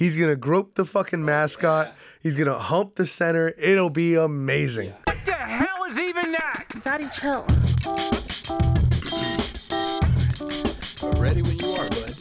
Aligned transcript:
He's 0.00 0.16
gonna 0.16 0.34
grope 0.34 0.76
the 0.76 0.86
fucking 0.86 1.22
mascot. 1.22 1.94
He's 2.22 2.34
gonna 2.38 2.58
hump 2.58 2.94
the 2.94 3.04
center. 3.04 3.52
It'll 3.58 3.90
be 3.90 4.14
amazing. 4.14 4.94
What 5.04 5.18
the 5.26 5.34
hell 5.34 5.84
is 5.90 5.98
even 5.98 6.32
that? 6.32 6.64
Daddy, 6.80 7.06
chill. 7.12 7.44
Ready 11.20 11.42
when 11.42 11.58
you 11.58 11.68
are, 11.76 11.88
bud. 11.90 12.16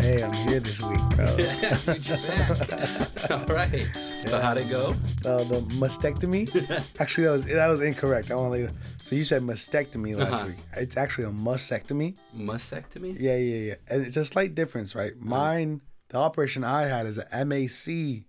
Hey, 0.00 0.20
I'm 0.24 0.32
here 0.32 0.58
this 0.58 0.82
week, 0.82 0.98
bro. 1.10 1.36
Dude, 1.36 2.08
you're 2.08 2.18
back. 2.66 3.30
All 3.30 3.54
right. 3.54 3.94
So 3.94 4.40
how'd 4.40 4.56
it 4.58 4.68
go? 4.68 4.88
uh, 5.24 5.44
the 5.44 5.60
mastectomy. 5.78 6.48
actually, 7.00 7.24
that 7.26 7.30
was 7.30 7.44
that 7.44 7.68
was 7.68 7.80
incorrect. 7.80 8.32
I 8.32 8.34
want 8.34 8.46
to 8.46 8.50
let 8.50 8.60
you 8.62 8.66
know. 8.66 8.72
So 8.96 9.14
you 9.14 9.22
said 9.22 9.42
mastectomy 9.42 10.16
last 10.16 10.32
Uh-huh. 10.32 10.46
week. 10.48 10.56
It's 10.76 10.96
actually 10.96 11.26
a 11.26 11.30
mastectomy. 11.30 12.16
Mastectomy? 12.36 13.14
Yeah, 13.20 13.36
yeah, 13.36 13.56
yeah. 13.68 13.74
And 13.88 14.04
it's 14.04 14.16
a 14.16 14.24
slight 14.24 14.56
difference, 14.56 14.96
right? 14.96 15.12
Mine, 15.20 15.80
the 16.10 16.18
operation 16.18 16.62
I 16.64 16.82
had 16.86 17.06
is 17.06 17.18
a 17.18 17.44
MAC. 17.44 18.24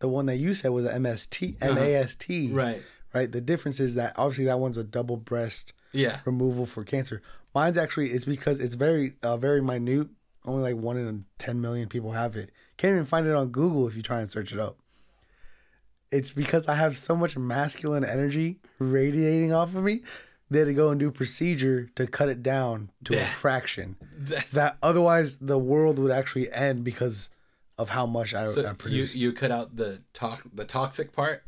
The 0.00 0.08
one 0.08 0.26
that 0.26 0.36
you 0.36 0.54
said 0.54 0.70
was 0.70 0.84
a 0.84 0.92
MST, 0.94 1.60
MAST. 1.60 2.52
Right. 2.54 2.82
Right. 3.14 3.30
The 3.30 3.40
difference 3.40 3.80
is 3.80 3.94
that 3.96 4.14
obviously 4.16 4.44
that 4.46 4.58
one's 4.60 4.76
a 4.76 4.84
double 4.84 5.16
breast 5.16 5.72
Yeah. 5.92 6.20
removal 6.24 6.66
for 6.66 6.84
cancer. 6.84 7.20
Mine's 7.54 7.76
actually 7.78 8.10
it's 8.10 8.24
because 8.24 8.60
it's 8.60 8.74
very 8.74 9.14
uh, 9.22 9.36
very 9.36 9.60
minute. 9.60 10.08
Only 10.44 10.62
like 10.72 10.80
one 10.82 10.96
in 10.96 11.24
ten 11.38 11.60
million 11.60 11.88
people 11.88 12.12
have 12.12 12.36
it. 12.36 12.50
Can't 12.76 12.92
even 12.94 13.04
find 13.06 13.26
it 13.26 13.34
on 13.34 13.48
Google 13.48 13.88
if 13.88 13.96
you 13.96 14.02
try 14.02 14.20
and 14.20 14.30
search 14.30 14.52
it 14.52 14.58
up. 14.58 14.78
It's 16.10 16.32
because 16.32 16.66
I 16.68 16.74
have 16.74 16.96
so 16.96 17.14
much 17.16 17.36
masculine 17.36 18.04
energy 18.04 18.60
radiating 18.78 19.52
off 19.52 19.74
of 19.74 19.82
me. 19.84 20.02
They 20.50 20.60
had 20.60 20.64
to 20.66 20.74
go 20.74 20.88
and 20.90 20.98
do 20.98 21.10
procedure 21.10 21.90
to 21.96 22.06
cut 22.06 22.28
it 22.30 22.42
down 22.42 22.90
to 23.04 23.20
a 23.20 23.24
fraction. 23.24 23.96
That's, 24.18 24.50
That 24.50 24.78
otherwise 24.82 25.36
the 25.38 25.58
world 25.58 25.98
would 25.98 26.10
actually 26.10 26.50
end 26.50 26.84
because 26.84 27.30
of 27.76 27.90
how 27.90 28.06
much 28.06 28.32
I, 28.34 28.46
I 28.46 28.48
so 28.48 28.60
you, 28.66 28.74
produce. 28.74 29.16
you 29.16 29.32
cut 29.32 29.50
out 29.50 29.76
the 29.76 30.00
to- 30.14 30.38
the 30.54 30.64
toxic 30.64 31.12
part? 31.12 31.44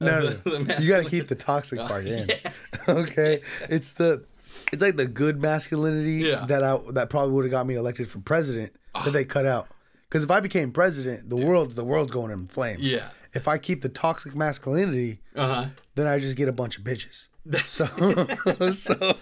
no, 0.00 0.26
the- 0.26 0.50
no. 0.50 0.58
the 0.58 0.82
you 0.82 0.88
got 0.90 1.04
to 1.04 1.08
keep 1.08 1.28
the 1.28 1.34
toxic 1.34 1.78
Oh, 1.80 1.86
part 1.86 2.04
in. 2.06 2.28
okay, 2.88 3.42
it's 3.70 3.92
the 3.92 4.24
it's 4.72 4.82
like 4.82 4.96
the 4.96 5.06
good 5.06 5.40
masculinity 5.40 6.26
Yeah. 6.28 6.44
that 6.46 6.62
I 6.64 6.78
that 6.92 7.08
probably 7.10 7.32
would 7.34 7.44
have 7.44 7.52
got 7.52 7.66
me 7.66 7.74
elected 7.76 8.08
for 8.08 8.18
president 8.20 8.72
that 9.04 9.12
they 9.12 9.24
cut 9.24 9.46
out. 9.46 9.68
Because 10.08 10.24
if 10.24 10.30
I 10.30 10.40
became 10.40 10.72
president, 10.72 11.30
the 11.30 11.36
world 11.36 11.76
the 11.76 11.84
world's 11.84 12.10
going 12.12 12.30
in 12.32 12.48
flames. 12.48 12.80
Yeah. 12.82 13.08
If 13.34 13.46
I 13.48 13.58
keep 13.58 13.82
the 13.82 13.88
toxic 13.88 14.34
masculinity, 14.34 15.20
Uh-huh. 15.34 15.68
then 15.94 16.06
I 16.06 16.18
just 16.18 16.36
get 16.36 16.48
a 16.48 16.52
bunch 16.52 16.76
of 16.78 16.84
bitches. 16.84 17.28
That's 17.48 17.72
so, 18.78 19.16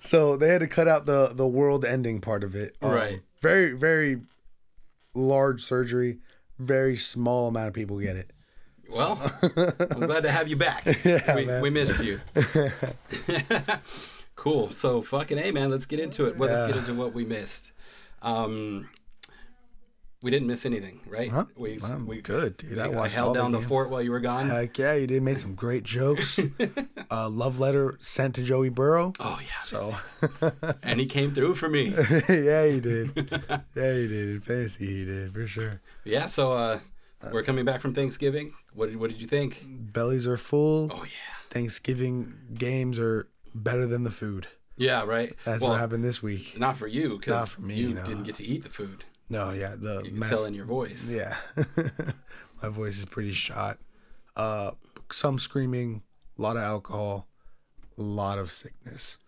so 0.00 0.36
they 0.36 0.48
had 0.48 0.60
to 0.60 0.66
cut 0.66 0.86
out 0.86 1.06
the 1.06 1.32
the 1.34 1.46
world 1.46 1.84
ending 1.84 2.20
part 2.20 2.44
of 2.44 2.54
it. 2.54 2.76
Um, 2.82 2.90
Right. 2.90 3.22
Very 3.40 3.72
very 3.72 4.20
large 5.14 5.62
surgery. 5.62 6.18
Very 6.58 6.96
small 6.96 7.48
amount 7.48 7.68
of 7.68 7.74
people 7.74 7.98
get 7.98 8.16
it. 8.16 8.30
well. 8.94 9.18
I'm 9.42 10.00
glad 10.00 10.24
to 10.24 10.30
have 10.30 10.48
you 10.48 10.56
back. 10.56 10.84
Yeah, 11.04 11.34
we, 11.34 11.60
we 11.62 11.70
missed 11.70 12.04
you. 12.04 12.20
cool. 14.36 14.70
So 14.70 15.02
fucking 15.02 15.38
a 15.38 15.50
man. 15.52 15.70
Let's 15.70 15.86
get 15.86 16.00
into 16.00 16.26
it. 16.26 16.36
Well, 16.36 16.50
let's 16.50 16.64
get 16.64 16.76
into 16.76 16.94
what 16.94 17.14
we 17.14 17.24
missed. 17.24 17.72
Um, 18.22 18.88
we 20.24 20.30
didn't 20.30 20.48
miss 20.48 20.64
anything, 20.64 21.00
right? 21.06 21.30
Huh? 21.30 21.44
We 21.54 21.78
I'm 21.84 22.06
we 22.06 22.22
good, 22.22 22.56
dude. 22.56 22.78
I 22.78 22.90
I, 22.90 23.08
held 23.08 23.34
down 23.34 23.52
the 23.52 23.58
games. 23.58 23.68
fort 23.68 23.90
while 23.90 24.00
you 24.00 24.10
were 24.10 24.20
gone. 24.20 24.48
Heck 24.48 24.78
yeah, 24.78 24.94
you 24.94 25.06
did 25.06 25.22
make 25.22 25.36
some 25.36 25.54
great 25.54 25.82
jokes. 25.84 26.40
uh, 27.10 27.28
love 27.28 27.58
letter 27.58 27.96
sent 28.00 28.34
to 28.36 28.42
Joey 28.42 28.70
Burrow. 28.70 29.12
oh 29.20 29.38
yeah. 29.42 29.60
So 29.60 29.94
and 30.82 30.98
he 30.98 31.04
came 31.04 31.34
through 31.34 31.56
for 31.56 31.68
me. 31.68 31.88
yeah, 32.28 32.66
he 32.66 32.80
did. 32.80 33.12
Yeah, 33.76 33.92
he 33.92 34.08
did. 34.08 34.42
Fancy, 34.42 34.86
he 34.86 35.04
did 35.04 35.34
for 35.34 35.46
sure. 35.46 35.82
Yeah. 36.04 36.24
So 36.24 36.52
uh, 36.54 36.78
we're 37.30 37.42
coming 37.42 37.66
back 37.66 37.82
from 37.82 37.92
Thanksgiving. 37.92 38.54
What 38.72 38.88
did 38.88 38.96
what 38.96 39.10
did 39.10 39.20
you 39.20 39.28
think? 39.28 39.62
Bellies 39.68 40.26
are 40.26 40.38
full. 40.38 40.90
Oh 40.90 41.04
yeah. 41.04 41.50
Thanksgiving 41.50 42.34
games 42.54 42.98
are 42.98 43.28
better 43.54 43.86
than 43.86 44.04
the 44.04 44.10
food. 44.10 44.48
Yeah. 44.78 45.04
Right. 45.04 45.34
That's 45.44 45.60
well, 45.60 45.72
what 45.72 45.80
happened 45.80 46.02
this 46.02 46.22
week. 46.22 46.58
Not 46.58 46.78
for 46.78 46.86
you, 46.86 47.18
because 47.18 47.58
you 47.62 47.92
no. 47.92 48.02
didn't 48.04 48.22
get 48.22 48.36
to 48.36 48.44
eat 48.44 48.62
the 48.62 48.70
food. 48.70 49.04
No, 49.28 49.50
yeah, 49.50 49.74
the 49.76 50.02
You 50.02 50.10
can 50.10 50.18
mess- 50.18 50.28
tell 50.28 50.44
in 50.44 50.54
your 50.54 50.66
voice. 50.66 51.10
Yeah, 51.10 51.36
my 52.62 52.68
voice 52.68 52.98
is 52.98 53.04
pretty 53.04 53.32
shot. 53.32 53.78
Uh, 54.36 54.72
some 55.10 55.38
screaming, 55.38 56.02
a 56.38 56.42
lot 56.42 56.56
of 56.56 56.62
alcohol, 56.62 57.26
a 57.98 58.02
lot 58.02 58.38
of 58.38 58.50
sickness. 58.50 59.18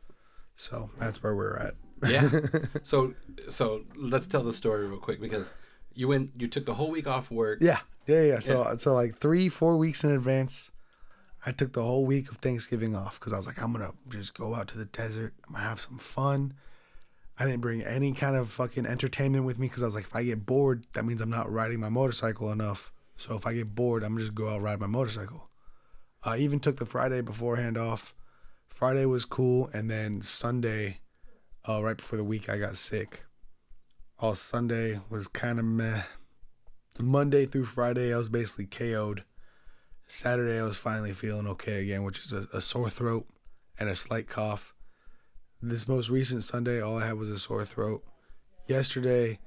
So 0.57 0.91
that's 0.97 1.23
where 1.23 1.35
we're 1.35 1.57
at. 1.57 1.75
Yeah. 2.07 2.29
so 2.83 3.15
so 3.49 3.83
let's 3.97 4.27
tell 4.27 4.43
the 4.43 4.53
story 4.53 4.87
real 4.87 4.99
quick 4.99 5.21
because 5.21 5.53
you 5.95 6.09
went 6.09 6.31
you 6.39 6.49
took 6.49 6.67
the 6.67 6.75
whole 6.75 6.91
week 6.91 7.07
off 7.07 7.31
work. 7.31 7.59
Yeah, 7.61 7.81
yeah, 8.07 8.23
yeah. 8.23 8.41
So, 8.41 8.77
so 8.79 8.93
like 8.93 9.19
three, 9.19 9.49
four 9.49 9.77
weeks 9.77 10.05
in 10.05 10.11
advance, 10.11 10.71
I 11.45 11.53
took 11.53 11.73
the 11.73 11.83
whole 11.83 12.05
week 12.05 12.31
of 12.31 12.39
Thanksgiving 12.39 12.95
off 12.97 13.19
because 13.19 13.33
I 13.33 13.37
was 13.37 13.47
like, 13.47 13.61
I'm 13.63 13.73
gonna 13.73 13.93
just 14.09 14.35
go 14.35 14.55
out 14.55 14.69
to 14.69 14.79
the 14.79 14.85
desert. 14.87 15.35
I'm 15.47 15.55
gonna 15.55 15.65
have 15.65 15.81
some 15.81 15.99
fun. 15.99 16.55
I 17.39 17.45
didn't 17.45 17.61
bring 17.61 17.83
any 17.83 18.13
kind 18.13 18.35
of 18.35 18.51
fucking 18.51 18.87
entertainment 18.87 19.45
with 19.45 19.59
me 19.59 19.69
because 19.69 19.83
I 19.83 19.87
was 19.87 19.95
like, 19.95 20.05
if 20.05 20.17
I 20.17 20.25
get 20.25 20.47
bored, 20.47 20.87
that 20.95 21.05
means 21.05 21.21
I'm 21.21 21.31
not 21.31 21.53
riding 21.53 21.81
my 21.81 21.91
motorcycle 21.91 22.51
enough. 22.51 22.93
So 23.17 23.35
if 23.35 23.47
I 23.47 23.55
get 23.55 23.75
bored, 23.75 24.03
I'm 24.03 24.19
just 24.19 24.35
go 24.35 24.49
out 24.49 24.63
ride 24.63 24.81
my 24.81 24.87
motorcycle. 24.87 25.51
I 26.23 26.39
even 26.39 26.61
took 26.61 26.77
the 26.77 26.87
Friday 26.87 27.21
beforehand 27.21 27.77
off. 27.77 28.15
Friday 28.69 29.07
was 29.07 29.25
cool, 29.25 29.71
and 29.73 29.91
then 29.91 30.23
Sunday, 30.23 31.01
uh, 31.69 31.83
right 31.83 31.97
before 31.97 32.17
the 32.17 32.25
week, 32.25 32.49
I 32.49 32.59
got 32.59 32.77
sick. 32.77 33.25
All 34.19 34.35
Sunday 34.35 35.01
was 35.09 35.29
kind 35.29 35.59
of 35.59 35.65
meh. 35.65 36.03
Monday 36.99 37.47
through 37.47 37.67
Friday, 37.67 38.13
I 38.13 38.19
was 38.19 38.29
basically 38.29 38.67
KO'd. 38.67 39.25
Saturday, 40.07 40.59
I 40.59 40.63
was 40.63 40.77
finally 40.77 41.13
feeling 41.13 41.47
okay 41.49 41.83
again, 41.83 42.03
which 42.03 42.21
is 42.21 42.33
a, 42.33 42.49
a 42.53 42.61
sore 42.61 42.91
throat 42.91 43.27
and 43.79 43.89
a 43.89 43.95
slight 43.95 44.27
cough. 44.27 44.75
This 45.63 45.89
most 45.89 46.11
recent 46.11 46.45
Sunday, 46.45 46.81
all 46.81 46.99
I 46.99 47.07
had 47.07 47.15
was 47.19 47.31
a 47.31 47.39
sore 47.39 47.65
throat. 47.65 48.03
Yesterday, 48.69 49.39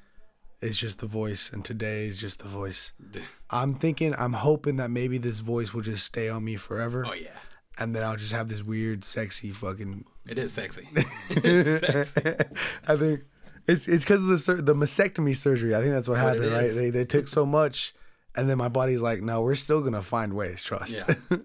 it's 0.62 0.78
just 0.78 1.00
the 1.00 1.06
voice, 1.06 1.52
and 1.53 1.64
today 1.64 2.06
is 2.08 2.18
just 2.18 2.40
the 2.40 2.47
voice. 2.47 2.94
I'm 3.50 3.75
thinking, 3.75 4.16
I'm 4.18 4.34
hoping 4.34 4.78
that 4.78 4.90
maybe 4.92 5.18
this 5.18 5.40
voice 5.40 5.74
will 5.74 5.81
just 5.81 6.06
stay 6.06 6.30
on 6.30 6.44
me 6.44 6.56
forever, 6.56 7.06
Oh 7.08 7.14
yeah. 7.14 7.30
and 7.78 7.96
then 7.96 8.03
I'll 8.03 8.16
just 8.18 8.34
have 8.34 8.50
this 8.50 8.64
weird, 8.64 9.03
sexy 9.06 9.52
fucking. 9.52 10.06
It 10.28 10.38
is 10.38 10.52
sexy. 10.53 10.88
it's 11.30 11.86
sexy. 12.14 12.46
I 12.88 12.96
think 12.96 13.22
it's 13.68 13.88
it's 13.88 14.03
because 14.03 14.22
of 14.22 14.28
the 14.28 14.38
sur- 14.38 14.62
the 14.62 14.75
mastectomy 14.75 15.36
surgery. 15.36 15.75
I 15.75 15.80
think 15.81 15.92
that's 15.94 16.08
what 16.08 16.16
That's 16.16 16.28
happened, 16.40 16.46
it 16.46 16.56
right? 16.56 16.72
They 16.74 16.90
they 16.90 17.06
took 17.06 17.28
so 17.28 17.46
much, 17.46 17.94
and 18.36 18.50
then 18.50 18.58
my 18.58 18.68
body's 18.70 19.02
like, 19.02 19.22
no, 19.22 19.42
we're 19.42 19.56
still 19.56 19.82
gonna 19.82 20.02
find 20.02 20.34
ways. 20.34 20.64
Trust. 20.64 20.96
Yeah. 20.96 21.38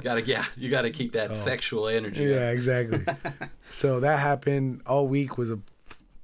gotta 0.00 0.22
yeah, 0.22 0.44
you 0.56 0.70
gotta 0.70 0.90
keep 0.90 1.12
that 1.12 1.36
sexual 1.36 1.88
energy. 1.88 2.24
yeah, 2.24 2.50
exactly. 2.50 3.04
so 3.70 4.00
that 4.00 4.18
happened 4.18 4.82
all 4.86 5.06
week. 5.06 5.38
Was 5.38 5.50
a 5.50 5.58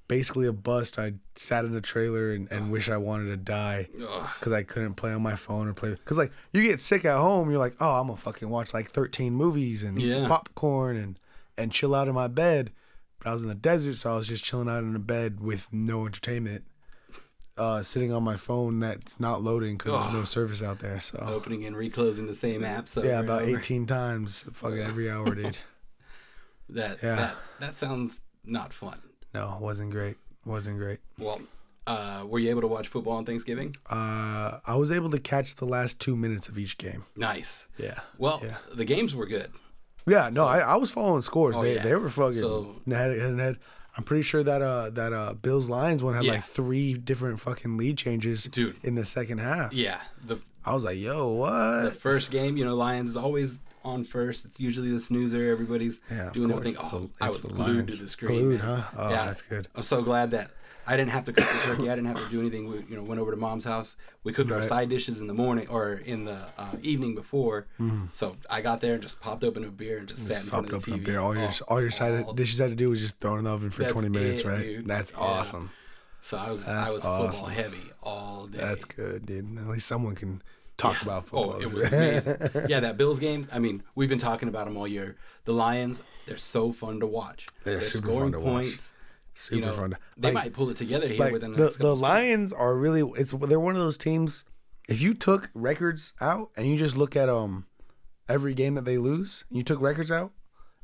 basically 0.08 0.46
a 0.46 0.52
bust. 0.52 0.98
I 0.98 1.14
sat 1.36 1.64
in 1.64 1.74
a 1.74 1.80
trailer 1.80 2.32
and, 2.32 2.50
and 2.50 2.72
wish 2.72 2.88
I 2.88 2.96
wanted 2.96 3.26
to 3.26 3.36
die 3.36 3.88
because 3.92 4.52
I 4.52 4.62
couldn't 4.64 4.94
play 4.94 5.12
on 5.12 5.22
my 5.22 5.36
phone 5.36 5.68
or 5.68 5.74
play. 5.74 5.90
Because 5.90 6.18
like 6.18 6.32
you 6.52 6.62
get 6.62 6.80
sick 6.80 7.04
at 7.04 7.18
home, 7.18 7.50
you're 7.50 7.58
like, 7.58 7.76
oh, 7.80 8.00
I'm 8.00 8.08
gonna 8.08 8.16
fucking 8.16 8.48
watch 8.48 8.74
like 8.74 8.90
13 8.90 9.32
movies 9.32 9.82
and 9.82 10.00
eat 10.00 10.12
some 10.12 10.28
popcorn 10.28 10.96
and 10.96 11.20
and 11.56 11.72
chill 11.72 11.94
out 11.94 12.08
in 12.08 12.14
my 12.14 12.28
bed. 12.28 12.70
But 13.18 13.30
I 13.30 13.32
was 13.32 13.42
in 13.42 13.48
the 13.48 13.54
desert, 13.54 13.94
so 13.94 14.12
I 14.12 14.16
was 14.16 14.28
just 14.28 14.44
chilling 14.44 14.68
out 14.68 14.82
in 14.82 14.94
a 14.94 15.00
bed 15.00 15.40
with 15.40 15.68
no 15.72 16.06
entertainment. 16.06 16.64
Uh, 17.58 17.82
sitting 17.82 18.12
on 18.12 18.22
my 18.22 18.36
phone 18.36 18.80
that's 18.80 19.18
not 19.18 19.42
loading 19.42 19.76
because 19.76 20.00
there's 20.02 20.14
no 20.14 20.24
service 20.24 20.62
out 20.62 20.78
there. 20.78 21.00
So 21.00 21.18
Opening 21.26 21.64
and 21.64 21.76
reclosing 21.76 22.26
the 22.26 22.34
same 22.34 22.64
app. 22.64 22.86
over 22.96 23.06
yeah, 23.06 23.20
about. 23.20 23.42
18 23.42 23.86
times, 23.86 24.46
fucking 24.52 24.78
every 24.78 25.10
hour, 25.10 25.34
dude. 25.34 25.58
That 26.70 26.98
Yeah. 27.02 27.14
that 27.16 27.36
that 27.60 27.76
sounds 27.76 28.22
not 28.44 28.72
fun. 28.72 28.98
No, 29.34 29.56
wasn't 29.60 29.90
great. 29.90 30.16
Wasn't 30.44 30.76
great. 30.78 31.00
Well, 31.18 31.40
uh, 31.86 32.24
were 32.26 32.38
you 32.38 32.50
able 32.50 32.60
to 32.60 32.66
watch 32.66 32.88
football 32.88 33.14
on 33.14 33.24
Thanksgiving? 33.24 33.74
Uh, 33.88 34.58
I 34.66 34.76
was 34.76 34.90
able 34.90 35.10
to 35.10 35.18
catch 35.18 35.56
the 35.56 35.64
last 35.64 35.98
two 35.98 36.14
minutes 36.16 36.48
of 36.48 36.58
each 36.58 36.76
game. 36.78 37.04
Nice. 37.16 37.68
Yeah. 37.78 38.00
Well, 38.18 38.40
Yeah. 38.44 38.58
the 38.74 38.84
games 38.84 39.14
were 39.14 39.26
good. 39.26 39.50
Yeah, 40.06 40.30
no, 40.32 40.44
I, 40.46 40.58
I 40.60 40.76
was 40.76 40.90
following 40.90 41.22
scores. 41.22 41.56
Oh, 41.56 41.62
they 41.62 41.76
yeah. 41.76 41.82
they 41.82 41.94
were 41.94 42.08
fucking 42.10 42.38
So- 42.40 42.76
head 42.86 43.12
and 43.12 43.40
head. 43.40 43.56
I'm 43.98 44.04
pretty 44.04 44.22
sure 44.22 44.42
that 44.44 44.62
uh 44.62 44.90
that 44.90 45.12
uh 45.12 45.34
Bills 45.34 45.68
Lions 45.68 46.02
one 46.02 46.14
had 46.14 46.24
Yeah. 46.24 46.32
like 46.34 46.44
three 46.44 46.94
different 46.94 47.40
fucking 47.40 47.76
lead 47.76 47.98
changes, 47.98 48.44
Dude. 48.44 48.76
in 48.84 48.94
the 48.94 49.04
second 49.04 49.38
half. 49.38 49.74
Yeah. 49.74 50.00
The 50.24 50.40
I 50.64 50.72
was 50.72 50.84
like, 50.84 50.98
yo, 50.98 51.28
what? 51.32 51.82
the 51.84 51.90
first 51.90 52.30
game, 52.30 52.56
you 52.56 52.64
know, 52.64 52.74
Lions 52.76 53.10
is 53.10 53.16
always 53.16 53.58
on 53.84 54.04
first. 54.04 54.44
It's 54.44 54.60
usually 54.60 54.90
the 54.90 55.00
snoozer. 55.00 55.50
Everybody's 55.50 56.00
Yeah, 56.10 56.30
doing 56.32 56.50
everything. 56.50 56.74
It's 56.74 56.82
Oh, 56.92 57.10
the- 57.18 57.24
I 57.24 57.28
was 57.30 57.40
glued 57.40 57.58
Lions. 57.58 57.96
to 57.96 58.02
the 58.04 58.08
screen. 58.08 58.40
Glued, 58.40 58.58
man. 58.62 58.80
huh? 58.80 58.82
Oh, 58.96 59.08
that's 59.10 59.42
good. 59.42 59.66
I'm 59.74 59.82
so 59.82 60.02
glad 60.02 60.30
that 60.32 60.50
I 60.88 60.96
didn't 60.96 61.10
have 61.10 61.24
to 61.26 61.32
cook 61.34 61.44
the 61.46 61.60
turkey. 61.66 61.90
I 61.90 61.94
didn't 61.94 62.06
have 62.08 62.24
to 62.24 62.30
do 62.30 62.40
anything. 62.40 62.66
We, 62.66 62.78
you 62.88 62.96
know, 62.96 63.02
went 63.02 63.20
over 63.20 63.30
to 63.30 63.36
mom's 63.36 63.64
house. 63.64 63.96
We 64.24 64.32
cooked 64.32 64.50
our 64.50 64.62
side 64.62 64.88
dishes 64.88 65.20
in 65.20 65.26
the 65.26 65.34
morning 65.34 65.68
or 65.68 65.94
in 66.06 66.24
the 66.24 66.38
uh, 66.56 66.72
evening 66.82 67.14
before. 67.14 67.66
So 68.12 68.36
I 68.50 68.60
got 68.62 68.80
there 68.80 68.94
and 68.94 69.02
just 69.02 69.20
popped 69.20 69.44
open 69.44 69.64
a 69.64 69.68
beer 69.70 69.98
and 69.98 70.08
just 70.08 70.26
sat 70.26 70.42
in 70.42 70.48
front. 70.48 70.68
Popped 70.70 70.74
of 70.74 70.84
the 70.86 70.92
TV. 70.92 71.02
a 71.02 71.04
beer. 71.04 71.18
All 71.20 71.34
your 71.36 71.44
Oh, 71.48 71.64
all 71.68 71.80
your 71.80 71.90
side 71.90 72.24
all- 72.24 72.32
dishes 72.32 72.58
had 72.58 72.70
to 72.70 72.76
do 72.76 72.88
was 72.90 73.00
just 73.00 73.20
throw 73.20 73.36
in 73.36 73.44
the 73.44 73.50
oven 73.50 73.70
for 73.70 73.82
That's 73.82 73.92
20 73.92 74.08
minutes, 74.08 74.40
it, 74.40 74.46
right? 74.46 74.62
dude. 74.62 74.86
That's 74.86 75.10
Yeah. 75.12 75.18
awesome. 75.18 75.70
So 76.20 76.36
I 76.36 76.50
was 76.50 76.66
I 76.68 76.74
That's 76.74 76.94
was 76.94 77.02
football 77.04 77.46
heavy 77.46 77.90
all 78.02 78.46
day. 78.46 78.58
That's 78.58 78.84
good, 78.84 79.26
dude. 79.26 79.58
At 79.58 79.68
least 79.68 79.86
someone 79.86 80.14
can 80.16 80.42
talk 80.76 81.00
about 81.02 81.26
football. 81.28 81.54
Oh, 81.56 81.60
it 81.60 81.72
was 81.74 81.84
amazing. 81.84 82.36
yeah, 82.68 82.80
that 82.80 82.96
Bills 82.96 83.18
game. 83.18 83.46
I 83.52 83.58
mean, 83.58 83.82
we've 83.94 84.08
been 84.08 84.18
talking 84.18 84.48
about 84.48 84.66
them 84.66 84.76
all 84.76 84.88
year. 84.88 85.16
The 85.44 85.52
Lions, 85.52 86.02
they're 86.26 86.36
so 86.38 86.72
fun 86.72 86.98
to 87.00 87.06
watch. 87.06 87.46
They're 87.64 87.80
super 87.80 88.08
scoring 88.08 88.32
fun 88.32 88.40
to 88.40 88.46
watch. 88.46 88.78
Super 89.38 89.60
you 89.60 89.66
know, 89.66 89.72
fun. 89.74 89.96
they 90.16 90.28
like- 90.32 90.44
might 90.44 90.52
pull 90.52 90.68
it 90.70 90.76
together 90.76 91.06
here 91.08 91.18
like 91.20 91.32
within 91.32 91.52
the, 91.52 91.68
the, 91.70 91.78
the. 91.78 91.96
Lions 91.96 92.52
are 92.52 92.74
really 92.76 93.02
it's 93.16 93.32
they're 93.32 93.60
one 93.60 93.74
of 93.76 93.80
those 93.80 93.96
teams. 93.98 94.44
If 94.88 95.00
you 95.00 95.14
took 95.14 95.50
records 95.54 96.12
out 96.20 96.50
and 96.56 96.66
you 96.66 96.76
just 96.76 96.96
look 96.96 97.14
at 97.14 97.28
um 97.28 97.66
every 98.28 98.52
game 98.54 98.74
that 98.74 98.84
they 98.84 98.98
lose, 98.98 99.44
and 99.48 99.56
you 99.58 99.62
took 99.62 99.80
records 99.80 100.10
out, 100.10 100.32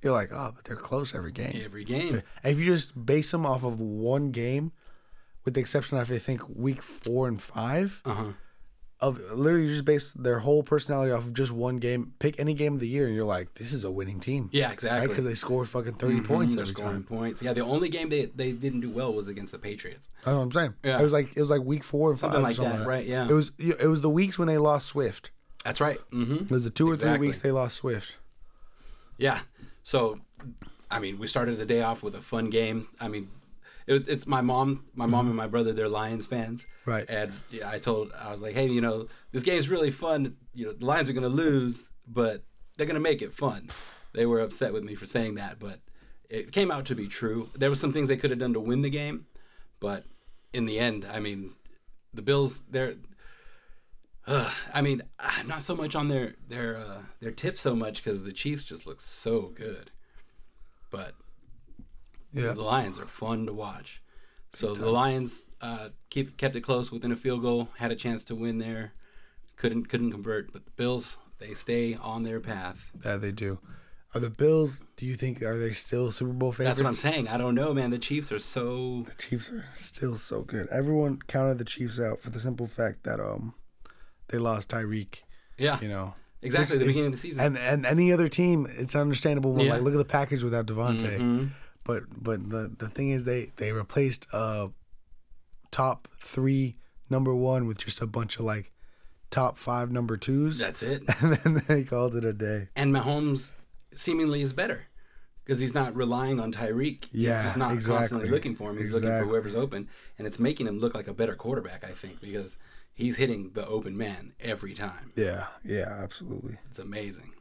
you're 0.03 0.13
like, 0.13 0.31
oh, 0.33 0.53
but 0.55 0.65
they're 0.65 0.77
close 0.77 1.15
every 1.15 1.33
game. 1.33 1.61
every 1.65 1.85
game. 1.85 2.23
And 2.43 2.53
if 2.53 2.59
you 2.61 2.67
just 2.67 3.05
base 3.07 3.31
them 3.31 3.45
off 3.45 3.65
of 3.65 3.81
one 3.81 4.31
game, 4.31 4.73
with 5.45 5.55
the 5.55 5.61
exception 5.61 5.99
of 5.99 6.11
I 6.11 6.19
think 6.19 6.43
week 6.49 6.83
four 6.83 7.27
and 7.27 7.43
five, 7.43 8.03
Uh 8.05 8.15
huh. 8.15 8.33
Of 9.09 9.19
literally 9.33 9.67
you 9.67 9.73
just 9.73 9.85
base 9.85 10.13
their 10.13 10.39
whole 10.41 10.63
personality 10.63 11.13
off 11.13 11.25
of 11.25 11.33
just 11.35 11.53
one 11.53 11.77
game. 11.79 12.13
Pick 12.19 12.39
any 12.41 12.55
game 12.55 12.75
of 12.75 12.81
the 12.81 12.89
year, 12.89 13.07
and 13.07 13.15
you're 13.15 13.25
like, 13.25 13.55
this 13.55 13.73
is 13.73 13.85
a 13.85 13.91
winning 13.91 14.19
team. 14.21 14.49
Yeah, 14.53 14.71
exactly. 14.73 15.09
because 15.09 15.25
they 15.25 15.35
scored 15.35 15.69
fucking 15.69 15.95
30 15.95 16.21
Mhm, 16.21 16.25
points 16.27 16.57
They're 16.57 16.67
scoring 16.67 16.93
time. 16.93 17.03
points. 17.05 17.43
Yeah, 17.43 17.53
the 17.53 17.61
only 17.63 17.89
game 17.89 18.09
they 18.09 18.27
they 18.27 18.53
didn't 18.53 18.81
do 18.81 18.91
well 18.91 19.13
was 19.13 19.29
against 19.29 19.53
the 19.53 19.59
Patriots. 19.59 20.09
That's 20.25 20.35
what 20.35 20.43
I'm 20.43 20.53
saying. 20.53 20.75
Yeah. 20.83 20.99
It 21.01 21.03
was 21.03 21.13
like 21.13 21.37
it 21.37 21.41
was 21.41 21.51
like 21.51 21.63
week 21.63 21.85
four 21.85 22.11
and 22.11 22.19
Something 22.19 22.43
like 22.43 22.57
something 22.57 22.79
that, 22.81 22.87
right? 22.87 23.07
Yeah, 23.07 23.29
It 23.29 23.33
was 23.33 23.53
it 23.59 23.89
was 23.89 24.01
the 24.01 24.11
weeks 24.11 24.39
when 24.39 24.49
they 24.49 24.59
lost 24.59 24.87
Swift. 24.89 25.31
that's 25.65 25.81
right. 25.81 25.99
Mm-hmm. 26.13 26.45
It 26.45 26.51
was 26.51 26.65
the 26.65 26.71
two 26.71 26.91
or 26.91 26.97
three 26.97 27.19
weeks 27.19 27.41
they 27.41 27.51
lost 27.51 27.77
Swift. 27.77 28.15
Yeah. 29.19 29.41
So, 29.83 30.21
I 30.91 30.99
mean, 30.99 31.19
we 31.19 31.27
started 31.27 31.59
the 31.59 31.67
day 31.67 31.83
off 31.83 32.03
with 32.03 32.15
a 32.17 32.21
fun 32.23 32.51
game. 32.51 32.89
I 33.01 33.09
mean, 33.09 33.29
it, 33.87 34.09
it's 34.09 34.27
my 34.27 34.41
mom, 34.41 34.85
my 34.95 35.07
mom 35.07 35.27
and 35.27 35.37
my 35.37 35.47
brother. 35.47 35.73
They're 35.73 35.89
Lions 35.89 36.27
fans, 36.27 36.67
Right. 36.87 37.09
And 37.09 37.33
yeah, 37.51 37.71
I 37.71 37.79
told, 37.79 38.13
I 38.13 38.31
was 38.31 38.43
like, 38.43 38.55
hey, 38.55 38.69
you 38.69 38.81
know, 38.81 39.07
this 39.33 39.43
game's 39.43 39.71
really 39.71 39.91
fun. 39.91 40.37
You 40.55 40.67
know, 40.67 40.73
the 40.73 40.87
Lions 40.87 41.09
are 41.09 41.13
gonna 41.13 41.29
lose, 41.29 41.93
but 42.07 42.45
they're 42.77 42.87
gonna 42.87 43.01
make 43.01 43.23
it 43.23 43.33
fun. 43.33 43.71
They 44.13 44.27
were 44.27 44.41
upset 44.41 44.73
with 44.73 44.85
me 44.85 44.95
for 44.95 45.07
saying 45.07 45.37
that, 45.37 45.59
but 45.59 45.81
it 46.29 46.53
came 46.53 46.71
out 46.71 46.85
to 46.87 46.95
be 46.95 47.09
true. 47.09 47.49
There 47.55 47.71
was 47.71 47.81
some 47.81 47.93
things 47.93 48.09
they 48.09 48.17
could 48.17 48.31
have 48.31 48.39
done 48.39 48.55
to 48.55 48.61
win 48.61 48.83
the 48.83 48.91
game, 48.91 49.27
but 49.81 50.05
in 50.53 50.67
the 50.67 50.79
end, 50.79 51.07
I 51.11 51.21
mean, 51.21 51.53
the 52.13 52.23
Bills, 52.23 52.63
they're. 52.71 52.95
Uh, 54.27 54.51
I 54.75 54.83
mean, 54.83 55.03
not 55.47 55.63
so 55.63 55.75
much 55.75 55.95
on 55.95 56.09
their 56.09 56.35
their 56.49 56.77
uh, 56.77 57.03
their 57.21 57.33
tip 57.33 57.59
so 57.59 57.75
much 57.75 58.03
because 58.03 58.25
the 58.25 58.33
Chiefs 58.33 58.65
just 58.65 58.87
look 58.87 59.01
so 59.01 59.49
good, 59.49 59.91
but 60.91 61.15
Yeah. 62.43 62.53
the 62.53 62.63
Lions 62.63 62.99
are 62.99 63.07
fun 63.07 63.47
to 63.47 63.53
watch. 63.53 64.03
So 64.53 64.73
the 64.75 64.91
Lions 64.91 65.51
uh, 65.61 65.89
keep 66.11 66.37
kept 66.37 66.55
it 66.57 66.61
close 66.61 66.93
within 66.93 67.11
a 67.13 67.17
field 67.17 67.43
goal, 67.43 67.69
had 67.79 67.91
a 67.91 67.97
chance 67.97 68.25
to 68.27 68.35
win 68.37 68.59
there, 68.59 68.93
couldn't 69.57 69.89
couldn't 69.89 70.13
convert. 70.13 70.53
But 70.53 70.65
the 70.65 70.71
Bills 70.73 71.17
they 71.39 71.55
stay 71.55 71.95
on 71.97 72.23
their 72.23 72.39
path. 72.41 72.93
Yeah, 73.05 73.17
they 73.17 73.33
do. 73.33 73.59
Are 74.15 74.21
the 74.21 74.31
Bills? 74.31 74.85
Do 74.97 75.07
you 75.07 75.17
think 75.17 75.43
are 75.43 75.59
they 75.59 75.73
still 75.73 76.13
Super 76.13 76.33
Bowl 76.33 76.53
favorites? 76.53 76.79
That's 76.79 76.83
what 76.83 76.89
I'm 76.89 77.13
saying. 77.13 77.27
I 77.27 77.37
don't 77.37 77.57
know, 77.57 77.75
man. 77.75 77.91
The 77.91 77.99
Chiefs 77.99 78.31
are 78.31 78.39
so 78.39 79.03
The 79.09 79.15
Chiefs 79.17 79.51
are 79.51 79.65
still 79.75 80.15
so 80.17 80.43
good. 80.43 80.69
Everyone 80.71 81.19
counted 81.27 81.59
the 81.59 81.65
Chiefs 81.65 81.99
out 81.99 82.21
for 82.21 82.31
the 82.31 82.39
simple 82.39 82.67
fact 82.69 83.03
that 83.05 83.19
um 83.19 83.55
they 84.29 84.39
lost 84.39 84.69
Tyreek. 84.71 85.23
yeah 85.59 85.81
You 85.81 85.89
know 85.89 86.15
exactly 86.43 86.77
at 86.77 86.79
the 86.81 86.87
beginning 86.87 87.07
of 87.07 87.13
the 87.13 87.19
season. 87.19 87.45
And 87.45 87.59
and 87.59 87.85
any 87.85 88.13
other 88.13 88.29
team, 88.29 88.69
it's 88.71 88.95
understandable. 88.95 89.53
When, 89.53 89.67
Yeah. 89.67 89.73
Like 89.75 89.83
look 89.83 89.95
at 89.95 89.99
the 89.99 90.05
package 90.05 90.45
without 90.45 90.67
Davante. 90.67 91.19
Mhm. 91.19 91.51
But 91.85 92.05
but 92.17 92.51
the 92.51 92.75
the 92.79 92.89
thing 92.89 93.11
is 93.11 93.25
they 93.25 93.53
they 93.57 93.73
replaced 93.73 94.27
uh 94.33 94.69
top 95.71 96.09
three 96.21 96.77
number 97.11 97.35
one 97.35 97.67
with 97.67 97.79
just 97.79 98.01
a 98.01 98.07
bunch 98.07 98.39
of 98.39 98.45
like 98.45 98.73
top 99.31 99.59
five 99.59 99.91
number 99.91 100.17
twos, 100.17 100.59
That's 100.59 100.83
it. 100.83 101.03
and 101.21 101.35
then 101.35 101.63
they 101.67 101.85
called 101.85 102.15
it 102.15 102.25
a 102.25 102.33
day. 102.33 102.69
And 102.77 102.95
Mahomes 102.95 103.55
seemingly 103.95 104.41
is 104.41 104.53
better 104.53 104.87
because 105.45 105.61
he's 105.61 105.75
not 105.75 105.95
relying 105.95 106.41
on 106.41 106.53
Tyreek. 106.53 107.09
Yeah, 107.13 107.35
he's 107.35 107.43
just 107.43 107.57
not 107.57 107.73
exactly. 107.73 107.99
constantly 107.99 108.29
looking 108.31 108.55
for 108.55 108.71
him. 108.71 108.79
He's 108.79 108.93
looking 108.93 109.11
for 109.11 109.27
whoever's 109.27 109.55
open, 109.55 109.89
and 110.19 110.27
it's 110.27 110.39
making 110.39 110.67
him 110.67 110.79
look 110.79 110.95
like 110.95 111.09
a 111.09 111.15
better 111.15 111.35
quarterback. 111.35 111.85
I 111.85 111.91
think 111.91 112.21
because 112.21 112.57
he's 112.95 113.17
hitting 113.17 113.51
the 113.55 113.67
open 113.67 113.97
man 113.97 114.33
every 114.41 114.73
time. 114.73 115.13
Yeah, 115.17 115.47
yeah, 115.65 115.99
absolutely. 116.03 116.57
It's 116.71 116.79
amazing. 116.79 117.34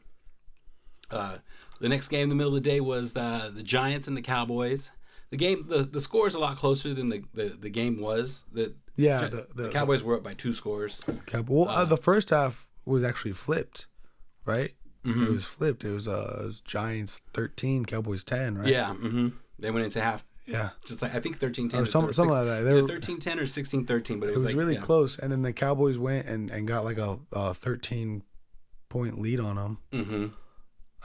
Uh, 1.13 1.37
the 1.79 1.89
next 1.89 2.07
game 2.09 2.23
in 2.23 2.29
the 2.29 2.35
middle 2.35 2.55
of 2.55 2.63
the 2.63 2.69
day 2.69 2.79
was 2.79 3.15
uh, 3.15 3.49
the 3.53 3.63
Giants 3.63 4.07
and 4.07 4.15
the 4.17 4.21
Cowboys. 4.21 4.91
The 5.29 5.37
game, 5.37 5.65
the, 5.67 5.79
the 5.83 5.99
score 6.01 6.27
is 6.27 6.35
a 6.35 6.39
lot 6.39 6.57
closer 6.57 6.93
than 6.93 7.09
the, 7.09 7.23
the, 7.33 7.45
the 7.49 7.69
game 7.69 7.99
was. 7.99 8.45
The, 8.53 8.73
Yeah, 8.95 9.21
Gi- 9.23 9.27
the- 9.29 9.47
the, 9.55 9.63
the- 9.63 9.69
Cowboys 9.69 10.03
were 10.03 10.15
up 10.15 10.23
by 10.23 10.33
two 10.33 10.53
scores. 10.53 11.01
Well, 11.47 11.67
uh, 11.69 11.85
the 11.85 11.97
first 11.97 12.29
half 12.29 12.67
was 12.85 13.03
actually 13.03 13.33
flipped, 13.33 13.87
right? 14.45 14.73
Mm-hmm. 15.03 15.23
It 15.23 15.29
was 15.31 15.43
flipped. 15.45 15.83
It 15.83 15.91
was 15.91 16.07
uh 16.07 16.37
it 16.41 16.45
was 16.45 16.59
Giants 16.61 17.21
thirteen, 17.33 17.83
Cowboys 17.83 18.23
ten, 18.23 18.57
right? 18.57 18.67
Yeah, 18.69 18.93
hmm 18.93 19.29
they 19.59 19.69
went 19.71 19.83
into 19.85 19.99
half 20.01 20.23
yeah. 20.45 20.69
just 20.85 21.01
like 21.01 21.13
I 21.15 21.19
think 21.19 21.39
13-10 21.39 21.73
Or 21.73 21.81
or, 21.81 21.85
some- 21.85 22.05
or 22.05 22.13
something 22.13 22.35
like 22.37 22.45
that. 22.45 22.61
They 22.63 22.73
were- 22.73 22.87
13-10 22.87 23.37
or 23.37 23.43
16-13, 23.43 23.85
but 23.85 23.99
it 23.99 24.03
It 24.03 24.19
was, 24.19 24.33
was 24.35 24.45
like 24.45 24.55
really 24.55 24.73
yeah. 24.75 24.79
close, 24.81 25.17
and 25.19 25.31
then 25.31 25.41
the 25.41 25.51
Cowboys 25.53 25.97
went 25.97 26.27
and, 26.27 26.49
and 26.51 26.67
got 26.67 26.83
like 26.85 26.97
a, 26.97 27.17
a 27.33 27.53
thirteen 27.53 28.23
point 28.89 29.19
lead 29.19 29.39
on 29.39 29.55
them, 29.55 29.77
hmm 29.91 30.27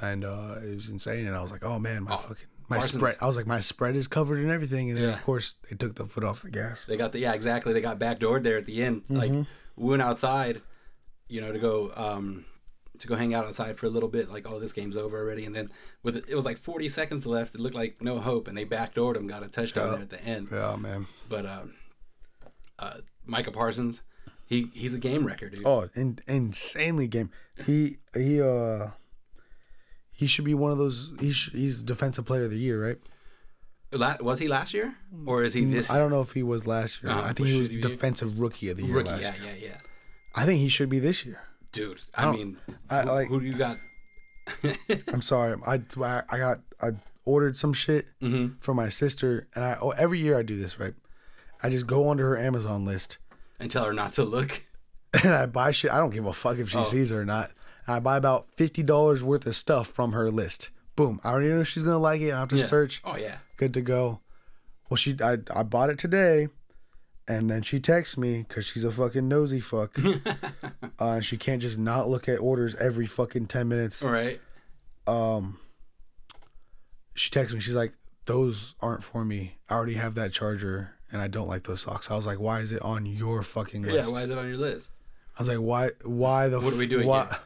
and 0.02 0.24
uh, 0.24 0.56
it 0.62 0.74
was 0.74 0.88
insane. 0.88 1.26
And 1.26 1.34
I 1.36 1.40
was 1.42 1.50
like, 1.50 1.64
oh 1.64 1.78
man, 1.78 2.04
my 2.04 2.14
Oh, 2.14 2.18
fucking 2.18 2.46
my 2.68 2.76
Parsons. 2.78 2.98
spread. 3.00 3.16
I 3.20 3.26
was 3.26 3.36
like, 3.36 3.46
my 3.46 3.60
spread 3.60 3.96
is 3.96 4.08
covered 4.08 4.38
and 4.40 4.50
everything, 4.50 4.90
and 4.90 4.98
then 4.98 5.08
Yeah. 5.08 5.14
of 5.14 5.22
course 5.24 5.54
they 5.68 5.76
took 5.76 5.94
the 5.94 6.06
foot 6.06 6.24
off 6.24 6.42
the 6.42 6.50
gas. 6.50 6.84
They 6.86 6.96
got 6.96 7.12
the 7.12 7.18
yeah 7.18 7.32
exactly. 7.34 7.72
They 7.72 7.80
got 7.80 7.98
backdoored 7.98 8.42
there 8.42 8.56
at 8.58 8.66
the 8.66 8.82
end. 8.82 9.02
Like 9.08 9.30
Mm-hmm. 9.30 9.42
we 9.82 9.90
went 9.90 10.02
outside, 10.02 10.60
you 11.28 11.40
know, 11.40 11.52
to 11.52 11.58
go 11.58 11.90
um 11.96 12.44
to 12.98 13.06
go 13.06 13.14
hang 13.14 13.32
out 13.32 13.46
outside 13.46 13.76
for 13.78 13.86
a 13.86 13.90
little 13.90 14.08
bit. 14.08 14.28
Like 14.30 14.50
oh 14.50 14.58
this 14.58 14.72
game's 14.72 14.96
over 14.96 15.18
already, 15.18 15.44
and 15.46 15.54
then 15.54 15.70
with 16.02 16.16
it 16.28 16.34
was 16.34 16.44
like 16.44 16.58
40 16.58 16.88
seconds 16.88 17.26
left. 17.26 17.54
It 17.54 17.60
looked 17.60 17.74
like 17.76 18.02
no 18.02 18.18
hope, 18.18 18.48
and 18.48 18.56
they 18.58 18.64
backdoored 18.66 19.16
him, 19.16 19.26
got 19.28 19.42
a 19.44 19.48
touchdown 19.48 19.92
there 19.92 20.00
at 20.02 20.10
the 20.10 20.22
end. 20.22 20.48
Yeah, 20.52 20.76
man. 20.76 21.06
But 21.28 21.46
um, 21.46 21.74
uh, 22.78 22.98
Micah 23.24 23.50
Parsons, 23.52 24.02
he 24.46 24.70
he's 24.74 24.94
a 24.94 24.98
game 24.98 25.24
record, 25.26 25.54
dude. 25.54 25.62
Oh, 25.64 25.88
in, 25.94 26.18
insanely 26.26 27.06
game. 27.06 27.30
He 27.64 27.96
he 28.14 28.40
uh 28.42 28.88
he 30.18 30.26
should 30.26 30.44
be 30.44 30.54
one 30.54 30.72
of 30.72 30.78
those. 30.78 31.10
He 31.20 31.30
sh- 31.32 31.50
he's 31.52 31.82
defensive 31.82 32.24
player 32.26 32.44
of 32.44 32.50
the 32.50 32.58
year, 32.58 32.76
right? 32.86 32.98
La- 33.92 34.16
was 34.20 34.38
he 34.38 34.48
last 34.48 34.74
year 34.74 34.94
or 35.24 35.42
is 35.44 35.54
he 35.54 35.64
this 35.64 35.90
I 35.90 35.96
don't 35.96 36.10
know 36.10 36.20
if 36.20 36.32
he 36.32 36.42
was 36.42 36.66
last 36.66 37.02
year. 37.02 37.12
Uh, 37.12 37.22
I 37.22 37.32
think 37.32 37.48
he 37.48 37.60
was 37.60 37.68
he 37.70 37.80
defensive 37.80 38.38
rookie 38.38 38.68
of 38.68 38.76
the 38.76 38.84
year 38.84 38.96
rookie? 38.96 39.08
last 39.08 39.22
Yeah, 39.22 39.34
year. 39.42 39.54
yeah, 39.58 39.66
yeah. 39.68 39.78
I 40.34 40.44
think 40.44 40.60
he 40.60 40.68
should 40.68 40.90
be 40.90 40.98
this 40.98 41.24
year. 41.24 41.40
Dude, 41.72 42.00
I, 42.14 42.24
don't- 42.24 42.34
mean, 42.36 42.56
I- 42.90 43.02
who, 43.02 43.08
like- 43.10 43.28
who 43.28 43.40
do 43.40 43.46
you 43.46 43.54
got? 43.54 43.78
I'm 45.12 45.22
sorry. 45.22 45.56
I 45.66 45.74
I 46.02 46.22
I 46.30 46.38
got 46.38 46.58
I 46.82 46.90
ordered 47.24 47.56
some 47.56 47.72
shit 47.72 48.06
Mhm. 48.22 48.56
for 48.60 48.74
my 48.74 48.88
sister, 48.88 49.46
and 49.54 49.64
I 49.64 49.78
oh, 49.80 49.90
every 49.90 50.18
year 50.20 50.36
I 50.38 50.42
do 50.42 50.56
this, 50.56 50.78
right? 50.80 50.94
I 51.62 51.68
just 51.70 51.86
go 51.86 52.08
onto 52.08 52.22
her 52.22 52.36
Amazon 52.38 52.84
list 52.84 53.18
and 53.60 53.70
tell 53.70 53.84
her 53.84 53.92
not 53.92 54.12
to 54.12 54.24
look. 54.24 54.60
and 55.24 55.32
I 55.34 55.46
buy 55.46 55.70
shit. 55.70 55.90
I 55.92 55.98
don't 55.98 56.10
give 56.10 56.26
a 56.26 56.32
fuck 56.32 56.58
if 56.58 56.70
she 56.70 56.78
Oh. 56.78 56.82
sees 56.84 57.12
it 57.12 57.16
or 57.16 57.24
not. 57.24 57.50
And 57.88 57.96
I 57.96 58.00
buy 58.00 58.16
about 58.18 58.46
fifty 58.56 58.82
dollars 58.82 59.24
worth 59.24 59.46
of 59.46 59.56
stuff 59.56 59.88
from 59.88 60.12
her 60.12 60.30
list. 60.30 60.70
Boom. 60.94 61.20
I 61.24 61.30
already 61.30 61.48
know 61.48 61.64
she's 61.64 61.82
gonna 61.82 61.98
like 61.98 62.20
it. 62.20 62.32
I 62.32 62.38
have 62.40 62.48
to 62.50 62.56
Yeah. 62.56 62.66
search. 62.66 63.00
Oh 63.04 63.16
yeah. 63.16 63.38
Good 63.56 63.72
to 63.74 63.80
go. 63.80 64.20
Well, 64.90 64.96
she 64.96 65.16
I 65.22 65.38
I 65.54 65.62
bought 65.62 65.88
it 65.90 65.98
today, 65.98 66.48
and 67.26 67.50
then 67.50 67.62
she 67.62 67.80
texts 67.80 68.18
me 68.18 68.44
because 68.46 68.66
she's 68.66 68.84
a 68.84 68.90
fucking 68.90 69.26
nosy 69.26 69.60
fuck. 69.60 69.98
uh, 70.04 70.34
and 71.00 71.24
she 71.24 71.36
can't 71.38 71.62
just 71.62 71.78
not 71.78 72.08
look 72.08 72.28
at 72.28 72.38
orders 72.40 72.74
every 72.76 73.06
fucking 73.06 73.46
ten 73.46 73.68
minutes. 73.68 74.04
All 74.04 74.10
right. 74.12 74.38
um 75.06 75.58
she 77.14 77.30
texts 77.30 77.54
me 77.54 77.60
she's 77.60 77.74
like 77.74 77.92
those 78.26 78.74
aren't 78.80 79.02
for 79.02 79.24
me 79.24 79.56
i 79.68 79.74
already 79.74 79.94
have 79.94 80.14
that 80.14 80.32
charger 80.32 80.90
and 81.10 81.20
i 81.20 81.26
don't 81.26 81.48
like 81.48 81.64
those 81.64 81.80
socks 81.80 82.10
i 82.10 82.14
was 82.14 82.26
like 82.26 82.38
why 82.38 82.60
is 82.60 82.70
it 82.72 82.80
on 82.82 83.06
your 83.06 83.42
fucking 83.42 83.82
list? 83.82 84.06
Yeah. 84.08 84.12
Why 84.12 84.22
is 84.22 84.30
it 84.30 84.38
on 84.38 84.46
your 84.46 84.56
list? 84.58 84.92
i 85.36 85.40
was 85.42 85.48
like 85.48 85.58
why 85.58 85.90
why 86.04 86.48
the 86.48 86.60
What 86.60 86.72
are 86.74 86.76
we 86.76 86.86
doing 86.86 87.08
why, 87.08 87.24
here? 87.24 87.38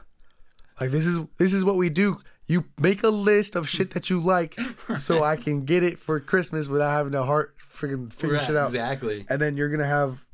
Like 0.80 0.90
this 0.90 1.06
is 1.06 1.18
this 1.38 1.52
is 1.52 1.64
what 1.64 1.76
we 1.76 1.88
do. 1.90 2.20
You 2.46 2.64
make 2.78 3.02
a 3.02 3.08
list 3.08 3.56
of 3.56 3.68
shit 3.68 3.90
that 3.92 4.10
you 4.10 4.20
like 4.20 4.56
so 4.98 5.22
i 5.24 5.36
can 5.36 5.64
get 5.64 5.82
it 5.82 5.98
for 5.98 6.20
christmas 6.20 6.68
without 6.68 6.90
having 6.90 7.12
to 7.12 7.22
heart 7.22 7.54
freaking 7.74 8.12
figure 8.12 8.36
Right, 8.36 8.46
shit 8.46 8.56
out. 8.56 8.66
Exactly. 8.66 9.24
and 9.30 9.40
then 9.40 9.56
you're 9.56 9.70
gonna 9.70 9.86
have 9.86 10.26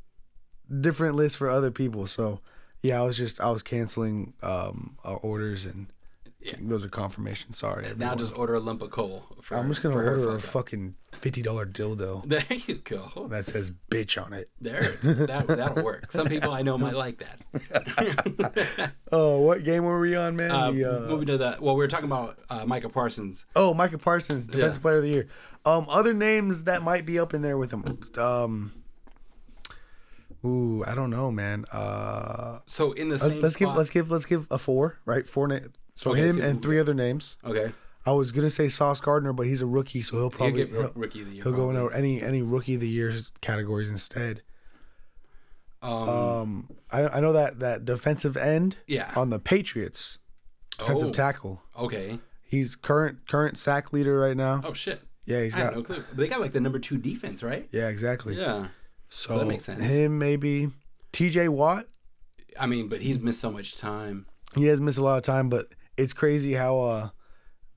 different 0.81 1.15
lists 1.15 1.37
for 1.37 1.49
other 1.49 1.71
people. 1.71 2.07
So 2.07 2.41
yeah 2.81 2.99
i 3.01 3.03
was 3.05 3.15
just 3.17 3.39
i 3.41 3.49
was 3.51 3.61
canceling 3.63 4.33
um 4.41 4.97
uh, 5.05 5.15
orders 5.15 5.65
and 5.65 5.91
Yeah. 6.41 6.53
those 6.61 6.85
are 6.85 6.89
confirmations 6.89 7.57
sorry 7.57 7.85
Now 7.97 8.15
just 8.15 8.33
order 8.37 8.53
a 8.55 8.61
lump 8.61 8.81
of 8.81 8.91
coal. 8.91 9.25
For, 9.41 9.57
I'm 9.57 9.67
just 9.67 9.83
gonna 9.83 9.93
for 9.95 10.07
order 10.09 10.35
a 10.37 10.39
fuck 10.39 10.51
fucking 10.69 10.95
fifty 11.11 11.41
dollar 11.41 11.65
dildo 11.65 12.23
There 12.29 12.45
you 12.65 12.75
go. 12.75 13.27
that 13.29 13.43
says 13.45 13.71
bitch 13.91 14.23
on 14.23 14.31
it. 14.31 14.49
There. 14.61 14.93
That 15.03 15.47
that'll 15.47 15.83
work. 15.83 16.11
Some 16.13 16.27
people 16.27 16.51
I 16.53 16.61
know 16.61 16.77
might 16.77 16.95
like 16.95 17.17
that. 17.17 18.91
Oh, 19.11 19.41
what 19.41 19.63
game 19.65 19.83
were 19.83 19.99
we 19.99 20.15
on, 20.15 20.35
man? 20.37 20.51
Uh, 20.51 20.71
The, 20.71 20.85
uh, 20.85 20.99
moving 21.09 21.27
to 21.27 21.37
that. 21.39 21.61
well, 21.61 21.75
we 21.75 21.79
were 21.83 21.87
talking 21.87 22.05
about 22.05 22.37
uh, 22.49 22.63
Micah 22.65 22.89
Parsons. 22.89 23.45
oh, 23.55 23.73
Micah 23.73 23.97
Parsons, 23.97 24.45
defensive 24.47 24.75
Yeah. 24.77 24.81
player 24.81 24.97
of 24.97 25.03
the 25.03 25.09
year. 25.09 25.27
Um, 25.65 25.87
other 25.89 26.13
names 26.13 26.63
that 26.65 26.83
might 26.83 27.05
be 27.05 27.19
up 27.19 27.33
in 27.33 27.41
there 27.41 27.57
with 27.57 27.71
him. 27.71 27.99
Um, 28.17 28.71
Ooh, 30.45 30.83
I 30.87 30.95
don't 30.95 31.09
know, 31.09 31.31
man. 31.31 31.65
Uh, 31.71 32.59
So 32.67 32.93
in 32.93 33.09
the 33.09 33.15
let's, 33.15 33.25
same 33.25 33.41
let's 33.41 33.55
give 33.57 33.75
let's 33.75 33.89
give 33.89 34.09
let's 34.09 34.25
give 34.25 34.47
a 34.49 34.57
four, 34.57 34.99
right? 35.05 35.27
Four 35.27 35.47
names. 35.49 35.69
So 36.01 36.11
Okay, 36.11 36.21
him 36.21 36.35
so 36.37 36.41
and 36.41 36.61
three 36.61 36.79
other 36.79 36.93
names. 36.93 37.35
Okay. 37.43 37.73
I 38.05 38.11
was 38.13 38.31
gonna 38.31 38.49
say 38.49 38.69
Sauce 38.69 39.01
Gardner, 39.01 39.33
but 39.33 39.45
he's 39.45 39.61
a 39.61 39.65
rookie, 39.65 40.01
so 40.01 40.15
he'll 40.17 40.29
probably 40.29 40.53
get 40.53 40.69
he'll, 40.69 40.83
ro- 40.83 40.91
rookie 40.95 41.21
of 41.21 41.27
the 41.29 41.35
year. 41.35 41.43
he'll 41.43 41.51
go 41.51 41.65
probably. 41.71 41.81
into 41.81 41.95
any 41.97 42.21
any 42.21 42.41
rookie 42.41 42.75
of 42.75 42.81
the 42.81 42.87
years 42.87 43.31
categories 43.41 43.91
instead. 43.91 44.41
Um, 45.81 46.09
Um, 46.09 46.69
I, 46.91 47.07
I 47.07 47.19
know 47.19 47.33
that 47.33 47.59
that 47.59 47.85
defensive 47.85 48.35
end 48.37 48.77
yeah. 48.87 49.11
on 49.15 49.29
the 49.29 49.39
Patriots, 49.39 50.17
defensive 50.77 51.09
Oh. 51.09 51.11
tackle. 51.11 51.61
Okay. 51.77 52.19
He's 52.43 52.75
current 52.75 53.27
current 53.27 53.57
sack 53.57 53.93
leader 53.93 54.17
right 54.19 54.35
now. 54.37 54.61
Oh 54.63 54.73
shit. 54.73 55.01
Yeah, 55.25 55.43
he's 55.43 55.53
I 55.55 55.59
got. 55.59 55.75
no 55.75 55.83
clue. 55.83 56.03
But 56.09 56.17
they 56.17 56.27
got 56.27 56.39
like 56.39 56.53
the 56.53 56.59
number 56.61 56.79
two 56.79 56.97
defense, 56.97 57.43
right? 57.43 57.67
Yeah, 57.71 57.89
exactly. 57.89 58.35
Yeah. 58.35 58.67
So, 59.09 59.37
that 59.37 59.45
makes 59.45 59.65
sense. 59.65 59.87
Him 59.89 60.17
maybe. 60.19 60.69
T.J. 61.11 61.47
Watt. 61.49 61.85
I 62.59 62.67
mean, 62.67 62.87
but 62.87 63.01
he's 63.01 63.19
missed 63.19 63.39
so 63.39 63.51
much 63.51 63.75
time. 63.77 64.25
He 64.55 64.65
has 64.65 64.79
missed 64.79 64.97
a 64.99 65.03
lot 65.03 65.17
of 65.17 65.23
time, 65.23 65.49
but 65.49 65.67
it's 65.99 66.13
crazy 66.13 66.53
how 66.53 66.79
uh 66.79 67.09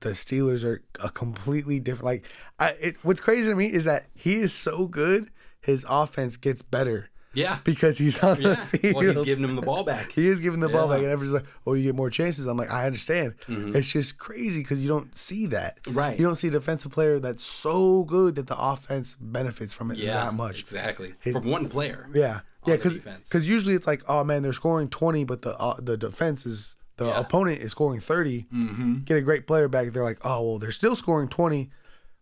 the 0.01 0.09
Steelers 0.09 0.63
are 0.65 0.81
a 0.99 1.09
completely 1.09 1.79
different. 1.79 2.05
Like, 2.05 2.25
I 2.59 2.69
it, 2.87 2.95
what's 3.03 3.21
crazy 3.21 3.49
to 3.49 3.55
me 3.55 3.67
is 3.67 3.85
that 3.85 4.05
he 4.15 4.35
is 4.35 4.51
so 4.53 4.85
good, 4.87 5.29
his 5.61 5.85
offense 5.87 6.35
gets 6.35 6.61
better 6.61 7.09
Yeah. 7.33 7.59
because 7.63 7.97
he's 7.97 8.21
on 8.21 8.41
Yeah. 8.41 8.49
the 8.71 8.77
field. 8.77 8.95
Well, 8.95 9.15
he's 9.15 9.25
giving 9.25 9.43
him 9.45 9.55
the 9.55 9.61
ball 9.61 9.83
back. 9.85 10.11
He 10.11 10.27
is 10.27 10.41
giving 10.41 10.59
the 10.59 10.67
ball 10.69 10.89
back, 10.89 10.99
and 10.99 11.07
everyone's 11.07 11.33
like, 11.33 11.45
"Oh, 11.65 11.73
you 11.73 11.83
get 11.83 11.95
more 11.95 12.09
chances." 12.09 12.45
I'm 12.47 12.57
like, 12.57 12.69
I 12.69 12.85
understand. 12.85 13.35
It's 13.47 13.87
just 13.87 14.17
crazy 14.19 14.59
because 14.59 14.81
you 14.83 14.89
don't 14.89 15.15
see 15.15 15.45
that. 15.47 15.81
Mm-hmm. 15.83 15.97
Right. 15.97 16.19
You 16.19 16.25
don't 16.27 16.35
see 16.35 16.49
a 16.49 16.51
defensive 16.51 16.91
player 16.91 17.19
that's 17.19 17.43
so 17.43 18.03
good 18.03 18.35
that 18.35 18.47
the 18.47 18.57
offense 18.59 19.15
benefits 19.19 19.73
from 19.73 19.89
it 19.91 19.97
Yeah. 19.97 20.25
that 20.25 20.33
much. 20.33 20.59
Exactly. 20.59 21.13
From 21.31 21.45
one 21.45 21.69
player. 21.69 22.09
Yeah, 22.13 22.41
yeah, 22.67 22.75
because 22.75 23.47
usually 23.47 23.73
it's 23.75 23.87
like, 23.87 24.03
oh 24.09 24.23
man, 24.25 24.43
they're 24.43 24.53
scoring 24.53 24.89
20, 24.89 25.23
but 25.23 25.43
the 25.43 25.57
uh, 25.57 25.77
the 25.81 25.95
defense 25.97 26.45
is 26.45 26.75
the 26.97 27.05
Yeah. 27.07 27.19
opponent 27.19 27.61
is 27.61 27.71
scoring 27.71 27.99
30. 27.99 28.45
Mm-hmm. 28.53 28.93
Get 29.05 29.17
a 29.17 29.21
great 29.21 29.47
player 29.47 29.67
back. 29.67 29.91
They're 29.91 30.03
like, 30.03 30.19
oh 30.25 30.41
well, 30.47 30.59
they're 30.59 30.71
still 30.71 30.95
scoring 30.95 31.27
20, 31.29 31.69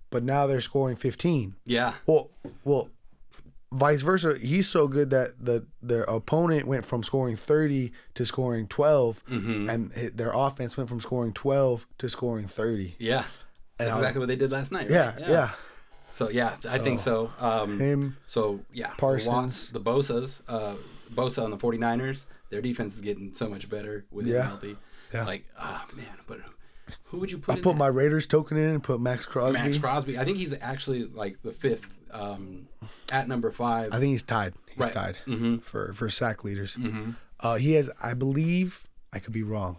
but 0.09 0.23
now 0.23 0.47
they're 0.47 0.61
scoring 0.61 0.95
15. 0.95 1.55
Yeah. 1.65 1.93
Well, 2.05 2.29
well, 2.63 2.89
vice 3.71 4.01
versa. 4.01 4.37
He's 4.37 4.67
so 4.69 4.87
good 4.87 5.09
that 5.11 5.33
the 5.43 5.65
their 5.81 6.03
opponent 6.03 6.67
went 6.67 6.85
from 6.85 7.03
scoring 7.03 7.35
30 7.35 7.91
to 8.15 8.25
scoring 8.25 8.67
12, 8.67 9.23
Mm-hmm. 9.29 9.69
and 9.69 9.91
their 9.91 10.31
offense 10.33 10.77
went 10.77 10.89
from 10.89 11.01
scoring 11.01 11.33
12 11.33 11.85
to 11.99 12.09
scoring 12.09 12.47
30. 12.47 12.95
Yeah. 12.99 13.25
That's 13.77 13.91
was- 13.91 13.99
exactly 13.99 14.19
what 14.19 14.27
they 14.27 14.35
did 14.35 14.51
last 14.51 14.71
night. 14.71 14.89
Yeah, 14.89 15.13
Right? 15.15 15.27
yeah. 15.27 15.49
So 16.11 16.29
yeah, 16.29 16.57
I 16.69 16.77
think 16.77 16.99
so. 16.99 17.31
Um, 17.39 17.79
Him, 17.79 18.17
so 18.27 18.59
yeah, 18.73 18.89
Parsons. 18.97 19.27
Watts, 19.27 19.69
the 19.69 19.79
Bosa's, 19.79 20.43
uh, 20.49 20.75
Bosa 21.13 21.41
on 21.43 21.51
the 21.51 21.57
49ers, 21.57 22.25
their 22.51 22.61
defense 22.61 22.95
is 22.95 23.01
getting 23.01 23.33
so 23.33 23.49
much 23.49 23.67
better 23.69 24.05
with 24.11 24.27
him 24.27 24.33
Yeah. 24.35 24.43
healthy. 24.47 24.77
Yeah. 25.13 25.25
Like, 25.25 25.45
ah 25.57 25.85
man, 25.95 26.05
but 26.27 26.39
who 27.05 27.17
would 27.19 27.31
you 27.31 27.37
put? 27.39 27.57
I 27.57 27.61
put 27.61 27.75
my 27.75 27.87
Raiders 27.87 28.27
token 28.27 28.57
in 28.57 28.69
and 28.69 28.83
put 28.83 28.99
Maxx 29.01 29.25
Crosby. 29.25 29.59
Maxx 29.59 29.77
Crosby. 29.79 30.17
I 30.19 30.23
think 30.25 30.37
he's 30.37 30.53
actually 30.61 31.05
like 31.05 31.41
the 31.41 31.51
fifth 31.51 31.97
um, 32.11 32.67
at 33.09 33.27
number 33.27 33.51
five. 33.51 33.93
I 33.93 33.99
think 33.99 34.11
he's 34.11 34.23
tied. 34.23 34.53
He's 34.69 34.77
Right. 34.77 34.93
tied 34.93 35.17
Mhm. 35.27 35.61
for 35.63 35.93
for 35.93 36.09
sack 36.09 36.43
leaders. 36.43 36.75
Mhm. 36.75 37.15
Uh, 37.39 37.55
he 37.55 37.73
has, 37.73 37.89
I 38.01 38.13
believe, 38.13 38.83
I 39.11 39.19
could 39.19 39.33
be 39.33 39.43
wrong. 39.43 39.77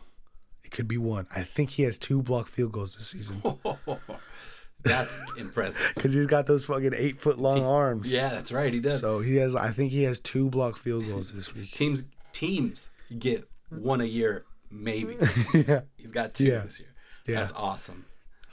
It 0.65 0.71
could 0.71 0.89
be 0.89 0.99
one. 0.99 1.27
I 1.35 1.43
think 1.45 1.71
he 1.71 1.83
has 1.83 1.99
two 1.99 2.23
blocked 2.23 2.49
field 2.49 2.73
goals 2.73 2.97
this 2.97 3.09
season 3.09 3.43
That's 4.85 5.21
impressive. 5.39 5.93
because 5.95 6.13
he's 6.13 6.27
got 6.27 6.47
those 6.47 6.65
fucking 6.65 6.93
eight 6.97 7.21
foot 7.21 7.39
long 7.39 7.63
arms. 7.63 8.13
Yeah, 8.13 8.31
that's 8.31 8.51
right. 8.51 8.73
He 8.73 8.81
does. 8.81 9.01
So 9.01 9.21
he 9.21 9.37
has. 9.37 9.55
I 9.55 9.71
think 9.71 9.93
he 9.93 10.03
has 10.03 10.19
two 10.19 10.51
blocked 10.51 10.79
field 10.79 11.07
goals 11.07 11.33
this 11.33 11.55
week. 11.55 11.73
teams 11.73 12.03
teams 12.47 12.91
get 13.19 13.49
one 13.71 14.01
a 14.01 14.05
year, 14.05 14.45
maybe. 14.71 15.17
yeah. 15.55 15.83
He's 15.97 16.11
got 16.13 16.35
two 16.35 16.45
Yeah. 16.47 16.61
this 16.61 16.81
year. 16.81 16.89
Yeah. 17.27 17.39
That's 17.41 17.53
awesome. 17.53 18.05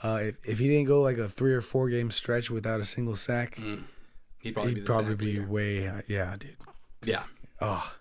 Uh, 0.02 0.20
if 0.22 0.36
if 0.44 0.58
he 0.58 0.68
didn't 0.68 0.86
go 0.86 1.02
like 1.02 1.18
a 1.18 1.28
three 1.28 1.52
or 1.52 1.60
four 1.60 1.88
game 1.90 2.10
stretch 2.10 2.50
without 2.50 2.80
a 2.80 2.84
single 2.84 3.16
sack, 3.16 3.58
He'd 4.38 4.54
probably 4.54 4.72
be 4.72 4.80
he'd 4.80 4.86
the 4.86 4.92
probably 4.92 5.14
be 5.16 5.40
way. 5.40 5.90
Yeah, 6.06 6.36
dude. 6.38 6.56
Yeah. 7.04 7.24
Oh, 7.60 7.92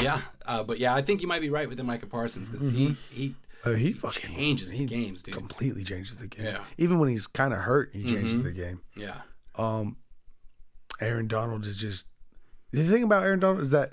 Yeah, 0.00 0.22
uh, 0.46 0.62
but 0.64 0.78
yeah, 0.80 0.94
I 0.94 1.02
think 1.02 1.20
you 1.22 1.28
might 1.28 1.40
be 1.42 1.50
right 1.50 1.68
with 1.68 1.76
the 1.76 1.84
Micah 1.84 2.06
Parsons 2.06 2.50
because 2.50 2.70
he 2.70 2.96
he 3.12 3.34
uh, 3.64 3.72
he 3.74 3.92
fucking 3.92 4.34
changes 4.34 4.72
he 4.72 4.86
the 4.86 4.86
games, 4.86 5.22
dude. 5.22 5.34
completely 5.34 5.84
changes 5.84 6.16
the 6.16 6.26
game. 6.26 6.46
Yeah. 6.46 6.52
Mm-hmm. 6.54 6.64
Even 6.84 6.98
when 6.98 7.08
he's 7.10 7.26
kind 7.26 7.52
of 7.52 7.60
hurt, 7.60 7.90
he 7.92 8.02
changes 8.04 8.42
the 8.42 8.50
game. 8.52 8.80
Yeah, 8.96 9.20
um, 9.56 9.96
Aaron 11.00 11.28
Donald 11.28 11.64
is 11.66 11.76
just 11.76 12.06
the 12.72 12.82
thing 12.88 13.02
about 13.04 13.22
Aaron 13.22 13.38
Donald 13.40 13.60
is 13.60 13.70
that 13.70 13.92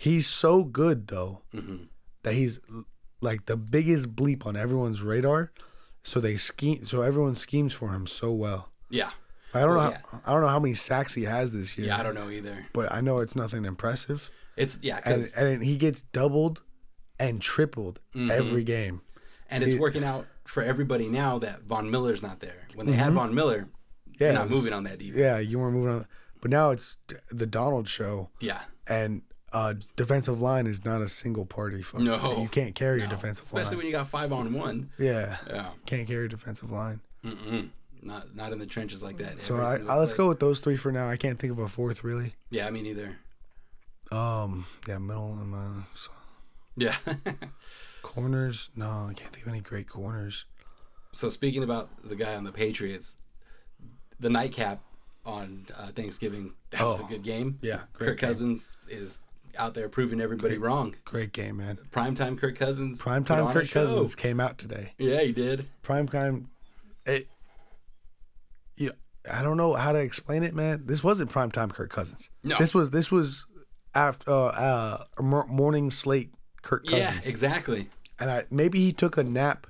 he's 0.00 0.26
so 0.26 0.64
good 0.64 1.08
though 1.08 1.42
Mm-hmm. 1.54 1.84
that 2.22 2.34
he's 2.34 2.58
like 3.20 3.44
the 3.46 3.56
biggest 3.56 4.14
bleep 4.16 4.46
on 4.46 4.56
everyone's 4.56 5.02
radar. 5.02 5.52
So 6.02 6.18
they 6.20 6.36
scheme, 6.36 6.84
so 6.86 7.02
everyone 7.02 7.34
schemes 7.34 7.74
for 7.74 7.90
him 7.90 8.06
so 8.06 8.32
well. 8.32 8.70
yeah, 8.88 9.10
I 9.52 9.60
don't 9.60 9.76
Well, 9.76 9.90
know. 9.90 9.96
How, 10.12 10.20
I 10.24 10.32
don't 10.32 10.40
know 10.40 10.48
how 10.48 10.58
many 10.60 10.72
sacks 10.74 11.12
he 11.14 11.24
has 11.24 11.52
this 11.52 11.76
year. 11.76 11.88
yeah. 11.88 11.98
I 12.00 12.02
don't 12.02 12.14
know 12.14 12.30
either. 12.30 12.56
but 12.72 12.90
I 12.90 13.00
know 13.02 13.18
it's 13.18 13.36
nothing 13.36 13.64
impressive. 13.66 14.30
It's 14.56 14.78
yeah, 14.82 15.00
And 15.04 15.30
and 15.36 15.62
he 15.62 15.76
gets 15.76 16.00
doubled 16.00 16.62
and 17.18 17.40
tripled 17.42 18.00
Mm-hmm. 18.14 18.30
every 18.30 18.64
game. 18.64 19.02
and 19.50 19.62
it's 19.62 19.74
working 19.74 20.04
out 20.04 20.26
for 20.44 20.62
everybody 20.62 21.08
now 21.08 21.38
that 21.40 21.64
Von 21.64 21.90
Miller's 21.90 22.22
not 22.22 22.40
there. 22.40 22.66
When 22.74 22.86
they 22.86 22.92
Mm-hmm. 22.94 23.02
had 23.02 23.12
Von 23.12 23.34
Miller, 23.34 23.68
Yeah, 24.18 24.32
not 24.32 24.48
was- 24.48 24.50
moving 24.56 24.72
on 24.72 24.84
that 24.84 24.98
defense. 24.98 25.18
Yeah, 25.18 25.38
you 25.38 25.58
weren't 25.58 25.74
moving 25.74 25.92
on. 25.96 26.06
But 26.40 26.50
now 26.50 26.70
it's 26.70 26.96
the 27.30 27.46
Donald 27.46 27.86
show. 27.88 28.30
yeah. 28.40 28.62
and 28.86 29.20
uh, 29.52 29.74
defensive 29.96 30.40
line 30.40 30.66
is 30.66 30.84
not 30.84 31.00
a 31.02 31.08
single 31.08 31.44
party. 31.46 31.82
Fucking, 31.82 32.04
No. 32.06 32.40
you 32.40 32.48
can't 32.48 32.74
carry 32.74 33.02
a 33.02 33.06
defensive 33.06 33.44
especially 33.46 33.56
line. 33.56 33.62
Especially 33.62 33.76
when 33.78 33.86
you 33.86 33.92
got 33.92 34.08
five 34.08 34.32
on 34.32 34.52
one. 34.52 34.90
yeah, 34.98 35.36
Yeah, 35.48 35.70
can't 35.86 36.06
carry 36.06 36.26
a 36.26 36.28
defensive 36.28 36.70
line. 36.70 37.00
Mm-mm. 37.24 37.68
not 38.02 38.34
not 38.34 38.52
in 38.52 38.58
the 38.58 38.66
trenches 38.66 39.02
like 39.02 39.16
that. 39.18 39.38
So 39.40 39.56
I, 39.56 39.76
I, 39.88 39.96
let's 39.98 40.12
play. 40.14 40.18
go 40.18 40.28
with 40.28 40.40
those 40.40 40.60
three 40.60 40.76
for 40.76 40.90
now. 40.92 41.08
I 41.08 41.16
can't 41.16 41.38
think 41.38 41.52
of 41.52 41.58
a 41.58 41.68
fourth 41.68 42.02
really. 42.04 42.34
Yeah, 42.50 42.66
I 42.66 42.70
mean 42.70 42.86
either. 42.86 43.16
Um, 44.12 44.66
yeah, 44.88 44.98
middle 44.98 45.34
and 45.34 45.54
uh, 45.54 45.84
so- 45.94 46.10
Yeah. 46.76 46.96
corners. 48.02 48.70
No, 48.76 49.06
I 49.10 49.12
can't 49.14 49.32
think 49.32 49.46
of 49.46 49.52
any 49.52 49.60
great 49.60 49.88
corners. 49.88 50.44
So 51.12 51.28
speaking 51.28 51.62
about 51.62 51.90
the 52.08 52.16
guy 52.16 52.34
on 52.36 52.44
the 52.44 52.52
Patriots, 52.52 53.16
the 54.18 54.30
nightcap 54.30 54.80
on 55.26 55.66
uh, 55.76 55.88
Thanksgiving 55.88 56.52
that 56.70 56.82
was 56.82 57.00
a 57.00 57.04
Oh, 57.04 57.06
good 57.06 57.22
game. 57.22 57.58
yeah, 57.60 57.80
great 57.92 58.08
Kirk 58.10 58.18
game. 58.20 58.28
Cousins 58.30 58.76
is 58.88 59.18
out 59.58 59.74
there 59.74 59.88
proving 59.88 60.20
everybody 60.20 60.58
wrong. 60.58 60.94
Great 61.04 61.32
game, 61.32 61.56
man. 61.58 61.78
Primetime 61.90 62.38
Kirk 62.38 62.58
Cousins. 62.58 63.02
Primetime 63.02 63.52
Kirk. 63.52 63.68
Cousins 63.70 64.14
came 64.14 64.40
out 64.40 64.58
today. 64.58 64.92
Yeah, 64.98 65.20
he 65.20 65.32
did. 65.32 65.68
Primetime. 65.82 66.46
It. 67.06 67.28
Yeah, 68.76 68.90
I 69.30 69.42
don't 69.42 69.56
know 69.56 69.74
how 69.74 69.92
to 69.92 69.98
explain 69.98 70.42
it, 70.42 70.54
man. 70.54 70.82
This 70.86 71.02
wasn't 71.02 71.30
primetime 71.30 71.72
Kirk 71.72 71.90
Cousins. 71.90 72.30
No. 72.44 72.56
This 72.58 72.74
was 72.74 72.90
this 72.90 73.10
was 73.10 73.46
after 73.94 74.30
uh, 74.30 75.04
uh 75.16 75.22
morning 75.22 75.90
slate 75.90 76.32
Kirk 76.62 76.84
Cousins. 76.86 77.24
Yeah, 77.24 77.30
exactly. 77.30 77.88
and 78.18 78.30
I 78.30 78.44
maybe 78.50 78.78
he 78.80 78.92
took 78.92 79.16
a 79.16 79.24
nap 79.24 79.66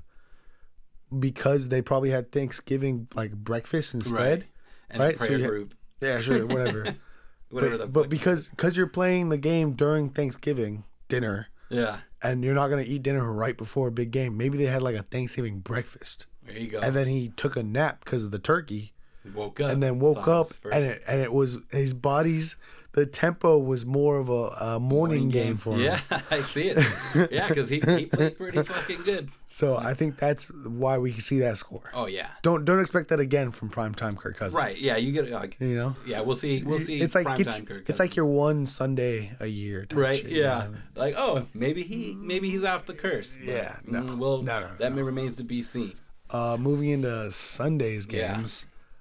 because 1.18 1.68
they 1.68 1.82
probably 1.82 2.10
had 2.10 2.30
Thanksgiving 2.30 3.08
like 3.14 3.32
breakfast 3.32 3.94
instead. 3.94 4.14
Right. 4.40 4.44
And 4.90 5.00
Right, 5.02 5.14
a 5.14 5.18
so 5.18 5.26
prayer 5.26 5.38
you 5.38 5.44
ha- 5.44 5.50
group, 5.50 5.74
Yeah, 6.00 6.20
sure, 6.20 6.46
whatever. 6.46 6.94
whatever 7.50 7.72
but 7.72 7.80
the 7.80 7.86
but 7.86 8.08
because 8.08 8.48
because 8.48 8.76
you're 8.76 8.86
playing 8.86 9.28
the 9.28 9.36
game 9.36 9.72
during 9.72 10.10
Thanksgiving 10.10 10.84
dinner 11.08 11.48
yeah, 11.68 12.00
and 12.22 12.42
you're 12.44 12.54
not 12.54 12.68
gonna 12.68 12.82
eat 12.82 13.02
dinner 13.02 13.30
right 13.32 13.56
before 13.56 13.88
a 13.88 13.92
big 13.92 14.10
game, 14.10 14.36
maybe 14.36 14.58
they 14.58 14.64
had 14.64 14.82
like 14.82 14.96
a 14.96 15.02
Thanksgiving 15.04 15.60
breakfast, 15.60 16.26
there 16.44 16.58
you 16.58 16.68
go. 16.68 16.80
and 16.80 16.94
then 16.94 17.06
he 17.06 17.28
took 17.36 17.56
a 17.56 17.62
nap 17.62 18.04
because 18.04 18.24
of 18.24 18.32
the 18.32 18.38
turkey, 18.38 18.92
woke 19.34 19.60
up. 19.60 19.70
And 19.70 19.82
then 19.82 20.00
woke 20.00 20.26
up 20.26 20.48
first 20.48 20.74
and 20.74 20.84
it 20.84 21.02
and 21.06 21.20
it 21.20 21.32
was 21.32 21.58
his 21.70 21.94
body's 21.94 22.56
the 22.92 23.06
tempo 23.06 23.58
was 23.58 23.86
more 23.86 24.18
of 24.18 24.28
a, 24.28 24.48
a 24.74 24.80
morning, 24.80 25.28
game. 25.28 25.56
for 25.56 25.74
him. 25.74 25.80
Yeah, 25.80 26.00
I 26.30 26.42
see 26.42 26.68
it. 26.68 27.30
Yeah, 27.30 27.48
because 27.48 27.68
he, 27.68 27.80
he 27.80 28.06
played 28.06 28.36
pretty 28.36 28.62
fucking 28.62 29.02
good. 29.02 29.30
So 29.46 29.76
I 29.76 29.94
think 29.94 30.18
that's 30.18 30.48
why 30.48 30.98
we 30.98 31.12
see 31.12 31.40
that 31.40 31.58
score. 31.58 31.90
Oh 31.94 32.06
yeah. 32.06 32.28
Don't 32.42 32.64
don't 32.64 32.80
expect 32.80 33.08
that 33.08 33.20
again 33.20 33.50
from 33.50 33.70
primetime 33.70 34.16
Kirk 34.16 34.36
Cousins. 34.36 34.54
Right. 34.54 34.80
Yeah, 34.80 34.96
you 34.96 35.12
get 35.12 35.30
like. 35.30 35.56
You 35.60 35.74
know. 35.74 35.96
Yeah, 36.06 36.20
we'll 36.20 36.36
see. 36.36 36.62
We'll 36.62 36.78
see. 36.78 37.00
it's 37.00 37.14
like 37.14 37.26
primetime 37.26 37.66
Kirk 37.66 37.88
it's 37.88 37.98
like 37.98 38.16
your 38.16 38.26
one 38.26 38.66
Sunday 38.66 39.32
a 39.40 39.46
year. 39.46 39.84
Type 39.86 39.98
right. 39.98 40.18
shit, 40.20 40.30
you 40.30 40.42
yeah. 40.42 40.66
know? 40.70 40.74
Like 40.94 41.14
oh, 41.16 41.46
maybe 41.54 41.82
he 41.82 42.16
maybe 42.18 42.50
he's 42.50 42.64
off 42.64 42.86
the 42.86 42.94
curse. 42.94 43.38
Yeah, 43.42 43.76
no. 43.84 44.02
mm, 44.02 44.18
well, 44.18 44.42
No, 44.42 44.60
no, 44.60 44.66
no, 44.68 44.74
that 44.78 44.92
remains 44.94 45.36
to 45.36 45.44
be 45.44 45.62
seen. 45.62 45.94
Uh, 46.28 46.56
moving 46.58 46.90
into 46.90 47.30
Sunday's 47.32 48.06
Yeah. 48.08 48.44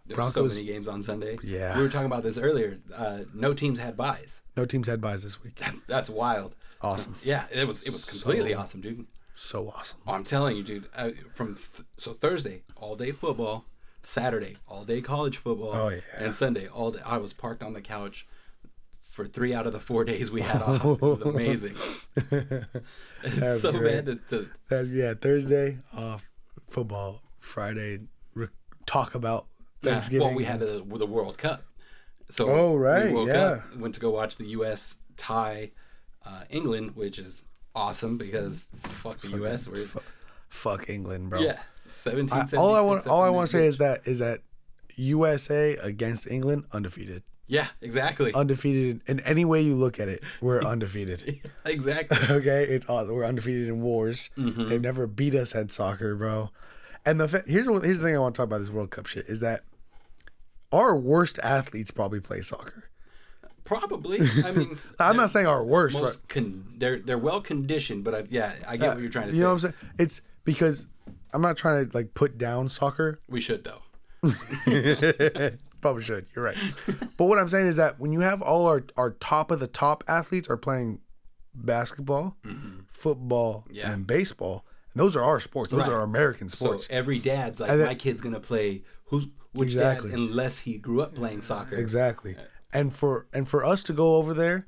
There 0.10 0.18
were 0.18 0.30
so 0.30 0.46
many 0.46 0.66
games 0.66 0.88
on 0.88 1.02
Sunday. 1.04 1.38
Yeah. 1.44 1.78
We 1.78 1.84
were 1.84 1.90
talking 1.90 2.08
about 2.08 2.24
this 2.24 2.38
earlier. 2.38 2.80
Uh, 2.96 3.20
no 3.34 3.54
teams 3.54 3.80
had 3.80 3.96
buys. 3.96 4.42
no 4.58 4.66
teams 4.66 4.88
had 4.88 5.00
buys 5.02 5.24
this 5.24 5.42
week. 5.44 5.56
That's 5.56 5.84
that's 5.84 6.10
wild. 6.10 6.56
Awesome. 6.82 7.14
So, 7.16 7.20
yeah, 7.24 7.46
it 7.54 7.68
was 7.68 7.82
it 7.84 7.92
was 7.92 8.06
completely 8.06 8.54
So- 8.54 8.60
awesome, 8.60 8.82
dude. 8.82 9.06
So 9.36 9.70
awesome. 9.70 10.00
Oh, 10.06 10.14
I'm 10.14 10.24
telling 10.26 10.58
you, 10.58 10.64
dude. 10.64 10.90
Uh, 10.96 11.12
from 11.34 11.56
th- 11.56 11.88
so 11.98 12.12
Thursday, 12.12 12.64
all 12.76 12.96
day 12.98 13.12
football. 13.12 13.66
Saturday, 14.02 14.56
all 14.68 14.84
day 14.86 15.02
college 15.02 15.38
football. 15.38 15.72
Oh, 15.74 15.90
yeah. 15.90 16.00
And 16.18 16.34
Sunday, 16.36 16.68
all 16.68 16.92
day. 16.92 17.00
I 17.06 17.18
was 17.18 17.32
parked 17.34 17.62
on 17.64 17.74
the 17.74 17.82
couch 17.82 18.26
for 19.02 19.26
three 19.26 19.54
out 19.54 19.68
of 19.68 19.74
the 19.74 19.80
four 19.80 20.04
days 20.06 20.32
we 20.32 20.42
had 20.42 20.62
off. 20.62 20.84
It 20.86 21.02
was 21.02 21.22
amazing. 21.22 21.76
it's 23.24 23.62
so 23.62 23.72
great. 23.72 24.06
bad 24.06 24.06
to, 24.06 24.16
to 24.30 24.50
That, 24.70 24.88
yeah, 24.88 25.14
Thursday 25.20 25.80
off 25.94 26.24
football. 26.70 27.22
Friday 27.40 28.00
re- 28.34 28.48
talk 28.86 29.16
about 29.16 29.48
Thanksgiving. 29.82 30.28
Well, 30.28 30.36
we 30.36 30.44
had 30.44 30.60
the, 30.60 30.84
the 30.86 31.06
World 31.06 31.38
Cup. 31.38 31.64
So 32.30 32.50
Oh, 32.50 32.76
right, 32.76 33.06
we 33.08 33.14
woke 33.14 33.28
yeah. 33.30 33.42
up, 33.42 33.76
went 33.78 33.94
to 33.96 34.00
go 34.00 34.12
watch 34.12 34.38
the 34.38 34.46
U.S. 34.50 34.98
tie 35.18 35.72
uh, 36.26 36.42
England, 36.50 36.96
which 36.96 37.18
is 37.18 37.46
awesome 37.76 38.18
because 38.18 38.70
fuck 38.78 39.20
the 39.22 39.30
U.S. 39.30 39.68
We're, 39.68 39.78
Fu- 39.86 40.02
fuck 40.50 40.90
England, 40.90 41.30
bro. 41.32 41.40
yeah, 41.42 41.60
seventeen. 41.90 42.44
I, 42.54 42.58
all 42.58 42.76
I 42.76 42.82
want, 42.82 43.08
all 43.08 43.24
I 43.24 43.30
want 43.30 43.50
to 43.50 43.58
say 43.58 43.66
is 43.66 43.78
that 43.80 44.06
is 44.06 44.20
that 44.20 44.42
USA 44.96 45.76
against 45.78 46.30
England 46.30 46.66
undefeated, 46.72 47.24
yeah, 47.48 47.68
exactly, 47.82 48.32
undefeated 48.34 49.02
in 49.08 49.20
any 49.22 49.46
way 49.46 49.62
you 49.62 49.74
look 49.76 50.00
at 50.00 50.08
it. 50.08 50.22
We're 50.42 50.62
undefeated. 50.64 51.42
exactly. 51.66 52.18
okay, 52.36 52.64
it's 52.66 52.88
awesome. 52.90 53.16
We're 53.16 53.26
undefeated 53.26 53.70
in 53.70 53.82
wars. 53.82 54.30
Mm-hmm. 54.38 54.70
They've 54.70 54.82
never 54.82 55.08
beat 55.08 55.34
us 55.36 55.56
at 55.56 55.72
soccer, 55.72 56.16
bro. 56.16 56.52
And 57.06 57.20
the 57.20 57.44
here's 57.48 57.66
here's 57.66 57.98
the 58.00 58.06
thing 58.06 58.16
I 58.16 58.20
want 58.20 58.36
to 58.36 58.40
talk 58.40 58.46
about 58.48 58.60
this 58.60 58.70
World 58.70 58.92
Cup 58.92 59.08
shit 59.08 59.26
is 59.28 59.40
that 59.40 59.62
our 60.72 60.96
worst 60.96 61.40
athletes 61.44 61.92
probably 61.92 62.20
play 62.20 62.42
soccer. 62.42 62.86
Probably. 63.64 64.20
I 64.44 64.52
mean, 64.56 64.78
I'm 65.00 65.16
not 65.18 65.30
saying 65.30 65.46
our 65.48 65.64
worst. 65.64 65.96
most 66.00 66.28
con- 66.28 66.66
they're 66.78 67.00
they're 67.00 67.18
well 67.20 67.42
conditioned, 67.42 68.04
but 68.04 68.16
I, 68.16 68.24
yeah, 68.30 68.54
I 68.68 68.78
get 68.78 68.90
what 68.94 69.00
you're 69.02 69.10
trying 69.12 69.28
to 69.28 69.32
you 69.34 69.38
say. 69.38 69.42
know 69.42 69.48
what 69.50 69.54
I'm 69.54 69.60
saying? 69.60 69.74
It's 70.00 70.22
because 70.44 70.88
I'm 71.34 71.42
not 71.42 71.58
trying 71.58 71.88
to 71.90 71.96
like 71.98 72.14
put 72.16 72.38
down 72.38 72.70
soccer. 72.70 73.20
we 73.30 73.42
should 73.42 73.64
though. 73.64 73.82
Probably 75.82 76.04
should. 76.04 76.26
You're 76.36 76.44
right. 76.44 76.58
but 77.18 77.26
what 77.26 77.40
I'm 77.40 77.48
saying 77.48 77.68
is 77.68 77.78
that 77.78 78.00
when 78.00 78.12
you 78.12 78.20
have 78.20 78.42
all 78.42 78.66
our, 78.68 78.84
our 78.98 79.12
top 79.12 79.50
of 79.52 79.60
the 79.60 79.68
top 79.68 80.04
athletes 80.10 80.50
are 80.50 80.58
playing 80.58 81.00
basketball, 81.54 82.36
football, 82.92 83.66
Mm-hmm. 83.68 83.76
Yeah. 83.78 83.92
and 83.94 84.06
baseball, 84.06 84.66
and 84.94 85.00
those 85.00 85.16
are 85.16 85.24
our 85.24 85.40
sports. 85.40 85.70
Those 85.72 85.82
Right. 85.82 85.90
are 85.92 85.96
our 86.00 86.04
American 86.04 86.50
So 86.50 86.66
sports. 86.66 86.88
every 86.90 87.20
dad's 87.20 87.60
like, 87.62 87.70
then- 87.70 87.86
my 87.86 87.96
kid's 87.96 88.22
gonna 88.22 88.40
play 88.42 88.84
who's 89.06 89.28
which 89.54 89.68
Exactly. 89.74 90.12
dad, 90.12 90.20
unless 90.20 90.60
he 90.60 90.78
grew 90.78 91.02
up 91.02 91.16
playing 91.16 91.42
soccer. 91.42 91.76
exactly. 91.76 92.36
And 92.72 92.94
for 92.94 93.28
and 93.34 93.48
for 93.50 93.66
us 93.66 93.82
to 93.84 93.94
go 93.94 94.16
over 94.18 94.34
there 94.34 94.68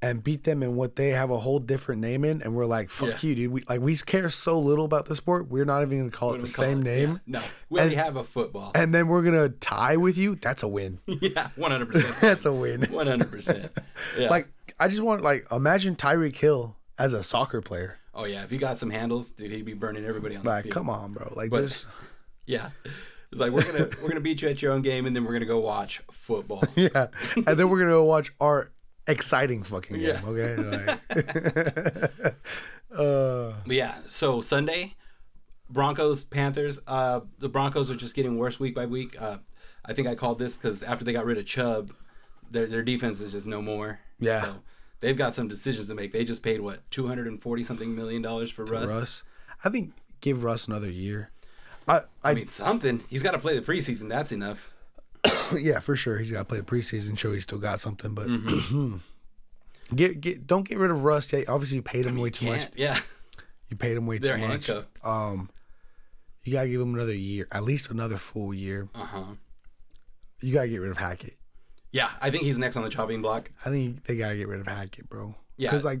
and 0.00 0.24
beat 0.24 0.42
them 0.42 0.64
in 0.64 0.74
what 0.74 0.96
they 0.96 1.10
have 1.10 1.30
a 1.30 1.38
whole 1.38 1.60
different 1.60 2.00
name 2.00 2.24
in, 2.24 2.42
and 2.42 2.56
we're 2.56 2.64
like, 2.66 2.90
fuck 2.90 3.22
Yeah. 3.22 3.28
you, 3.28 3.34
dude. 3.36 3.52
We 3.52 3.62
like 3.68 3.80
we 3.80 3.96
care 3.98 4.30
so 4.30 4.58
little 4.58 4.84
about 4.84 5.04
the 5.06 5.14
sport, 5.14 5.48
we're 5.48 5.64
not 5.66 5.82
even 5.82 5.98
gonna 5.98 6.10
call 6.10 6.34
it 6.34 6.38
the 6.40 6.46
same 6.46 6.78
it- 6.78 6.84
name. 6.84 7.20
yeah. 7.26 7.38
No, 7.40 7.42
we 7.68 7.78
already 7.80 7.94
have 7.96 8.16
a 8.16 8.24
football. 8.24 8.72
And 8.74 8.94
then 8.94 9.06
we're 9.08 9.22
gonna 9.22 9.50
tie 9.50 9.96
with 9.96 10.16
you. 10.18 10.34
That's 10.36 10.62
a 10.62 10.68
win. 10.68 10.98
yeah, 11.06 11.48
one 11.56 11.70
hundred 11.70 11.92
percent. 11.92 12.16
That's 12.20 12.44
a 12.46 12.52
win. 12.52 12.82
One 12.90 13.06
hundred 13.06 13.30
percent. 13.30 13.70
Yeah. 14.18 14.28
Like 14.30 14.48
I 14.80 14.88
just 14.88 15.02
want 15.02 15.20
like 15.22 15.46
imagine 15.52 15.94
Tyreek 15.94 16.36
Hill 16.36 16.74
as 16.98 17.12
a 17.12 17.22
soccer 17.22 17.60
player. 17.60 17.98
oh 18.14 18.24
yeah, 18.24 18.42
if 18.44 18.50
he 18.50 18.56
got 18.58 18.78
some 18.78 18.90
handles, 18.90 19.30
dude, 19.30 19.50
he'd 19.52 19.64
be 19.66 19.74
burning 19.74 20.04
everybody 20.04 20.36
on 20.36 20.42
the 20.42 20.48
Like, 20.48 20.64
field. 20.64 20.74
come 20.74 20.88
on, 20.90 21.12
bro. 21.12 21.32
Like, 21.36 21.50
But- 21.50 21.60
there's 21.60 21.86
Yeah, 22.46 22.70
it's 23.32 23.40
like 23.40 23.50
we're 23.50 23.64
gonna 23.64 23.88
we're 24.02 24.08
gonna 24.08 24.20
beat 24.20 24.42
you 24.42 24.48
at 24.50 24.60
your 24.60 24.72
own 24.72 24.82
game, 24.82 25.06
and 25.06 25.16
then 25.16 25.24
we're 25.24 25.32
gonna 25.32 25.46
go 25.46 25.58
watch 25.58 26.02
football. 26.10 26.62
yeah, 26.76 27.06
and 27.34 27.58
then 27.58 27.70
we're 27.70 27.78
gonna 27.78 27.90
go 27.92 28.04
watch 28.04 28.30
our 28.38 28.70
exciting 29.06 29.62
fucking 29.62 29.98
game. 29.98 30.06
Yeah. 30.06 30.20
Okay. 30.24 30.56
Like, 30.56 30.98
uh, 32.94 33.52
But 33.66 33.74
yeah, 33.74 33.94
so 34.06 34.42
Sunday, 34.42 34.96
Broncos 35.70 36.24
Panthers. 36.24 36.78
Uh, 36.86 37.20
the 37.38 37.48
Broncos 37.48 37.90
are 37.90 37.96
just 37.96 38.14
getting 38.14 38.36
worse 38.36 38.60
week 38.60 38.74
by 38.74 38.84
week. 38.84 39.20
Uh, 39.20 39.38
I 39.84 39.94
think 39.94 40.08
I 40.08 40.14
called 40.14 40.38
this 40.38 40.56
because 40.56 40.82
after 40.82 41.02
they 41.04 41.14
got 41.14 41.24
rid 41.24 41.38
of 41.38 41.46
Chubb, 41.46 41.94
their 42.50 42.66
their 42.66 42.82
defense 42.82 43.20
is 43.22 43.32
just 43.32 43.46
no 43.46 43.62
more. 43.62 44.00
Yeah. 44.20 44.42
So 44.42 44.54
they've 45.00 45.16
got 45.16 45.34
some 45.34 45.48
decisions 45.48 45.88
to 45.88 45.94
make. 45.94 46.12
They 46.12 46.24
just 46.24 46.42
paid 46.42 46.60
what 46.60 46.88
two 46.90 47.08
hundred 47.08 47.28
and 47.28 47.40
forty 47.40 47.64
something 47.64 47.96
million 47.96 48.20
dollars 48.20 48.50
for 48.50 48.66
Russ. 48.66 48.88
Russ, 48.88 49.22
I 49.64 49.70
think 49.70 49.94
give 50.20 50.44
Russ 50.44 50.68
another 50.68 50.90
year. 50.90 51.30
I, 51.88 51.98
I, 52.22 52.30
I 52.30 52.34
mean 52.34 52.48
something. 52.48 53.00
He's 53.10 53.22
got 53.22 53.32
to 53.32 53.38
play 53.38 53.58
the 53.58 53.62
preseason. 53.72 54.08
That's 54.08 54.32
enough. 54.32 54.72
yeah, 55.56 55.78
for 55.80 55.96
sure. 55.96 56.18
He's 56.18 56.30
got 56.32 56.38
to 56.40 56.44
play 56.44 56.58
the 56.58 56.64
preseason, 56.64 57.16
show 57.18 57.32
he's 57.32 57.42
still 57.44 57.58
got 57.58 57.80
something. 57.80 58.14
But 58.14 58.28
Mm-hmm. 58.28 58.96
get 59.94 60.20
get 60.20 60.46
don't 60.46 60.68
get 60.68 60.78
rid 60.78 60.90
of 60.90 61.04
Russ. 61.04 61.32
Yeah, 61.32 61.44
obviously 61.48 61.76
you 61.76 61.82
paid 61.82 62.06
him 62.06 62.16
way 62.18 62.30
too 62.30 62.46
much. 62.46 62.68
Yeah, 62.76 62.98
You 63.70 63.76
paid 63.76 63.96
him 63.96 64.06
way 64.06 64.18
they're 64.18 64.36
too 64.36 64.42
much. 64.42 64.66
handcuffed. 64.66 65.04
Um, 65.04 65.50
you 66.44 66.52
gotta 66.52 66.68
give 66.68 66.80
him 66.80 66.94
another 66.94 67.14
year, 67.14 67.46
at 67.52 67.62
least 67.62 67.90
another 67.90 68.16
full 68.16 68.52
year. 68.52 68.88
Uh 68.94 69.04
huh. 69.04 69.24
You 70.40 70.52
gotta 70.52 70.68
get 70.68 70.78
rid 70.80 70.90
of 70.90 70.98
Hackett. 70.98 71.36
Yeah, 71.92 72.10
I 72.20 72.30
think 72.30 72.44
he's 72.44 72.58
next 72.58 72.76
on 72.76 72.82
the 72.84 72.88
chopping 72.88 73.22
block. 73.22 73.50
I 73.64 73.70
think 73.70 74.04
they 74.04 74.16
gotta 74.16 74.36
get 74.36 74.48
rid 74.48 74.60
of 74.60 74.66
Hackett, 74.66 75.08
bro. 75.08 75.34
Yeah. 75.56 75.70
because 75.70 75.84
like 75.84 76.00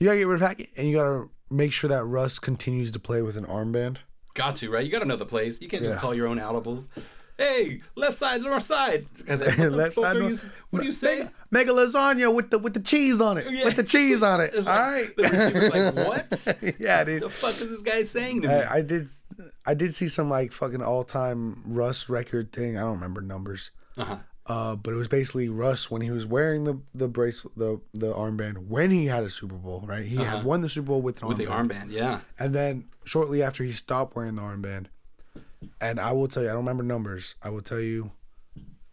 you 0.00 0.06
gotta 0.06 0.18
get 0.18 0.26
rid 0.26 0.34
of 0.42 0.46
Hackett, 0.46 0.70
and 0.76 0.86
you 0.88 0.96
gotta 0.96 1.28
make 1.50 1.72
sure 1.72 1.88
that 1.88 2.04
Russ 2.04 2.38
continues 2.38 2.90
to 2.92 2.98
play 2.98 3.22
with 3.22 3.36
an 3.36 3.44
armband. 3.46 3.98
Got 4.34 4.56
to 4.56 4.70
right. 4.70 4.84
You 4.84 4.90
got 4.90 5.00
to 5.00 5.04
know 5.04 5.16
the 5.16 5.26
plays. 5.26 5.60
You 5.60 5.68
can't 5.68 5.82
just 5.82 5.96
Yeah. 5.96 6.00
call 6.00 6.14
your 6.14 6.26
own 6.26 6.38
audibles. 6.38 6.88
Hey, 7.38 7.80
left 7.96 8.14
side, 8.14 8.42
north 8.42 8.62
side. 8.62 9.06
What 9.26 9.72
Left 9.72 9.94
side, 9.94 10.16
you, 10.16 10.38
what 10.70 10.80
do 10.80 10.86
you 10.86 10.92
say? 10.92 11.28
Make 11.50 11.66
a 11.66 11.70
lasagna 11.72 12.32
with 12.32 12.50
the 12.50 12.58
with 12.58 12.74
the 12.74 12.80
cheese 12.80 13.20
on 13.20 13.38
it. 13.38 13.46
Yeah. 13.50 13.64
With 13.64 13.76
the 13.76 13.82
cheese 13.82 14.22
on 14.22 14.40
it. 14.40 14.54
All 14.56 14.62
like- 14.62 14.66
right. 14.66 15.16
The 15.16 15.22
receiver's 15.28 15.70
like, 15.70 15.94
what? 16.64 16.76
yeah, 16.78 17.04
dude. 17.04 17.22
the 17.22 17.30
fuck 17.30 17.50
is 17.50 17.68
this 17.70 17.82
guy 17.82 18.02
saying 18.04 18.42
to 18.42 18.48
me? 18.48 18.54
I, 18.54 18.76
I 18.76 18.82
did 18.82 19.08
I 19.66 19.74
did 19.74 19.94
see 19.94 20.08
some 20.08 20.28
like 20.30 20.52
fucking 20.52 20.82
all 20.82 21.04
time 21.04 21.62
Russ 21.66 22.08
record 22.08 22.52
thing. 22.52 22.76
I 22.76 22.80
don't 22.80 22.94
remember 22.94 23.20
numbers. 23.22 23.70
uh-huh. 23.96 24.18
Uh, 24.46 24.74
but 24.74 24.92
it 24.92 24.96
was 24.96 25.06
basically 25.06 25.48
Russ 25.48 25.88
when 25.90 26.02
he 26.02 26.10
was 26.10 26.26
wearing 26.26 26.64
the 26.64 26.80
the 26.94 27.06
bracelet, 27.08 27.54
the 27.56 27.80
the 27.94 28.12
armband 28.12 28.66
when 28.68 28.90
he 28.90 29.06
had 29.06 29.22
a 29.22 29.28
Super 29.28 29.54
Bowl, 29.54 29.84
right? 29.86 30.04
He 30.04 30.16
had 30.16 30.42
won 30.44 30.62
the 30.62 30.68
Super 30.68 30.86
Bowl 30.88 31.00
with 31.02 31.18
an 31.22 31.28
Uh-huh. 31.28 31.34
With 31.38 31.46
armband. 31.48 31.68
the 31.68 31.74
armband, 31.74 31.90
yeah. 31.92 32.20
And 32.38 32.52
then 32.54 32.86
shortly 33.04 33.42
after 33.42 33.62
he 33.62 33.70
stopped 33.70 34.16
wearing 34.16 34.34
the 34.34 34.42
armband, 34.42 34.86
and 35.80 36.00
I 36.00 36.10
will 36.12 36.26
tell 36.26 36.42
you, 36.42 36.48
I 36.48 36.52
don't 36.52 36.62
remember 36.62 36.82
numbers. 36.82 37.36
I 37.42 37.50
will 37.50 37.60
tell 37.62 37.78
you, 37.80 38.10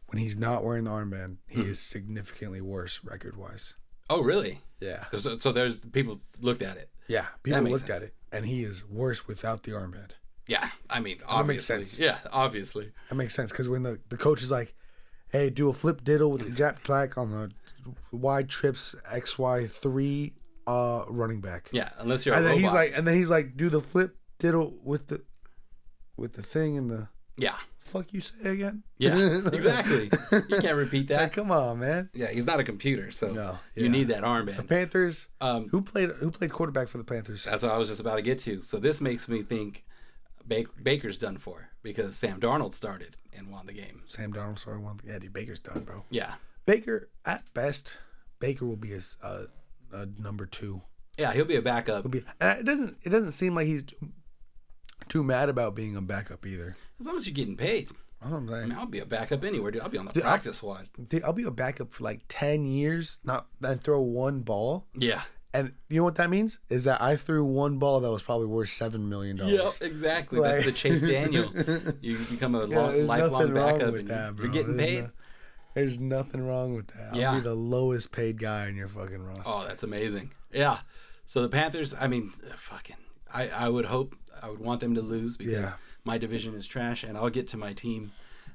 when 0.07 0.21
he's 0.21 0.37
not 0.37 0.63
wearing 0.63 0.83
the 0.83 0.91
armband, 0.91 1.37
he 1.47 1.61
Hmm. 1.61 1.69
is 1.71 1.79
significantly 1.79 2.61
worse 2.61 2.99
record 3.03 3.35
wise. 3.35 3.73
Oh, 4.09 4.21
really? 4.21 4.61
Yeah, 4.79 5.05
So, 5.17 5.37
so 5.39 5.51
there's 5.51 5.79
people 5.79 6.19
looked 6.41 6.61
at 6.61 6.77
it. 6.77 6.89
yeah. 7.07 7.25
People 7.43 7.61
looked 7.63 7.87
sense. 7.87 7.97
at 7.97 8.03
it, 8.03 8.13
and 8.31 8.45
he 8.45 8.63
is 8.63 8.85
worse 8.87 9.27
without 9.27 9.63
the 9.63 9.71
armband. 9.71 10.11
Yeah, 10.47 10.69
I 10.89 10.99
mean, 10.99 11.17
makes 11.17 11.23
obviously. 11.27 11.75
sense. 11.85 11.99
Yeah, 11.99 12.17
obviously. 12.31 12.91
That 13.09 13.15
makes 13.15 13.35
sense 13.35 13.51
because 13.51 13.67
when 13.67 13.83
the, 13.83 13.99
the 14.09 14.17
coach 14.17 14.41
is 14.41 14.49
like, 14.49 14.73
"Hey, 15.29 15.49
do 15.49 15.69
a 15.69 15.73
flip 15.73 16.03
diddle 16.03 16.31
with 16.31 16.49
the 16.49 16.55
jab 16.55 16.81
track 16.83 17.17
on 17.17 17.31
the 17.31 17.49
wide 18.11 18.49
trips 18.49 18.95
X 19.09 19.37
Y 19.39 19.67
three 19.67 20.33
uh 20.67 21.03
running 21.07 21.41
back," 21.41 21.69
Yeah, 21.71 21.89
unless 21.99 22.25
you're 22.25 22.35
and 22.35 22.43
a 22.45 22.47
then 22.49 22.57
robot. 22.57 22.69
he's 22.69 22.73
like, 22.73 22.93
and 22.97 23.07
then 23.07 23.15
he's 23.15 23.29
like, 23.29 23.57
"Do 23.57 23.69
the 23.69 23.81
flip 23.81 24.15
diddle 24.37 24.73
with 24.83 25.07
the 25.07 25.21
with 26.17 26.33
the 26.33 26.43
thing 26.43 26.77
and 26.77 26.89
the 26.89 27.07
yeah, 27.37 27.55
fuck 27.79 28.11
you 28.13 28.21
say 28.21 28.35
again?" 28.49 28.83
yeah, 28.97 29.15
exactly. 29.53 30.11
You 30.31 30.59
can't 30.61 30.75
repeat 30.77 31.07
that. 31.07 31.31
come 31.33 31.51
on, 31.51 31.79
man. 31.79 32.09
Yeah, 32.13 32.27
he's 32.31 32.45
not 32.45 32.59
a 32.59 32.63
computer, 32.63 33.11
so 33.11 33.31
No, 33.33 33.59
you 33.75 33.87
need 33.89 34.09
that 34.09 34.23
armband. 34.23 34.57
The 34.57 34.63
Panthers. 34.63 35.29
Um, 35.41 35.69
Who 35.69 35.81
played 35.81 36.09
who 36.11 36.29
played 36.31 36.51
quarterback 36.51 36.87
for 36.89 36.97
the 36.97 37.03
Panthers? 37.03 37.45
That's 37.45 37.63
what 37.63 37.71
I 37.71 37.77
was 37.77 37.87
just 37.87 38.01
about 38.01 38.15
to 38.17 38.21
get 38.21 38.39
to. 38.39 38.61
So 38.61 38.77
this 38.77 38.99
makes 39.01 39.27
me 39.29 39.41
think 39.41 39.85
Baker's 40.49 41.17
done 41.17 41.37
for 41.37 41.69
because 41.83 42.15
Sam 42.17 42.39
Darnold 42.39 42.73
started 42.73 43.17
and 43.33 43.49
won 43.51 43.65
the 43.67 43.73
game. 43.73 44.03
Sam 44.05 44.33
Darnold. 44.33 44.59
Sorry, 44.59 44.79
one. 44.79 44.99
Yeah, 45.05 45.19
dude, 45.19 45.31
Baker's 45.33 45.59
done, 45.59 45.83
bro. 45.83 46.03
Yeah, 46.09 46.33
Baker 46.65 47.09
at 47.25 47.43
best, 47.53 47.95
Baker 48.39 48.65
will 48.65 48.75
be 48.75 48.93
a 48.93 50.05
number 50.17 50.45
two. 50.45 50.81
yeah, 51.17 51.33
he'll 51.33 51.45
be 51.45 51.55
a 51.55 51.61
backup 51.61 52.03
He'll 52.03 52.11
be, 52.11 52.23
and 52.41 52.59
it 52.59 52.65
doesn't 52.65 52.97
it 53.03 53.09
doesn't 53.09 53.31
seem 53.31 53.55
like 53.55 53.67
he's 53.67 53.83
too, 53.83 53.97
too 55.07 55.23
mad 55.23 55.49
about 55.49 55.75
being 55.75 55.95
a 55.95 56.01
backup 56.01 56.45
either. 56.45 56.73
as 56.99 57.05
long 57.05 57.15
as 57.15 57.25
you're 57.27 57.33
getting 57.33 57.57
paid. 57.57 57.89
I 58.21 58.29
don't 58.29 58.45
know. 58.45 58.53
I 58.55 58.65
mean, 58.65 58.73
I'll 58.77 58.85
be 58.85 58.99
a 58.99 59.05
backup 59.05 59.45
anywhere, 59.45 59.71
dude. 59.71 59.81
I'll 59.81 59.87
be 59.87 59.97
on 59.97 60.05
the 60.05 60.11
Dude, 60.11 60.23
practice 60.23 60.57
squad. 60.57 60.89
Dude, 61.07 61.23
I'll 61.23 61.31
be 61.31 61.43
a 61.43 61.51
backup 61.51 61.93
for 61.93 62.03
like 62.03 62.19
ten 62.27 62.65
years, 62.65 63.17
not 63.23 63.47
and 63.61 63.81
throw 63.81 64.01
one 64.01 64.41
ball. 64.41 64.87
Yeah. 64.93 65.21
And 65.53 65.73
you 65.89 65.97
know 65.97 66.03
what 66.03 66.15
that 66.15 66.29
means? 66.29 66.59
Is 66.69 66.83
that 66.83 67.01
I 67.01 67.15
threw 67.15 67.43
one 67.43 67.79
ball 67.79 67.99
that 68.01 68.11
was 68.11 68.21
probably 68.21 68.45
worth 68.45 68.69
seven 68.69 69.09
million 69.09 69.35
dollars. 69.35 69.79
Yep, 69.81 69.89
exactly. 69.91 70.39
Like- 70.39 70.51
That's 70.53 70.65
the 70.65 70.71
Chase 70.71 71.01
Daniel. 71.01 71.51
You 72.01 72.17
become 72.29 72.53
a 72.55 72.67
Yeah, 72.67 72.79
long, 72.79 73.05
lifelong 73.07 73.53
backup, 73.53 73.95
and 73.95 74.07
that, 74.09 74.37
you're 74.37 74.47
getting 74.49 74.77
There's 74.77 74.89
paid. 74.89 75.03
no- 75.05 75.09
there's 75.75 75.99
nothing 75.99 76.45
wrong 76.45 76.75
with 76.75 76.87
that. 76.87 77.09
I'll 77.13 77.19
Yeah. 77.19 77.35
be 77.35 77.41
the 77.41 77.53
lowest 77.55 78.11
paid 78.11 78.39
guy 78.39 78.67
in 78.67 78.75
your 78.75 78.87
fucking 78.87 79.21
roster. 79.23 79.43
Oh, 79.45 79.65
that's 79.67 79.83
amazing. 79.83 80.31
Yeah. 80.51 80.79
So 81.25 81.41
the 81.41 81.49
Panthers, 81.49 81.93
I 81.99 82.07
mean, 82.07 82.31
fucking, 82.55 82.95
I, 83.31 83.49
I 83.49 83.69
would 83.69 83.85
hope, 83.85 84.15
I 84.41 84.49
would 84.49 84.59
want 84.59 84.81
them 84.81 84.95
to 84.95 85.01
lose 85.01 85.37
because 85.37 85.53
Yeah. 85.53 85.73
my 86.03 86.17
division 86.17 86.55
is 86.55 86.65
trash, 86.67 87.03
and 87.03 87.15
I'll 87.17 87.29
get 87.29 87.47
to 87.49 87.57
my 87.57 87.73
team. 87.73 88.11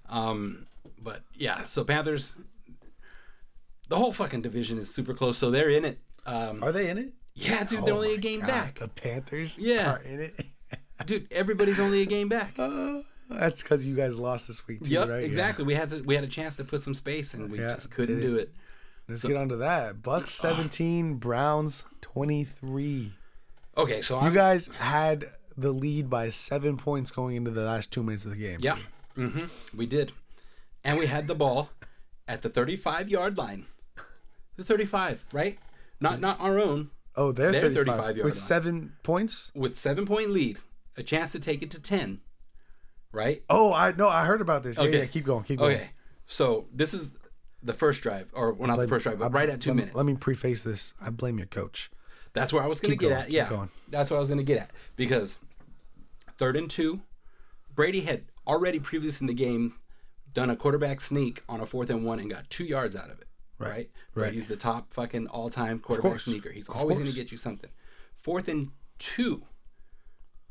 Um, 0.09 0.67
but 1.01 1.23
yeah, 1.35 1.65
so 1.65 1.85
Panthers, 1.85 2.35
the 3.89 3.97
whole 3.97 4.13
fucking 4.13 4.43
division 4.43 4.77
is 4.79 4.93
super 4.93 5.15
close, 5.15 5.39
so 5.39 5.51
they're 5.51 5.71
in 5.71 5.85
it. 5.85 5.99
Um, 6.27 6.63
Are 6.63 6.73
they 6.73 6.89
in 6.89 6.99
it? 6.99 7.13
yeah, 7.35 7.65
dude, 7.65 7.85
they're 7.85 7.95
Oh 7.95 7.99
only 7.99 8.15
a 8.15 8.19
game 8.19 8.41
God, 8.41 8.47
back. 8.49 8.79
The 8.79 8.89
Panthers 8.89 9.59
Yeah. 9.59 9.93
are 9.95 9.99
in 10.03 10.21
it. 10.21 10.41
Dude, 11.07 11.27
everybody's 11.33 11.81
only 11.81 12.03
a 12.03 12.07
game 12.07 12.29
back. 12.29 12.57
Uh, 12.59 13.03
that's 13.29 13.63
because 13.63 13.85
you 13.85 13.95
guys 13.97 14.17
lost 14.17 14.47
this 14.47 14.67
week 14.69 14.85
too, 14.85 14.91
Yep, 14.93 15.09
right? 15.09 15.21
Yeah. 15.21 15.27
exactly. 15.27 15.65
We 15.65 15.75
had 15.75 15.91
to, 15.91 16.03
we 16.03 16.15
had 16.15 16.23
a 16.23 16.29
chance 16.29 16.57
to 16.59 16.65
put 16.65 16.83
some 16.83 16.95
space, 16.95 17.35
and 17.35 17.51
we 17.51 17.59
Yeah, 17.59 17.73
just 17.75 17.91
couldn't 17.91 18.21
do 18.21 18.37
it. 18.37 18.53
Let's 19.09 19.23
get 19.23 19.37
on 19.37 19.49
to 19.49 19.57
that. 19.57 19.97
Bucs 20.03 20.29
17, 20.29 21.17
Browns 21.17 21.85
23. 22.01 23.13
Okay, 23.77 24.03
so 24.03 24.21
You 24.21 24.29
I'm 24.29 24.33
guys 24.35 24.69
had 24.69 25.31
the 25.57 25.73
lead 25.73 26.09
by 26.09 26.31
seven 26.31 26.77
points 26.77 27.11
going 27.11 27.35
into 27.37 27.51
the 27.51 27.65
last 27.65 27.91
two 27.93 28.03
minutes 28.05 28.25
of 28.25 28.31
the 28.31 28.37
game. 28.37 28.61
yeah, 28.63 28.79
hmm 29.17 29.45
we 29.77 29.87
did, 29.87 30.13
and 30.85 30.97
we 30.99 31.07
had 31.07 31.27
the 31.27 31.35
ball 31.35 31.71
at 32.29 32.43
the 32.43 32.49
35 32.49 33.09
yard 33.09 33.37
line. 33.37 33.67
The 34.57 34.63
35, 34.65 35.25
right? 35.33 35.59
Not 36.01 36.21
not 36.21 36.41
our 36.41 36.59
own. 36.59 36.91
Oh, 37.17 37.31
they're, 37.33 37.53
They're 37.53 37.71
35, 37.71 37.87
35 37.97 38.17
yard 38.17 38.25
with 38.25 38.35
line. 38.35 38.43
seven 38.43 38.93
points. 39.05 39.53
with 39.55 39.79
seven 39.79 40.05
point 40.05 40.31
lead, 40.31 40.59
a 40.97 41.03
chance 41.03 41.33
to 41.33 41.39
take 41.39 41.63
it 41.63 41.71
to 41.71 41.81
ten, 41.81 42.21
right? 43.13 43.43
Oh, 43.49 43.73
I 43.73 43.93
know. 43.93 44.09
I 44.09 44.25
heard 44.25 44.41
about 44.41 44.63
this. 44.65 44.77
Yeah, 44.79 44.85
Okay. 44.85 44.99
yeah. 44.99 45.07
Keep 45.07 45.25
going. 45.25 45.45
Keep 45.45 45.59
going. 45.61 45.77
Okay, 45.77 45.91
so 46.27 46.67
this 46.73 46.93
is 46.93 47.13
the 47.63 47.73
first 47.73 48.03
drive, 48.03 48.29
or 48.35 48.53
well, 48.53 48.67
not 48.69 48.79
the 48.79 48.89
first 48.89 49.05
drive, 49.05 49.19
but 49.19 49.33
right 49.33 49.49
at 49.49 49.61
two 49.61 49.71
let 49.71 49.77
minutes. 49.77 49.95
Let 49.97 50.07
me 50.07 50.15
preface 50.15 50.63
this. 50.65 50.95
I 51.01 51.11
blame 51.11 51.39
your 51.39 51.47
coach. 51.47 51.91
That's 52.33 52.53
where 52.53 52.63
I 52.63 52.67
was 52.67 52.81
going 52.81 52.91
to 52.93 52.97
get 52.97 53.11
going, 53.11 53.21
at. 53.21 53.27
keep 53.29 53.37
Yeah, 53.37 53.49
going. 53.49 53.69
that's 53.89 54.11
what 54.11 54.17
I 54.17 54.21
was 54.21 54.29
going 54.29 54.39
to 54.41 54.45
get 54.45 54.59
at 54.59 54.71
because 54.97 55.39
third 56.37 56.57
and 56.57 56.69
two, 56.69 57.01
Brady 57.75 58.01
had 58.01 58.25
already 58.45 58.81
previously 58.81 59.25
in 59.25 59.29
the 59.29 59.35
game 59.35 59.75
done 60.33 60.51
a 60.51 60.57
quarterback 60.57 61.01
sneak 61.01 61.45
on 61.49 61.61
a 61.61 61.67
fourth 61.67 61.91
and 61.91 62.05
one 62.05 62.19
and 62.19 62.29
got 62.29 62.51
two 62.51 62.65
yards 62.65 62.97
out 62.97 63.09
of 63.09 63.21
it. 63.21 63.29
Right. 63.59 63.91
Right. 64.15 64.33
He's 64.33 64.47
the 64.47 64.57
top 64.57 64.93
fucking 64.93 65.29
all 65.29 65.49
time 65.51 65.79
quarterback 65.79 66.21
sneaker. 66.21 66.51
He's 66.51 66.69
Of 66.69 66.77
always 66.77 66.99
going 66.99 67.09
to 67.11 67.15
get 67.15 67.31
you 67.33 67.39
something. 67.39 67.71
Fourth 68.21 68.49
and 68.49 68.71
two, 68.99 69.45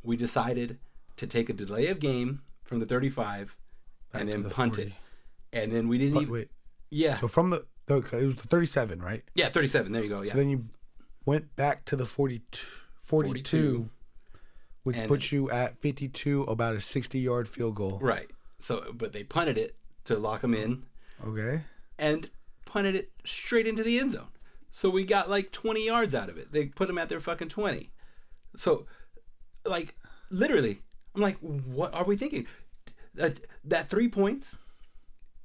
we 0.03 0.15
decided 0.15 0.79
to 1.17 1.27
take 1.27 1.49
a 1.49 1.53
delay 1.53 1.87
of 1.87 1.99
game 1.99 2.41
from 2.63 2.79
the 2.79 2.85
35 2.85 3.55
and 4.13 4.29
then 4.29 4.41
the 4.43 4.49
punt 4.49 4.75
40. 4.77 4.89
it. 4.89 4.93
And 5.61 5.71
then 5.71 5.87
we 5.87 5.97
didn't 5.97 6.13
But 6.15 6.21
even. 6.23 6.33
wait. 6.33 6.49
Yeah. 6.89 7.19
So 7.19 7.27
from 7.27 7.49
the, 7.49 7.65
the 7.87 7.97
it 7.97 8.25
was 8.25 8.35
the 8.37 8.47
37, 8.47 9.01
right? 9.01 9.23
Yeah, 9.35 9.49
37. 9.49 9.91
There 9.91 10.03
you 10.03 10.09
go. 10.09 10.21
Yeah. 10.21 10.31
So 10.31 10.37
then 10.37 10.49
you 10.49 10.61
went 11.25 11.55
back 11.55 11.85
to 11.85 11.95
the 11.95 12.05
42, 12.05 12.65
42, 13.03 13.43
42. 13.43 13.89
which 14.83 15.07
puts 15.07 15.31
you 15.31 15.49
at 15.51 15.77
52, 15.79 16.43
about 16.43 16.75
a 16.75 16.81
60 16.81 17.19
yard 17.19 17.47
field 17.49 17.75
goal. 17.75 17.99
right. 18.01 18.29
So, 18.59 18.93
but 18.93 19.11
they 19.11 19.23
punted 19.23 19.57
it 19.57 19.75
to 20.05 20.15
lock 20.17 20.41
him 20.43 20.53
in. 20.53 20.83
Okay. 21.25 21.61
and 21.99 22.29
punted 22.73 22.95
it 22.95 23.11
straight 23.23 23.67
into 23.67 23.83
the 23.83 23.99
end 23.99 24.11
zone. 24.11 24.29
So 24.71 24.89
we 24.89 25.03
got 25.03 25.29
like 25.29 25.51
20 25.51 25.85
yards 25.85 26.15
out 26.15 26.27
of 26.29 26.37
it. 26.39 26.51
They 26.51 26.65
put 26.65 26.87
them 26.87 26.97
at 26.97 27.07
their 27.07 27.19
fucking 27.19 27.49
20. 27.49 27.91
So, 28.57 28.87
like, 29.63 29.95
literally, 30.31 30.81
I'm 31.13 31.21
like, 31.21 31.37
what 31.39 31.93
are 31.93 32.03
we 32.03 32.17
thinking? 32.17 32.47
That, 33.13 33.39
that 33.65 33.89
three 33.91 34.07
points 34.07 34.57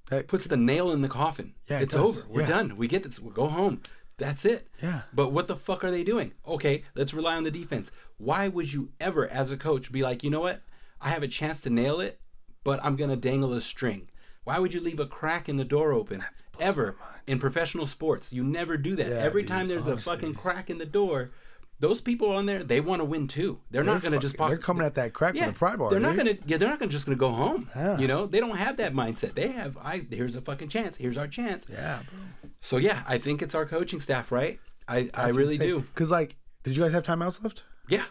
That, 0.09 0.27
puts 0.27 0.47
the 0.47 0.57
nail 0.57 0.91
in 0.91 1.03
the 1.03 1.09
coffin. 1.09 1.53
Yeah, 1.69 1.81
it's 1.81 1.93
does. 1.95 2.19
over. 2.21 2.27
We're 2.31 2.41
Yeah. 2.41 2.47
done. 2.49 2.77
We 2.79 2.89
get 2.89 3.03
this. 3.03 3.21
We'll 3.21 3.35
go 3.35 3.49
home. 3.49 3.83
That's 4.17 4.47
it. 4.47 4.67
Yeah. 4.83 5.03
But 5.13 5.31
what 5.33 5.47
the 5.47 5.57
fuck 5.57 5.85
are 5.85 5.91
they 5.91 6.03
doing? 6.05 6.33
Okay, 6.47 6.85
let's 6.95 7.13
rely 7.13 7.37
on 7.37 7.45
the 7.45 7.51
defense. 7.51 7.91
Why 8.17 8.49
would 8.49 8.73
you 8.73 8.89
ever, 8.99 9.29
as 9.29 9.51
a 9.53 9.57
coach, 9.59 9.93
be 9.93 10.03
like, 10.03 10.25
you 10.25 10.31
know 10.31 10.41
what? 10.41 10.63
I 11.03 11.11
have 11.11 11.23
a 11.23 11.29
chance 11.29 11.61
to 11.63 11.71
nail 11.71 12.01
it, 12.01 12.19
but 12.65 12.83
I'm 12.83 12.97
gonna 12.97 13.17
dangle 13.17 13.53
a 13.53 13.61
string. 13.61 14.09
Why 14.49 14.59
would 14.59 14.73
you 14.73 14.81
leave 14.81 14.99
a 14.99 15.05
crack 15.05 15.47
in 15.51 15.57
the 15.57 15.65
door 15.65 15.93
open 15.93 16.25
ever 16.59 16.97
in 17.27 17.39
professional 17.39 17.87
sports? 17.87 18.33
You 18.33 18.43
never 18.43 18.79
do 18.79 18.97
that. 18.97 19.07
Yeah, 19.07 19.17
Every 19.17 19.43
dude, 19.43 19.49
time 19.49 19.69
there's 19.69 19.87
honestly. 19.87 20.11
a 20.11 20.17
fucking 20.17 20.35
crack 20.37 20.71
in 20.71 20.79
the 20.79 20.87
door, 20.87 21.33
those 21.81 22.01
people 22.01 22.31
on 22.33 22.47
there, 22.47 22.65
they 22.65 22.81
want 22.81 23.01
to 23.01 23.05
win 23.05 23.29
too. 23.29 23.61
They're, 23.71 23.83
not 23.83 24.01
They're 24.01 24.11
gonna 24.11 24.23
just 24.23 24.39
pop. 24.39 24.49
they're 24.49 24.57
coming 24.57 24.87
at 24.87 24.95
that 24.95 25.13
crack 25.13 25.35
with 25.35 25.47
a 25.47 25.53
pry 25.53 25.77
bar, 25.77 25.91
They're 25.91 26.01
not 26.01 26.17
gonna. 26.17 26.39
Yeah, 26.47 26.57
they're 26.57 26.71
not 26.71 26.79
gonna 26.79 26.91
just 26.91 27.05
gonna 27.05 27.19
go 27.19 27.31
home. 27.31 27.69
Yeah. 27.77 27.99
You 27.99 28.09
know, 28.09 28.27
they 28.27 28.41
don't 28.41 28.57
have 28.57 28.79
that 28.79 28.95
mindset. 28.95 29.35
They 29.35 29.49
have. 29.49 29.77
I 29.77 30.07
here's 30.11 30.35
a 30.35 30.41
fucking 30.41 30.71
chance. 30.71 30.97
Here's 30.97 31.19
our 31.19 31.29
chance. 31.29 31.67
yeah, 31.71 32.01
bro. 32.09 32.51
So 32.63 32.79
yeah, 32.79 33.03
I 33.07 33.19
think 33.19 33.43
it's 33.43 33.55
our 33.55 33.67
coaching 33.67 34.01
staff, 34.01 34.33
right? 34.33 34.59
I 34.89 35.11
I 35.13 35.29
really 35.29 35.59
do. 35.59 35.81
Because, 35.81 36.11
like, 36.11 36.37
did 36.63 36.75
you 36.75 36.83
guys 36.83 36.95
have 36.95 37.05
timeouts 37.05 37.43
left? 37.45 37.65
Yeah. 37.87 38.05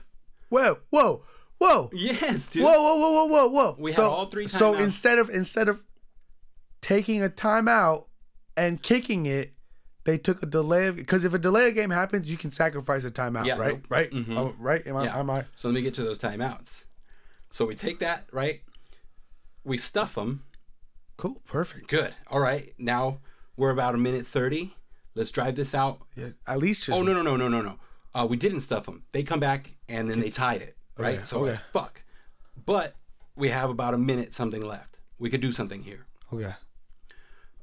Whoa, 0.50 0.82
whoa, 0.92 1.24
whoa. 1.58 1.90
Yes, 1.94 2.48
dude. 2.48 2.64
Whoa, 2.64 2.72
whoa, 2.80 2.98
whoa, 2.98 3.12
whoa, 3.12 3.26
whoa, 3.26 3.48
whoa! 3.48 3.76
We 3.80 3.90
had 3.92 3.96
so, 3.96 4.10
all 4.12 4.28
three 4.28 4.46
Timeouts. 4.46 4.60
So 4.60 4.76
instead 4.76 5.18
of 5.18 5.32
instead 5.32 5.68
of 5.68 5.82
taking 6.88 7.22
a 7.24 7.30
timeout 7.30 8.06
and 8.56 8.82
kicking 8.82 9.26
it, 9.26 9.54
they 10.06 10.18
took 10.18 10.42
a 10.42 10.46
delay 10.46 10.88
of 10.88 10.96
because 10.96 11.26
if 11.26 11.34
a 11.34 11.38
delay 11.38 11.68
of 11.68 11.76
game 11.76 11.90
happens, 11.90 12.30
you 12.30 12.38
can 12.38 12.50
sacrifice 12.50 13.04
a 13.04 13.12
timeout, 13.12 13.46
Yeah, 13.46 13.58
right? 13.58 13.74
nope. 13.74 13.86
Right? 13.90 14.10
Mhm. 14.12 14.38
Oh, 14.38 14.56
right? 14.58 14.86
Am 14.88 14.96
I? 14.96 15.04
Yeah. 15.04 15.20
Am 15.20 15.30
I? 15.30 15.46
So 15.58 15.68
let 15.68 15.76
me 15.76 15.82
get 15.82 15.94
to 15.96 16.04
those 16.04 16.18
timeouts. 16.18 16.86
So 17.52 17.66
we 17.66 17.76
take 17.76 18.00
that, 18.00 18.26
right? 18.32 18.62
We 19.66 19.78
stuff 19.78 20.16
them. 20.16 20.44
Cool. 21.18 21.42
Perfect. 21.46 21.90
Good. 21.90 22.16
All 22.28 22.40
right. 22.40 22.74
Now 22.78 23.20
we're 23.58 23.72
about 23.72 23.96
a 23.96 23.98
minute 23.98 24.26
30. 24.26 24.74
Let's 25.14 25.32
drive 25.32 25.56
this 25.56 25.74
out. 25.76 26.00
Yeah, 26.16 26.30
at 26.46 26.60
least 26.60 26.84
just. 26.84 26.98
Oh, 26.98 27.02
no, 27.02 27.12
no, 27.14 27.22
no, 27.22 27.36
no, 27.36 27.48
no, 27.50 27.62
no. 27.62 27.80
Uh, 28.14 28.26
we 28.30 28.38
didn't 28.38 28.60
stuff 28.62 28.86
them. 28.86 29.04
They 29.12 29.24
come 29.24 29.40
back 29.40 29.76
and 29.90 30.10
then 30.10 30.20
they 30.20 30.30
tied 30.30 30.62
it, 30.62 30.78
right? 30.98 31.16
Okay, 31.18 31.26
So, 31.26 31.42
like, 31.42 31.52
okay. 31.54 31.62
fuck. 31.74 32.02
But 32.66 32.96
we 33.36 33.50
have 33.50 33.70
about 33.70 33.94
a 33.94 33.98
minute 33.98 34.34
something 34.34 34.62
left. 34.62 35.00
We 35.20 35.30
could 35.30 35.42
do 35.42 35.52
something 35.52 35.84
here. 35.84 36.06
Okay. 36.32 36.54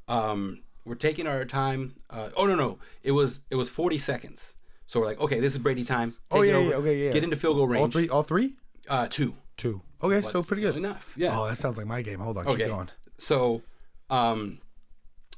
Um, 0.09 0.63
we're 0.85 0.95
taking 0.95 1.27
our 1.27 1.45
time. 1.45 1.95
Uh, 2.11 2.31
oh 2.37 2.47
no, 2.47 2.55
no, 2.55 2.79
it 3.03 3.13
was 3.13 3.41
it 3.51 3.57
was 3.57 3.69
40 3.69 3.99
seconds. 3.99 4.55
So 4.87 5.01
we're 5.01 5.07
like, 5.07 5.21
okay, 5.21 5.41
this 5.41 5.55
is 5.55 5.59
Brady 5.59 5.83
time. 5.85 6.13
Take 6.31 6.39
Oh 6.39 6.43
it 6.43 6.49
yeah, 6.49 6.59
yeah. 6.59 6.75
Okay, 6.75 7.07
yeah. 7.07 7.13
Get 7.13 7.25
into 7.25 7.37
field 7.37 7.57
goal 7.57 7.67
range. 7.67 7.81
All 7.81 7.91
three. 7.91 8.09
All 8.09 8.23
three. 8.23 8.55
Uh, 8.89 9.09
two. 9.09 9.35
Two. 9.57 9.81
Okay, 10.03 10.21
still 10.21 10.43
But 10.43 10.49
pretty 10.49 10.61
still 10.63 10.73
good. 10.73 10.79
Enough. 10.79 11.15
Yeah. 11.17 11.39
Oh, 11.41 11.49
that 11.49 11.57
sounds 11.57 11.79
like 11.79 11.87
my 11.87 12.03
game. 12.03 12.21
Hold 12.21 12.37
on. 12.39 12.47
okay. 12.47 12.65
Keep 12.65 12.73
going. 12.73 12.91
So, 13.17 13.63
um, 14.11 14.59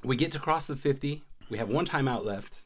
we 0.03 0.17
get 0.17 0.33
to 0.33 0.39
cross 0.41 0.67
the 0.67 0.75
50. 0.75 1.23
We 1.49 1.59
have 1.59 1.69
one 1.69 1.87
timeout 1.87 2.25
left. 2.25 2.63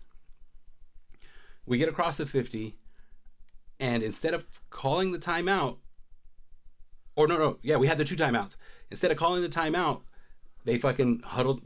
We 1.66 1.76
get 1.76 1.88
across 1.88 2.16
the 2.16 2.26
50, 2.26 2.74
and 3.78 4.02
instead 4.02 4.32
of 4.34 4.46
calling 4.70 5.12
the 5.12 5.18
timeout, 5.18 5.76
or 7.14 7.28
no, 7.28 7.36
no, 7.38 7.58
yeah, 7.62 7.76
we 7.76 7.86
had 7.86 7.98
the 7.98 8.04
two 8.04 8.16
timeouts. 8.16 8.56
Instead 8.90 9.10
of 9.10 9.16
calling 9.18 9.42
the 9.42 9.48
timeout, 9.48 10.00
they 10.64 10.78
fucking 10.78 11.20
huddled, 11.24 11.60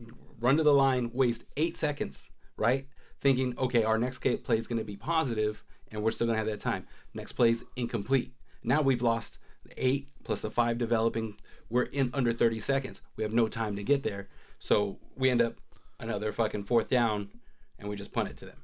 run 0.44 0.59
to 0.59 0.62
the 0.62 0.74
line, 0.74 1.11
waste 1.14 1.44
eight 1.57 1.74
seconds, 1.76 2.28
right? 2.57 2.87
Thinking, 3.20 3.54
okay, 3.59 3.83
our 3.83 3.96
next 3.96 4.18
play 4.18 4.59
is 4.59 4.66
going 4.66 4.78
to 4.78 4.85
be 4.85 4.96
positive, 4.96 5.64
and 5.90 6.02
we're 6.02 6.11
still 6.11 6.26
going 6.26 6.35
to 6.35 6.38
have 6.38 6.46
that 6.46 6.61
time. 6.61 6.87
Next 7.14 7.33
play 7.33 7.50
is 7.50 7.64
incomplete. 7.76 8.33
Now 8.62 8.83
we've 8.83 9.00
lost 9.00 9.38
the 9.64 9.72
eight 9.78 10.09
plus 10.22 10.42
the 10.42 10.50
five 10.50 10.76
developing. 10.76 11.38
We're 11.70 11.85
in 11.85 12.11
under 12.12 12.35
30 12.35 12.61
seconds. 12.61 13.00
We 13.16 13.24
have 13.24 13.33
no 13.33 13.48
time 13.48 13.74
to 13.76 13.83
get 13.83 14.02
there. 14.02 14.28
So 14.59 14.98
we 15.16 15.30
end 15.30 15.40
up 15.40 15.54
another 15.98 16.30
fucking 16.30 16.64
fourth 16.64 16.90
down, 16.90 17.30
and 17.78 17.88
we 17.88 17.96
just 17.96 18.12
punt 18.12 18.28
it 18.28 18.37
to 18.38 18.46
them. 18.46 18.59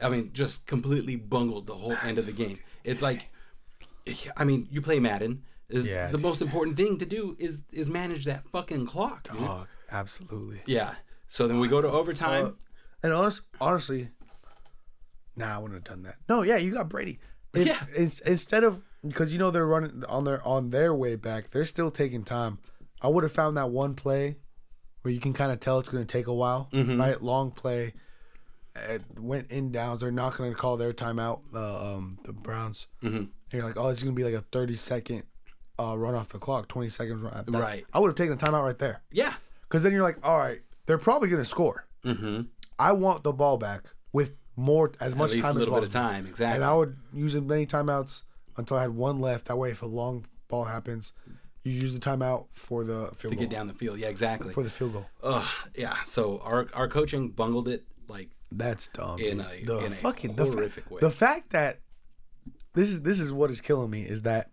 I 0.00 0.08
mean, 0.08 0.30
just 0.32 0.66
completely 0.66 1.16
bungled 1.16 1.66
the 1.66 1.74
whole 1.74 1.96
end 2.02 2.16
of 2.16 2.24
the 2.24 2.32
game. 2.32 2.58
It's 2.82 3.02
like, 3.02 3.28
I 4.36 4.44
mean, 4.44 4.68
you 4.70 4.80
play 4.80 5.00
Madden. 5.00 5.42
Yeah, 5.68 6.06
the 6.06 6.12
dude. 6.12 6.22
most 6.22 6.40
important 6.40 6.76
thing 6.76 6.96
to 6.98 7.06
do 7.06 7.36
is 7.40 7.64
is 7.72 7.90
manage 7.90 8.24
that 8.26 8.48
fucking 8.50 8.86
clock, 8.86 9.24
dude. 9.24 9.40
Oh, 9.40 9.66
absolutely. 9.90 10.62
Yeah. 10.64 10.94
So 11.28 11.46
then 11.48 11.58
we 11.60 11.68
go 11.68 11.80
to 11.80 11.88
overtime. 11.88 12.46
Uh, 12.46 12.50
and 13.02 13.12
honest, 13.12 13.42
honestly, 13.60 14.08
nah, 15.36 15.56
I 15.56 15.58
wouldn't 15.58 15.74
have 15.74 15.84
done 15.96 16.02
that. 16.04 16.16
No, 16.28 16.42
yeah, 16.42 16.56
you 16.56 16.72
got 16.72 16.88
Brady. 16.88 17.18
If, 17.54 17.66
Yeah. 17.66 17.84
ins- 17.96 18.20
instead 18.20 18.64
of 18.64 18.82
because 19.06 19.32
you 19.32 19.38
know 19.38 19.50
they're 19.50 19.66
running 19.66 20.04
on 20.08 20.24
their 20.24 20.46
on 20.46 20.70
their 20.70 20.94
way 20.94 21.16
back, 21.16 21.50
they're 21.50 21.64
still 21.64 21.90
taking 21.90 22.24
time. 22.24 22.58
I 23.00 23.08
would 23.08 23.22
have 23.24 23.32
found 23.32 23.56
that 23.56 23.70
one 23.70 23.94
play 23.94 24.36
where 25.02 25.12
you 25.12 25.20
can 25.20 25.32
kind 25.32 25.52
of 25.52 25.60
tell 25.60 25.78
it's 25.78 25.88
going 25.88 26.04
to 26.04 26.10
take 26.10 26.26
a 26.26 26.34
while. 26.34 26.68
Mm-hmm. 26.72 26.98
Right, 27.00 27.22
long 27.22 27.50
play. 27.50 27.94
It 28.74 29.02
went 29.18 29.50
in 29.50 29.72
downs. 29.72 30.00
They're 30.00 30.10
not 30.10 30.36
going 30.36 30.50
to 30.50 30.56
call 30.56 30.76
their 30.76 30.92
timeout. 30.92 31.40
Uh, 31.54 31.94
um, 31.94 32.18
the 32.24 32.32
Browns. 32.32 32.86
Mm-hmm. 33.02 33.16
And 33.16 33.28
you're 33.52 33.64
like, 33.64 33.76
oh, 33.78 33.88
it's 33.88 34.02
going 34.02 34.14
to 34.14 34.18
be 34.18 34.24
like 34.24 34.34
a 34.34 34.44
thirty 34.52 34.76
second 34.76 35.22
uh, 35.78 35.94
run 35.96 36.14
off 36.14 36.28
the 36.30 36.38
clock, 36.38 36.68
twenty 36.68 36.88
seconds 36.88 37.22
run. 37.22 37.32
That's- 37.46 37.54
Right. 37.54 37.84
I 37.92 37.98
would 38.00 38.08
have 38.08 38.16
taken 38.16 38.34
a 38.34 38.36
timeout 38.36 38.64
right 38.64 38.78
there. 38.78 39.02
yeah. 39.10 39.34
Because 39.62 39.82
then 39.82 39.90
you're 39.92 40.02
like, 40.02 40.18
all 40.24 40.38
right, 40.38 40.60
they're 40.86 40.98
probably 40.98 41.28
going 41.28 41.42
to 41.42 41.48
score. 41.48 41.86
Mm-hmm. 42.04 42.42
I 42.78 42.92
want 42.92 43.22
the 43.24 43.32
ball 43.32 43.58
back 43.58 43.84
with 44.12 44.32
more 44.56 44.92
as 45.00 45.12
At 45.12 45.18
much 45.18 45.30
least 45.32 45.40
a 45.40 45.42
time 45.42 45.50
as 45.52 45.56
little 45.58 45.74
possible. 45.74 45.80
bit 45.80 45.86
of 45.88 45.92
time. 45.92 46.26
Exactly. 46.26 46.54
And 46.56 46.64
I 46.64 46.74
would 46.74 46.96
use 47.12 47.34
as 47.34 47.42
many 47.42 47.66
timeouts 47.66 48.22
until 48.56 48.76
I 48.76 48.82
had 48.82 48.90
one 48.90 49.18
left. 49.20 49.46
That 49.46 49.56
way, 49.56 49.70
if 49.70 49.82
a 49.82 49.86
long 49.86 50.26
ball 50.48 50.64
happens, 50.64 51.12
you 51.64 51.72
use 51.72 51.92
the 51.92 51.98
timeout 52.00 52.46
for 52.52 52.84
the 52.84 53.10
field 53.16 53.32
to 53.32 53.36
goal. 53.36 53.38
get 53.40 53.50
down 53.50 53.66
the 53.66 53.74
field. 53.74 53.98
Yeah. 53.98 54.08
Exactly. 54.08 54.52
for 54.52 54.62
the 54.62 54.70
field 54.70 54.92
goal. 54.94 55.06
Ugh. 55.22 55.44
Yeah. 55.76 55.96
So 56.06 56.40
our 56.44 56.68
our 56.74 56.88
coaching 56.88 57.30
bungled 57.30 57.68
it 57.68 57.84
like 58.08 58.30
That's 58.52 58.86
dumb. 58.88 59.18
In 59.18 59.40
a- 59.40 59.64
the 59.64 59.78
in 59.78 59.92
a 59.92 59.96
fucking 59.96 60.36
the, 60.36 60.46
fa- 60.46 60.52
horrific 60.52 60.90
way. 60.90 61.00
the 61.00 61.10
fact 61.10 61.50
that 61.50 61.80
this 62.74 62.88
is 62.90 63.02
this 63.02 63.18
is 63.20 63.32
what 63.32 63.50
is 63.50 63.60
killing 63.60 63.90
me 63.90 64.02
is 64.02 64.22
that 64.22 64.50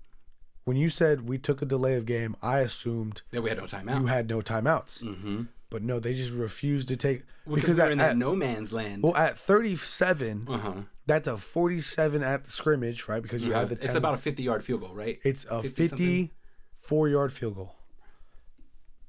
when 0.66 0.76
you 0.78 0.90
said 0.90 1.28
we 1.28 1.38
took 1.38 1.62
a 1.62 1.66
delay 1.66 1.96
of 1.96 2.06
game, 2.06 2.36
I 2.42 2.60
assumed 2.60 3.22
that 3.32 3.42
we 3.42 3.50
had 3.50 3.58
no 3.60 3.66
timeout. 3.66 4.00
you 4.00 4.06
had 4.08 4.30
no 4.30 4.40
timeouts. 4.42 5.04
mm-hmm. 5.04 5.44
But 5.74 5.82
no, 5.84 6.00
they 6.00 6.14
just 6.14 6.32
refused 6.32 6.88
to 6.88 6.96
take 6.96 7.24
Because, 7.46 7.62
because 7.62 7.78
we're 7.80 7.84
at, 7.86 7.92
in 7.92 7.98
that 7.98 8.12
at- 8.12 8.18
no 8.18 8.36
man's 8.36 8.72
land. 8.72 9.04
well 9.04 9.16
at 9.18 9.38
37 9.38 10.46
uh 10.48 10.58
huh. 10.60 10.74
that's 11.08 11.28
a 11.28 11.36
47 11.36 12.24
at 12.24 12.46
the 12.46 12.52
scrimmage, 12.52 13.08
right? 13.10 13.22
Because 13.22 13.42
you 13.42 13.52
had 13.54 13.68
the 13.70 13.76
10, 13.76 13.86
It's 13.86 13.96
about 13.96 14.14
a 14.14 14.18
50 14.20 14.44
yard 14.44 14.64
field 14.64 14.82
goal, 14.82 14.94
right? 14.94 15.20
it's 15.24 15.46
a 15.50 15.62
54 15.64 17.10
yard 17.10 17.34
field 17.34 17.56
goal. 17.56 17.76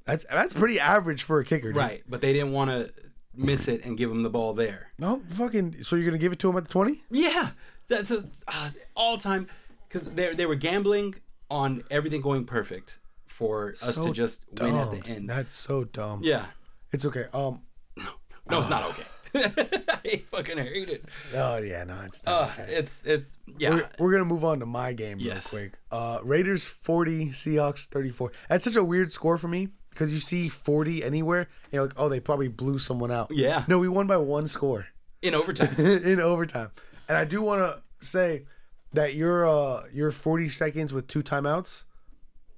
That's 0.06 0.24
that's 0.30 0.52
pretty 0.52 0.80
average 0.80 1.22
for 1.22 1.38
a 1.40 1.44
kicker, 1.44 1.68
dude. 1.68 1.76
Right, 1.76 2.02
but 2.08 2.20
they 2.20 2.32
didn't 2.32 2.52
want 2.52 2.70
to. 2.70 2.92
miss 3.36 3.68
it 3.68 3.84
and 3.84 3.96
give 3.98 4.10
him 4.10 4.22
the 4.22 4.30
ball 4.30 4.52
there. 4.54 4.90
No, 4.98 5.22
fucking. 5.30 5.82
So 5.82 5.96
you're 5.96 6.04
gonna 6.06 6.18
give 6.18 6.32
it 6.32 6.38
to 6.40 6.48
him 6.50 6.56
at 6.56 6.64
the 6.64 6.70
twenty? 6.70 7.02
Yeah, 7.10 7.50
that's 7.88 8.10
a 8.10 8.24
uh, 8.48 8.70
all 8.94 9.16
time 9.18 9.48
because 9.88 10.06
they 10.08 10.34
they 10.34 10.46
were 10.46 10.54
gambling 10.56 11.14
on 11.50 11.82
everything 11.90 12.20
going 12.20 12.44
perfect 12.44 12.98
for 13.34 13.74
us 13.82 13.96
to 13.96 14.12
just 14.12 14.42
win 14.60 14.76
at 14.76 14.90
the 14.92 15.02
end. 15.10 15.28
That's 15.28 15.52
so 15.52 15.84
dumb. 15.84 16.20
yeah, 16.22 16.46
It's 16.92 17.04
okay. 17.04 17.26
Um. 17.32 17.62
no, 18.50 18.60
it's 18.60 18.70
not 18.70 18.84
okay. 18.90 19.04
I 19.34 20.22
fucking 20.30 20.58
hate 20.58 20.88
it. 20.88 21.04
Oh 21.34 21.56
yeah, 21.56 21.82
no, 21.82 22.00
it's 22.06 22.24
not. 22.24 22.32
Uh, 22.32 22.44
okay. 22.62 22.72
it's 22.72 23.02
it's 23.04 23.36
yeah. 23.58 23.70
We're, 23.70 23.88
we're 23.98 24.12
gonna 24.12 24.24
move 24.24 24.44
on 24.44 24.60
to 24.60 24.66
my 24.66 24.92
game 24.92 25.16
Yes. 25.18 25.52
real 25.52 25.62
quick. 25.62 25.78
Uh, 25.90 26.20
Raiders 26.22 26.62
forty, 26.64 27.30
Seahawks 27.30 27.86
thirty 27.86 28.10
four. 28.10 28.30
That's 28.48 28.62
such 28.64 28.76
a 28.76 28.84
weird 28.84 29.10
score 29.10 29.36
for 29.36 29.48
me 29.48 29.70
because 29.90 30.12
you 30.12 30.18
see 30.20 30.48
forty 30.48 31.02
anywhere, 31.02 31.40
and 31.40 31.72
you're 31.72 31.82
like, 31.82 31.94
oh, 31.96 32.08
they 32.08 32.20
probably 32.20 32.46
blew 32.48 32.78
someone 32.78 33.10
out. 33.10 33.30
Yeah. 33.32 33.64
No, 33.66 33.80
we 33.80 33.88
won 33.88 34.06
by 34.06 34.18
one 34.18 34.46
score 34.46 34.86
in 35.20 35.34
overtime. 35.34 35.74
in 35.84 36.20
overtime, 36.20 36.70
and 37.08 37.18
I 37.18 37.24
do 37.24 37.42
want 37.42 37.60
to 37.62 38.06
say 38.06 38.44
that 38.92 39.14
your 39.14 39.48
uh 39.48 39.82
your 39.92 40.12
forty 40.12 40.48
seconds 40.48 40.92
with 40.92 41.08
two 41.08 41.24
timeouts, 41.24 41.82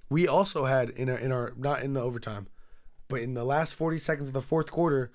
we 0.08 0.26
also 0.28 0.64
had 0.64 0.90
in 0.90 1.08
our 1.08 1.18
in 1.18 1.32
our 1.32 1.52
not 1.56 1.82
in 1.82 1.92
the 1.94 2.00
overtime, 2.02 2.46
but 3.08 3.20
in 3.20 3.34
the 3.34 3.44
last 3.44 3.74
forty 3.74 3.98
seconds 3.98 4.28
of 4.28 4.34
the 4.34 4.42
fourth 4.42 4.70
quarter, 4.70 5.10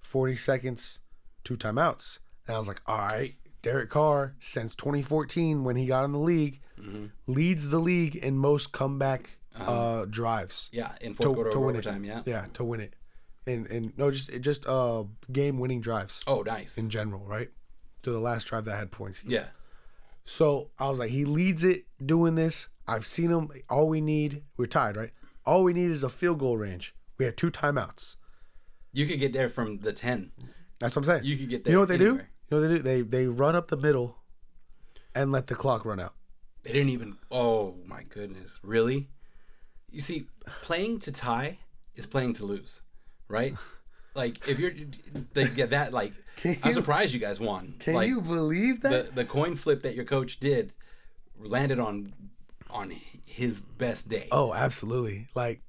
forty 0.00 0.36
seconds, 0.36 1.00
two 1.44 1.56
timeouts, 1.56 2.18
and 2.46 2.54
I 2.54 2.58
was 2.58 2.68
like, 2.68 2.80
all 2.86 2.98
right. 2.98 3.34
Derek 3.62 3.90
Carr, 3.90 4.34
since 4.40 4.74
2014 4.74 5.62
when 5.62 5.76
he 5.76 5.86
got 5.86 6.04
in 6.04 6.10
the 6.10 6.18
league, 6.18 6.60
leads 7.28 7.68
the 7.68 7.78
league 7.78 8.16
in 8.16 8.36
most 8.36 8.72
comeback 8.72 9.38
uh, 9.56 10.04
drives. 10.06 10.68
Yeah, 10.72 10.90
in 11.00 11.14
fourth 11.14 11.34
quarter 11.34 11.50
to 11.52 11.60
win 11.60 11.76
overtime. 11.76 12.04
it. 12.04 12.08
Yeah. 12.08 12.22
Yeah, 12.26 12.46
to 12.54 12.64
win 12.64 12.80
it. 12.80 12.94
And 13.46 13.68
and 13.68 13.96
no, 13.96 14.10
just 14.10 14.32
just 14.40 14.66
uh 14.66 15.04
game 15.30 15.60
winning 15.60 15.80
drives 15.80 16.22
Oh, 16.26 16.42
nice. 16.42 16.76
in 16.76 16.90
general, 16.90 17.24
right? 17.24 17.50
To 18.02 18.10
the 18.10 18.18
last 18.18 18.48
drive 18.48 18.64
that 18.64 18.76
had 18.76 18.90
points. 18.90 19.22
Yeah. 19.24 19.46
So 20.24 20.70
I 20.78 20.88
was 20.88 20.98
like, 20.98 21.10
he 21.10 21.24
leads 21.24 21.64
it 21.64 21.84
doing 22.04 22.34
this. 22.34 22.68
I've 22.86 23.04
seen 23.06 23.30
him. 23.30 23.50
All 23.68 23.88
we 23.88 24.00
need, 24.00 24.42
we're 24.56 24.66
tied, 24.66 24.96
right? 24.96 25.10
All 25.44 25.64
we 25.64 25.72
need 25.72 25.90
is 25.90 26.02
a 26.04 26.08
field 26.08 26.38
goal 26.38 26.56
range. 26.56 26.94
We 27.18 27.24
have 27.24 27.36
two 27.36 27.50
timeouts. 27.50 28.16
You 28.92 29.06
could 29.06 29.20
get 29.20 29.32
there 29.32 29.48
from 29.48 29.78
the 29.78 29.92
ten. 29.92 30.32
That's 30.78 30.94
what 30.94 31.02
I'm 31.02 31.06
saying. 31.06 31.24
You 31.24 31.36
could 31.36 31.48
get 31.48 31.64
there. 31.64 31.72
You 31.72 31.76
know 31.76 31.80
what 31.80 31.88
they 31.88 31.94
anywhere. 31.94 32.12
do? 32.50 32.56
You 32.56 32.60
know 32.60 32.62
what 32.62 32.68
they 32.68 32.76
do? 32.76 32.82
They 32.82 33.02
they 33.02 33.26
run 33.26 33.56
up 33.56 33.68
the 33.68 33.76
middle 33.76 34.18
and 35.14 35.32
let 35.32 35.46
the 35.46 35.54
clock 35.54 35.84
run 35.84 36.00
out. 36.00 36.14
They 36.62 36.72
didn't 36.72 36.90
even. 36.90 37.16
Oh 37.30 37.76
my 37.86 38.02
goodness! 38.04 38.60
Really? 38.62 39.08
You 39.90 40.00
see, 40.00 40.26
playing 40.62 41.00
to 41.00 41.12
tie 41.12 41.58
is 41.94 42.06
playing 42.06 42.34
to 42.34 42.44
lose, 42.44 42.82
right? 43.28 43.54
Like 44.14 44.46
if 44.48 44.58
you're, 44.58 44.72
they 45.32 45.48
get 45.48 45.70
that. 45.70 45.92
Like 45.92 46.12
Can 46.36 46.58
I'm 46.62 46.72
surprised 46.72 47.14
you 47.14 47.20
guys 47.20 47.40
won. 47.40 47.74
Can 47.78 47.94
like, 47.94 48.08
you 48.08 48.20
believe 48.20 48.82
that? 48.82 49.08
the 49.08 49.12
the 49.14 49.24
coin 49.24 49.56
flip 49.56 49.82
that 49.82 49.94
your 49.94 50.04
coach 50.04 50.38
did 50.40 50.74
landed 51.38 51.78
on 51.78 52.12
on 52.70 52.92
his 53.24 53.62
best 53.62 54.08
day. 54.08 54.28
oh, 54.30 54.52
absolutely. 54.54 55.26
Like 55.34 55.62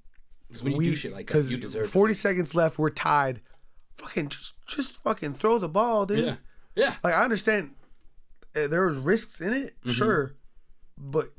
'Cause 0.52 0.62
when 0.64 0.74
you 0.74 0.82
do 0.92 0.96
shit 0.96 1.12
like 1.14 1.28
that, 1.28 1.34
because 1.34 1.50
you 1.52 1.58
deserve. 1.58 1.90
40 1.90 2.14
seconds 2.14 2.54
left, 2.54 2.78
we're 2.78 2.90
tied. 2.90 3.42
Fucking 3.98 4.30
just 4.30 4.54
just 4.68 5.02
fucking 5.04 5.36
throw 5.36 5.58
the 5.58 5.70
ball, 5.70 6.06
dude. 6.06 6.20
yeah, 6.26 6.36
yeah. 6.76 6.96
Like 7.04 7.14
I 7.14 7.24
understand 7.24 7.76
uh, 8.56 8.68
there 8.68 8.88
was 8.88 8.98
risks 8.98 9.40
in 9.42 9.54
it, 9.54 9.76
Mm-hmm. 9.82 9.92
sure, 9.92 10.36
but 10.98 11.30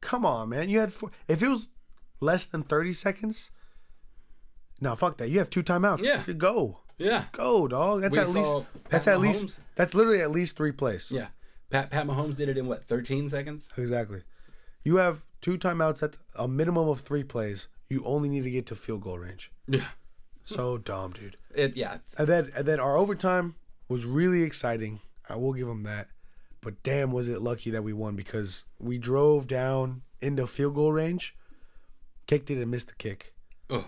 come 0.00 0.24
on, 0.24 0.50
man. 0.50 0.68
You 0.68 0.78
had 0.80 0.92
four, 0.92 1.10
if 1.28 1.42
it 1.42 1.48
was 1.48 1.68
less 2.20 2.44
than 2.46 2.62
30 2.62 2.92
seconds. 2.92 3.50
No, 4.80 4.94
fuck 4.94 5.18
that. 5.18 5.30
You 5.30 5.38
have 5.38 5.50
two 5.50 5.62
timeouts. 5.62 6.02
Yeah. 6.02 6.22
go, 6.36 6.80
Yeah, 6.98 7.24
go, 7.32 7.66
dog. 7.68 8.02
That's 8.02 8.14
We 8.14 8.20
at 8.22 8.28
least. 8.30 8.52
Pat 8.54 8.90
That's 8.90 9.06
at 9.08 9.18
Mahomes. 9.18 9.42
least. 9.42 9.58
That's 9.76 9.94
literally 9.94 10.20
at 10.20 10.30
least 10.30 10.56
three 10.56 10.72
plays. 10.72 11.10
yeah. 11.10 11.28
Pat 11.70 11.90
Pat 11.90 12.06
Mahomes 12.06 12.36
did 12.36 12.48
it 12.48 12.56
in 12.58 12.66
what 12.66 12.84
13 12.84 13.28
seconds? 13.28 13.68
Exactly. 13.76 14.22
You 14.84 14.96
have 14.96 15.24
two 15.40 15.58
timeouts. 15.58 16.00
That's 16.00 16.18
a 16.36 16.46
minimum 16.46 16.88
of 16.88 17.00
three 17.00 17.24
plays. 17.24 17.68
You 17.88 18.04
only 18.04 18.28
need 18.28 18.44
to 18.44 18.50
get 18.50 18.66
to 18.66 18.74
field 18.76 19.02
goal 19.02 19.18
range. 19.18 19.50
Yeah, 19.66 19.86
So 20.44 20.78
dumb, 20.78 21.12
dude. 21.12 21.36
it. 21.54 21.76
Yeah, 21.76 21.94
it's- 21.94 22.14
And 22.18 22.28
then 22.28 22.52
and 22.54 22.66
then 22.66 22.78
our 22.80 22.96
overtime 22.96 23.54
was 23.88 24.04
really 24.04 24.42
exciting. 24.42 25.00
I 25.28 25.36
will 25.36 25.52
give 25.54 25.66
them 25.66 25.82
that. 25.84 26.08
But 26.60 26.82
damn, 26.82 27.12
was 27.12 27.28
it 27.28 27.40
lucky 27.40 27.70
that 27.70 27.82
we 27.82 27.92
won 27.92 28.14
because 28.16 28.64
we 28.78 28.98
drove 28.98 29.46
down 29.46 30.02
into 30.20 30.46
field 30.46 30.74
goal 30.74 30.92
range, 30.92 31.34
kicked 32.26 32.50
it 32.50 32.60
and 32.60 32.70
missed 32.70 32.88
the 32.88 32.94
kick, 32.94 33.34
ugh. 33.70 33.84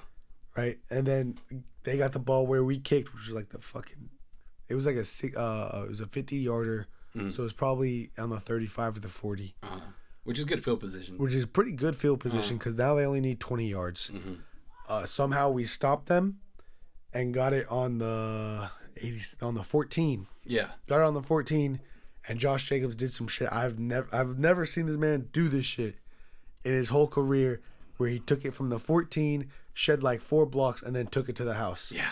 Right? 0.56 0.78
And 0.90 1.06
then 1.06 1.36
they 1.84 1.96
got 1.96 2.12
the 2.12 2.18
ball 2.18 2.46
where 2.46 2.64
we 2.64 2.78
kicked, 2.78 3.14
which 3.14 3.26
was 3.26 3.34
like 3.36 3.50
the 3.50 3.58
fucking. 3.60 4.08
It 4.68 4.74
was 4.74 4.86
like 4.86 4.96
a 4.96 5.04
six. 5.04 5.36
Uh, 5.36 5.82
it 5.86 5.90
was 5.90 6.00
a 6.00 6.06
fifty 6.06 6.36
yarder, 6.36 6.86
so 7.14 7.20
it 7.22 7.38
was 7.38 7.52
probably 7.52 8.10
on 8.18 8.30
the 8.30 8.40
thirty-five 8.40 8.96
or 8.96 9.00
the 9.00 9.08
forty, 9.08 9.54
Uh, 9.62 9.78
which 10.24 10.38
is 10.38 10.44
good 10.44 10.62
field 10.64 10.80
position. 10.80 11.18
which 11.18 11.34
is 11.34 11.46
pretty 11.46 11.72
good 11.72 11.94
field 11.96 12.20
Uh-huh. 12.20 12.30
position 12.36 12.58
because 12.58 12.74
now 12.74 12.94
they 12.96 13.04
only 13.06 13.20
need 13.20 13.38
twenty 13.40 13.68
yards. 13.68 14.10
Mm-hmm. 14.12 14.34
Uh, 14.88 15.04
somehow 15.06 15.50
we 15.50 15.66
stopped 15.66 16.06
them, 16.08 16.40
and 17.12 17.32
got 17.32 17.52
it 17.52 17.68
on 17.68 17.98
the 17.98 18.70
eighty 18.96 19.22
on 19.40 19.54
the 19.54 19.62
fourteen. 19.62 20.26
Yeah, 20.44 20.68
got 20.88 20.98
it 21.00 21.04
on 21.04 21.14
the 21.14 21.22
14 21.22 21.80
and 22.28 22.38
Josh 22.40 22.68
Jacobs 22.68 22.94
did 22.96 23.12
some 23.12 23.26
shit 23.28 23.48
I've 23.52 23.78
never 23.80 24.08
I've 24.12 24.38
never 24.38 24.64
seen 24.66 24.86
this 24.86 24.96
man 24.96 25.28
do 25.32 25.48
this 25.48 25.66
shit 25.66 25.96
in 26.64 26.72
his 26.72 26.88
whole 26.90 27.06
career 27.08 27.60
where 27.96 28.08
he 28.08 28.18
took 28.18 28.44
it 28.44 28.52
from 28.52 28.68
the 28.70 28.78
14 28.78 29.50
shed 29.74 30.02
like 30.02 30.20
four 30.20 30.46
blocks 30.46 30.82
and 30.82 30.94
then 30.94 31.06
took 31.06 31.28
it 31.28 31.36
to 31.36 31.44
the 31.44 31.54
house. 31.54 31.92
yeah. 31.92 32.10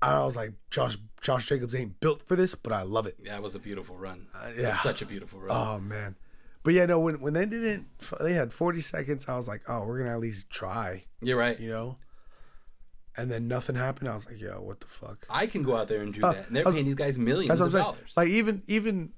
I 0.00 0.24
was 0.24 0.36
like 0.36 0.52
Josh 0.70 0.96
Josh 1.20 1.46
Jacobs 1.46 1.74
ain't 1.74 1.98
built 1.98 2.22
for 2.22 2.36
this 2.36 2.54
but 2.54 2.72
I 2.72 2.82
love 2.82 3.06
it. 3.06 3.24
That 3.24 3.42
was 3.42 3.56
a 3.56 3.58
beautiful 3.58 3.96
run. 3.96 4.28
Uh, 4.34 4.50
yeah. 4.56 4.68
was 4.68 4.80
such 4.80 5.02
a 5.02 5.06
beautiful 5.06 5.40
run. 5.40 5.50
Oh 5.50 5.80
man. 5.80 6.14
But 6.62 6.74
yeah 6.74 6.86
no 6.86 7.00
when 7.00 7.20
when 7.20 7.34
they 7.34 7.46
didn't 7.46 7.86
they 8.20 8.32
had 8.34 8.52
40 8.52 8.80
seconds 8.80 9.26
I 9.28 9.36
was 9.36 9.48
like 9.48 9.62
oh 9.68 9.84
we're 9.84 9.98
going 9.98 10.08
to 10.08 10.14
at 10.14 10.20
least 10.20 10.50
try, 10.50 11.04
You're 11.20 11.36
right. 11.38 11.58
you 11.58 11.68
know. 11.70 11.96
And 13.16 13.28
then 13.28 13.48
nothing 13.48 13.74
happened. 13.74 14.08
I 14.08 14.14
was 14.14 14.26
like 14.26 14.40
yo 14.40 14.60
what 14.60 14.78
the 14.78 14.86
fuck. 14.86 15.26
I 15.28 15.48
can 15.48 15.64
go 15.64 15.76
out 15.76 15.88
there 15.88 16.02
and 16.02 16.14
do 16.14 16.22
Uh, 16.24 16.32
that. 16.32 16.46
And 16.46 16.56
they're 16.56 16.68
uh, 16.68 16.70
paying 16.70 16.84
these 16.84 16.94
guys 16.94 17.18
millions 17.18 17.60
of 17.60 17.72
dollars. 17.72 18.12
Like 18.16 18.28
even 18.28 18.62
even 18.68 19.10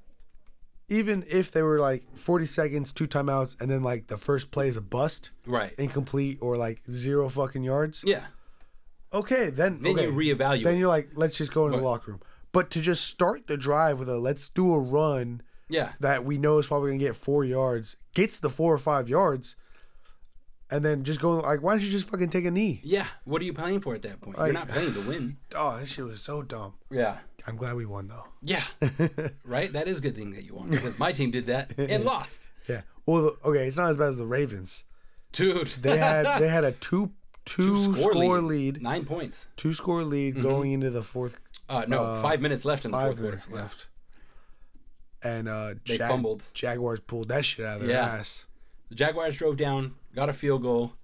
even 0.91 1.25
if 1.29 1.53
they 1.53 1.63
were 1.63 1.79
like 1.79 2.05
40 2.17 2.47
seconds, 2.47 2.93
two 2.93 3.07
timeouts, 3.07 3.59
and 3.61 3.71
then 3.71 3.83
like 3.83 4.09
the 4.09 4.19
first 4.19 4.51
play 4.51 4.69
is 4.69 4.77
a 4.77 4.81
bust, 4.81 5.31
right. 5.47 5.73
incomplete, 5.79 6.39
or 6.43 6.57
like 6.57 6.83
zero 6.91 7.29
fucking 7.29 7.63
yards. 7.63 8.03
Yeah. 8.05 8.25
Okay, 9.13 9.51
then 9.51 9.81
Then 9.81 9.93
okay. 9.93 10.07
you 10.07 10.13
reevaluate. 10.13 10.65
Then 10.65 10.77
you're 10.77 10.89
like, 10.89 11.11
let's 11.15 11.35
just 11.35 11.55
go 11.55 11.67
into 11.67 11.79
the 11.79 11.85
locker 11.85 12.13
room. 12.13 12.21
But 12.53 12.71
to 12.73 12.81
just 12.81 13.07
start 13.07 13.47
the 13.47 13.57
drive 13.57 14.01
with 14.01 14.09
a 14.09 14.19
let's 14.19 14.49
do 14.49 14.75
a 14.75 14.81
run 14.81 15.43
yeah. 15.69 15.93
that 16.01 16.25
we 16.25 16.37
know 16.37 16.59
is 16.59 16.67
probably 16.67 16.91
gonna 16.91 16.99
get 16.99 17.17
four 17.17 17.45
yards, 17.45 17.97
gets 18.13 18.39
the 18.39 18.51
four 18.51 18.75
or 18.75 18.79
five 18.79 19.09
yards, 19.09 19.55
and 20.71 20.85
then 20.85 21.05
just 21.05 21.21
go 21.21 21.33
like, 21.33 21.63
why 21.63 21.73
don't 21.73 21.83
you 21.83 21.91
just 21.91 22.09
fucking 22.09 22.31
take 22.31 22.45
a 22.45 22.51
knee? 22.51 22.81
Yeah. 22.83 23.07
What 23.25 23.43
are 23.43 23.45
you 23.45 23.53
playing 23.53 23.81
for 23.81 23.95
at 23.95 24.03
that 24.03 24.21
point? 24.21 24.37
You're 24.39 24.53
not 24.53 24.69
playing 24.69 24.95
to 24.95 25.01
win. 25.01 25.37
Oh, 25.55 25.77
that 25.79 25.87
shit 25.87 26.05
was 26.05 26.21
so 26.23 26.43
dumb. 26.43 26.75
Yeah. 26.91 27.19
I'm 27.47 27.57
glad 27.57 27.75
we 27.77 27.87
won 27.87 28.09
though. 28.09 28.25
Yeah. 28.43 28.65
right? 29.45 29.73
That 29.73 29.89
is 29.89 29.99
a 29.99 30.01
good 30.01 30.17
thing 30.17 30.31
that 30.33 30.45
you 30.45 30.55
won 30.55 30.71
because 30.71 30.99
my 30.99 31.13
team 31.13 31.31
did 31.31 31.47
that 31.47 31.73
and 31.79 32.05
lost. 32.05 32.51
Yeah. 32.69 32.83
Well, 33.07 33.37
okay, 33.45 33.67
it's 33.67 33.77
not 33.77 33.91
as 33.91 33.97
bad 33.97 34.09
as 34.09 34.17
the 34.19 34.27
Ravens. 34.27 34.85
Dude. 35.33 35.69
They 35.69 35.97
had 35.97 36.39
they 36.41 36.49
had 36.49 36.65
a 36.65 36.73
two 36.73 37.11
two, 37.45 37.97
score, 37.97 38.41
lead. 38.41 38.83
Nine 38.83 39.05
points. 39.05 39.47
two 39.57 39.73
score 39.75 40.03
lead 40.05 40.35
Mm-hmm. 40.35 40.43
going 40.43 40.73
into 40.73 40.91
the 40.91 41.03
fourth 41.03 41.37
Uh, 41.69 41.85
no, 41.89 42.03
Uh, 42.05 42.23
five 42.23 42.41
minutes 42.41 42.65
left 42.65 42.85
in 42.85 42.91
the 42.91 42.97
five 42.97 43.07
fourth 43.17 43.21
minutes 43.21 43.47
quarter. 43.47 43.63
left. 43.63 43.87
And 45.23 45.49
uh 45.49 45.75
They 45.87 45.99
fumbled. 45.99 46.43
Jaguars 46.55 47.01
pulled 47.01 47.29
that 47.29 47.45
shit 47.45 47.67
out 47.67 47.81
of 47.81 47.87
their 47.87 47.97
Yeah. 47.97 48.07
ass. 48.07 48.47
The 48.89 48.95
Jaguars 48.97 49.37
drove 49.37 49.57
down, 49.57 49.95
got 50.15 50.29
a 50.29 50.33
field 50.33 50.63
goal, 50.63 50.95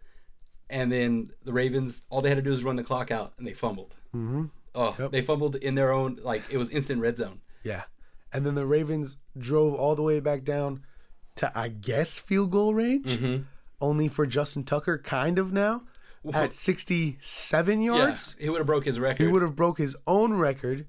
and 0.69 0.91
then 0.91 1.31
the 1.45 1.53
Ravens, 1.53 2.03
all 2.11 2.21
they 2.21 2.29
had 2.31 2.37
to 2.37 2.43
do 2.43 2.51
was 2.51 2.65
run 2.65 2.75
the 2.77 2.83
clock 2.83 3.11
out, 3.13 3.33
and 3.39 3.47
they 3.47 3.53
fumbled. 3.53 3.95
Mm-hmm. 4.15 4.47
Oh, 4.77 4.95
Yep. 4.99 5.11
they 5.13 5.23
fumbled 5.23 5.57
in 5.57 5.75
their 5.75 5.91
own, 5.93 6.19
like, 6.23 6.45
it 6.53 6.59
was 6.59 6.69
instant 6.71 7.01
red 7.01 7.17
zone. 7.17 7.41
Yeah. 7.65 7.85
And 8.33 8.45
then 8.47 8.55
the 8.55 8.67
Ravens 8.67 9.17
drove 9.39 9.75
all 9.75 9.95
the 9.97 10.03
way 10.03 10.21
back 10.21 10.45
down 10.45 10.83
to 11.37 11.51
I 11.59 11.69
guess 11.69 12.19
field 12.21 12.51
goal 12.51 12.75
range. 12.75 13.07
Mm-hmm. 13.07 13.43
Only 13.81 14.09
for 14.09 14.27
Justin 14.27 14.65
Tucker 14.65 14.99
kind 14.99 15.39
of 15.39 15.53
now 15.53 15.83
at 16.33 16.55
67 16.55 17.83
yards. 17.83 18.35
Yeah, 18.39 18.45
he 18.45 18.51
would 18.51 18.59
have 18.59 18.67
broke 18.67 18.85
his 18.85 18.99
record. 18.99 19.23
He 19.25 19.31
would 19.31 19.43
have 19.43 19.55
broke 19.57 19.79
his 19.79 19.97
own 20.07 20.35
record 20.39 20.87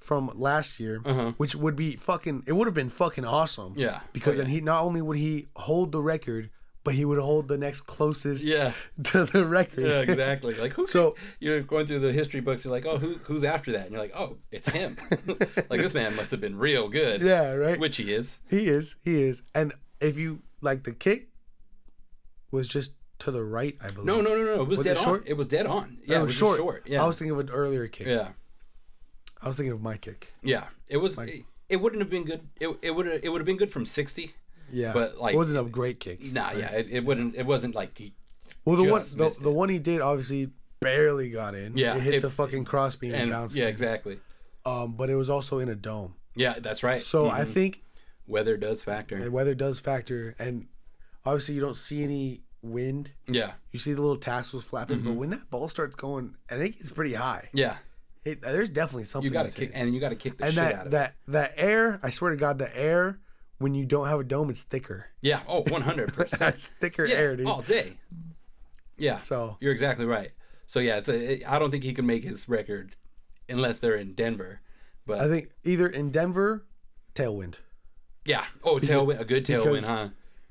from 0.00 0.30
last 0.34 0.80
year, 0.80 1.00
Uh-huh. 1.04 1.32
which 1.36 1.54
would 1.54 1.76
be 1.76 1.96
fucking. 1.96 2.44
It 2.46 2.52
would 2.52 2.66
have 2.66 2.74
been 2.74 2.90
fucking 2.90 3.24
awesome. 3.24 3.74
Yeah. 3.76 4.00
because 4.12 4.38
Oh, 4.38 4.42
then 4.42 4.50
he 4.50 4.60
not 4.60 4.82
only 4.82 5.00
would 5.02 5.16
he 5.18 5.48
hold 5.56 5.92
the 5.92 6.02
record, 6.02 6.50
but 6.84 6.94
he 6.94 7.04
would 7.04 7.18
hold 7.18 7.48
the 7.48 7.56
next 7.58 7.82
closest 7.82 8.44
Yeah. 8.44 8.72
to 9.04 9.24
the 9.24 9.46
record. 9.46 9.84
Yeah, 9.84 10.00
exactly. 10.00 10.54
Like 10.54 10.72
who? 10.72 10.86
So- 10.92 11.14
you're 11.40 11.60
going 11.60 11.86
through 11.86 12.00
the 12.00 12.12
history 12.12 12.40
books. 12.40 12.64
You're 12.64 12.72
like, 12.72 12.86
oh, 12.86 12.98
who, 12.98 13.14
who's 13.24 13.44
after 13.44 13.72
that? 13.72 13.82
And 13.82 13.92
you're 13.92 14.00
like, 14.00 14.16
oh, 14.16 14.38
it's 14.50 14.68
him. 14.68 14.96
like 15.70 15.80
this 15.80 15.94
man 15.94 16.14
must 16.16 16.30
have 16.32 16.40
been 16.40 16.56
real 16.58 16.88
good. 16.88 17.22
yeah, 17.22 17.52
right. 17.52 17.78
Which 17.78 17.96
he 17.98 18.12
is. 18.12 18.40
he 18.48 18.66
is, 18.68 18.96
he 19.04 19.22
is. 19.22 19.42
And 19.54 19.72
if 20.00 20.18
you 20.18 20.40
like, 20.60 20.84
the 20.84 20.92
kick 20.92 21.28
was 22.50 22.68
just 22.68 22.92
to 23.20 23.30
the 23.30 23.42
right, 23.44 23.76
I 23.80 23.88
believe. 23.88 24.06
No, 24.06 24.20
no, 24.20 24.36
no, 24.36 24.44
no. 24.44 24.62
It 24.62 24.68
was, 24.68 24.78
Was 24.78 24.86
dead 24.86 24.96
it 24.96 24.98
on. 24.98 25.04
short? 25.04 25.22
It 25.28 25.36
was 25.36 25.46
dead 25.48 25.66
on. 25.66 25.98
Yeah, 26.04 26.16
it 26.16 26.18
it 26.18 26.22
was 26.22 26.26
was 26.28 26.36
short. 26.36 26.56
short. 26.58 26.82
Yeah. 26.86 27.02
I 27.02 27.06
was 27.06 27.18
thinking 27.18 27.32
of 27.32 27.38
an 27.38 27.50
earlier 27.50 27.86
kick. 27.88 28.06
yeah. 28.08 28.28
I 29.40 29.46
was 29.48 29.56
thinking 29.56 29.72
of 29.72 29.80
my 29.82 29.96
kick. 29.96 30.34
Yeah, 30.42 30.64
it 30.88 30.98
was. 30.98 31.18
it, 31.18 31.42
it 31.68 31.80
wouldn't 31.80 32.00
have 32.00 32.10
been 32.10 32.24
good. 32.24 32.42
It 32.60 32.76
it 32.80 32.90
would 32.94 33.06
it 33.08 33.28
would 33.28 33.40
have 33.40 33.46
been 33.46 33.56
good 33.56 33.72
from 33.72 33.86
sixty. 33.86 34.34
Yeah, 34.72 34.92
But, 34.92 35.18
like- 35.18 35.34
it 35.34 35.36
wasn't 35.36 35.58
a 35.58 35.64
great 35.70 36.00
kick. 36.00 36.22
Nah, 36.32 36.52
yeah, 36.52 36.72
it, 36.72 36.88
it 36.90 37.04
wouldn't. 37.04 37.34
It 37.36 37.46
wasn't 37.46 37.74
like 37.74 37.96
he. 37.96 38.14
Well, 38.64 38.76
the 38.76 38.90
one 38.90 39.02
the, 39.02 39.38
the 39.42 39.50
one 39.50 39.68
he 39.68 39.78
did 39.78 40.00
obviously 40.00 40.50
barely 40.80 41.30
got 41.30 41.54
in. 41.54 41.76
Yeah, 41.76 41.94
it 41.96 42.02
hit 42.02 42.14
it- 42.14 42.22
the 42.22 42.30
fucking 42.30 42.64
crossbeam 42.64 43.12
and, 43.12 43.22
And 43.24 43.30
bounced. 43.30 43.54
yeah, 43.54 43.64
in. 43.64 43.70
exactly. 43.70 44.18
Um, 44.64 44.94
but 44.96 45.10
it 45.10 45.16
was 45.16 45.28
also 45.28 45.58
in 45.58 45.68
a 45.68 45.74
dome, 45.74 46.14
Yeah, 46.36 46.58
that's 46.60 46.82
right. 46.82 47.02
so 47.02 47.26
Mhm. 47.28 47.32
I 47.32 47.44
think 47.44 47.82
weather 48.26 48.56
does 48.56 48.82
factor. 48.84 49.22
the 49.22 49.30
weather 49.30 49.54
does 49.56 49.80
factor, 49.80 50.34
and 50.38 50.68
obviously 51.24 51.54
you 51.56 51.60
don't 51.60 51.76
see 51.76 52.02
any 52.04 52.42
wind. 52.62 53.10
Yeah, 53.26 53.52
You 53.72 53.80
see 53.80 53.92
the 53.92 54.00
little 54.00 54.16
tassels 54.16 54.64
flapping, 54.64 54.98
Mm-hmm. 54.98 55.06
but 55.08 55.14
when 55.14 55.30
that 55.30 55.50
ball 55.50 55.68
starts 55.68 55.96
going 55.96 56.36
I 56.48 56.56
think 56.58 56.76
it's 56.80 56.90
pretty 56.92 57.14
high, 57.14 57.48
yeah. 57.52 57.78
it, 58.24 58.40
there's 58.42 58.70
definitely 58.70 59.02
something. 59.04 59.28
You 59.28 59.32
got 59.32 59.50
to 59.50 59.52
kick, 59.52 59.72
and 59.74 59.92
you 59.92 60.00
got 60.00 60.10
to 60.10 60.14
kick 60.16 60.38
the 60.38 60.44
and 60.44 60.54
shit 60.54 60.62
out 60.62 60.70
that 60.70 60.80
of 60.80 60.86
it. 60.86 60.90
that 60.92 61.14
that 61.26 61.52
air. 61.56 61.98
I 62.04 62.10
swear 62.10 62.30
to 62.30 62.36
God, 62.36 62.58
the 62.58 62.74
air 62.78 63.18
when 63.62 63.74
you 63.74 63.84
don't 63.86 64.06
have 64.08 64.20
a 64.20 64.24
dome, 64.24 64.50
it's 64.50 64.62
thicker. 64.62 65.06
Yeah. 65.20 65.40
Oh, 65.48 65.64
Oh, 65.66 65.70
one 65.72 65.82
hundred 65.82 66.12
percent. 66.12 66.38
That's 66.40 66.66
thicker 66.66 67.04
Yeah, 67.06 67.14
air, 67.16 67.36
dude. 67.36 67.46
all 67.46 67.62
day. 67.62 67.94
Yeah. 68.96 69.16
So 69.16 69.56
You're 69.60 69.72
exactly 69.72 70.04
right. 70.06 70.30
So 70.66 70.80
yeah, 70.80 70.98
it's 70.98 71.08
a. 71.08 71.32
It, 71.34 71.50
I 71.50 71.58
don't 71.58 71.70
think 71.70 71.84
he 71.84 71.92
can 71.92 72.06
make 72.06 72.24
his 72.24 72.48
record 72.48 72.96
unless 73.48 73.78
they're 73.78 73.96
in 73.96 74.14
Denver. 74.14 74.60
But 75.06 75.20
I 75.20 75.28
think 75.28 75.50
either 75.64 75.86
in 75.88 76.10
Denver, 76.10 76.64
tailwind. 77.14 77.56
yeah. 78.24 78.44
Oh, 78.64 78.78
tailwind, 78.78 79.20
a 79.20 79.24
good 79.24 79.44
tailwind, 79.44 79.64
because- 79.72 79.86
huh? 79.86 80.08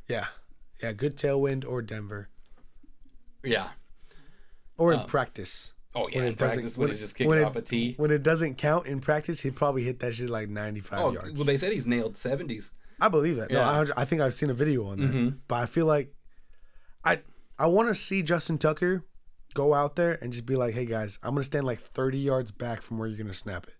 Yeah, 0.07 0.25
yeah, 0.83 0.91
good 0.93 1.15
tailwind 1.17 1.65
or 1.67 1.81
Denver 1.81 2.27
Yeah. 3.43 3.69
or 4.77 4.93
in 4.93 4.99
um, 4.99 5.05
practice. 5.05 5.73
Oh 5.95 6.07
yeah. 6.09 6.19
When 6.19 6.27
In 6.27 6.35
practice, 6.35 6.77
when 6.77 6.87
when 6.87 6.89
he's 6.91 6.99
just 7.01 7.15
kicking 7.15 7.33
it- 7.33 7.43
off 7.43 7.55
a 7.55 7.61
tee. 7.61 7.95
When 7.97 8.11
it 8.11 8.23
doesn't 8.23 8.55
count 8.57 8.87
in 8.87 8.99
practice, 8.99 9.41
he'd 9.41 9.55
probably 9.55 9.83
hit 9.83 9.99
that 9.99 10.13
shit 10.15 10.29
like 10.29 10.49
95 10.49 10.99
Oh 10.99 11.11
yards. 11.13 11.37
well, 11.39 11.45
they 11.45 11.57
said 11.57 11.71
he's 11.73 11.87
nailed 11.87 12.17
seventies. 12.17 12.71
I 13.01 13.09
believe 13.09 13.37
it. 13.39 13.51
Yeah. 13.51 13.59
Mm-hmm. 13.59 13.89
No, 13.89 13.93
I, 13.97 14.01
I 14.01 14.05
think 14.05 14.21
I've 14.21 14.33
seen 14.33 14.49
a 14.49 14.53
video 14.53 14.85
on 14.85 14.99
that. 14.99 15.33
But 15.47 15.55
I 15.55 15.65
feel 15.65 15.87
like 15.87 16.13
I 17.03 17.19
I 17.57 17.65
want 17.67 17.89
to 17.89 17.95
see 17.95 18.21
Justin 18.21 18.57
Tucker 18.57 19.03
go 19.53 19.73
out 19.73 19.95
there 19.95 20.17
and 20.21 20.31
just 20.31 20.45
be 20.45 20.55
like, 20.55 20.73
"Hey 20.73 20.85
guys, 20.85 21.19
I'm 21.23 21.33
gonna 21.33 21.43
stand 21.43 21.65
like 21.65 21.79
30 21.79 22.19
yards 22.19 22.51
back 22.51 22.81
from 22.81 22.97
where 22.97 23.07
you're 23.07 23.17
gonna 23.17 23.33
snap 23.33 23.67
it. 23.67 23.73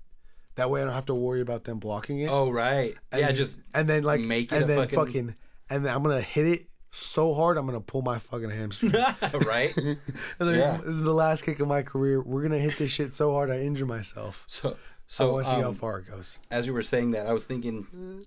That 0.56 0.70
way, 0.70 0.82
I 0.82 0.86
don't 0.86 0.94
have 0.94 1.06
to 1.06 1.16
worry 1.16 1.42
about 1.42 1.64
them 1.64 1.80
blocking 1.80 2.20
it. 2.20 2.30
Oh 2.30 2.52
right. 2.52 2.96
And 3.12 3.22
yeah, 3.22 3.28
then- 3.28 3.36
just 3.36 3.58
and 3.74 3.88
then 3.88 4.04
like 4.04 4.22
make 4.22 4.52
it 4.52 4.56
and 4.56 4.70
then 4.70 4.80
fucking- 4.80 4.96
fucking... 4.96 5.36
and 5.70 5.86
then 5.86 5.96
I'm 5.96 6.04
gonna 6.04 6.22
hit 6.22 6.48
it 6.48 6.68
so 6.92 7.34
hard 7.34 7.58
I'm 7.58 7.66
gonna 7.66 7.80
pull 7.80 8.02
my 8.02 8.18
fucking 8.18 8.50
hamstring. 8.50 8.92
right. 9.46 9.74
And 9.78 9.98
then 10.40 10.60
Yeah. 10.60 10.78
This 10.78 10.98
is 10.98 11.04
the 11.04 11.14
last 11.14 11.44
kick 11.44 11.60
of 11.60 11.68
my 11.68 11.84
career. 11.84 12.22
We're 12.22 12.42
gonna 12.42 12.60
hit 12.60 12.78
this 12.78 12.92
shit 12.92 13.16
so 13.16 13.32
hard 13.32 13.50
I 13.50 13.60
injure 13.62 13.86
myself. 13.86 14.46
So 14.48 14.72
I 14.72 14.76
so 15.08 15.34
want 15.34 15.46
to 15.46 15.52
see 15.52 15.62
how 15.62 15.70
um, 15.70 15.76
far 15.76 16.00
it 16.00 16.08
goes. 16.08 16.40
as 16.50 16.68
you 16.68 16.74
were 16.74 16.84
saying 16.84 17.12
that, 17.12 17.28
I 17.28 17.34
was 17.34 17.46
thinking 17.46 18.26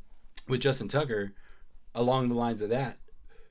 with 0.49 0.61
Justin 0.61 0.89
Tucker, 0.89 1.33
along 1.95 2.29
the 2.29 2.35
lines 2.37 2.63
of 2.63 2.71
that. 2.71 2.99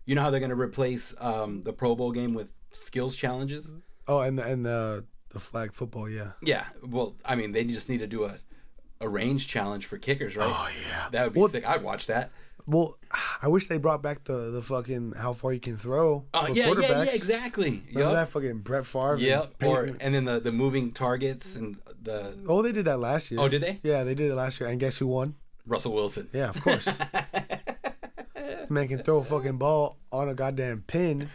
You 0.05 0.15
know 0.15 0.21
how 0.21 0.29
they're 0.31 0.39
going 0.39 0.49
to 0.49 0.59
replace 0.59 1.13
um, 1.21 1.61
the 1.61 1.73
Pro 1.73 1.95
Bowl 1.95 2.11
game 2.11 2.33
with 2.33 2.53
skills 2.71 3.15
challenges? 3.15 3.73
Oh, 4.07 4.19
and 4.19 4.37
the, 4.37 4.43
and 4.43 4.65
the 4.65 5.05
the 5.29 5.39
flag 5.39 5.73
football, 5.73 6.07
yeah. 6.09 6.31
Yeah. 6.41 6.65
Well, 6.85 7.15
I 7.25 7.35
mean, 7.35 7.53
they 7.53 7.63
just 7.63 7.89
need 7.89 7.99
to 7.99 8.07
do 8.07 8.25
a 8.25 8.35
a 9.01 9.07
range 9.09 9.47
challenge 9.47 9.85
for 9.85 9.97
kickers, 9.97 10.35
right? 10.37 10.49
Oh, 10.53 10.69
yeah. 10.89 11.09
That 11.11 11.23
would 11.25 11.33
be 11.33 11.39
Well- 11.39 11.49
sick. 11.49 11.67
I'd 11.67 11.83
watch 11.83 12.07
that. 12.07 12.31
Well, 12.65 12.97
I 13.41 13.49
wish 13.49 13.67
they 13.67 13.77
brought 13.77 14.01
back 14.01 14.23
the 14.23 14.49
the 14.49 14.61
fucking 14.61 15.13
how 15.17 15.33
far 15.33 15.51
you 15.51 15.59
can 15.59 15.75
throw 15.77 16.23
Oh 16.33 16.45
for 16.45 16.51
yeah, 16.53 16.71
yeah, 16.79 17.03
yeah, 17.03 17.11
exactly. 17.11 17.83
Remember 17.89 17.99
Yep. 17.99 18.11
that 18.13 18.29
fucking 18.29 18.59
Brett 18.59 18.85
Favre? 18.85 19.13
and 19.15 19.21
Yep. 19.21 19.55
Or 19.65 19.83
and 19.99 20.15
then 20.15 20.23
the 20.23 20.39
the 20.39 20.53
moving 20.53 20.91
targets 20.93 21.57
and 21.57 21.75
the 22.01 22.37
oh, 22.47 22.61
they 22.61 22.71
did 22.71 22.85
that 22.85 22.99
last 22.99 23.31
year. 23.31 23.41
Oh, 23.41 23.49
did 23.49 23.61
they? 23.63 23.81
Yeah, 23.83 24.05
they 24.05 24.15
did 24.15 24.31
it 24.31 24.35
last 24.35 24.61
year. 24.61 24.69
And 24.69 24.79
guess 24.79 24.97
who 24.97 25.07
won? 25.07 25.35
Russell 25.65 25.93
Wilson. 25.93 26.29
Yeah, 26.33 26.49
of 26.49 26.61
course. 26.61 26.87
Man 28.69 28.87
can 28.87 28.99
throw 28.99 29.17
a 29.17 29.23
fucking 29.23 29.57
ball 29.57 29.97
on 30.11 30.29
a 30.29 30.33
goddamn 30.33 30.83
pin, 30.87 31.29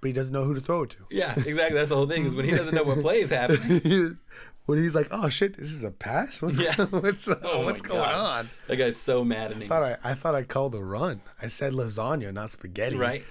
but 0.00 0.08
he 0.08 0.12
doesn't 0.12 0.32
know 0.32 0.44
who 0.44 0.54
to 0.54 0.60
throw 0.60 0.82
it 0.82 0.90
to. 0.90 0.96
Yeah, 1.10 1.34
exactly. 1.36 1.76
That's 1.76 1.90
the 1.90 1.96
whole 1.96 2.06
thing 2.06 2.24
is 2.24 2.34
when 2.34 2.44
he 2.44 2.52
doesn't 2.52 2.74
know 2.74 2.82
what 2.84 3.00
play 3.00 3.20
is 3.20 3.30
happening. 3.30 4.18
when 4.66 4.82
he's 4.82 4.94
like, 4.94 5.08
"Oh 5.10 5.28
shit, 5.28 5.56
this 5.56 5.68
is 5.72 5.84
a 5.84 5.90
pass. 5.90 6.40
What's 6.40 6.58
Yeah. 6.58 6.74
what's 6.90 7.28
uh, 7.28 7.38
Oh 7.42 7.64
what's 7.64 7.82
going 7.82 8.00
God. 8.00 8.14
on?" 8.44 8.50
That 8.68 8.76
guy's 8.76 8.96
so 8.96 9.24
maddening. 9.24 9.64
I 9.64 9.68
thought 9.68 9.82
I, 9.82 10.10
I 10.10 10.14
thought 10.14 10.34
I 10.34 10.42
called 10.44 10.74
a 10.74 10.82
run. 10.82 11.20
I 11.42 11.48
said 11.48 11.72
lasagna, 11.72 12.32
not 12.32 12.50
spaghetti. 12.50 12.96
Right. 12.96 13.24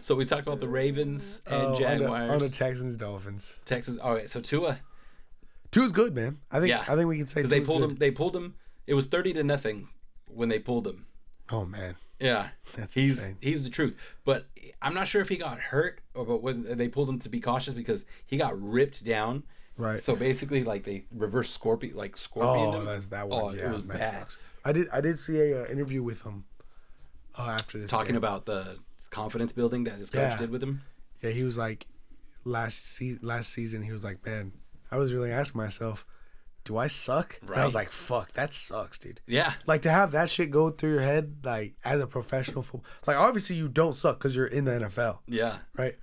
So 0.00 0.14
we 0.14 0.24
talked 0.24 0.42
about 0.46 0.60
the 0.60 0.68
Ravens 0.68 1.42
and 1.46 1.54
Oh, 1.54 1.66
on 1.66 1.72
the- 1.72 1.78
Jaguars. 1.78 2.30
on 2.30 2.38
the 2.38 2.48
Texans 2.48 2.96
Dolphins. 2.96 3.58
Texas. 3.64 3.98
All 3.98 4.14
right. 4.14 4.28
So 4.30 4.40
Tua, 4.40 4.78
Tua's 5.70 5.92
good, 5.92 6.14
man. 6.14 6.38
I 6.50 6.58
think 6.60 6.70
Yeah. 6.70 6.80
I 6.88 6.94
think 6.96 7.08
we 7.08 7.16
can 7.18 7.26
say 7.26 7.36
because 7.40 7.50
they 7.50 7.60
pulled 7.60 7.80
good. 7.82 7.90
him. 7.92 7.96
They 7.96 8.10
pulled 8.10 8.36
him. 8.36 8.54
It 8.86 8.94
was 8.94 9.06
thirty 9.06 9.32
to 9.34 9.42
nothing 9.42 9.88
when 10.28 10.48
they 10.48 10.58
pulled 10.58 10.86
him. 10.86 11.06
Oh 11.50 11.64
man, 11.64 11.94
Yeah, 12.20 12.48
That's 12.76 12.92
he's 12.94 13.18
insane. 13.20 13.36
he's 13.40 13.62
the 13.62 13.70
truth. 13.70 13.96
But 14.24 14.46
I'm 14.82 14.94
not 14.94 15.06
sure 15.06 15.20
if 15.22 15.28
he 15.28 15.36
got 15.36 15.58
hurt 15.58 16.00
or 16.14 16.24
but 16.24 16.42
when 16.42 16.76
they 16.76 16.88
pulled 16.88 17.08
him 17.08 17.18
to 17.20 17.28
be 17.28 17.40
cautious 17.40 17.72
because 17.74 18.04
he 18.26 18.36
got 18.36 18.60
ripped 18.60 19.04
down. 19.04 19.44
Right. 19.76 20.00
So 20.00 20.16
basically, 20.16 20.64
like 20.64 20.84
they 20.84 21.04
reverse 21.14 21.50
scorpion, 21.50 21.96
like 21.96 22.16
scorpion. 22.16 22.74
Oh, 22.74 22.78
him. 22.80 22.84
that's 22.86 23.06
that 23.08 23.28
one. 23.28 23.40
Oh, 23.42 23.50
yeah, 23.50 23.66
it 23.66 23.72
was 23.72 23.82
bad. 23.82 24.12
sucks. 24.20 24.38
I 24.64 24.72
did 24.72 24.88
I 24.90 25.00
did 25.00 25.18
see 25.20 25.38
a 25.38 25.62
uh, 25.62 25.66
interview 25.66 26.02
with 26.02 26.22
him 26.22 26.44
uh, 27.38 27.50
after 27.60 27.78
this. 27.78 27.90
Talking 27.90 28.12
game. 28.12 28.16
about 28.16 28.46
the 28.46 28.78
confidence 29.10 29.52
building 29.52 29.84
that 29.84 29.94
his 29.98 30.10
coach 30.10 30.32
Yeah. 30.32 30.36
did 30.38 30.50
with 30.50 30.62
him. 30.62 30.82
yeah, 31.22 31.30
he 31.30 31.44
was 31.44 31.56
like 31.58 31.86
last 32.44 32.94
se- 32.96 33.18
last 33.22 33.52
season. 33.52 33.82
He 33.82 33.92
was 33.92 34.02
like, 34.02 34.24
man, 34.26 34.52
I 34.90 34.96
was 34.96 35.12
really 35.12 35.30
asking 35.30 35.60
myself, 35.60 36.04
do 36.66 36.76
I 36.76 36.88
suck? 36.88 37.38
And 37.40 37.54
I 37.54 37.64
was 37.64 37.74
like, 37.74 37.90
fuck, 37.90 38.32
that 38.32 38.52
sucks, 38.52 38.98
dude. 38.98 39.20
Yeah. 39.26 39.54
Like 39.66 39.82
to 39.82 39.90
have 39.90 40.12
that 40.12 40.28
shit 40.28 40.50
go 40.50 40.68
through 40.70 40.90
your 40.92 41.00
head, 41.00 41.36
like 41.44 41.74
as 41.84 42.00
a 42.00 42.06
professional 42.06 42.62
football. 42.62 42.84
Like 43.06 43.16
obviously 43.16 43.56
you 43.56 43.68
don't 43.68 43.94
suck 43.94 44.18
because 44.18 44.36
you're 44.36 44.46
in 44.46 44.64
the 44.66 44.72
NFL, 44.72 45.20
Yeah. 45.26 45.58
right? 45.76 45.96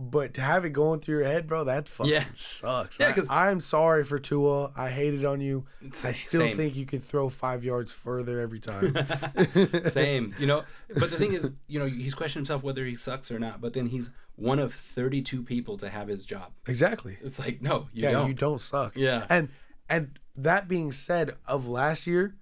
But 0.00 0.34
to 0.34 0.40
have 0.40 0.64
it 0.64 0.70
going 0.70 1.00
through 1.00 1.16
your 1.18 1.26
head, 1.26 1.48
bro, 1.48 1.64
that 1.64 1.88
fucking 1.88 2.12
Yeah. 2.12 2.24
sucks. 2.32 3.00
Yeah, 3.00 3.08
I- 3.08 3.12
'cause- 3.12 3.28
I'm 3.28 3.58
sorry 3.58 4.04
for 4.04 4.20
Tua. 4.20 4.70
I 4.76 4.90
hated 4.90 5.24
on 5.24 5.40
you. 5.40 5.66
I 6.04 6.12
still 6.12 6.42
Same. 6.42 6.56
think 6.56 6.76
you 6.76 6.86
could 6.86 7.02
throw 7.02 7.28
five 7.28 7.64
yards 7.64 7.90
further 7.92 8.38
every 8.38 8.60
time. 8.60 8.94
Same, 9.86 10.34
you 10.38 10.46
know. 10.46 10.62
But 10.94 11.10
the 11.10 11.16
thing 11.16 11.32
is, 11.32 11.52
you 11.66 11.78
know, 11.80 11.86
he's 11.86 12.14
questioned 12.14 12.42
himself 12.46 12.62
whether 12.62 12.84
he 12.84 12.94
sucks 12.94 13.30
or 13.30 13.38
not. 13.40 13.60
But 13.60 13.72
then 13.72 13.86
he's 13.86 14.10
one 14.36 14.60
of 14.60 14.72
32 14.72 15.42
people 15.42 15.76
to 15.78 15.88
have 15.88 16.06
his 16.08 16.24
job. 16.24 16.52
exactly. 16.66 17.18
It's 17.20 17.40
like, 17.40 17.60
no, 17.60 17.88
you 17.92 18.04
yeah, 18.04 18.12
don't. 18.12 18.28
you 18.28 18.34
don't 18.34 18.60
suck. 18.60 18.92
Yeah. 18.94 19.26
And 19.28 19.48
and 19.88 20.18
that 20.36 20.68
being 20.68 20.92
said, 20.92 21.34
of 21.46 21.66
last 21.66 22.06
year, 22.06 22.36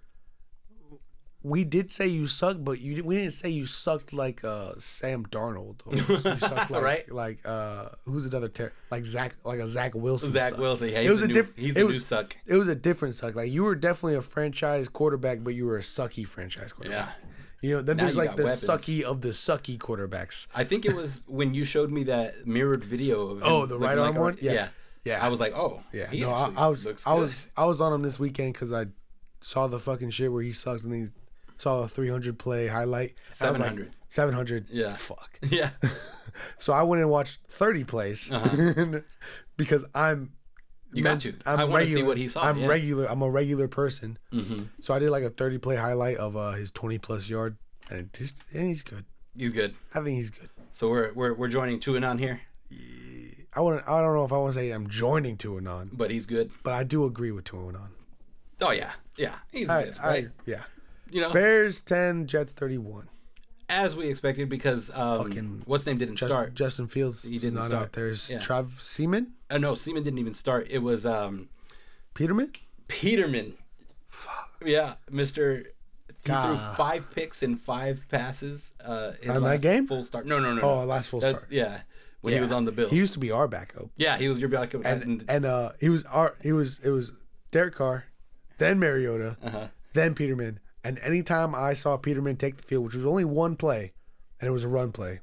we 1.55 1.63
did 1.65 1.93
say 1.93 2.07
you 2.09 2.27
sucked, 2.27 2.65
but 2.65 2.81
you 2.81 3.05
we 3.05 3.15
didn't 3.17 3.33
say 3.35 3.49
you 3.49 3.67
sucked 3.67 4.13
like 4.13 4.43
uh 4.45 4.73
Sam 4.79 5.25
Darnold. 5.27 5.77
Or 5.87 5.95
you 5.95 6.03
sucked 6.39 6.71
like, 6.75 6.83
Right. 6.83 7.13
Like 7.13 7.39
uh 7.47 7.91
who's 8.05 8.27
another 8.27 8.49
ter- 8.49 8.73
like 8.91 9.05
Zach 9.05 9.37
like 9.45 9.61
a 9.61 9.69
Zach 9.69 9.95
Wilson. 9.95 10.33
Zach 10.33 10.51
suck. 10.51 10.59
Wilson. 10.59 10.89
Yeah, 10.89 10.99
It 10.99 11.03
he's 11.03 11.11
was 11.13 11.23
a 11.23 11.27
new, 11.29 11.35
diff- 11.35 11.53
He's 11.57 11.71
it 11.73 11.75
the 11.75 11.81
new 11.81 11.87
was- 11.89 12.07
suck. 12.07 12.37
It 12.47 12.57
was 12.57 12.69
a 12.69 12.75
different 12.75 13.15
suck. 13.15 13.35
Like 13.37 13.51
you 13.53 13.63
were 13.65 13.75
definitely 13.77 14.17
a 14.17 14.21
franchise 14.23 14.89
quarterback, 14.89 15.45
but 15.45 15.55
you 15.55 15.67
were 15.67 15.77
a 15.79 15.83
sucky 15.83 16.27
franchise 16.27 16.73
quarterback. 16.73 17.09
Yeah. 17.09 17.29
You 17.63 17.77
know, 17.77 17.83
then 17.83 17.97
Now 17.97 18.03
there's 18.05 18.17
like 18.17 18.37
the 18.37 18.45
weapons. 18.45 18.65
sucky 18.65 19.03
of 19.03 19.21
the 19.23 19.31
sucky 19.31 19.79
quarterbacks. 19.79 20.47
I 20.55 20.65
think 20.65 20.85
it 20.85 20.95
was 20.95 21.23
when 21.39 21.55
you 21.55 21.65
showed 21.65 21.91
me 21.91 22.05
that 22.05 22.47
mirrored 22.47 22.85
video 22.85 23.23
of 23.29 23.37
him 23.39 23.45
Oh, 23.47 23.67
the 23.67 23.79
right 23.79 23.99
arm 23.99 24.17
a- 24.17 24.21
one? 24.21 24.39
Yeah. 24.41 24.53
yeah. 24.53 24.69
Yeah. 25.05 25.25
I 25.25 25.29
was 25.29 25.39
like, 25.41 25.55
oh, 25.57 25.81
Yeah, 25.93 26.11
he 26.11 26.21
no, 26.23 26.31
I, 26.33 26.53
I 26.57 26.67
was 26.67 26.87
I 27.07 27.15
was 27.15 27.47
I 27.57 27.65
was 27.67 27.81
on 27.81 27.93
him 27.93 28.03
this 28.03 28.19
weekend 28.19 28.53
because 28.55 28.73
I 28.73 28.87
saw 29.41 29.69
the 29.69 29.79
fucking 29.79 30.11
shit 30.11 30.33
where 30.33 30.43
he 30.43 30.53
sucked 30.53 30.83
and 30.85 30.93
he 30.95 31.09
saw 31.59 31.83
a 31.83 31.89
300 31.89 32.39
play 32.39 32.67
highlight. 32.67 33.15
And 33.41 33.49
I 33.49 33.51
was 33.51 33.61
like, 33.61 33.69
700. 33.69 33.91
700. 34.09 34.67
Yeah. 34.71 34.93
Fuck. 34.93 35.39
yeah, 35.49 35.71
So 36.59 36.73
I 36.73 36.83
went 36.83 37.01
and 37.01 37.11
watched 37.11 37.41
30 37.49 37.85
plays 37.85 38.31
because 39.57 39.85
I'm. 39.95 40.23
Uh-huh. 40.23 40.33
You 40.93 41.03
got 41.03 41.21
to. 41.21 41.35
I 41.45 41.65
wanna 41.65 41.87
see 41.87 42.03
what 42.03 42.17
he 42.17 42.29
saw, 42.29 42.45
I'm 42.45 42.59
yeah. 42.59 42.69
regular. 42.69 43.07
I'm 43.07 43.21
a 43.21 43.29
regular 43.29 43.69
person. 43.69 44.19
hmm 44.31 44.63
So 44.81 44.95
I 44.95 44.99
did 44.99 45.11
like 45.11 45.25
a 45.25 45.31
30 45.31 45.59
play 45.59 45.77
highlight 45.77 46.17
of 46.17 46.37
uh, 46.37 46.53
his 46.53 46.71
20 46.71 46.99
plus 46.99 47.29
yard, 47.29 47.57
and 47.91 48.11
just 48.15 48.45
and 48.55 48.69
he's 48.69 48.83
good. 48.83 49.05
he's 49.37 49.53
good. 49.53 49.75
I 49.95 50.01
think 50.01 50.17
he's 50.17 50.31
good. 50.31 50.49
So 50.73 50.89
we're 50.89 51.13
we're 51.13 51.35
we're 51.35 51.49
joining 51.49 51.81
Tuanon 51.81 52.19
here, 52.19 52.41
I 53.53 53.61
want. 53.61 53.83
I 53.87 54.01
don't 54.01 54.15
know 54.15 54.25
if 54.25 54.33
I 54.33 54.37
want 54.39 54.53
to 54.55 54.59
say 54.59 54.71
I'm 54.71 54.89
joining 54.89 55.37
Tuanon, 55.37 55.91
but 55.93 56.11
he's 56.11 56.25
good. 56.25 56.51
but 56.63 56.73
I 56.73 56.85
do 56.85 57.05
agree 57.05 57.33
with 57.33 57.45
Tuanon. 57.45 57.89
Oh 58.61 58.71
yeah, 58.71 58.93
yeah, 59.17 59.37
he's 59.51 59.69
I, 59.69 59.85
good, 59.85 59.99
I, 60.01 60.09
right? 60.09 60.29
yeah. 60.47 60.63
You 61.11 61.21
know, 61.23 61.33
Bears 61.33 61.81
10, 61.83 62.27
Jets 62.27 62.53
31. 62.53 63.09
as 63.69 63.95
we 63.97 64.09
expected 64.09 64.49
because 64.49 64.91
um, 64.95 65.25
Fucking 65.29 65.63
what's 65.67 65.87
name 65.87 65.99
didn't 65.99 66.17
Just, 66.17 66.33
start. 66.33 66.55
Justin 66.55 66.87
Fields 66.89 67.23
He 67.23 67.39
didn't 67.39 67.55
not 67.57 67.65
start. 67.65 67.83
out 67.85 67.93
there. 67.93 68.09
Is 68.09 68.31
Yeah. 68.31 68.39
Trav 68.39 68.81
Siemian? 68.81 69.33
Oh 69.51 69.59
no, 69.59 69.75
Siemian 69.75 70.05
didn't 70.05 70.19
even 70.19 70.35
start. 70.35 70.67
It 70.71 70.79
was 70.79 71.07
um, 71.07 71.49
Peterman? 72.15 72.53
Peterman. 72.89 73.55
Yeah, 74.65 74.95
Mister. 75.11 75.65
He 76.25 76.33
God. 76.33 76.47
threw 76.59 76.75
five 76.77 77.11
picks 77.15 77.43
and 77.45 77.61
five 77.61 78.05
passes. 78.09 78.73
Uh, 78.85 79.13
his 79.21 79.29
On 79.31 79.35
that 79.35 79.41
last 79.43 79.63
game? 79.63 79.87
full 79.87 80.03
start. 80.03 80.27
No, 80.27 80.41
no, 80.41 80.53
no. 80.55 80.63
Oh, 80.63 80.81
no. 80.81 80.85
last 80.87 81.09
full 81.09 81.21
That- 81.21 81.31
start. 81.31 81.47
Yeah, 81.51 81.83
when 82.23 82.35
he 82.35 82.41
was 82.41 82.51
on 82.51 82.65
the 82.65 82.73
Bills. 82.73 82.91
He 82.91 82.97
used 82.97 83.13
to 83.13 83.21
be 83.21 83.31
our 83.31 83.47
backup. 83.47 83.91
yeah, 83.97 84.17
he 84.19 84.29
was 84.29 84.39
your 84.41 84.49
backup. 84.49 84.85
And 84.85 85.25
and 85.29 85.45
uh 85.45 85.73
he 85.79 85.89
was 85.89 86.03
our 86.05 86.35
he 86.43 86.51
was 86.53 86.81
it 86.83 86.91
was 86.91 87.13
Derek 87.53 87.75
Carr, 87.77 88.07
then 88.59 88.79
Mariota, 88.81 89.37
Uh-huh. 89.43 89.69
then 89.93 90.15
Peterman. 90.15 90.59
And 90.87 91.01
anytime 91.01 91.53
I 91.53 91.73
saw 91.73 91.97
Peterman 91.97 92.37
take 92.37 92.59
the 92.59 92.63
field, 92.63 92.85
which 92.85 92.95
was 92.95 93.05
only 93.05 93.25
one 93.25 93.57
play, 93.57 93.93
and 94.41 94.47
it 94.47 94.53
was 94.53 94.63
a 94.63 94.69
run 94.69 94.93
play, 94.93 95.19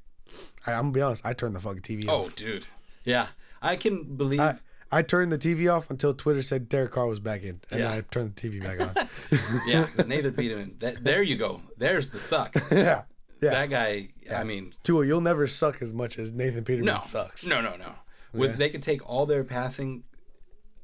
I, 0.67 0.73
I'm 0.73 0.81
gonna 0.81 0.91
be 0.91 1.01
honest, 1.01 1.25
I 1.25 1.31
turned 1.31 1.55
the 1.55 1.61
fucking 1.61 1.83
TV 1.83 2.03
Oh, 2.05 2.19
off. 2.19 2.25
Oh, 2.25 2.29
dude. 2.35 2.65
Yeah, 3.05 3.27
I 3.61 3.77
can 3.77 4.17
believe. 4.17 4.41
I, 4.41 4.59
I 4.91 5.03
turned 5.03 5.31
the 5.31 5.37
TV 5.37 5.73
off 5.73 5.89
until 5.89 6.13
Twitter 6.13 6.41
said 6.41 6.67
Derek 6.67 6.91
Carr 6.91 7.07
was 7.07 7.21
back 7.21 7.43
in, 7.43 7.61
and 7.71 7.79
Yeah. 7.79 7.93
I 7.93 8.01
turned 8.01 8.35
the 8.35 8.49
TV 8.49 8.61
back 8.61 8.81
on. 8.81 9.07
yeah, 9.65 9.85
because 9.85 10.05
Nathan 10.05 10.33
Peterman. 10.33 10.75
That, 10.79 11.01
there 11.01 11.23
you 11.23 11.37
go. 11.37 11.61
There's 11.77 12.09
the 12.09 12.19
suck. 12.19 12.53
yeah, 12.71 13.03
yeah. 13.41 13.51
That 13.51 13.69
guy. 13.69 14.09
I 14.35 14.43
mean, 14.43 14.73
Tua, 14.83 15.05
you'll 15.05 15.21
never 15.21 15.47
suck 15.47 15.81
as 15.81 15.93
much 15.93 16.19
as 16.19 16.33
Nathan 16.33 16.65
Peterman 16.65 16.93
no, 16.93 16.99
sucks. 16.99 17.45
no, 17.45 17.61
no, 17.61 17.77
no. 17.77 17.93
With 18.33 18.57
they 18.57 18.69
could 18.69 18.81
take 18.81 19.07
all 19.09 19.25
their 19.25 19.45
passing, 19.45 20.03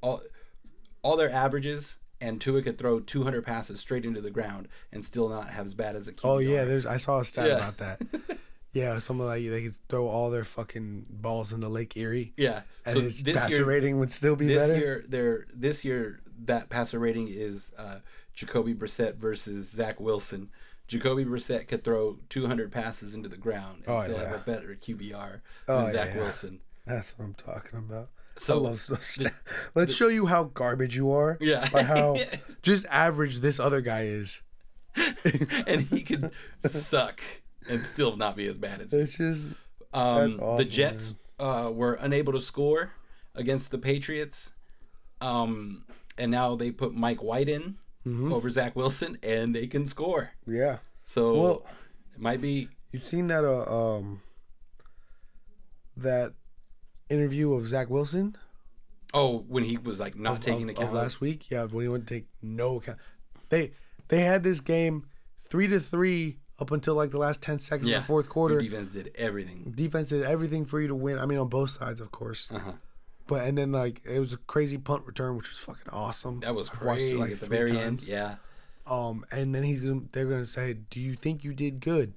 all, 0.01 0.21
all 1.01 1.17
their 1.17 1.31
averages, 1.31 1.97
and 2.21 2.39
Tua 2.41 2.61
could 2.61 2.77
throw 2.77 2.99
200 2.99 3.45
passes 3.45 3.79
straight 3.79 4.05
into 4.05 4.21
the 4.21 4.31
ground 4.31 4.67
and 4.91 5.03
still 5.05 5.29
not 5.29 5.49
have 5.49 5.65
as 5.65 5.73
bad 5.73 5.95
as 5.95 6.07
a 6.07 6.13
QBR. 6.13 6.19
Oh 6.25 6.37
yeah, 6.39 6.65
there's 6.65 6.85
I 6.85 6.97
saw 6.97 7.19
a 7.19 7.25
stat 7.25 7.47
Yeah. 7.47 7.55
about 7.57 7.77
that. 7.77 8.01
Yeah, 8.71 8.99
something 8.99 9.25
like 9.25 9.43
they 9.49 9.63
could 9.63 9.75
throw 9.89 10.07
all 10.07 10.29
their 10.29 10.43
fucking 10.43 11.07
balls 11.09 11.53
into 11.53 11.67
Lake 11.67 11.97
Erie, 11.97 12.33
yeah. 12.37 12.61
and 12.85 12.95
So 12.97 13.01
his 13.01 13.23
this 13.23 13.39
passer 13.41 13.55
year, 13.55 13.65
rating 13.65 13.97
would 13.97 14.11
still 14.11 14.35
be 14.35 14.45
this 14.45 14.67
better. 14.67 14.79
year, 14.79 15.03
their 15.07 15.47
this 15.51 15.83
year 15.83 16.19
that 16.45 16.69
passer 16.69 16.99
rating 16.99 17.29
is 17.31 17.71
uh, 17.79 17.95
Jacoby 18.35 18.75
Brissett 18.75 19.15
versus 19.15 19.71
Zach 19.71 19.99
Wilson. 19.99 20.49
Jacoby 20.87 21.25
Brissett 21.25 21.67
could 21.67 21.83
throw 21.83 22.19
200 22.29 22.71
passes 22.71 23.15
into 23.15 23.27
the 23.27 23.37
ground 23.37 23.85
and 23.87 23.95
Oh, 23.95 24.03
still 24.03 24.17
have 24.19 24.35
a 24.35 24.43
better 24.45 24.75
QBR 24.79 25.41
Oh, 25.67 25.77
than 25.81 25.89
Zach 25.91 26.09
yeah. 26.13 26.21
Wilson. 26.21 26.59
That's 26.85 27.17
what 27.17 27.25
I'm 27.25 27.33
talking 27.33 27.79
about. 27.79 28.09
So, 28.39 28.57
I 28.65 28.69
love 28.69 28.79
stat- 29.03 29.33
Let's 29.75 29.93
show 29.93 30.07
you 30.07 30.25
how 30.27 30.45
garbage 30.45 30.95
you 30.95 31.11
are. 31.11 31.37
Yeah. 31.41 31.67
By 31.69 31.83
how 31.83 32.17
just 32.61 32.85
average 32.89 33.39
this 33.39 33.59
other 33.59 33.81
guy 33.81 34.03
is. 34.05 34.41
and 35.67 35.81
he 35.81 36.01
could 36.01 36.31
suck 36.65 37.21
and 37.69 37.85
still 37.85 38.15
not 38.17 38.35
be 38.35 38.47
as 38.47 38.57
bad 38.57 38.81
as 38.81 38.93
It's 38.93 39.17
just 39.17 39.47
Um, 39.93 40.31
That's 40.31 40.57
the 40.57 40.65
Jets 40.65 41.13
uh, 41.39 41.69
were 41.73 41.93
unable 41.95 42.33
to 42.33 42.41
score 42.41 42.91
against 43.35 43.71
the 43.71 43.77
Patriots, 43.77 44.51
um, 45.21 45.85
and 46.17 46.31
now 46.31 46.55
they 46.55 46.71
put 46.71 46.93
Mike 46.93 47.21
White 47.23 47.49
in 47.49 47.77
Mm-hmm. 48.07 48.31
over 48.31 48.49
Zach 48.49 48.75
Wilson, 48.77 49.17
and 49.21 49.53
they 49.53 49.67
can 49.67 49.85
score. 49.85 50.31
yeah. 50.47 50.77
So 51.03 51.37
Well- 51.39 51.65
it 52.15 52.21
might 52.21 52.39
be 52.41 52.69
You've 52.91 53.07
seen 53.07 53.27
that 53.27 53.43
uh, 53.45 53.97
um 53.97 54.21
that 55.97 56.33
interview 57.09 57.53
of 57.53 57.67
Zach 57.67 57.89
Wilson 57.89 58.35
oh 59.13 59.43
when 59.47 59.63
he 59.63 59.77
was 59.77 59.99
like 59.99 60.15
not 60.15 60.33
of, 60.35 60.39
taking 60.41 60.63
of, 60.63 60.75
account. 60.77 60.87
of 60.89 60.93
last 60.93 61.19
week. 61.21 61.49
Yeah, 61.49 61.63
when 61.65 61.83
he 61.83 61.89
wouldn't 61.89 62.09
take 62.09 62.27
no 62.41 62.77
account. 62.77 62.97
They 63.49 63.71
they 64.09 64.21
had 64.21 64.43
this 64.43 64.59
game 64.59 65.05
three 65.43 65.67
to 65.67 65.79
three 65.79 66.37
up 66.59 66.71
until 66.71 66.93
like 66.95 67.11
the 67.11 67.17
last 67.17 67.41
ten 67.41 67.57
seconds 67.57 67.89
yeah, 67.89 67.97
of 67.97 68.03
the 68.03 68.07
fourth 68.07 68.25
Your 68.25 68.31
quarter. 68.33 68.59
defense 68.59 68.89
did 68.89 69.11
everything. 69.15 69.71
Defense 69.75 70.09
did 70.09 70.23
everything 70.23 70.65
for 70.65 70.79
you 70.79 70.87
to 70.89 70.95
win. 70.95 71.17
I 71.17 71.25
mean, 71.25 71.37
on 71.39 71.47
both 71.47 71.71
sides, 71.71 72.01
of 72.01 72.11
course. 72.11 72.47
Uh-huh. 72.51 72.73
But 73.27 73.45
and 73.47 73.57
then 73.57 73.71
like 73.71 74.01
it 74.05 74.19
was 74.19 74.33
a 74.33 74.37
crazy 74.37 74.77
punt 74.77 75.05
return, 75.05 75.37
which 75.37 75.49
was 75.49 75.59
fucking 75.59 75.91
awesome. 75.91 76.39
That 76.41 76.53
was 76.55 76.69
I've 76.69 76.81
watched 76.83 77.01
it, 77.01 77.17
crazy 77.17 77.33
at 77.33 77.39
the 77.39 77.45
very 77.45 77.67
times. 77.69 77.79
end. 77.79 78.07
Yeah, 78.07 78.35
Um, 78.87 79.23
and 79.31 79.53
then 79.53 79.63
he's 79.63 79.81
gonna 79.81 80.01
they're 80.11 80.25
gonna 80.25 80.45
say, 80.45 80.73
"Do 80.89 80.99
you 80.99 81.13
think 81.15 81.43
you 81.43 81.53
did 81.53 81.79
good?" 81.79 82.13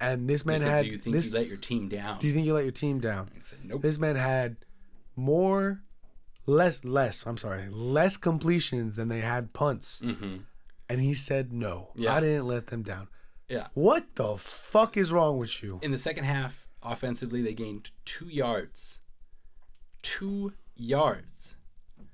And 0.00 0.28
this 0.28 0.44
man 0.46 0.60
said, 0.60 0.68
had. 0.70 0.84
"Do 0.86 0.90
you 0.90 0.98
think 0.98 1.14
this, 1.14 1.26
you 1.32 1.38
let 1.38 1.46
your 1.48 1.58
team 1.58 1.88
down?" 1.88 2.18
do 2.20 2.26
you 2.26 2.32
think 2.32 2.46
you 2.46 2.54
let 2.54 2.64
your 2.64 2.72
team 2.72 3.00
down? 3.00 3.28
I 3.34 3.40
said, 3.44 3.58
"Nope." 3.64 3.82
This 3.82 3.98
man 3.98 4.16
had 4.16 4.56
more, 5.16 5.82
less, 6.46 6.84
less. 6.84 7.24
I'm 7.26 7.36
sorry, 7.36 7.68
less 7.70 8.16
completions 8.16 8.96
than 8.96 9.08
they 9.08 9.20
had 9.20 9.52
punts, 9.52 10.00
hmm 10.00 10.38
and 10.88 11.00
he 11.00 11.14
said, 11.14 11.52
"No, 11.52 11.90
Yeah. 11.94 12.14
I 12.14 12.20
didn't 12.20 12.46
let 12.46 12.66
them 12.68 12.82
down." 12.82 13.08
Yeah. 13.48 13.68
What 13.74 14.06
the 14.16 14.36
fuck 14.36 14.96
is 14.96 15.12
wrong 15.12 15.38
with 15.38 15.62
you? 15.62 15.78
In 15.82 15.92
the 15.92 15.98
second 15.98 16.24
half, 16.24 16.66
offensively, 16.82 17.42
they 17.42 17.52
gained 17.54 17.90
two 18.04 18.28
yards. 18.28 18.98
Two 20.02 20.54
yards. 20.76 21.56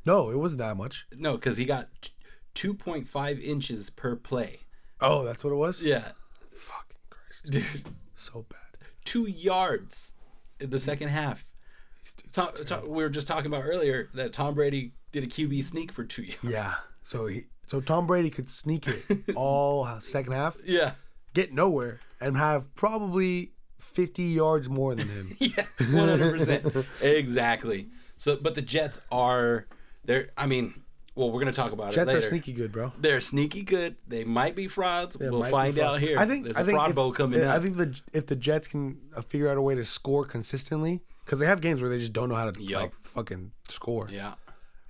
No, 0.05 0.31
it 0.31 0.37
wasn't 0.39 0.59
that 0.59 0.77
much. 0.77 1.07
No, 1.13 1.37
because 1.37 1.57
he 1.57 1.65
got 1.65 1.89
t- 2.01 2.11
2.5 2.55 3.43
inches 3.43 3.91
per 3.91 4.17
play. 4.17 4.61
Oh, 5.01 5.25
that's 5.25 5.45
what 5.45 5.53
it 5.53 5.57
was. 5.57 5.83
Yeah, 5.83 6.13
dude, 7.49 7.65
so 8.15 8.47
bad. 8.49 8.89
two 9.05 9.27
yards 9.29 10.13
in 10.61 10.71
the 10.71 10.81
second 10.81 11.09
half. 11.09 11.45
Tom, 12.33 12.49
Tom, 12.67 12.83
we 12.89 13.03
were 13.03 13.09
just 13.11 13.27
talking 13.27 13.47
about 13.47 13.65
earlier 13.65 14.09
that 14.15 14.33
Tom 14.33 14.55
Brady 14.55 14.93
did 15.13 15.25
a 15.25 15.27
QB 15.27 15.65
sneak 15.65 15.91
for 15.93 16.05
two 16.05 16.23
yards. 16.23 16.39
Yeah. 16.43 16.73
So 17.03 17.27
he, 17.27 17.43
so 17.67 17.81
Tom 17.81 18.07
Brady 18.07 18.31
could 18.31 18.51
sneak 18.51 18.87
it 18.89 19.05
all 19.37 19.87
second 20.01 20.33
half, 20.33 20.57
Yeah. 20.65 20.93
get 21.35 21.53
nowhere, 21.53 22.01
and 22.21 22.37
have 22.37 22.75
probably 22.75 23.53
50 23.79 24.23
yards 24.25 24.69
more 24.69 24.95
than 24.95 25.09
him. 25.09 25.37
Yeah, 25.41 25.65
one 25.93 26.09
hundred 26.09 26.39
percent, 26.39 26.87
exactly. 27.03 27.89
So, 28.17 28.37
but 28.37 28.55
the 28.55 28.63
Jets 28.63 29.01
are 29.13 29.67
they're. 30.05 30.29
I 30.37 30.47
mean, 30.47 30.83
well, 31.17 31.33
we're 31.33 31.41
gonna 31.41 31.53
talk 31.53 31.73
about 31.73 31.93
Jets 31.93 32.13
it 32.13 32.15
later. 32.15 32.27
are 32.27 32.31
sneaky 32.31 32.53
good, 32.53 32.71
bro. 32.73 32.93
They're 32.99 33.21
sneaky 33.21 33.63
good. 33.63 33.97
They 34.07 34.23
might 34.23 34.55
be 34.55 34.69
frauds. 34.69 35.17
It 35.17 35.23
we'll 35.31 35.41
might 35.41 35.47
be 35.47 35.51
find 35.51 35.75
fraud. 35.77 35.95
out 35.97 36.01
here. 36.01 36.19
I 36.19 36.27
think 36.27 36.45
there's 36.45 36.57
I 36.57 36.61
a 36.61 36.65
think 36.65 36.77
fraud 36.77 36.91
if, 36.91 36.97
bowl 36.97 37.13
coming 37.13 37.41
I 37.43 37.57
up. 37.57 37.63
think 37.63 37.77
the 37.77 38.01
if 38.13 38.27
the 38.27 38.37
Jets 38.37 38.69
can 38.69 38.99
uh, 39.17 39.23
figure 39.23 39.49
out 39.49 39.57
a 39.57 39.63
way 39.63 39.75
to 39.75 39.85
score 39.85 40.25
consistently, 40.25 41.01
because 41.25 41.41
they 41.41 41.47
have 41.47 41.61
games 41.61 41.81
where 41.81 41.91
they 41.91 41.99
just 41.99 42.13
don't 42.13 42.29
know 42.29 42.35
how 42.37 42.49
to 42.51 42.63
Yup. 42.63 42.83
like 42.83 42.93
fucking 43.03 43.51
score. 43.69 44.09
yeah, 44.13 44.35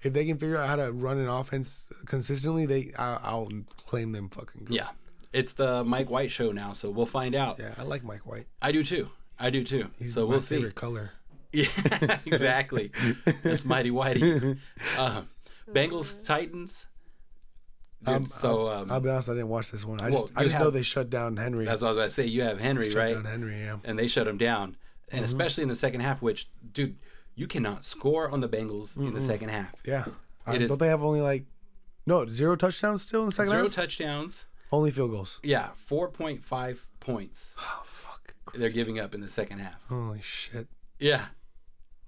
If 0.02 0.12
they 0.12 0.26
can 0.26 0.36
figure 0.36 0.56
out 0.58 0.68
how 0.68 0.76
to 0.76 0.92
run 0.92 1.18
an 1.18 1.28
offense 1.28 1.90
consistently, 2.06 2.66
they 2.66 2.92
I, 2.98 3.18
I'll 3.22 3.48
claim 3.86 4.12
them 4.12 4.28
fucking 4.28 4.64
good. 4.66 4.74
yeah. 4.76 4.88
It's 5.32 5.52
the 5.52 5.84
Mike 5.84 6.08
White 6.08 6.30
show 6.30 6.50
now, 6.52 6.72
so 6.72 6.88
we'll 6.90 7.04
find 7.04 7.34
out. 7.34 7.58
Yeah, 7.58 7.74
I 7.78 7.82
like 7.82 8.02
Mike 8.02 8.24
White. 8.26 8.46
I 8.62 8.72
do 8.72 8.82
too. 8.82 9.10
I 9.38 9.50
do 9.50 9.64
too. 9.64 9.90
He's 9.98 10.14
so 10.14 10.22
my 10.22 10.30
we'll 10.30 10.40
see. 10.40 10.56
favorite 10.56 10.74
color. 10.74 11.10
Yeah, 11.52 11.68
exactly. 12.26 12.90
That's 13.42 13.64
mighty 13.64 13.90
whitey. 13.90 14.58
Uh, 14.98 15.22
Bengals 15.72 16.24
Titans. 16.26 16.86
Dude, 18.04 18.14
Um, 18.14 18.26
so 18.26 18.66
I'll, 18.68 18.82
um, 18.82 18.92
I'll 18.92 19.00
be 19.00 19.08
honest, 19.08 19.28
I 19.28 19.32
didn't 19.32 19.48
watch 19.48 19.70
this 19.70 19.84
one. 19.84 20.00
I 20.00 20.10
well, 20.10 20.22
just 20.26 20.38
I 20.38 20.42
you 20.42 20.48
just 20.48 20.60
know 20.60 20.70
they 20.70 20.82
shut 20.82 21.08
down 21.10 21.36
Henry. 21.36 21.64
that's 21.64 21.82
what 21.82 21.88
I 21.88 21.90
was 21.92 21.98
about 21.98 22.04
to 22.06 22.10
say. 22.10 22.26
You 22.26 22.42
have 22.42 22.60
Henry, 22.60 22.90
shut 22.90 22.98
right? 22.98 23.14
down 23.14 23.24
Henry, 23.24 23.58
yeah. 23.60 23.76
and 23.84 23.98
they 23.98 24.06
shut 24.06 24.28
him 24.28 24.36
down. 24.38 24.72
Mm-hmm. 24.72 25.16
And 25.16 25.24
especially 25.24 25.62
in 25.62 25.68
the 25.68 25.76
second 25.76 26.00
half, 26.00 26.20
which, 26.22 26.48
dude, 26.72 26.96
you 27.34 27.46
cannot 27.46 27.84
score 27.84 28.28
on 28.30 28.40
the 28.40 28.48
Bengals 28.48 28.96
in 28.96 29.14
the 29.14 29.20
second 29.20 29.48
half. 29.50 29.74
Yeah. 29.84 30.04
I, 30.46 30.54
It 30.56 30.62
is- 30.62 30.68
don't 30.68 30.78
they 30.78 30.88
have 30.88 31.02
only 31.02 31.20
like 31.20 31.44
no 32.06 32.26
zero 32.26 32.54
touchdowns 32.56 33.02
still 33.02 33.20
in 33.22 33.26
the 33.26 33.32
second 33.32 33.50
Zero 33.50 33.62
half? 33.64 33.72
touchdowns. 33.72 34.46
only 34.72 34.90
field 34.90 35.10
goals. 35.10 35.38
Yeah, 35.42 35.70
4.5 35.90 36.86
points 37.00 37.54
Oh 37.60 37.82
fuck. 37.84 38.34
they're 38.54 38.68
giving 38.70 38.98
up 39.00 39.14
in 39.14 39.20
the 39.20 39.28
second 39.28 39.58
half. 39.58 39.76
Holy 39.88 40.20
shit. 40.22 40.68
Yeah. 41.00 41.26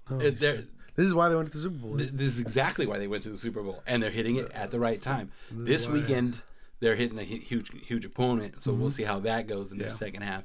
Holy 0.07 0.27
It- 0.27 0.39
they're- 0.39 0.65
This 0.99 1.07
is 1.07 1.13
why 1.13 1.29
they 1.29 1.35
went 1.37 1.49
to 1.49 1.57
the 1.57 1.63
Super 1.63 1.77
Bowl. 1.77 1.97
th- 1.97 2.09
this 2.11 2.27
is 2.33 2.41
exactly 2.41 2.85
why 2.85 2.97
they 2.99 3.07
went 3.07 3.23
to 3.23 3.29
the 3.29 3.37
Super 3.37 3.63
Bowl, 3.63 3.81
and 3.87 4.03
they're 4.03 4.11
hitting 4.11 4.35
it 4.35 4.51
at 4.51 4.69
the 4.69 4.79
right 4.81 4.99
time. 5.01 5.31
This 5.49 5.87
weekend, 5.87 6.41
they're 6.81 6.97
hitting 6.97 7.17
a 7.17 7.23
huge, 7.23 7.71
huge 7.87 8.03
opponent, 8.03 8.59
so 8.61 8.71
Mm-hmm. 8.71 8.81
we'll 8.81 8.89
see 8.89 9.03
how 9.03 9.19
that 9.19 9.47
goes 9.47 9.71
in 9.71 9.77
their 9.77 9.87
Yeah. 9.87 9.93
second 9.93 10.23
half. 10.23 10.43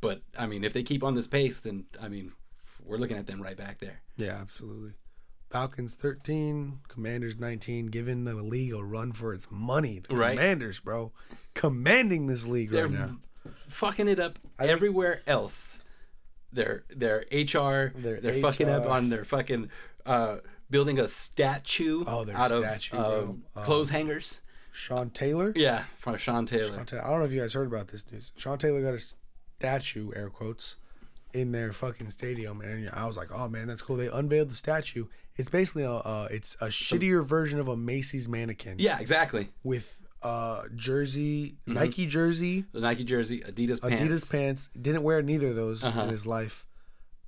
But 0.00 0.22
I 0.38 0.46
mean, 0.46 0.64
if 0.64 0.72
they 0.72 0.82
keep 0.82 1.02
on 1.04 1.14
this 1.14 1.26
pace, 1.26 1.60
then 1.60 1.84
I 2.00 2.08
mean, 2.08 2.32
we're 2.86 2.96
looking 2.96 3.18
at 3.18 3.26
them 3.26 3.42
right 3.42 3.56
back 3.56 3.78
there. 3.80 4.00
Yeah, 4.16 4.38
absolutely. 4.40 4.94
Falcons 5.50 5.94
13, 5.94 6.78
Commanders 6.88 7.36
19, 7.38 7.88
giving 7.88 8.24
the 8.24 8.32
league 8.34 8.72
a 8.72 8.82
run 8.82 9.12
for 9.12 9.34
its 9.34 9.46
money. 9.50 10.00
The 10.08 10.16
Right. 10.16 10.38
Commanders, 10.38 10.80
bro. 10.80 11.12
Commanding 11.52 12.28
this 12.28 12.46
league 12.46 12.70
They're 12.70 12.88
right 12.88 12.98
now. 12.98 13.18
fucking 13.68 14.08
it 14.08 14.18
up 14.18 14.38
think- 14.58 14.70
everywhere 14.70 15.20
else. 15.26 15.82
Their 16.56 16.84
their 16.88 17.18
HR, 17.30 17.92
Their 17.96 18.20
they're 18.20 18.40
fucking 18.40 18.68
up 18.68 18.86
on 18.86 19.10
their 19.10 19.24
fucking 19.24 19.70
uh, 20.04 20.38
building 20.68 20.98
a 20.98 21.06
statue 21.06 22.02
Oh, 22.06 22.26
out 22.34 22.50
statue, 22.50 22.96
of 22.96 23.36
uh, 23.54 23.60
clothes 23.62 23.90
hangers. 23.90 24.40
Sean 24.72 25.08
Taylor. 25.10 25.52
Yeah, 25.56 25.84
from 25.96 26.16
Sean 26.18 26.44
Taylor. 26.44 26.74
Sean 26.76 26.84
Taylor. 26.86 27.04
I 27.04 27.10
don't 27.10 27.20
know 27.20 27.24
if 27.24 27.32
you 27.32 27.40
guys 27.40 27.52
heard 27.54 27.66
about 27.66 27.88
this 27.88 28.04
news. 28.12 28.32
Sean 28.36 28.58
Taylor 28.58 28.82
got 28.82 28.94
a 28.94 28.98
statue, 29.58 30.10
air 30.14 30.28
quotes, 30.28 30.76
in 31.32 31.52
their 31.52 31.72
fucking 31.72 32.10
stadium, 32.10 32.60
and 32.60 32.90
I 32.90 33.06
was 33.06 33.16
like, 33.16 33.28
"Oh 33.32 33.48
man, 33.48 33.68
that's 33.68 33.82
cool." 33.82 33.96
They 33.96 34.08
unveiled 34.08 34.50
the 34.50 34.54
statue. 34.54 35.06
It's 35.36 35.48
basically 35.50 35.82
a, 35.82 35.92
uh, 35.92 36.28
it's 36.30 36.56
a 36.62 36.66
shittier 36.68 37.24
version 37.24 37.58
of 37.60 37.68
a 37.68 37.76
Macy's 37.76 38.26
mannequin 38.28 38.76
Yeah, 38.78 38.98
exactly. 38.98 39.48
with 39.62 40.00
uh 40.26 40.62
jersey, 40.74 41.56
Mm-hmm. 41.66 41.74
Nike 41.74 42.06
jersey, 42.06 42.64
The 42.72 42.80
Nike 42.80 43.04
jersey, 43.04 43.40
Adidas 43.40 43.80
pants. 43.80 43.96
Adidas 44.02 44.30
pants. 44.30 44.68
Didn't 44.80 45.02
wear 45.02 45.22
neither 45.22 45.48
of 45.48 45.56
those 45.56 45.84
Uh-huh. 45.84 46.02
in 46.02 46.08
his 46.08 46.26
life. 46.26 46.66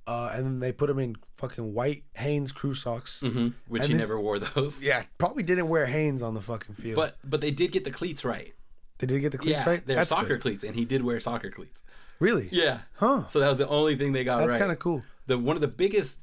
Uh, 0.07 0.31
and 0.33 0.43
then 0.45 0.59
they 0.59 0.71
put 0.71 0.89
him 0.89 0.97
in 0.97 1.15
fucking 1.37 1.73
white 1.75 2.03
Hanes 2.13 2.51
crew 2.51 2.73
socks. 2.73 3.19
hmm 3.21 3.49
which 3.67 3.83
And 3.83 3.89
he 3.91 3.93
this- 3.93 4.03
never 4.03 4.19
wore 4.19 4.39
those. 4.39 4.83
Yeah, 4.89 5.03
probably 5.17 5.43
didn't 5.43 5.67
wear 5.69 5.85
Hanes 5.85 6.21
on 6.21 6.33
the 6.33 6.41
fucking 6.41 6.75
field. 6.75 6.95
But 6.95 7.17
but 7.23 7.41
they 7.41 7.51
did 7.51 7.71
get 7.71 7.83
the 7.83 7.91
cleats 7.99 8.25
right. 8.25 8.53
they 8.97 9.07
did 9.07 9.19
get 9.21 9.31
the 9.31 9.37
cleats 9.37 9.59
yeah, 9.63 9.69
right. 9.69 9.81
they're 9.85 9.95
That's 9.97 10.09
soccer 10.09 10.27
good. 10.35 10.41
cleats, 10.41 10.63
and 10.63 10.75
he 10.75 10.83
did 10.83 11.01
wear 11.03 11.19
soccer 11.19 11.49
cleats. 11.51 11.83
Really? 12.19 12.49
Yeah. 12.51 12.79
Huh. 12.95 13.27
So 13.27 13.39
that 13.39 13.47
was 13.47 13.59
the 13.59 13.67
only 13.79 13.95
thing 13.95 14.11
they 14.11 14.23
got 14.25 14.37
That's 14.39 14.47
right. 14.47 14.51
That's 14.53 14.61
kind 14.61 14.71
of 14.73 14.79
cool. 14.79 15.03
the 15.27 15.37
one 15.37 15.55
of 15.55 15.61
the 15.61 15.73
biggest 15.83 16.19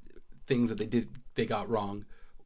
things 0.51 0.68
that 0.70 0.79
they 0.79 0.87
did 0.97 1.09
they 1.37 1.47
got 1.47 1.70
wrong 1.70 2.05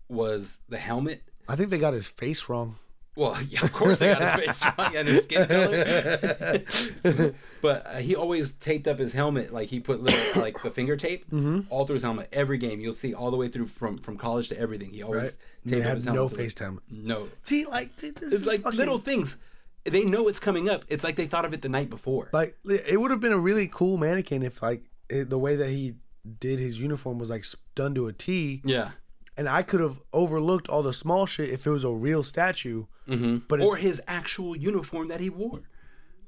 was 0.08 0.60
the 0.68 0.78
helmet. 0.78 1.22
I 1.48 1.56
think 1.56 1.70
they 1.70 1.78
got 1.78 1.94
his 1.94 2.06
face 2.06 2.48
wrong. 2.48 2.76
Well, 3.20 3.36
yeah, 3.48 3.62
of 3.64 3.72
course 3.72 3.98
they 3.98 4.14
got 4.14 4.22
his 4.22 4.46
face 4.46 4.64
wrong 4.78 4.96
and 4.96 5.06
his 5.08 5.24
skin 5.24 5.46
color. 5.46 7.34
but 7.62 7.86
uh, 7.86 7.96
he 7.98 8.16
always 8.16 8.52
taped 8.52 8.88
up 8.88 8.98
his 8.98 9.12
helmet, 9.12 9.52
like 9.52 9.68
he 9.68 9.78
put 9.80 10.02
little 10.02 10.18
like 10.42 10.62
the 10.62 10.70
finger 10.70 10.96
tape 10.96 11.28
Mm-hmm. 11.30 11.60
all 11.70 11.84
through 11.86 11.94
his 11.94 12.02
helmet. 12.02 12.28
Every 12.32 12.56
game 12.58 12.80
you'll 12.80 12.94
see 12.94 13.12
all 13.14 13.30
the 13.30 13.36
way 13.36 13.48
through 13.48 13.66
from 13.66 13.98
from 13.98 14.16
college 14.16 14.48
to 14.48 14.58
everything. 14.58 14.90
He 14.90 15.02
always 15.02 15.22
Right? 15.22 15.36
taped 15.68 15.86
up 15.86 15.94
his 15.94 16.06
no 16.06 16.12
helmet. 16.14 16.30
so, 16.30 16.36
like, 16.36 16.44
face 16.44 16.58
helmet. 16.58 16.82
No, 16.90 17.28
See, 17.42 17.66
like 17.66 17.96
dude, 17.96 18.18
it's 18.22 18.46
like 18.46 18.62
fucking- 18.62 18.78
little 18.78 18.98
things. 18.98 19.36
They 19.84 20.04
know 20.04 20.28
it's 20.28 20.40
coming 20.40 20.68
up. 20.68 20.84
It's 20.88 21.04
like 21.04 21.16
they 21.16 21.26
thought 21.26 21.44
of 21.44 21.52
it 21.54 21.62
the 21.62 21.68
night 21.68 21.90
before. 21.90 22.28
Like 22.32 22.56
it 22.64 22.98
would 23.00 23.10
have 23.10 23.20
been 23.20 23.32
a 23.32 23.38
really 23.38 23.68
cool 23.68 23.96
mannequin 23.98 24.42
if 24.42 24.62
like 24.62 24.82
it, 25.08 25.28
the 25.30 25.38
way 25.38 25.56
that 25.56 25.68
he 25.70 25.94
did 26.38 26.58
his 26.58 26.78
uniform 26.78 27.18
was 27.18 27.30
like 27.30 27.44
done 27.74 27.94
to 27.96 28.06
a 28.06 28.12
T, 28.12 28.60
yeah. 28.64 28.90
and 29.38 29.48
I 29.48 29.62
could 29.62 29.80
have 29.80 30.00
overlooked 30.12 30.68
all 30.68 30.82
the 30.82 30.92
small 30.92 31.24
shit 31.26 31.48
if 31.50 31.66
it 31.66 31.70
was 31.70 31.84
a 31.84 31.90
real 31.90 32.22
statue. 32.22 32.84
Mm-hmm. 33.10 33.36
But 33.48 33.60
or 33.60 33.76
his 33.76 34.00
actual 34.06 34.56
uniform 34.56 35.08
that 35.08 35.20
he 35.20 35.30
wore. 35.30 35.62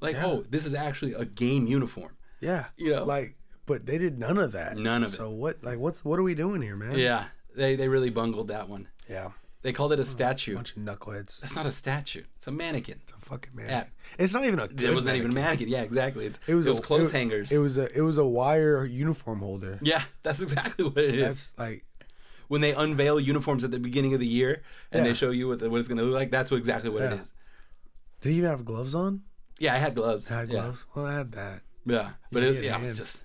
Like, 0.01 0.17
oh, 0.17 0.45
this 0.51 0.67
is 0.67 0.75
actually 0.75 1.13
a 1.15 1.25
game 1.25 1.67
uniform. 1.67 2.17
Yeah, 2.41 2.65
You 2.77 2.97
know? 2.97 3.05
like, 3.05 3.37
but 3.67 3.87
they 3.87 3.99
did 3.99 4.19
none 4.19 4.37
of 4.37 4.51
that. 4.53 4.77
None 4.77 5.05
of 5.05 5.13
it. 5.13 5.17
So 5.17 5.31
what? 5.31 5.63
Like, 5.63 5.79
what's 5.79 6.05
what 6.05 6.19
are 6.19 6.25
we 6.25 6.35
doing 6.35 6.61
here, 6.61 6.75
man? 6.75 6.99
Yeah, 6.99 7.27
they 7.55 7.77
they 7.77 7.89
really 7.89 8.11
bungled 8.11 8.49
that 8.49 8.69
one. 8.69 8.89
yeah, 9.09 9.31
They 9.63 9.73
called 9.73 9.93
it 9.93 10.01
a 10.01 10.05
statue. 10.05 10.55
A 10.55 10.57
bunch 10.57 10.77
of 10.77 10.83
knuckleheads. 10.83 11.39
That's 11.41 11.55
not 11.55 11.67
a 11.67 11.71
statue. 11.71 12.25
It's 12.35 12.49
a 12.49 12.51
mannequin. 12.51 12.99
It's 13.05 13.13
a 13.13 13.17
fucking 13.25 13.55
man. 13.55 13.69
Yeah. 13.69 13.85
It's 14.19 14.35
not 14.35 14.45
even 14.45 14.59
a. 14.59 14.67
Good 14.67 14.91
It 14.91 14.95
wasn't 14.95 15.15
even 15.17 15.31
a 15.31 15.35
mannequin. 15.35 15.45
mannequin. 15.45 15.69
Yeah, 15.69 15.83
exactly. 15.83 16.27
It's, 16.27 16.41
It 16.49 16.55
was, 16.57 16.67
it 16.67 16.71
was 16.71 16.79
a, 16.81 16.83
clothes 16.83 17.11
it- 17.11 17.13
hangers. 17.17 17.53
It 17.53 17.59
was 17.61 17.79
a 17.79 17.97
it 17.97 18.01
was 18.03 18.19
a 18.19 18.25
wire 18.25 18.85
uniform 18.85 19.39
holder. 19.39 19.79
yeah, 19.83 20.03
that's 20.25 20.41
exactly 20.47 20.85
what 20.85 20.99
it 20.99 21.15
is. 21.15 21.23
That's 21.23 21.59
like 21.59 21.85
when 22.49 22.61
they 22.61 22.73
unveil 22.75 23.19
uniforms 23.21 23.65
at 23.65 23.71
the 23.71 23.79
beginning 23.79 24.15
of 24.15 24.21
the 24.21 24.27
year 24.27 24.63
and 24.91 25.05
Yeah. 25.05 25.11
they 25.11 25.15
show 25.15 25.31
you 25.31 25.49
what, 25.49 25.59
the, 25.59 25.71
what 25.71 25.79
it's 25.81 25.89
going 25.89 25.99
to 25.99 26.05
look 26.05 26.15
like, 26.15 26.31
that's 26.31 26.51
what, 26.51 26.59
exactly 26.59 26.91
what 26.91 27.03
it 27.03 27.13
Yeah. 27.13 27.23
is. 27.23 27.33
Did 28.21 28.31
he 28.31 28.39
even 28.39 28.51
have 28.51 28.65
gloves 28.65 28.95
on? 28.95 29.23
Yeah, 29.59 29.75
I 29.75 29.79
had 29.79 29.95
gloves. 29.95 30.31
I 30.31 30.41
had 30.41 30.49
yeah. 30.49 30.61
gloves. 30.61 30.85
Well, 30.95 31.07
I 31.07 31.15
had 31.15 31.33
that. 31.33 31.63
Yeah, 31.85 32.11
but 32.31 32.43
Yeah, 32.43 32.49
it, 32.51 32.55
yeah, 32.55 32.61
yeah, 32.61 32.77
it 32.77 32.81
was 32.83 32.97
just 32.97 33.25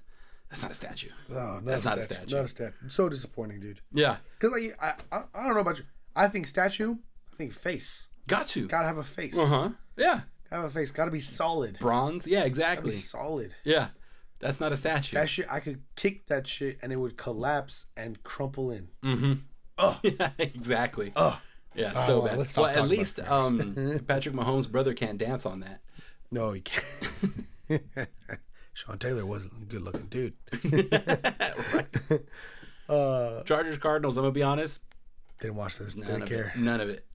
that's 0.49 0.61
not 0.61 0.71
a 0.71 0.73
statue. 0.73 1.09
Oh, 1.29 1.33
not 1.35 1.65
That's 1.65 1.83
not 1.83 1.97
a 1.97 2.03
statue. 2.03 2.35
Not 2.35 2.45
a 2.45 2.47
statue. 2.47 2.87
So 2.87 3.09
disappointing, 3.09 3.59
dude. 3.59 3.81
Yeah, 3.93 4.17
Because 4.39 4.51
like 4.59 4.75
I, 4.81 4.93
I 5.11 5.23
I 5.35 5.43
don't 5.45 5.53
know 5.55 5.61
about 5.61 5.77
you. 5.77 5.83
I 6.15 6.27
think 6.27 6.47
statue. 6.47 6.95
I 7.33 7.35
think 7.37 7.53
face. 7.53 8.07
got 8.27 8.47
to. 8.47 8.67
Gotta 8.67 8.87
have 8.87 8.97
a 8.97 9.03
face. 9.03 9.37
Uh 9.37 9.45
huh. 9.45 9.69
Yeah, 9.97 10.21
Gotta 10.49 10.61
have 10.61 10.63
a 10.65 10.69
face. 10.73 10.89
Gotta 10.91 11.11
be 11.11 11.19
solid. 11.19 11.77
bronze. 11.79 12.25
Yeah, 12.27 12.39
Gotta 12.39 12.47
exactly. 12.47 12.91
be 12.91 12.95
solid. 12.97 13.53
Yeah, 13.63 13.89
that's 14.39 14.59
not 14.59 14.71
a 14.71 14.75
statue. 14.75 15.15
That 15.15 15.29
shit, 15.29 15.45
I 15.51 15.59
could 15.59 15.81
kick 15.95 16.27
that 16.27 16.47
shit 16.47 16.77
and 16.81 16.91
it 16.93 16.97
would 16.97 17.17
collapse 17.17 17.85
and 17.95 18.21
crumple 18.23 18.71
in. 18.71 18.89
mm-hmm. 19.03 19.33
Oh, 19.77 19.99
Yeah, 20.03 20.29
exactly. 20.39 21.11
oh. 21.15 21.39
Yeah, 21.75 21.91
Oh, 21.95 22.05
so 22.07 22.21
bad. 22.23 22.37
Well, 22.57 22.65
at 22.65 22.87
least 22.87 23.19
um, 23.29 24.01
Patrick 24.07 24.33
Mahomes' 24.33 24.67
brother 24.69 24.95
can't 24.95 25.19
dance 25.19 25.45
on 25.45 25.59
that. 25.59 25.81
No, 26.31 26.51
he 26.53 26.61
can't. 26.61 27.43
Sean 28.73 28.97
Taylor 28.97 29.25
was 29.25 29.45
a 29.45 29.49
good 29.67 29.81
looking 29.81 30.07
dude. 30.07 30.33
right. 31.73 31.85
Uh, 32.89 33.43
Chargers 33.43 33.77
Cardinals. 33.77 34.17
I'm 34.17 34.23
gonna 34.23 34.31
be 34.31 34.43
honest. 34.43 34.81
didn't 35.39 35.55
watch 35.55 35.77
this. 35.77 35.95
None 35.95 36.07
Didn't 36.07 36.23
of 36.23 36.29
care. 36.29 36.51
it. 36.55 36.59
None 36.59 36.81
of 36.81 36.89
it. 36.89 37.05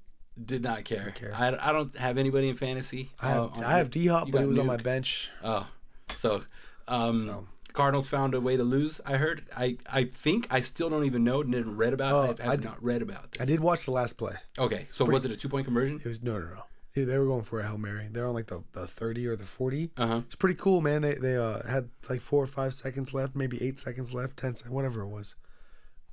Did 0.45 0.63
not 0.63 0.85
care. 0.85 1.13
care. 1.17 1.33
I, 1.35 1.49
I 1.61 1.73
don't 1.73 1.97
have 1.99 2.17
anybody 2.19 2.49
in 2.49 2.57
fantasy. 2.57 3.11
I 3.21 3.29
have 3.31 3.43
uh, 3.59 3.65
I 3.65 3.79
have. 3.79 3.91
D 3.91 4.07
Hop, 4.07 4.31
but 4.31 4.41
he 4.41 4.47
was 4.47 4.59
on 4.59 4.67
my 4.67 4.77
bench. 4.77 5.31
Oh, 5.43 5.67
so, 6.15 6.43
um, 6.89 7.27
So. 7.27 7.47
Cardinals 7.73 8.07
found 8.07 8.35
a 8.35 8.41
way 8.41 8.57
to 8.59 8.65
lose. 8.65 9.01
I 9.07 9.17
heard. 9.17 9.47
I 9.57 9.79
I 9.91 10.05
think 10.05 10.47
I 10.51 10.61
still 10.61 10.91
don't 10.91 11.05
even 11.07 11.25
know. 11.25 11.43
Didn't 11.43 11.77
read 11.79 11.95
about. 11.95 12.13
Oh, 12.13 12.31
it. 12.33 12.41
I 12.41 12.45
have 12.45 12.53
I 12.53 12.57
d- 12.57 12.65
not 12.65 12.83
read 12.85 13.01
about 13.01 13.33
this. 13.33 13.41
I 13.41 13.45
did 13.47 13.61
watch 13.61 13.85
the 13.87 13.93
last 13.93 14.19
play. 14.19 14.35
Okay, 14.59 14.87
so 14.91 15.07
was 15.07 15.25
it 15.25 15.31
a 15.33 15.37
two 15.37 15.49
point 15.49 15.65
conversion? 15.65 15.99
It 16.05 16.09
was 16.09 16.23
no, 16.23 16.39
no, 16.39 16.47
no. 16.47 16.63
They, 16.95 17.05
they 17.05 17.17
were 17.17 17.25
going 17.25 17.45
for 17.45 17.61
a 17.61 17.67
hail 17.67 17.79
mary. 17.79 18.07
They're 18.11 18.27
on 18.29 18.35
like 18.35 18.49
the, 18.49 18.63
the 18.73 18.87
thirty 18.87 19.27
or 19.27 19.37
the 19.37 19.45
forty. 19.45 19.91
Uh 19.97 20.07
huh. 20.07 20.21
It's 20.27 20.35
pretty 20.35 20.57
cool, 20.57 20.83
man. 20.83 21.01
They 21.01 21.15
they 21.15 21.35
uh, 21.37 21.67
had 21.67 21.89
like 22.11 22.21
four 22.21 22.45
or 22.45 22.47
five 22.47 22.75
seconds 22.75 23.15
left, 23.15 23.35
maybe 23.35 23.63
eight 23.67 23.81
seconds 23.81 24.13
left, 24.13 24.37
ten 24.37 24.55
seconds, 24.55 24.75
whatever 24.75 25.01
it 25.01 25.09
was. 25.09 25.35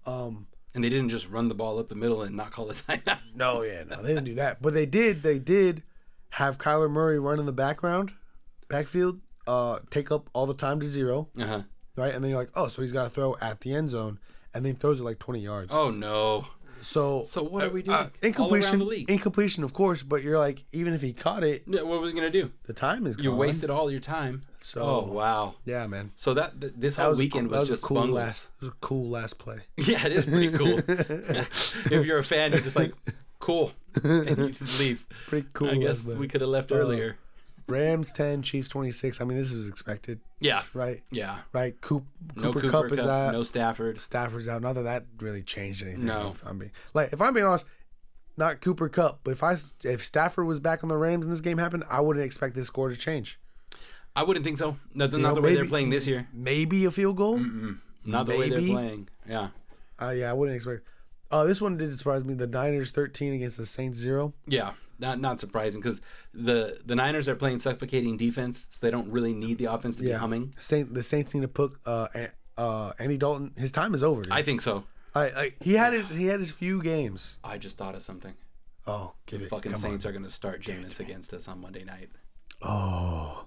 Um, 0.05 0.47
And 0.75 0.81
they 0.81 0.89
didn't 0.89 1.09
just 1.09 1.29
run 1.29 1.49
the 1.49 1.55
ball 1.55 1.77
up 1.77 1.89
the 1.89 1.95
middle 1.95 2.21
and 2.21 2.37
not 2.37 2.51
call 2.51 2.69
a 2.69 2.73
timeout. 2.87 3.19
no, 3.35 3.63
yeah, 3.63 3.83
no, 3.83 4.01
they 4.01 4.09
didn't 4.13 4.23
do 4.25 4.35
that. 4.35 4.61
But 4.61 4.73
they 4.73 4.85
did. 4.85 5.23
They 5.23 5.39
did 5.39 5.83
have 6.29 6.57
Kyler 6.57 6.89
Murray 6.89 7.19
run 7.19 7.37
in 7.37 7.45
the 7.45 7.51
background, 7.51 8.13
backfield, 8.69 9.19
uh, 9.49 9.79
take 9.89 10.11
up 10.11 10.29
all 10.33 10.45
the 10.45 10.53
time 10.65 10.79
to 10.79 10.87
zero, 10.87 11.27
Uh 11.37 11.45
huh. 11.51 11.61
right? 11.95 12.13
And 12.13 12.23
then 12.23 12.29
you're 12.31 12.39
like, 12.39 12.51
oh, 12.55 12.67
so 12.69 12.81
he's 12.81 12.91
got 12.93 13.03
to 13.05 13.09
throw 13.09 13.35
at 13.41 13.61
the 13.61 13.73
end 13.73 13.89
zone, 13.89 14.19
and 14.53 14.65
then 14.65 14.75
throws 14.75 14.99
it 14.99 15.03
like 15.03 15.19
twenty 15.19 15.41
yards. 15.41 15.71
Oh 15.73 15.89
no. 15.91 16.45
So 16.81 17.25
So 17.25 17.43
what 17.43 17.65
are 17.65 17.69
we 17.69 17.81
doing? 17.83 17.97
uh, 17.97 18.09
incompletion, 18.21 18.81
incompletion, 19.09 19.65
of 19.65 19.73
course. 19.73 20.01
But 20.01 20.23
you're 20.23 20.37
like, 20.39 20.63
even 20.71 20.93
if 20.93 21.01
he 21.01 21.11
caught 21.11 21.43
it, 21.43 21.63
Yeah, 21.67 21.81
What 21.81 21.99
was 21.99 22.11
he 22.11 22.15
gonna 22.15 22.29
do? 22.41 22.51
the 22.67 22.71
time 22.73 23.05
is 23.05 23.17
gone. 23.17 23.23
You 23.25 23.29
gone. 23.31 23.39
wasted 23.39 23.69
all 23.69 23.91
your 23.91 23.99
time. 23.99 24.43
So 24.59 24.81
oh 24.81 25.01
wow. 25.11 25.55
yeah, 25.65 25.87
man. 25.87 26.11
So 26.15 26.33
that 26.35 26.61
th- 26.61 26.73
this 26.77 26.95
That 26.95 27.01
whole 27.01 27.09
was 27.11 27.19
weekend 27.19 27.49
cool- 27.49 27.59
was, 27.59 27.67
that 27.67 27.73
just 27.73 27.83
cool 27.83 27.95
bungles. 27.95 28.15
last. 28.15 28.49
It 28.61 28.65
was 28.65 28.69
a 28.69 28.77
cool 28.79 29.09
last 29.09 29.37
play. 29.39 29.59
Yeah, 29.77 30.05
it 30.05 30.13
is 30.13 30.25
pretty 30.25 30.51
cool. 30.57 30.79
if 30.87 32.05
you're 32.05 32.19
a 32.19 32.23
fan, 32.23 32.51
you're 32.53 32.61
just 32.61 32.77
like, 32.77 32.93
cool, 33.39 33.73
and 34.03 34.37
you 34.37 34.47
just 34.49 34.79
leave. 34.79 35.05
Pretty 35.27 35.47
cool. 35.53 35.69
I 35.71 35.75
guess 35.75 36.13
we 36.13 36.27
could 36.29 36.39
have 36.41 36.49
left 36.49 36.71
Uh, 36.71 36.75
earlier. 36.75 37.17
Rams 37.69 38.11
ten, 38.11 38.41
Chiefs 38.41 38.69
twenty 38.69 38.91
six. 38.91 39.21
I 39.21 39.25
mean, 39.25 39.37
this 39.37 39.53
was 39.53 39.67
expected, 39.67 40.19
Yeah, 40.39 40.63
right? 40.73 41.01
yeah. 41.11 41.37
Right. 41.53 41.79
Coop, 41.81 42.03
No 42.35 42.43
Cooper, 42.43 42.61
Cooper 42.61 42.71
Kupp 42.71 42.89
Kupp, 42.89 42.99
is 42.99 43.05
out. 43.05 43.31
no 43.33 43.43
Stafford. 43.43 43.99
Stafford's 44.01 44.47
out. 44.47 44.61
Not 44.61 44.73
that 44.75 44.83
that 44.83 45.05
really 45.19 45.41
changed 45.43 45.83
anything. 45.83 46.05
No. 46.05 46.31
If 46.35 46.45
I'm 46.45 46.57
being 46.59 46.71
like, 46.93 47.13
if 47.13 47.21
I'm 47.21 47.33
being 47.33 47.45
honest, 47.45 47.65
not 48.37 48.61
Cooper 48.61 48.89
Kupp, 48.89 49.19
but 49.23 49.31
if 49.31 49.43
I 49.43 49.55
if 49.83 50.03
Stafford 50.03 50.45
was 50.47 50.59
back 50.59 50.83
on 50.83 50.89
the 50.89 50.97
Rams 50.97 51.25
and 51.25 51.33
this 51.33 51.41
game 51.41 51.57
happened, 51.57 51.83
I 51.89 52.01
wouldn't 52.01 52.25
expect 52.25 52.55
this 52.55 52.67
score 52.67 52.89
to 52.89 52.95
change. 52.97 53.39
I 54.15 54.23
wouldn't 54.23 54.43
think 54.45 54.57
so. 54.57 54.75
Not, 54.95 55.11
not 55.13 55.21
know, 55.21 55.35
the 55.35 55.41
way 55.41 55.53
they're 55.53 55.65
playing 55.65 55.91
this 55.91 56.07
year. 56.07 56.27
Maybe 56.33 56.83
a 56.85 56.91
field 56.91 57.15
goal. 57.17 57.37
Not 58.05 58.25
the 58.25 58.35
way 58.37 58.49
they're 58.49 58.59
playing. 58.59 59.07
Yeah, 59.27 59.49
Uh, 60.01 60.09
yeah, 60.15 60.29
I 60.29 60.33
wouldn't 60.33 60.55
expect. 60.55 60.81
Uh, 61.31 61.43
this 61.45 61.61
one 61.61 61.77
did 61.77 61.95
surprise 61.95 62.23
me. 62.25 62.33
The 62.33 62.47
Niners 62.47 62.89
13 62.89 63.33
against 63.33 63.57
the 63.57 63.65
Saints 63.67 63.99
0. 63.99 64.33
yeah. 64.47 64.71
Not 64.99 65.19
not 65.19 65.39
surprising 65.39 65.81
because 65.81 66.01
the 66.33 66.77
the 66.85 66.95
Niners 66.95 67.27
are 67.29 67.35
playing 67.35 67.59
suffocating 67.59 68.17
defense, 68.17 68.67
so 68.69 68.85
they 68.85 68.91
don't 68.91 69.09
really 69.11 69.33
need 69.33 69.57
the 69.57 69.65
offense 69.65 69.95
to 69.97 70.03
be 70.03 70.09
Yeah. 70.09 70.17
humming. 70.17 70.53
Saint, 70.59 70.93
the 70.93 71.03
Saints 71.03 71.33
need 71.33 71.41
to 71.41 71.47
put 71.47 71.73
uh, 71.85 72.07
uh, 72.57 72.91
Andy 72.99 73.17
Dalton. 73.17 73.53
His 73.57 73.71
time 73.71 73.93
is 73.93 74.03
over. 74.03 74.21
dude. 74.23 74.33
I 74.33 74.41
think 74.41 74.61
so. 74.61 74.83
I, 75.15 75.21
I, 75.25 75.51
he 75.61 75.73
had 75.73 75.93
his 75.93 76.09
he 76.09 76.25
had 76.27 76.39
his 76.39 76.51
few 76.51 76.81
games. 76.83 77.39
I 77.43 77.57
just 77.57 77.77
thought 77.77 77.95
of 77.95 78.01
something. 78.03 78.33
Oh, 78.85 79.13
give 79.25 79.41
it. 79.41 79.49
Fucking 79.49 79.75
Saints 79.75 80.05
are 80.05 80.11
gonna 80.11 80.29
start 80.29 80.61
Jameis 80.61 80.99
against 80.99 81.33
us 81.33 81.47
on 81.47 81.61
Monday 81.61 81.83
night. 81.83 82.09
Oh, 82.61 83.45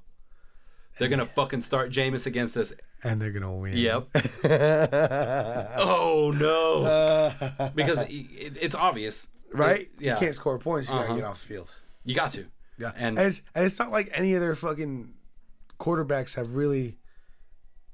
They're 0.99 1.09
gonna 1.09 1.27
fucking 1.27 1.61
start 1.61 1.91
Jameis 1.91 2.27
against 2.27 2.57
us. 2.57 2.73
and 3.05 3.21
they're 3.21 3.31
gonna 3.33 3.53
win. 3.53 3.77
Yep. 3.77 4.09
Oh 5.77 6.33
no. 6.37 7.33
Because 7.75 8.01
it, 8.03 8.11
it, 8.13 8.53
it's 8.61 8.75
obvious, 8.75 9.29
It- 9.55 9.91
yeah. 9.99 10.15
You 10.15 10.21
can't 10.21 10.35
score 10.35 10.59
points. 10.59 10.89
You 10.89 10.95
Uh-huh. 10.95 11.07
gotta 11.09 11.21
get 11.21 11.27
off 11.29 11.41
the 11.41 11.47
field. 11.55 11.71
You 12.05 12.15
got 12.15 12.33
to. 12.33 12.47
Yeah, 12.79 12.93
And- 12.97 13.19
and 13.19 13.29
it's, 13.29 13.43
and 13.55 13.65
it's 13.65 13.79
not 13.79 13.91
like 13.91 14.11
any 14.13 14.35
of 14.35 14.41
their 14.41 14.55
fucking 14.55 15.13
quarterbacks 15.79 16.35
have 16.35 16.55
really 16.57 16.99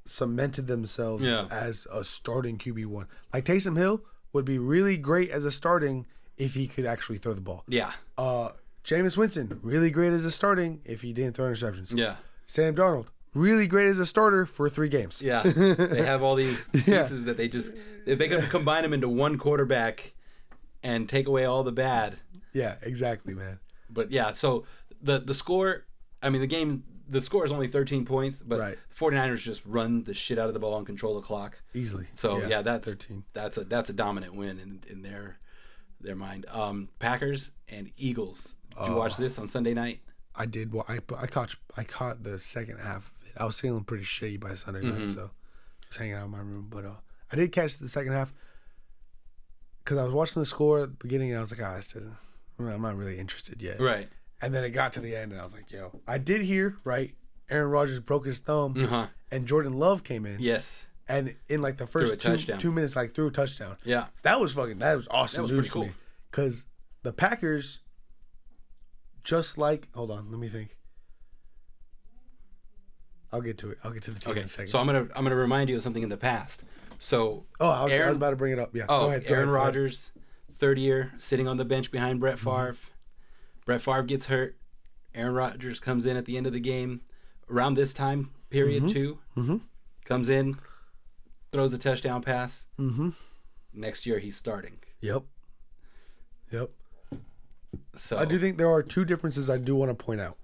cemented 0.04 0.66
themselves 0.66 1.24
Yeah. 1.24 1.46
as 1.50 1.86
a 1.90 2.02
starting 2.04 2.58
QB 2.58 2.86
one. 2.86 3.06
Like 3.32 3.44
Taysom 3.44 3.76
Hill 3.76 4.02
would 4.32 4.44
be 4.44 4.58
really 4.58 4.96
great 4.96 5.30
as 5.30 5.44
a 5.44 5.50
starting 5.50 6.06
if 6.36 6.54
he 6.54 6.66
could 6.66 6.86
actually 6.86 7.18
throw 7.18 7.32
the 7.34 7.40
ball. 7.40 7.64
Yeah. 7.68 7.92
Uh, 8.16 8.50
Jameis 8.84 9.16
Winston 9.16 9.58
really 9.62 9.90
great 9.90 10.12
as 10.12 10.24
a 10.24 10.30
starting 10.30 10.80
if 10.84 11.02
he 11.02 11.12
didn't 11.12 11.34
throw 11.36 11.50
interceptions. 11.50 11.92
Yeah. 11.96 12.16
Sam 12.46 12.74
Darnold 12.74 13.06
really 13.34 13.66
great 13.66 13.88
as 13.88 13.98
a 13.98 14.06
starter 14.06 14.46
for 14.46 14.68
three 14.70 14.88
games. 14.88 15.20
Yeah. 15.20 15.42
they 15.42 16.02
have 16.02 16.22
all 16.22 16.34
these 16.34 16.68
Yeah. 16.72 17.02
pieces 17.02 17.24
that 17.26 17.36
they 17.36 17.48
just 17.48 17.72
if 18.06 18.18
they 18.18 18.28
could 18.28 18.48
combine 18.48 18.82
them 18.82 18.94
into 18.94 19.08
one 19.08 19.36
quarterback 19.36 20.14
and 20.82 21.08
take 21.08 21.26
away 21.26 21.44
all 21.44 21.62
the 21.62 21.72
bad. 21.72 22.16
Yeah, 22.52 22.76
exactly, 22.82 23.34
man. 23.34 23.58
But 23.90 24.10
yeah, 24.10 24.32
so 24.32 24.64
the 25.02 25.18
the 25.18 25.34
score, 25.34 25.86
I 26.22 26.28
mean 26.30 26.40
the 26.40 26.46
game 26.46 26.84
the 27.10 27.20
score 27.22 27.44
is 27.44 27.50
only 27.50 27.68
13 27.68 28.04
points, 28.04 28.42
but 28.42 28.58
Right. 28.58 28.76
49ers 28.94 29.38
just 29.40 29.62
run 29.64 30.04
the 30.04 30.12
shit 30.12 30.38
out 30.38 30.48
of 30.48 30.52
the 30.54 30.60
ball 30.60 30.76
and 30.76 30.84
control 30.86 31.14
the 31.14 31.22
clock. 31.22 31.62
Easily. 31.72 32.06
So 32.14 32.46
yeah, 32.46 32.60
that's 32.62 32.88
13. 32.90 33.24
that's 33.32 33.56
a 33.56 33.64
that's 33.64 33.88
a 33.90 33.94
dominant 33.94 34.34
win 34.34 34.58
in, 34.58 34.80
in 34.90 35.02
their 35.02 35.38
their 36.00 36.16
mind. 36.16 36.46
Um, 36.50 36.88
Packers 36.98 37.52
and 37.68 37.90
Eagles. 37.96 38.54
Did 38.78 38.88
you 38.88 38.94
watch 38.94 39.16
this 39.16 39.38
on 39.38 39.48
Sunday 39.48 39.74
night? 39.74 40.00
I 40.36 40.46
did. 40.46 40.72
Well, 40.72 40.84
I 40.88 40.98
I 41.18 41.26
caught 41.26 41.54
I 41.76 41.84
caught 41.84 42.22
the 42.22 42.38
second 42.38 42.78
half. 42.78 43.10
of 43.22 43.26
it. 43.26 43.32
I 43.40 43.44
was 43.44 43.58
feeling 43.58 43.84
pretty 43.84 44.04
shitty 44.04 44.38
by 44.38 44.54
Sunday 44.54 44.80
Mm-hmm. 44.82 44.98
night, 45.06 45.08
so 45.08 45.20
I 45.22 45.86
was 45.88 45.96
hanging 45.96 46.14
out 46.14 46.26
in 46.26 46.30
my 46.30 46.38
room. 46.40 46.66
But 46.70 46.84
uh, 46.84 46.92
I 47.32 47.36
did 47.36 47.50
catch 47.52 47.78
the 47.78 47.88
second 47.88 48.12
half 48.12 48.32
because 49.88 49.96
I 49.96 50.04
was 50.04 50.12
watching 50.12 50.42
the 50.42 50.46
score 50.46 50.80
at 50.80 50.90
the 50.90 50.96
beginning, 51.02 51.30
and 51.30 51.38
I 51.38 51.40
was 51.40 51.50
like, 51.50 51.62
ah, 51.66 51.76
this 51.76 51.94
doesn't. 51.94 52.14
I'm 52.58 52.82
not 52.82 52.94
really 52.98 53.18
interested 53.18 53.62
yet. 53.62 53.80
Right. 53.80 54.06
And 54.42 54.54
then 54.54 54.62
it 54.62 54.70
got 54.70 54.92
to 54.92 55.00
the 55.00 55.16
end, 55.16 55.32
and 55.32 55.40
I 55.40 55.44
was 55.44 55.54
like, 55.54 55.72
yo, 55.72 55.98
I 56.06 56.18
did 56.18 56.42
hear 56.42 56.76
right. 56.84 57.14
Aaron 57.48 57.70
Rodgers 57.70 57.98
broke 57.98 58.26
his 58.26 58.38
thumb, 58.40 58.74
Uh 58.78 58.86
huh. 58.86 59.06
and 59.30 59.46
Jordan 59.46 59.72
Love 59.72 60.04
came 60.04 60.26
in, 60.26 60.36
Yes. 60.40 60.84
and 61.08 61.34
in 61.48 61.62
like 61.62 61.78
the 61.78 61.86
first 61.86 62.20
two, 62.20 62.36
two 62.36 62.70
minutes, 62.70 62.96
like 62.96 63.14
threw 63.14 63.28
a 63.28 63.30
touchdown. 63.30 63.78
Yeah. 63.82 64.08
That 64.24 64.40
was 64.40 64.52
fucking. 64.52 64.78
That 64.80 64.94
was 64.94 65.08
awesome 65.10 65.38
That 65.38 65.42
was 65.44 65.52
pretty 65.52 65.70
cool. 65.70 65.88
because 66.30 66.66
the 67.02 67.14
Packers, 67.14 67.78
just 69.24 69.56
like 69.56 69.88
hold 69.94 70.10
on, 70.10 70.30
let 70.30 70.38
me 70.38 70.48
think. 70.50 70.76
I'll 73.32 73.40
get 73.40 73.56
to 73.58 73.70
it. 73.70 73.78
I'll 73.84 73.90
get 73.92 74.02
to 74.04 74.10
the 74.10 74.20
team 74.20 74.32
in 74.32 74.38
Okay, 74.38 74.44
a 74.44 74.48
second. 74.48 74.70
so 74.70 74.78
I'm 74.78 74.86
gonna 74.86 75.06
I'm 75.16 75.24
gonna 75.24 75.34
remind 75.36 75.70
you 75.70 75.76
of 75.78 75.82
something 75.82 76.02
in 76.02 76.08
the 76.10 76.16
past. 76.18 76.62
So 76.98 77.46
oh, 77.60 77.68
I 77.68 77.84
was, 77.84 77.92
I 77.92 78.06
was 78.08 78.16
about 78.16 78.30
to 78.30 78.36
bring 78.36 78.52
it 78.52 78.58
up. 78.58 78.74
Yeah. 78.74 78.86
Oh, 78.88 79.02
go 79.04 79.08
ahead. 79.10 79.26
go 79.26 79.34
Aaron. 79.34 79.48
Rodgers, 79.50 80.10
third 80.54 80.78
year, 80.78 81.12
sitting 81.18 81.46
on 81.46 81.56
the 81.56 81.64
bench 81.64 81.90
behind 81.90 82.20
Brett 82.20 82.36
Mm-hmm. 82.38 82.50
Favre. 82.50 82.76
Brett 83.66 83.80
Favre 83.82 84.02
gets 84.02 84.26
hurt. 84.26 84.56
Aaron 85.14 85.34
Rodgers 85.34 85.80
comes 85.80 86.06
in 86.06 86.16
at 86.16 86.24
the 86.26 86.36
end 86.36 86.46
of 86.46 86.52
the 86.52 86.60
game, 86.60 87.00
around 87.50 87.74
this 87.74 87.92
time 87.92 88.30
period 88.50 88.88
too. 88.88 89.18
Mhm. 89.36 89.60
Comes 90.04 90.28
in, 90.28 90.58
throws 91.52 91.72
a 91.74 91.78
touchdown 91.78 92.22
pass. 92.22 92.66
Mhm. 92.78 93.14
Next 93.72 94.06
year 94.06 94.18
he's 94.18 94.36
starting. 94.36 94.78
Yep. 95.00 95.22
Yep. 96.50 96.70
So 97.94 98.16
I 98.18 98.24
do 98.24 98.38
think 98.38 98.56
there 98.58 98.70
are 98.70 98.82
two 98.82 99.04
differences 99.04 99.50
I 99.50 99.58
do 99.58 99.74
want 99.76 99.90
to 99.90 99.94
point 99.94 100.20
out. 100.20 100.36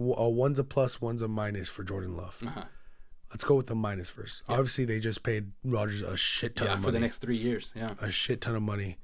Uh, 0.00 0.28
one's 0.28 0.58
a 0.58 0.64
plus, 0.64 1.00
one's 1.00 1.22
a 1.22 1.28
minus 1.28 1.68
for 1.68 1.84
Jordan 1.84 2.16
Love. 2.16 2.38
Uh-huh. 2.44 2.64
Let's 3.30 3.42
go 3.44 3.54
with 3.56 3.66
the 3.66 3.74
minus 3.74 4.08
first. 4.10 4.42
Obviously, 4.48 4.84
they 4.84 5.00
just 5.00 5.22
paid 5.22 5.50
Rodgers 5.64 6.02
a 6.02 6.16
shit 6.16 6.54
ton 6.56 6.66
yeah 6.68 6.74
of 6.74 6.78
money 6.80 6.86
for 6.88 6.92
the 6.92 7.00
next 7.00 7.18
three 7.18 7.36
years. 7.36 7.72
Yeah, 7.74 7.94
a 8.00 8.10
shit 8.10 8.40
ton 8.40 8.54
of 8.54 8.62
money. 8.62 8.98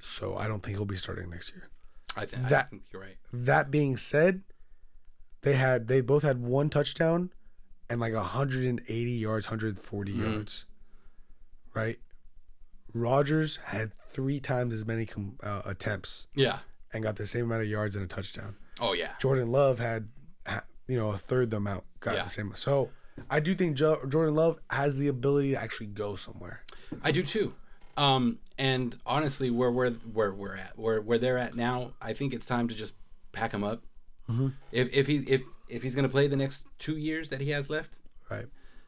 So 0.00 0.36
I 0.36 0.48
don't 0.48 0.60
think 0.62 0.76
he'll 0.76 0.84
be 0.86 0.96
starting 0.96 1.30
next 1.30 1.52
year. 1.54 1.68
I, 2.16 2.24
th- 2.24 2.42
I 2.44 2.48
That- 2.48 2.70
think 2.70 2.82
you're 2.92 3.02
right. 3.02 3.16
That 3.32 3.70
being 3.70 3.96
said, 3.96 4.42
they 5.42 5.52
had 5.54 5.86
they 5.88 6.00
both 6.00 6.22
had 6.22 6.42
one 6.42 6.68
touchdown 6.70 7.30
and 7.88 8.00
like 8.00 8.14
180 8.14 9.10
yards, 9.12 9.46
140 9.46 10.12
Mm-hmm. 10.12 10.32
yards. 10.32 10.64
Right? 11.74 11.98
Rodgers 12.92 13.58
had 13.66 13.94
three 13.94 14.40
times 14.40 14.74
as 14.74 14.84
many 14.84 15.06
com- 15.06 15.36
uh, 15.42 15.62
attempts 15.64 16.26
Yeah. 16.34 16.58
and 16.92 17.02
got 17.04 17.16
the 17.16 17.26
same 17.26 17.44
amount 17.44 17.62
of 17.62 17.68
yards 17.68 17.94
and 17.94 18.04
a 18.04 18.08
touchdown. 18.08 18.56
Oh 18.80 18.94
yeah. 18.94 19.12
Jordan 19.20 19.50
Love 19.52 19.78
had, 19.78 20.08
you 20.88 20.96
know, 20.96 21.10
a 21.10 21.16
third 21.18 21.50
the 21.50 21.58
amount, 21.58 21.84
got 22.00 22.16
Yeah. 22.16 22.24
the 22.24 22.30
same. 22.30 22.52
So 22.56 22.90
I 23.28 23.40
do 23.40 23.54
think 23.54 23.76
jo- 23.76 24.00
Jordan 24.08 24.34
Love 24.34 24.58
has 24.70 24.96
the 24.96 25.08
ability 25.08 25.50
to 25.52 25.62
actually 25.62 25.86
go 25.88 26.16
somewhere. 26.16 26.62
I 27.02 27.12
do 27.12 27.22
too. 27.22 27.54
Um, 27.96 28.38
and 28.58 28.96
honestly, 29.04 29.50
where 29.50 29.70
we're 29.70 29.90
where 29.92 30.32
we're 30.32 30.56
at, 30.56 30.78
where 30.78 31.00
where 31.00 31.18
they're 31.18 31.38
at 31.38 31.54
now, 31.54 31.92
I 32.00 32.12
think 32.12 32.32
it's 32.32 32.46
time 32.46 32.68
to 32.68 32.74
just 32.74 32.94
pack 33.32 33.52
him 33.52 33.62
up. 33.64 33.82
Mm-hmm. 34.28 34.48
If 34.72 34.92
if 34.94 35.06
he 35.06 35.16
if 35.18 35.42
if 35.68 35.82
he's 35.82 35.94
gonna 35.94 36.08
play 36.08 36.26
the 36.26 36.36
next 36.36 36.66
two 36.78 36.96
years 36.96 37.28
that 37.30 37.40
he 37.40 37.50
has 37.50 37.68
left, 37.68 37.98
Right. 38.30 38.46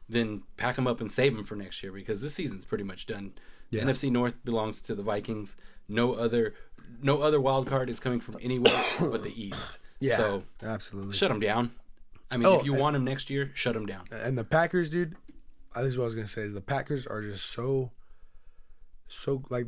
then 0.09 0.43
pack 0.57 0.77
him 0.77 0.87
up 0.87 0.99
and 1.01 1.11
save 1.11 1.37
him 1.37 1.43
for 1.43 1.55
next 1.55 1.83
year 1.83 1.91
because 1.91 2.21
this 2.21 2.33
season's 2.33 2.65
pretty 2.65 2.83
much 2.83 3.05
done. 3.05 3.33
Yeah. 3.69 3.83
NFC 3.83 4.09
North 4.11 4.35
belongs 4.45 4.81
to 4.83 4.95
the 4.95 5.03
Vikings. 5.03 5.55
No 5.87 6.13
other 6.13 6.53
no 7.01 7.21
other 7.21 7.39
wild 7.41 7.67
card 7.67 7.89
is 7.89 7.99
coming 7.99 8.19
from 8.19 8.37
anywhere 8.41 8.73
but 8.99 9.23
the 9.23 9.33
East. 9.41 9.79
Yeah. 9.99 10.17
So 10.17 10.43
absolutely. 10.63 11.15
shut 11.15 11.29
him 11.31 11.39
down. 11.39 11.71
I 12.31 12.37
mean, 12.37 12.45
Oh, 12.47 12.59
if 12.59 12.65
you 12.65 12.73
want 12.73 12.95
him 12.95 13.03
next 13.03 13.29
year, 13.29 13.51
shut 13.53 13.75
him 13.75 13.85
down. 13.85 14.05
And 14.11 14.37
the 14.37 14.43
Packers, 14.43 14.89
dude, 14.89 15.15
this 15.75 15.85
is 15.85 15.97
what 15.97 16.03
I 16.03 16.05
was 16.05 16.15
gonna 16.15 16.27
say 16.27 16.41
is 16.41 16.53
the 16.53 16.61
Packers 16.61 17.05
are 17.07 17.21
just 17.21 17.45
so, 17.49 17.91
so 19.07 19.43
like, 19.49 19.67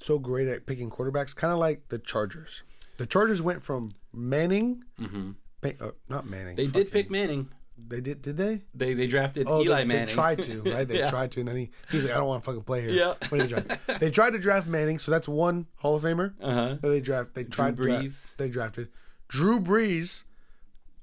so 0.00 0.18
great 0.18 0.48
at 0.48 0.66
picking 0.66 0.90
quarterbacks. 0.90 1.34
Kind 1.34 1.52
of 1.52 1.58
like 1.58 1.88
the 1.88 1.98
Chargers. 1.98 2.62
The 2.96 3.06
Chargers 3.06 3.42
went 3.42 3.62
from 3.62 3.92
Manning, 4.12 4.84
mm-hmm. 5.00 5.32
Uh, 5.62 5.90
not 6.08 6.26
Manning. 6.26 6.56
They 6.56 6.66
fucking- 6.66 6.82
did 6.84 6.92
pick 6.92 7.10
Manning. 7.10 7.48
They 7.88 8.00
did. 8.02 8.20
Did 8.20 8.36
they? 8.36 8.60
They 8.74 8.92
they 8.92 9.06
drafted 9.06 9.46
Oh, 9.48 9.62
Eli 9.62 9.78
they, 9.78 9.84
Manning. 9.86 10.06
they 10.08 10.12
tried 10.12 10.42
to, 10.42 10.62
right? 10.62 10.86
They 10.88 10.98
Yeah. 10.98 11.08
tried 11.10 11.32
to, 11.32 11.40
and 11.40 11.48
then 11.48 11.56
he 11.56 11.70
he's 11.90 12.04
like, 12.04 12.12
I 12.12 12.18
don't 12.18 12.26
want 12.28 12.42
to 12.44 12.46
fucking 12.50 12.64
play 12.64 12.82
here. 12.82 12.90
Yeah. 12.90 13.14
What 13.30 13.30
did 13.30 13.40
they 13.40 13.46
draft? 13.48 13.86
they 14.00 14.10
tried 14.10 14.30
to 14.30 14.38
draft 14.38 14.66
Manning, 14.66 14.98
so 14.98 15.10
that's 15.10 15.26
one 15.28 15.66
Hall 15.76 15.96
of 15.96 16.02
Famer. 16.02 16.34
Uh 16.42 16.52
huh. 16.54 16.76
They 16.82 17.00
draft. 17.00 17.34
They 17.34 17.44
tried. 17.44 17.76
to 17.78 17.82
draft- 17.82 18.04
Brees. 18.06 18.36
they 18.36 18.48
drafted 18.50 18.88
Drew 19.28 19.60
Brees. 19.60 20.24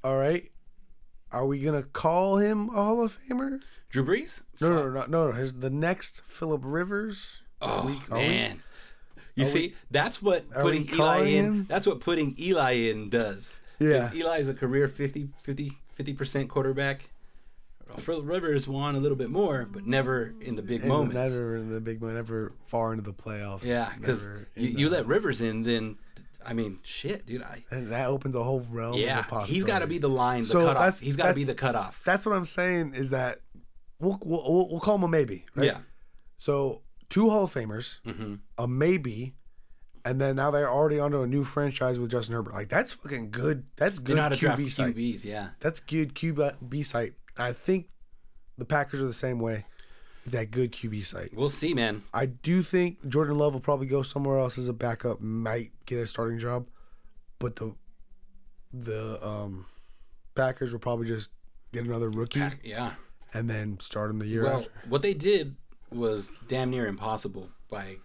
All 0.04 0.18
right. 0.18 0.52
Are 1.32 1.46
we 1.46 1.60
gonna 1.60 1.84
call 1.84 2.38
him 2.38 2.70
a 2.70 2.74
Hall 2.74 3.04
of 3.04 3.18
Famer? 3.28 3.62
Drew 3.90 4.06
Brees? 4.06 4.42
No, 4.62 4.70
no, 4.70 4.90
no, 4.90 5.06
no, 5.06 5.28
no. 5.28 5.32
His, 5.34 5.54
the 5.54 5.70
next 5.70 6.22
Philip 6.26 6.62
Rivers. 6.64 7.40
Oh 7.62 7.86
we- 7.86 7.94
are 8.14 8.20
we- 8.20 8.28
man. 8.28 8.64
You 9.36 9.46
see, 9.46 9.76
that's 9.92 10.20
what 10.20 10.50
putting 10.50 10.90
Eli 10.92 11.20
in. 11.26 11.46
him? 11.46 11.66
That's 11.70 11.86
what 11.86 12.00
putting 12.00 12.34
Eli 12.40 12.72
in 12.90 13.10
does. 13.10 13.60
Yeah. 13.78 14.10
Eli 14.12 14.38
is 14.40 14.50
a 14.50 14.54
career 14.56 14.88
50 14.88 15.30
50 15.38 16.14
percent 16.14 16.50
quarterback. 16.50 17.12
Philip 18.00 18.28
Rivers 18.28 18.68
won 18.68 18.96
a 18.96 19.00
little 19.00 19.16
bit 19.16 19.30
more, 19.30 19.68
but 19.72 19.86
never 19.86 20.34
in 20.42 20.56
the 20.56 20.62
big 20.64 20.82
And 20.82 20.90
moments. 20.90 21.14
Never 21.16 21.56
in 21.58 21.70
the 21.70 21.80
big, 21.80 22.02
moment, 22.02 22.18
never 22.18 22.52
far 22.66 22.92
into 22.94 23.04
the 23.04 23.14
playoffs. 23.14 23.64
yeah, 23.64 23.92
because 23.98 24.28
you, 24.56 24.70
you 24.70 24.90
let 24.90 25.06
Rivers 25.08 25.40
in, 25.40 25.64
then 25.64 25.98
I 26.48 26.54
mean, 26.54 26.80
shit, 26.82 27.26
dude. 27.26 27.44
I 27.44 27.66
and 27.70 27.92
that 27.92 28.08
opens 28.08 28.36
a 28.36 28.44
whole 28.44 28.62
realm. 28.72 28.94
yeah, 28.96 29.24
he's 29.46 29.64
got 29.64 29.80
to 29.80 29.88
be 29.88 29.98
the 29.98 30.10
line, 30.10 30.42
the 30.42 30.48
So 30.48 30.66
cutoff. 30.66 31.00
He's 31.00 31.16
got 31.16 31.28
to 31.28 31.34
be 31.34 31.44
the 31.44 31.54
cutoff. 31.54 32.02
That's 32.06 32.26
what 32.26 32.36
I'm 32.36 32.46
saying. 32.46 32.94
Is 32.96 33.10
that 33.10 33.40
we'll 34.00 34.18
we'll, 34.24 34.68
we'll, 34.70 34.80
call 34.80 34.96
him 34.96 35.04
a 35.04 35.08
maybe. 35.08 35.46
Right? 35.56 35.66
Yeah. 35.66 35.80
So 36.38 36.82
two 37.10 37.30
Hall 37.30 37.44
of 37.44 37.54
Famers, 37.54 38.00
hmm 38.04 38.36
a 38.58 38.68
maybe, 38.68 39.36
and 40.06 40.22
then 40.22 40.38
now 40.38 40.52
they're 40.52 40.72
already 40.72 41.00
onto 41.00 41.22
a 41.22 41.28
new 41.28 41.44
franchise 41.44 42.00
with 42.00 42.12
Justin 42.12 42.36
Herbert. 42.36 42.54
Like 42.54 42.70
that's 42.70 42.94
fucking 42.94 43.32
good. 43.32 43.66
That's 43.76 43.96
You 43.96 44.02
good 44.02 44.16
know 44.16 44.22
how 44.24 44.30
to 44.30 44.36
draft 44.36 44.62
QB 44.62 44.70
site. 44.72 44.96
QBs, 44.96 45.26
yeah. 45.26 45.50
That's 45.60 45.80
good 45.82 46.16
QB 46.16 46.70
B 46.70 46.84
site. 46.84 47.14
I 47.38 47.52
think 47.52 47.90
the 48.58 48.66
Packers 48.66 49.02
are 49.02 49.08
the 49.08 49.14
same 49.14 49.40
way. 49.40 49.66
That 50.28 50.52
good 50.52 50.74
QB 50.74 51.06
site. 51.06 51.34
We'll 51.34 51.50
see, 51.50 51.74
man. 51.74 52.04
I 52.14 52.26
do 52.26 52.62
think 52.62 53.08
Jordan 53.08 53.38
Love 53.38 53.54
will 53.54 53.62
probably 53.62 53.88
go 53.88 54.04
somewhere 54.04 54.38
else 54.40 54.58
as 54.58 54.68
a 54.68 54.74
backup, 54.74 55.22
might 55.22 55.72
get 55.86 56.00
a 56.00 56.06
starting 56.06 56.38
job, 56.38 56.68
but 57.40 57.56
the 57.56 57.74
the 58.74 59.26
um, 59.26 59.66
Packers 60.36 60.72
will 60.74 60.80
probably 60.80 61.08
just 61.08 61.30
get 61.72 61.86
another 61.86 62.10
rookie 62.10 62.42
Yeah. 62.64 62.92
and 63.34 63.50
then 63.50 63.80
start 63.80 64.10
him 64.12 64.20
the 64.20 64.28
year 64.28 64.44
Well, 64.44 64.60
after. 64.60 64.72
what 64.90 65.02
they 65.02 65.14
did 65.14 65.56
was 65.92 66.32
damn 66.48 66.70
near 66.70 66.86
impossible 66.88 67.50
by 67.70 67.96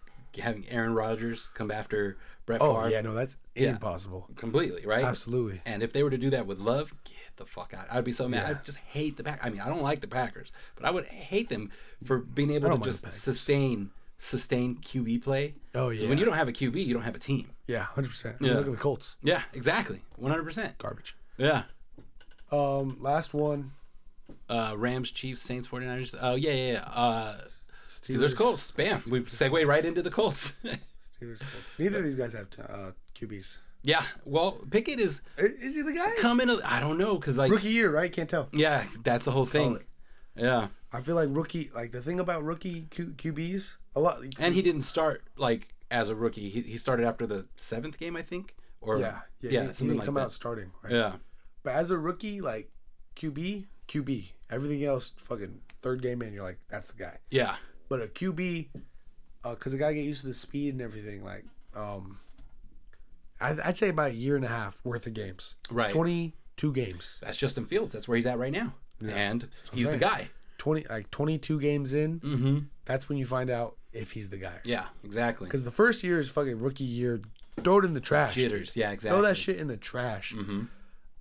having 0.40 0.64
Aaron 0.68 0.94
Rodgers 0.94 1.50
come 1.54 1.70
after 1.72 2.16
Brett 2.46 2.60
Oh 2.62 2.74
Favre 2.76 2.90
yeah, 2.90 3.00
no, 3.00 3.14
that's 3.14 3.36
Yeah. 3.56 3.70
impossible. 3.70 4.28
completely, 4.36 4.86
right? 4.86 5.04
Absolutely. 5.04 5.60
And 5.66 5.82
if 5.82 5.92
they 5.92 6.02
were 6.04 6.10
to 6.10 6.18
do 6.18 6.30
that 6.30 6.46
with 6.46 6.60
Love, 6.60 6.94
the 7.44 7.50
fuck 7.50 7.74
out. 7.76 7.86
I'd 7.90 8.04
be 8.04 8.12
so 8.12 8.28
mad. 8.28 8.44
Yeah. 8.44 8.50
I'd 8.50 8.64
just 8.64 8.78
hate 8.78 9.16
the 9.16 9.22
Pack. 9.24 9.40
I 9.44 9.50
mean, 9.50 9.60
I 9.60 9.68
don't 9.68 9.82
like 9.82 10.00
the 10.00 10.08
Packers, 10.08 10.52
but 10.76 10.84
I 10.84 10.90
would 10.90 11.06
hate 11.06 11.48
them 11.48 11.70
for 12.04 12.18
being 12.18 12.50
able 12.50 12.76
to 12.76 12.82
just 12.84 13.12
sustain 13.12 13.90
sustain 14.18 14.76
QB 14.76 15.22
play. 15.22 15.54
Oh 15.74 15.90
yeah. 15.90 16.08
When 16.08 16.16
you 16.18 16.24
don't 16.24 16.36
have 16.36 16.48
a 16.48 16.52
QB, 16.52 16.86
you 16.86 16.94
don't 16.94 17.02
have 17.02 17.16
a 17.16 17.18
team. 17.18 17.50
yeah, 17.66 17.80
hundred 17.82 18.10
percent. 18.10 18.36
Yeah. 18.40 18.54
Look 18.54 18.66
at 18.66 18.70
the 18.72 18.76
Colts, 18.78 19.16
Yeah, 19.22 19.42
exactly. 19.52 20.00
100%. 20.20 20.78
garbage. 20.78 21.16
Yeah. 21.38 21.64
Um, 22.52 22.98
last 23.00 23.34
one. 23.34 23.72
Uh, 24.48 24.74
Rams, 24.76 25.10
Chiefs, 25.10 25.42
Saints, 25.42 25.66
49ers. 25.66 26.14
Oh, 26.20 26.34
yeah, 26.34 26.52
yeah, 26.52 26.72
yeah. 26.72 26.80
Uh, 26.84 27.38
Steelers, 27.88 28.36
Colts. 28.36 28.70
Bam. 28.70 29.02
We 29.10 29.20
segue 29.22 29.66
right 29.66 29.84
into 29.84 30.02
the 30.02 30.10
Colts. 30.10 30.52
Steelers, 30.64 31.40
Colts. 31.40 31.74
Neither 31.78 31.98
of 31.98 32.04
these 32.04 32.16
guys 32.16 32.32
have 32.34 32.48
uh, 32.68 32.90
QBs. 33.18 33.58
Yeah. 33.82 34.02
Well, 34.24 34.60
Pickett 34.70 34.98
is 35.00 35.22
is 35.38 35.74
he 35.74 35.82
the 35.82 35.92
guy? 35.92 36.12
coming. 36.20 36.48
I 36.64 36.80
don't 36.80 36.98
know. 36.98 37.16
Because, 37.16 37.38
like, 37.38 37.50
Rookie 37.50 37.68
year, 37.70 37.90
right? 37.90 38.12
Can't 38.12 38.28
tell. 38.28 38.48
yeah, 38.52 38.84
that's 39.02 39.24
the 39.24 39.30
whole 39.32 39.46
thing. 39.46 39.78
Yeah. 40.36 40.68
I 40.92 41.00
feel 41.00 41.14
like 41.14 41.28
rookie, 41.32 41.70
like 41.74 41.92
the 41.92 42.02
thing 42.02 42.20
about 42.20 42.42
rookie 42.42 42.86
Q- 42.90 43.14
QBs, 43.16 43.76
a 43.96 44.00
lot. 44.00 44.18
And 44.38 44.54
he 44.54 44.60
didn't 44.62 44.82
start, 44.82 45.24
like, 45.36 45.68
as 45.90 46.08
a 46.10 46.14
rookie. 46.14 46.48
He, 46.50 46.60
he 46.60 46.76
started 46.76 47.06
after 47.06 47.26
the 47.26 47.46
seventh 47.56 47.98
game, 47.98 48.14
I 48.16 48.22
think. 48.22 48.54
Or, 48.82 48.98
yeah, 48.98 49.20
yeah, 49.40 49.50
yeah, 49.50 49.60
he, 49.62 49.66
he 49.68 49.72
something 49.72 49.86
didn't 49.88 49.98
like 50.00 50.04
come 50.06 50.14
that. 50.14 50.20
out 50.22 50.32
starting, 50.32 50.70
right? 50.82 50.92
Yeah. 50.92 51.12
But 51.62 51.74
as 51.74 51.90
a 51.90 51.96
rookie, 51.98 52.40
like 52.40 52.70
QB, 53.16 53.64
QB, 53.88 54.24
everything 54.50 54.84
else, 54.84 55.12
fucking 55.16 55.60
third 55.82 56.02
game 56.02 56.20
in, 56.22 56.32
you're 56.34 56.44
like, 56.44 56.58
that's 56.68 56.88
the 56.88 56.96
guy. 56.96 57.18
Yeah. 57.30 57.56
But 57.88 58.02
a 58.02 58.06
QB, 58.06 58.68
because 59.44 59.72
the 59.72 59.78
guy 59.78 59.92
get 59.92 60.04
used 60.04 60.22
to 60.22 60.26
the 60.26 60.34
speed 60.34 60.74
and 60.74 60.82
everything, 60.82 61.24
like, 61.24 61.44
um, 61.74 62.18
I'd, 63.42 63.60
I'd 63.60 63.76
say 63.76 63.88
about 63.88 64.10
a 64.10 64.14
year 64.14 64.36
and 64.36 64.44
a 64.44 64.48
half 64.48 64.78
worth 64.84 65.06
of 65.06 65.14
games. 65.14 65.56
Right. 65.70 65.90
Twenty-two 65.90 66.72
games. 66.72 67.20
That's 67.24 67.36
Justin 67.36 67.66
Fields. 67.66 67.92
That's 67.92 68.06
where 68.08 68.16
he's 68.16 68.26
at 68.26 68.38
right 68.38 68.52
now. 68.52 68.74
And 69.04 69.42
what 69.42 69.74
he's 69.74 69.90
the 69.90 69.98
guy. 69.98 70.28
Twenty, 70.58 70.86
like 70.88 71.10
twenty-two 71.10 71.60
games 71.60 71.92
in. 71.92 72.20
Mm-hmm. 72.20 72.58
That's 72.84 73.08
when 73.08 73.18
you 73.18 73.26
find 73.26 73.50
out 73.50 73.76
if 73.92 74.12
he's 74.12 74.28
the 74.28 74.36
guy. 74.36 74.58
Yeah, 74.64 74.84
exactly. 75.04 75.46
Because 75.46 75.64
the 75.64 75.70
first 75.72 76.02
year 76.02 76.18
is 76.20 76.30
fucking 76.30 76.60
rookie 76.60 76.84
year. 76.84 77.20
Throw 77.62 77.78
it 77.80 77.84
in 77.84 77.94
the 77.94 78.00
trash. 78.00 78.34
Jitters. 78.36 78.76
Yeah, 78.76 78.92
exactly. 78.92 79.18
Throw 79.18 79.28
that 79.28 79.36
shit 79.36 79.56
in 79.58 79.66
the 79.66 79.76
trash. 79.76 80.32
hmm 80.32 80.62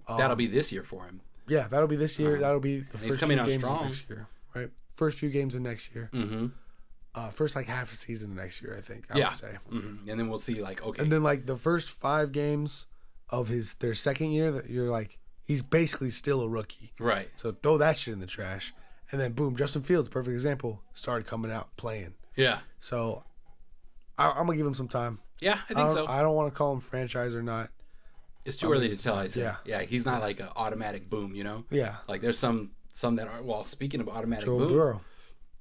Um, 0.07 0.17
That'll 0.17 0.35
be 0.35 0.47
this 0.47 0.71
year 0.71 0.83
for 0.83 1.05
him. 1.05 1.21
Yeah, 1.47 1.67
that'll 1.67 1.87
be 1.87 1.95
this 1.97 2.17
year. 2.19 2.37
That'll 2.39 2.59
be 2.61 2.81
the 2.81 2.97
he's 2.99 3.07
first 3.07 3.19
coming 3.19 3.37
few 3.37 3.43
out 3.43 3.49
games 3.49 3.63
strong. 3.63 3.85
next 3.85 4.09
year, 4.09 4.27
right? 4.55 4.69
First 4.95 5.19
few 5.19 5.29
games 5.29 5.55
of 5.55 5.61
next 5.61 5.93
year. 5.93 6.09
Mm-hmm. 6.13 6.47
Uh, 7.13 7.29
first 7.29 7.55
like 7.57 7.67
half 7.67 7.91
a 7.91 7.95
season 7.95 8.35
next 8.35 8.61
year, 8.61 8.75
I 8.77 8.81
think. 8.81 9.05
I 9.09 9.17
Yeah. 9.17 9.29
would 9.29 9.37
say. 9.37 9.57
hmm 9.69 10.09
And 10.09 10.19
then 10.19 10.29
we'll 10.29 10.39
see, 10.39 10.61
like, 10.61 10.81
okay. 10.85 11.01
And 11.03 11.11
then 11.11 11.23
like 11.23 11.45
the 11.45 11.57
first 11.57 11.89
five 11.89 12.31
games 12.31 12.87
of 13.29 13.47
his 13.49 13.73
their 13.75 13.93
second 13.95 14.31
year, 14.31 14.51
that 14.51 14.69
you're 14.69 14.89
like 14.89 15.17
he's 15.43 15.61
basically 15.61 16.11
still 16.11 16.41
a 16.41 16.47
rookie. 16.47 16.93
right. 16.99 17.29
So 17.35 17.51
throw 17.51 17.77
that 17.79 17.97
shit 17.97 18.13
in 18.13 18.19
the 18.21 18.27
trash, 18.27 18.73
and 19.11 19.19
then 19.19 19.33
boom, 19.33 19.55
Justin 19.57 19.81
Fields, 19.83 20.07
perfect 20.07 20.33
example, 20.33 20.81
started 20.93 21.27
coming 21.27 21.51
out 21.51 21.75
playing. 21.75 22.13
Yeah. 22.37 22.59
So 22.79 23.23
I, 24.17 24.29
I'm 24.31 24.45
gonna 24.45 24.55
give 24.57 24.65
him 24.65 24.73
some 24.73 24.87
time. 24.87 25.19
Yeah, 25.41 25.53
I 25.53 25.55
I 25.55 25.57
think 25.67 25.77
don't, 25.79 25.93
so. 25.93 26.07
I 26.07 26.21
don't 26.21 26.35
want 26.35 26.53
to 26.53 26.57
call 26.57 26.71
him 26.73 26.79
franchise 26.79 27.33
or 27.35 27.41
not. 27.43 27.69
it's 28.45 28.55
too 28.55 28.67
I'll 28.67 28.73
early 28.73 28.87
to 28.89 28.97
tell. 28.97 29.15
I 29.15 29.27
say. 29.27 29.43
time. 29.43 29.57
Yeah, 29.65 29.81
he's 29.81 30.05
not 30.05 30.21
like 30.21 30.39
an 30.39 30.47
automatic 30.55 31.09
boom. 31.09 31.35
You 31.35 31.43
know. 31.43 31.65
Yeah, 31.71 31.95
Like 32.07 32.21
there's 32.21 32.39
some 32.39 32.71
some 32.93 33.15
that 33.17 33.27
are. 33.27 33.41
Well, 33.41 33.63
speaking 33.65 33.99
of 33.99 34.07
automatic 34.07 34.45
Joe 34.45 34.59
booms, 34.59 34.71
Burrow. 34.71 35.01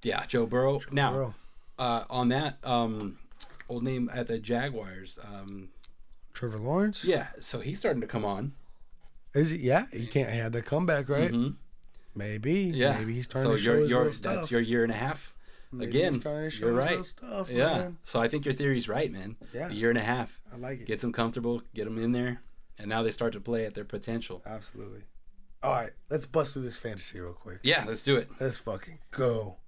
Yeah, 0.03 0.25
Joe 0.27 0.47
Burrow. 0.47 0.81
now, 0.91 1.13
Burrow. 1.13 1.35
uh, 1.79 2.05
on 2.11 2.29
that 2.29 2.59
um, 2.65 3.19
old 3.69 3.83
name 3.83 4.11
at 4.13 4.27
the 4.27 4.39
Jaguars. 4.39 5.19
Um, 5.25 5.69
Trevor 6.35 6.59
Lawrence. 6.59 7.05
yeah, 7.05 7.29
so 7.41 7.61
he's 7.61 7.79
starting 7.79 8.01
to 8.01 8.07
come 8.07 8.25
on. 8.25 8.53
Is 9.35 9.51
he? 9.51 9.59
Yeah, 9.59 9.87
he 9.93 10.07
can't 10.07 10.29
have 10.31 10.53
the 10.53 10.63
comeback, 10.63 11.09
right? 11.09 11.31
Mhm. 11.33 11.57
Maybe. 12.15 12.73
Yeah. 12.75 12.99
Maybe 12.99 13.15
he's 13.15 13.27
starting 13.27 13.51
so 13.53 13.57
to 13.57 13.63
show 13.63 13.71
you're, 13.73 13.81
his 13.83 13.91
you're 13.91 14.05
that's 14.05 14.17
stuff. 14.19 14.51
your 14.51 14.61
year 14.61 14.83
and 14.83 14.93
a 14.93 14.97
half. 14.97 15.35
Maybe 15.73 15.91
Again, 15.99 16.13
he's 16.15 16.23
starting 16.23 16.51
to 16.51 16.57
show 16.57 16.67
you're 16.67 16.75
right. 16.75 17.05
stuff, 17.05 17.49
yeah. 17.49 17.67
man. 17.79 17.99
So 18.03 18.21
I 18.21 18.27
think 18.27 18.45
your 18.45 18.55
theory's 18.55 18.89
right, 18.89 19.13
man. 19.13 19.37
Yeah. 19.55 19.69
A 19.69 19.73
year 19.73 19.89
and 19.91 19.99
a 19.99 20.03
half 20.03 20.41
I 20.53 20.57
like 20.57 20.81
it. 20.81 20.87
gets 20.89 21.03
them 21.03 21.13
comfortable, 21.13 21.63
get 21.75 21.85
them 21.85 21.97
in 22.03 22.11
there, 22.11 22.43
and 22.77 22.89
now 22.89 23.05
they 23.05 23.13
start 23.13 23.33
to 23.35 23.41
play 23.41 23.65
at 23.67 23.75
their 23.75 23.85
potential. 23.85 24.43
Absolutely. 24.45 25.03
All 25.63 25.73
right, 25.73 25.93
let's 26.11 26.27
bust 26.27 26.55
through 26.55 26.63
this 26.63 26.77
fantasy 26.77 27.21
real 27.21 27.35
quick. 27.35 27.61
Yeah, 27.63 27.85
let's 27.87 28.03
do 28.03 28.17
it. 28.17 28.29
Let's 28.41 28.57
fucking 28.59 28.99
go. 29.13 29.59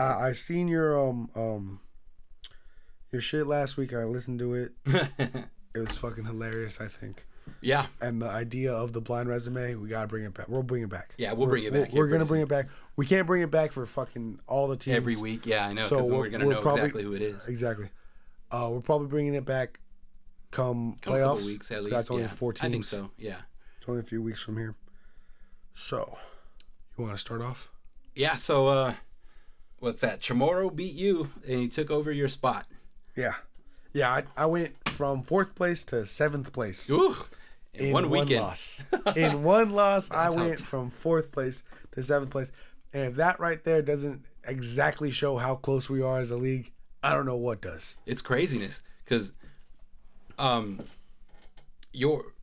Uh, 0.00 0.18
I 0.18 0.32
seen 0.32 0.66
your 0.68 0.98
um 1.08 1.30
um 1.34 1.80
your 3.12 3.20
shit 3.20 3.46
last 3.46 3.76
week. 3.76 3.92
I 3.92 4.04
listened 4.04 4.38
to 4.40 4.54
it. 4.54 4.72
It 5.72 5.78
was 5.78 5.96
fucking 5.96 6.24
hilarious. 6.24 6.80
I 6.80 6.88
think. 6.88 7.24
yeah, 7.60 7.86
And 8.00 8.20
the 8.20 8.28
idea 8.28 8.72
of 8.74 8.92
the 8.92 9.00
blind 9.00 9.28
resume, 9.28 9.76
we 9.76 9.88
gotta 9.88 10.08
bring 10.08 10.24
it 10.24 10.34
back. 10.34 10.48
We'll 10.48 10.64
bring 10.64 10.82
it 10.82 10.88
back. 10.88 11.14
Yeah, 11.16 11.32
we'll 11.32 11.46
bring 11.46 11.62
it 11.62 11.72
We're- 11.72 11.84
back 11.84 11.94
We're, 11.94 12.08
gonna 12.08 12.24
bring 12.24 12.42
it 12.42 12.48
back. 12.48 12.66
We 12.96 13.06
can't 13.06 13.24
bring 13.24 13.42
it 13.42 13.52
back 13.52 13.70
for 13.70 13.86
fucking 13.86 14.40
all 14.48 14.66
the 14.66 14.76
teams 14.76 14.96
every 14.96 15.14
week. 15.14 15.46
Yeah, 15.46 15.68
I 15.68 15.72
know. 15.72 15.86
So 15.86 15.98
we're- 15.98 16.10
we're, 16.18 16.28
gonna 16.30 16.46
we're 16.46 16.54
know 16.54 16.62
probably- 16.62 16.80
exactly 16.82 17.02
who 17.04 17.14
it 17.14 17.22
is. 17.22 17.46
Exactly. 17.46 17.88
Uh, 18.50 18.68
we're 18.72 18.80
probably 18.80 19.06
bringing 19.06 19.34
it 19.34 19.44
back 19.44 19.78
come 20.50 20.96
Couple 21.00 21.20
playoffs. 21.20 21.46
weeks 21.46 21.70
at 21.70 21.84
least. 21.84 21.94
That's 21.94 22.10
only 22.10 22.24
yeah. 22.24 22.28
four 22.30 22.52
teams. 22.52 22.68
I 22.68 22.72
think 22.72 22.84
so. 22.84 23.10
Yeah. 23.16 23.36
It's 23.78 23.88
only 23.88 24.00
a 24.00 24.04
few 24.04 24.22
weeks 24.22 24.40
from 24.42 24.56
here. 24.56 24.74
So, 25.74 26.18
you 26.98 27.04
want 27.04 27.14
to 27.16 27.20
start 27.20 27.42
off? 27.42 27.70
Yeah. 28.16 28.34
So, 28.34 28.66
uh, 28.66 28.94
what's 29.80 30.00
that? 30.02 30.20
Chamorro 30.20 30.74
beat 30.74 30.94
you, 30.94 31.30
and 31.46 31.60
he 31.60 31.68
took 31.68 31.90
over 31.90 32.12
your 32.12 32.28
spot. 32.28 32.66
Yeah. 33.16 33.34
Yeah, 33.92 34.10
I, 34.12 34.22
I 34.36 34.46
went 34.46 34.74
from 34.88 35.22
fourth 35.24 35.54
place 35.56 35.84
to 35.86 36.06
seventh 36.06 36.52
place. 36.52 36.88
Ooh, 36.90 37.16
in, 37.74 37.92
one 37.92 38.08
weekend. 38.08 38.40
loss. 38.44 38.84
In 39.16 39.42
one 39.42 39.70
loss, 39.70 40.10
I 40.10 40.30
went 40.30 40.60
from 40.60 40.90
fourth 40.90 41.32
place 41.32 41.64
to 41.92 42.02
seventh 42.02 42.30
place. 42.30 42.52
And 42.92 43.04
if 43.06 43.14
that 43.16 43.40
right 43.40 43.62
there 43.64 43.82
doesn't 43.82 44.24
exactly 44.44 45.10
show 45.10 45.36
how 45.38 45.56
close 45.56 45.90
we 45.90 46.02
are 46.02 46.18
as 46.18 46.30
a 46.30 46.36
league, 46.36 46.72
I 47.02 47.14
don't 47.14 47.26
know 47.26 47.36
what 47.36 47.60
does. 47.60 47.96
it's 48.06 48.20
craziness 48.22 48.82
because 49.04 49.32
um 50.38 50.80
your 51.92 52.34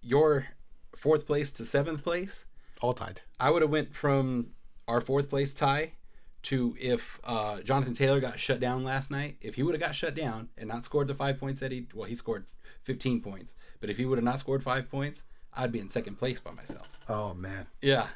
your 0.00 0.46
fourth 0.94 1.26
place 1.26 1.50
to 1.52 1.64
seventh 1.64 2.02
place 2.04 2.44
All 2.80 2.94
tied. 2.94 3.22
i 3.40 3.50
would 3.50 3.62
have 3.62 3.70
went 3.70 3.94
from 3.94 4.48
our 4.88 5.00
fourth 5.00 5.28
place 5.28 5.52
tie 5.52 5.92
to 6.46 6.76
if 6.80 7.20
uh, 7.24 7.60
jonathan 7.62 7.94
taylor 7.94 8.20
got 8.20 8.38
shut 8.40 8.58
down 8.60 8.82
last 8.84 9.10
night 9.10 9.36
if 9.40 9.54
he 9.56 9.62
would 9.62 9.74
have 9.74 9.80
got 9.80 9.94
shut 9.94 10.14
down 10.14 10.48
and 10.58 10.68
not 10.68 10.84
scored 10.84 11.08
the 11.08 11.14
five 11.14 11.38
points 11.38 11.60
that 11.60 11.70
he 11.72 11.86
well 11.94 12.08
he 12.08 12.14
scored 12.14 12.44
15 12.82 13.20
points 13.20 13.54
but 13.80 13.90
if 13.90 13.96
he 13.96 14.04
would 14.04 14.18
have 14.18 14.24
not 14.24 14.38
scored 14.40 14.62
five 14.62 14.90
points 14.90 15.22
i'd 15.54 15.72
be 15.72 15.78
in 15.80 15.88
second 15.88 16.16
place 16.16 16.38
by 16.40 16.50
myself 16.52 16.88
Oh, 17.08 17.34
man. 17.34 17.66
yeah 17.80 18.08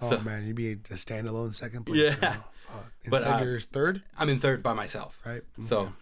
Oh, 0.00 0.10
So- 0.10 0.20
man. 0.20 0.46
You'd 0.46 0.54
be 0.54 0.72
a 0.72 0.76
standalone 0.76 1.52
second 1.52 1.84
place. 1.86 2.00
Yeah. 2.00 2.14
now. 2.22 2.30
Fuck. 2.68 2.86
But, 3.08 3.24
uh, 3.26 3.40
you're 3.42 3.58
third? 3.58 4.02
i'm 4.16 4.28
in 4.28 4.38
third 4.38 4.62
by 4.62 4.72
myself 4.72 5.18
Right. 5.26 5.42
So 5.62 5.92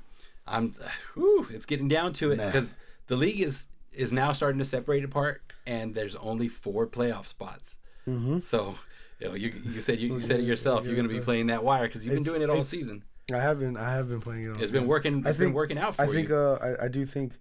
I'm 0.46 0.72
whew, 1.14 1.46
it's 1.50 1.64
getting 1.66 1.88
down 1.88 2.12
to 2.14 2.30
it 2.32 2.36
because 2.36 2.74
the 3.06 3.16
league 3.16 3.40
is 3.40 3.66
is 3.92 4.12
now 4.12 4.32
starting 4.32 4.58
to 4.58 4.64
separate 4.66 5.02
apart 5.04 5.40
and 5.66 5.94
there's 5.94 6.14
only 6.16 6.46
four 6.48 6.86
playoff 6.86 7.26
spots. 7.26 7.76
Mm-hmm. 8.06 8.38
So 8.40 8.76
you 9.20 9.32
you, 9.34 9.52
you 9.64 9.80
said 9.80 9.98
you, 10.00 10.14
you 10.14 10.20
said 10.20 10.40
it 10.40 10.44
yourself. 10.46 10.84
You're 10.84 10.94
going 10.94 11.08
to 11.08 11.12
be 11.14 11.20
playing 11.20 11.46
that 11.48 11.62
wire 11.64 11.86
because 11.86 12.04
you've 12.04 12.14
been 12.14 12.22
It's- 12.22 12.32
doing 12.32 12.42
it 12.42 12.50
all 12.50 12.64
season. 12.64 13.04
I 13.34 13.38
haven't. 13.38 13.76
I 13.76 13.90
have 13.90 14.08
been 14.08 14.20
playing 14.20 14.44
it. 14.44 14.50
On 14.50 14.60
It's 14.62 14.70
been 14.70 14.86
working. 14.86 15.26
I 15.26 15.30
It's 15.30 15.38
been 15.38 15.52
working 15.52 15.78
out 15.78 15.96
for 15.96 16.02
I 16.02 16.06
think. 16.06 16.28
you. 16.28 16.36
Uh, 16.36 16.76
I, 16.80 16.84
I 16.84 16.88
do 16.88 17.04
think 17.04 17.32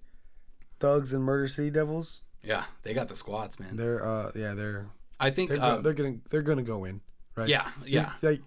Thugs 0.79 1.13
and 1.13 1.23
Murder 1.23 1.47
City 1.47 1.69
Devils. 1.69 2.23
yeah, 2.43 2.63
they 2.81 2.93
got 2.95 3.07
the 3.07 3.15
squads, 3.15 3.59
man. 3.59 3.75
They're. 3.77 4.03
Uh, 4.03 4.31
yeah. 4.35 4.55
They're. 4.55 4.87
I 5.19 5.29
think. 5.29 5.51
They're. 5.51 5.63
um, 5.63 5.83
they're 5.83 5.93
gonna. 5.93 6.15
They're 6.31 6.41
gonna 6.41 6.63
go 6.63 6.85
in. 6.85 7.01
Right. 7.35 7.49
yeah, 7.49 7.69
yeah. 7.85 8.13
You- 8.21 8.29
like. 8.29 8.41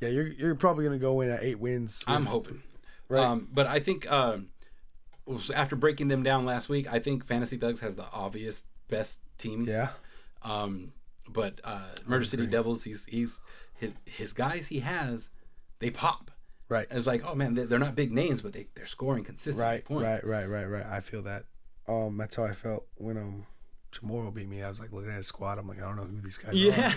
Yeah. 0.00 0.08
You're. 0.08 0.28
You're 0.28 0.54
probably 0.54 0.84
gonna 0.86 0.98
go 0.98 1.20
in 1.20 1.30
at 1.30 1.42
eight 1.42 1.58
wins. 1.58 2.02
I'm 2.06 2.24
hoping. 2.26 2.62
Right. 3.10 3.22
Um, 3.22 3.48
but 3.52 3.66
I 3.66 3.78
think 3.78 4.10
um, 4.10 4.48
after 5.54 5.76
breaking 5.76 6.08
them 6.08 6.22
down 6.22 6.46
last 6.46 6.68
week, 6.70 6.90
I 6.90 7.00
think 7.00 7.24
Fantasy 7.26 7.58
Thugs 7.58 7.80
has 7.80 7.96
the 7.96 8.06
obvious 8.14 8.64
best 8.88 9.20
team. 9.36 9.62
Yeah. 9.68 9.90
Um, 10.42 10.92
but 11.28 11.60
uh, 11.64 11.80
Murder 12.06 12.24
City 12.24 12.46
Devils, 12.46 12.84
he's 12.84 13.04
he's 13.06 13.40
his 13.74 13.94
his 14.04 14.32
guys 14.32 14.68
he 14.68 14.80
has, 14.80 15.30
they 15.78 15.90
pop. 15.90 16.30
Right. 16.68 16.86
And 16.90 16.98
it's 16.98 17.06
like, 17.06 17.22
oh 17.24 17.34
man, 17.34 17.54
they're, 17.54 17.66
they're 17.66 17.78
not 17.78 17.94
big 17.94 18.12
names, 18.12 18.42
but 18.42 18.52
they 18.52 18.66
they're 18.74 18.86
scoring 18.86 19.24
consistent 19.24 19.64
Right. 19.64 19.84
points. 19.84 20.04
Right. 20.04 20.24
Right. 20.24 20.46
Right. 20.46 20.64
Right. 20.66 20.86
I 20.86 21.00
feel 21.00 21.22
that. 21.22 21.44
Um. 21.88 22.16
That's 22.16 22.34
how 22.36 22.44
I 22.44 22.52
felt 22.52 22.86
when 22.96 23.16
um. 23.16 23.46
Chamorro 23.92 24.34
beat 24.34 24.48
me. 24.48 24.62
I 24.62 24.68
was 24.68 24.78
like 24.80 24.92
looking 24.92 25.10
at 25.10 25.16
his 25.16 25.26
squad. 25.28 25.58
I'm 25.58 25.66
like, 25.68 25.78
I 25.78 25.86
don't 25.86 25.96
know 25.96 26.02
who 26.04 26.20
these 26.20 26.36
guys 26.36 26.52
are. 26.52 26.56
Yeah. 26.56 26.92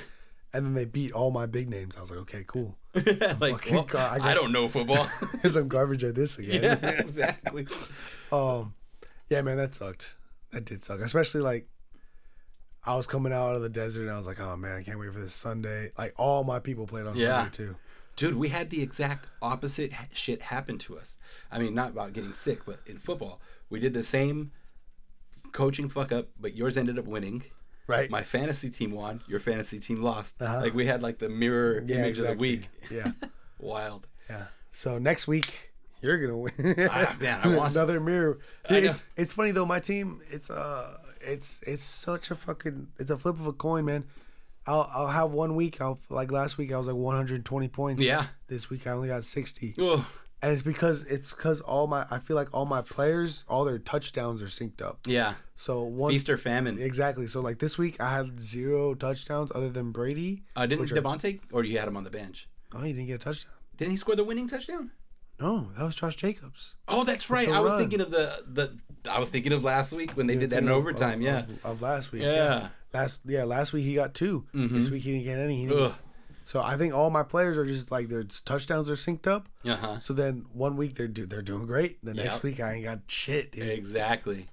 And 0.52 0.66
then 0.66 0.74
they 0.74 0.86
beat 0.86 1.12
all 1.14 1.30
my 1.32 1.46
big 1.46 1.70
names. 1.70 1.96
I 1.96 2.02
was 2.02 2.10
like, 2.10 2.20
okay, 2.22 2.44
cool. 2.48 2.76
like, 3.40 3.70
well, 3.72 3.84
God, 3.84 4.20
I 4.20 4.32
I, 4.32 4.34
don't 4.34 4.52
know 4.52 4.68
football. 4.68 5.08
Because 5.32 5.56
I'm 5.56 5.68
garbage 5.68 6.04
at 6.04 6.16
this 6.16 6.40
again. 6.40 6.80
yeah, 6.82 6.90
exactly. 6.90 7.68
Um, 8.32 8.74
yeah, 9.30 9.42
man, 9.44 9.58
that 9.58 9.76
sucked. 9.76 10.16
That 10.52 10.66
did 10.66 10.84
suck. 10.84 11.00
Especially 11.00 11.42
like, 11.42 11.68
I 12.86 12.96
was 12.96 13.08
coming 13.08 13.34
out 13.34 13.56
of 13.56 13.62
the 13.62 13.70
desert 13.70 14.04
and 14.04 14.12
I 14.12 14.18
was 14.18 14.26
like, 14.28 14.40
oh 14.40 14.56
man, 14.56 14.78
I 14.78 14.84
can't 14.84 15.00
wait 15.00 15.12
for 15.14 15.20
this 15.20 15.34
Sunday. 15.34 15.92
Like 15.98 16.14
all 16.18 16.44
my 16.44 16.60
people 16.60 16.88
played 16.88 17.06
on 17.06 17.16
Yeah. 17.16 17.44
Sunday 17.44 17.52
too. 17.52 17.76
Dude, 18.16 18.36
we 18.36 18.50
had 18.50 18.70
the 18.70 18.82
exact 18.82 19.28
opposite 19.42 19.94
ha- 19.94 20.06
shit 20.14 20.42
happen 20.42 20.78
to 20.80 20.98
us. 20.98 21.18
I 21.52 21.60
mean, 21.60 21.74
not 21.74 21.90
about 21.92 22.14
getting 22.14 22.34
sick, 22.34 22.66
but 22.66 22.80
in 22.86 22.98
football, 22.98 23.40
we 23.70 23.80
did 23.80 23.94
the 23.94 24.04
same 24.04 24.52
coaching 25.52 25.90
fuck 25.90 26.12
up, 26.12 26.28
but 26.40 26.56
yours 26.56 26.78
ended 26.78 27.00
up 27.00 27.06
winning. 27.06 27.44
Right. 27.88 28.10
My 28.10 28.22
fantasy 28.22 28.70
team 28.70 28.92
won. 28.92 29.22
Your 29.28 29.40
fantasy 29.40 29.80
team 29.80 30.02
lost. 30.04 30.42
Uh-huh. 30.42 30.62
Like 30.62 30.74
we 30.76 30.86
had 30.86 31.02
like 31.02 31.18
the 31.18 31.30
mirror 31.30 31.84
yeah, 31.88 31.98
image 31.98 32.20
of 32.20 32.28
the 32.28 32.36
week. 32.36 32.70
Yeah, 32.92 33.12
Wild. 33.60 34.08
yeah. 34.30 34.46
So 34.72 35.00
next 35.00 35.28
week 35.28 35.72
you're 36.02 36.18
gonna 36.20 36.38
win. 36.38 36.88
Ah, 36.92 37.16
man, 37.20 37.40
I 37.44 37.56
want- 37.58 37.74
another 37.76 38.00
mirror. 38.00 38.38
It's 38.70 39.02
it's 39.18 39.34
funny 39.34 39.52
though. 39.52 39.66
My 39.66 39.80
team, 39.80 40.22
it's 40.30 40.52
uh, 40.52 40.99
it's 41.22 41.62
it's 41.66 41.84
such 41.84 42.32
a 42.32 42.36
fucking 42.36 42.88
it's 43.00 43.12
a 43.12 43.18
flip 43.18 43.40
of 43.40 43.48
a 43.48 43.54
coin, 43.54 43.86
man. 43.86 44.06
I'll 44.68 44.90
I'll 44.94 45.08
have 45.08 45.32
one 45.32 45.56
week. 45.56 45.82
I'll 45.82 46.00
like 46.10 46.32
last 46.32 46.58
week 46.58 46.72
I 46.72 46.78
was 46.78 46.88
like 46.88 46.96
120 46.96 47.68
points. 47.70 48.04
Yeah. 48.04 48.26
This 48.48 48.70
week 48.70 48.88
I 48.88 48.92
only 48.92 49.08
got 49.08 49.24
60. 49.24 49.76
Oh, 49.80 50.08
and 50.42 50.52
it's 50.52 50.62
because 50.62 51.04
it's 51.04 51.30
because 51.30 51.60
all 51.62 51.88
my 51.88 52.06
I 52.12 52.20
feel 52.20 52.36
like 52.36 52.54
all 52.54 52.66
my 52.66 52.82
players 52.82 53.44
all 53.48 53.66
their 53.66 53.80
touchdowns 53.80 54.42
are 54.42 54.46
synced 54.48 54.82
up. 54.82 55.00
yeah. 55.08 55.36
So 55.56 55.82
one 55.84 56.12
Feast 56.12 56.30
or 56.30 56.38
famine. 56.38 56.80
exactly. 56.80 57.28
So 57.28 57.42
like 57.42 57.60
this 57.60 57.78
week 57.78 58.00
I 58.00 58.12
had 58.12 58.40
zero 58.40 58.94
touchdowns 58.94 59.52
other 59.54 59.70
than 59.70 59.92
Brady. 59.92 60.44
Uh, 60.56 60.66
didn't 60.66 60.90
Davante, 60.90 61.40
or 61.52 61.64
you 61.64 61.78
had 61.78 61.88
him 61.88 61.98
on 61.98 62.04
the 62.06 62.12
bench? 62.12 62.48
Oh, 62.74 62.82
he 62.82 62.94
didn't 62.94 63.08
get 63.08 63.16
a 63.16 63.18
touchdown. 63.18 63.54
Didn't 63.76 63.92
he 63.92 63.98
score 63.98 64.16
the 64.16 64.24
winning 64.24 64.48
touchdown? 64.48 64.92
No, 65.40 65.70
that 65.78 65.84
was 65.84 65.96
Josh 65.96 66.16
Jacobs. 66.16 66.76
Oh, 66.88 67.04
that's 67.04 67.30
right. 67.30 67.48
I 67.50 67.60
was 67.60 67.72
run. 67.74 67.80
thinking 67.82 68.02
of 68.02 68.12
the 68.12 68.44
the. 68.48 68.78
I 69.10 69.20
was 69.20 69.30
thinking 69.30 69.54
of 69.54 69.64
last 69.64 69.94
week 69.94 70.12
when 70.12 70.28
they 70.28 70.36
did 70.36 70.50
that 70.50 70.62
in 70.64 70.70
overtime. 70.70 71.20
of, 71.20 71.22
yeah. 71.22 71.40
Of, 71.40 71.66
of 71.66 71.82
last 71.82 72.12
week. 72.12 72.24
Yeah. 72.24 72.70
Last 72.94 73.22
yeah 73.26 73.44
last 73.44 73.72
week 73.72 73.86
he 73.86 73.94
got 73.94 74.14
2 74.16 74.46
This 74.54 74.90
week 74.90 75.04
he 75.04 75.12
didn't 75.14 75.26
get 75.26 75.38
any. 75.38 75.66
Didn't-. 75.68 75.94
So 76.44 76.60
I 76.62 76.76
think 76.76 76.94
all 76.96 77.10
my 77.12 77.22
players 77.24 77.56
are 77.58 77.66
just 77.66 77.92
like 77.92 78.08
their 78.10 78.24
touchdowns 78.24 78.90
are 78.90 78.96
synced 78.96 79.28
up. 79.28 79.48
Uh 79.64 79.76
huh. 79.76 80.00
So 80.00 80.14
then 80.14 80.46
one 80.54 80.76
week 80.76 80.96
they're 80.96 81.08
do 81.08 81.26
they're 81.26 81.42
doing 81.44 81.66
great. 81.68 82.04
The 82.04 82.14
next 82.16 82.36
Yep. 82.36 82.44
week 82.44 82.60
I 82.60 82.74
ain't 82.74 82.84
got 82.84 83.00
shit, 83.08 83.52
dude. 83.54 83.70
Exactly. 83.70 84.48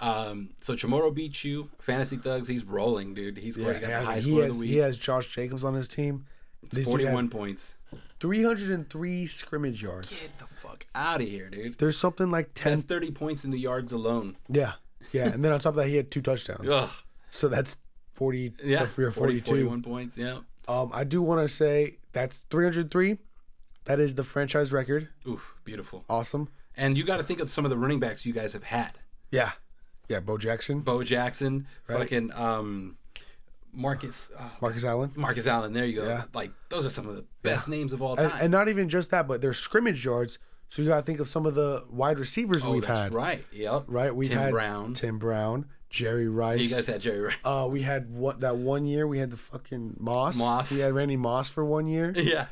Um, 0.00 0.50
so 0.60 0.74
Chamorro 0.74 1.14
beats 1.14 1.44
you. 1.44 1.70
Fantasy 1.78 2.16
Thugs, 2.16 2.48
he's 2.48 2.64
rolling, 2.64 3.14
dude. 3.14 3.36
He's 3.38 3.56
Yeah, 3.56 3.66
already 3.66 3.80
got 3.80 3.88
the 4.00 4.06
high 4.06 4.20
score 4.20 4.42
has 4.42 4.50
of 4.52 4.56
the 4.56 4.60
week. 4.60 4.70
he 4.70 4.76
has 4.78 4.96
Josh 4.96 5.32
Jacobs 5.32 5.62
on 5.64 5.74
his 5.74 5.88
team. 5.88 6.26
It's 6.62 6.74
This 6.74 6.84
dude 6.86 7.00
had 7.00 7.08
41 7.10 7.28
points. 7.28 7.74
303 8.20 9.26
scrimmage 9.26 9.82
yards. 9.82 10.20
Get 10.22 10.38
the 10.38 10.46
fuck 10.46 10.86
out 10.94 11.20
of 11.20 11.28
here, 11.28 11.48
dude. 11.48 11.78
There's 11.78 11.98
something 11.98 12.30
like 12.30 12.50
10 12.54 12.72
That's 12.72 12.82
30 12.84 13.10
points 13.12 13.44
in 13.44 13.50
the 13.50 13.58
yards 13.58 13.92
alone. 13.92 14.36
Yeah. 14.48 14.72
Yeah. 15.12 15.28
And 15.28 15.44
then 15.44 15.52
on 15.52 15.60
top 15.60 15.70
of 15.72 15.76
that, 15.76 15.88
he 15.88 15.96
had 15.96 16.10
two 16.10 16.22
touchdowns. 16.22 16.68
Ugh. 16.70 16.90
So 17.30 17.48
that's 17.48 17.76
40 18.14 18.54
Yeah. 18.62 18.82
or 18.84 18.86
40, 18.86 19.12
42. 19.12 19.44
41 19.46 19.82
points. 19.82 20.18
Yeah. 20.18 20.40
Um, 20.68 20.90
I 20.92 21.04
do 21.04 21.22
want 21.22 21.40
to 21.46 21.48
say 21.52 21.96
that's 22.12 22.44
303. 22.50 23.18
That 23.86 23.98
is 23.98 24.14
the 24.14 24.22
franchise 24.22 24.72
record. 24.72 25.08
Oof. 25.26 25.54
Beautiful. 25.64 26.04
Awesome. 26.08 26.48
And 26.76 26.96
you 26.98 27.04
got 27.04 27.16
to 27.16 27.22
think 27.24 27.40
of 27.40 27.50
some 27.50 27.64
of 27.64 27.70
the 27.70 27.78
running 27.78 27.98
backs 27.98 28.24
you 28.26 28.32
guys 28.32 28.52
have 28.52 28.64
had. 28.64 28.92
Yeah. 29.32 29.52
Yeah. 30.08 30.20
Bo 30.20 30.36
Jackson, 30.38 30.80
Bo 30.80 31.02
Jackson, 31.02 31.66
Right. 31.88 31.98
fucking 32.00 32.32
um, 32.34 32.96
Marcus. 33.72 34.30
Uh, 34.38 34.48
Marcus 34.60 34.84
Allen. 34.84 35.12
Marcus 35.16 35.46
Allen. 35.46 35.72
There 35.72 35.84
you 35.86 35.96
go. 36.00 36.06
Yeah. 36.06 36.24
Like 36.34 36.52
those 36.68 36.84
are 36.86 36.90
some 36.90 37.08
of 37.08 37.16
the 37.16 37.24
best 37.42 37.68
names 37.68 37.92
of 37.92 38.02
all 38.02 38.16
And, 38.16 38.30
time. 38.30 38.38
and 38.42 38.50
not 38.50 38.68
even 38.68 38.88
just 38.88 39.10
that, 39.10 39.26
but 39.28 39.40
their 39.40 39.54
scrimmage 39.54 40.04
yards, 40.04 40.38
So 40.68 40.82
you 40.82 40.88
got 40.88 40.96
to 40.96 41.02
think 41.02 41.20
of 41.20 41.28
some 41.28 41.46
of 41.46 41.54
the 41.54 41.84
wide 41.90 42.18
receivers 42.18 42.64
Oh, 42.64 42.72
we've 42.72 42.86
that's 42.86 43.00
had. 43.02 43.14
right. 43.14 43.44
Yep. 43.52 43.84
Right, 43.88 44.14
we've 44.14 44.28
Tim 44.28 44.38
had 44.38 44.50
Brown. 44.52 44.94
Tim 44.94 45.18
Brown, 45.18 45.66
Jerry 45.88 46.28
Rice. 46.28 46.60
You 46.60 46.68
guys 46.68 46.86
had 46.86 47.00
Jerry 47.00 47.20
Rice. 47.20 47.34
uh, 47.44 47.66
we 47.70 47.82
had 47.82 48.10
what 48.12 48.40
that 48.40 48.56
one 48.56 48.84
year 48.86 49.06
we 49.06 49.18
had 49.18 49.30
the 49.30 49.36
fucking 49.36 49.96
Moss. 49.98 50.36
Moss. 50.36 50.72
We 50.72 50.80
had 50.80 50.92
Randy 50.92 51.16
Moss 51.16 51.48
for 51.48 51.64
one 51.64 51.86
year. 51.86 52.12
yeah. 52.16 52.46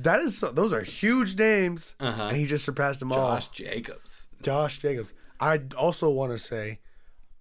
That 0.00 0.20
is 0.20 0.38
so, 0.38 0.52
those 0.52 0.72
are 0.72 0.80
huge 0.82 1.36
names, 1.36 1.96
Uh-huh. 1.98 2.22
and 2.28 2.36
he 2.36 2.46
just 2.46 2.64
surpassed 2.64 3.00
them 3.00 3.10
Josh 3.10 3.46
all. 3.46 3.50
Jacobs. 3.52 4.28
Josh 4.42 4.78
Jacobs. 4.78 5.12
I 5.40 5.60
also 5.76 6.08
want 6.08 6.30
to 6.32 6.38
say, 6.38 6.78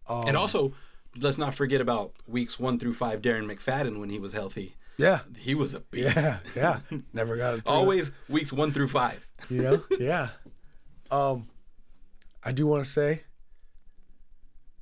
um, 0.09 0.23
and 0.27 0.35
also, 0.35 0.73
let's 1.21 1.37
not 1.37 1.53
forget 1.55 1.81
about 1.81 2.13
weeks 2.27 2.59
one 2.59 2.79
through 2.79 2.93
five. 2.93 3.21
Darren 3.21 3.45
McFadden 3.51 3.99
when 3.99 4.09
he 4.09 4.19
was 4.19 4.33
healthy, 4.33 4.75
yeah, 4.97 5.19
he 5.37 5.55
was 5.55 5.73
a 5.73 5.79
beast. 5.81 6.15
yeah, 6.15 6.39
yeah. 6.55 6.79
Never 7.13 7.37
got 7.37 7.55
it. 7.55 7.63
Always 7.65 8.11
weeks 8.29 8.51
one 8.53 8.71
through 8.71 8.87
five. 8.89 9.27
you 9.49 9.61
know, 9.61 9.83
yeah. 9.99 10.29
Um, 11.11 11.47
I 12.43 12.51
do 12.51 12.65
want 12.67 12.83
to 12.83 12.89
say, 12.89 13.23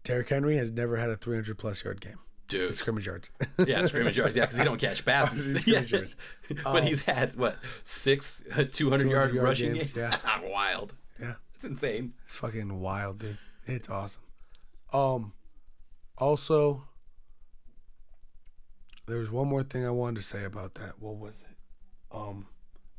Derrick 0.03 0.29
Henry 0.29 0.57
has 0.57 0.71
never 0.71 0.97
had 0.97 1.09
a 1.09 1.15
300 1.15 1.57
plus 1.57 1.83
yard 1.83 2.01
game. 2.01 2.19
Dude. 2.47 2.73
Scrimmage 2.75 3.07
yards. 3.07 3.31
Yeah, 3.65 3.85
scrimmage 3.87 4.17
yards. 4.17 4.35
Yeah, 4.35 4.43
because 4.45 4.59
he 4.59 4.63
don't 4.63 4.79
catch 4.79 5.03
passes. 5.05 5.65
Yeah. 5.67 5.79
yards. 5.81 6.15
but 6.63 6.83
he's 6.83 7.01
had 7.01 7.35
what 7.35 7.57
six 7.83 8.43
200 8.49 8.59
yard 8.59 8.73
200 8.73 9.09
yard 9.11 9.35
rushing 9.35 9.73
games, 9.73 9.91
games? 9.91 10.15
Wild. 10.43 10.93
yeah. 11.19 11.33
It's 11.55 11.65
insane. 11.65 12.13
It's 12.25 12.35
fucking 12.35 12.79
wild, 12.79 13.19
dude. 13.19 13.37
It's 13.65 13.89
awesome. 13.89 14.21
Um, 14.93 15.33
also, 16.17 16.83
there 19.07 19.17
was 19.17 19.29
one 19.31 19.47
more 19.47 19.63
thing 19.63 19.85
I 19.85 19.89
wanted 19.91 20.17
to 20.17 20.21
say 20.25 20.43
about 20.43 20.75
that. 20.75 20.99
What 20.99 21.17
was 21.17 21.45
it? 21.49 22.15
Um, 22.15 22.47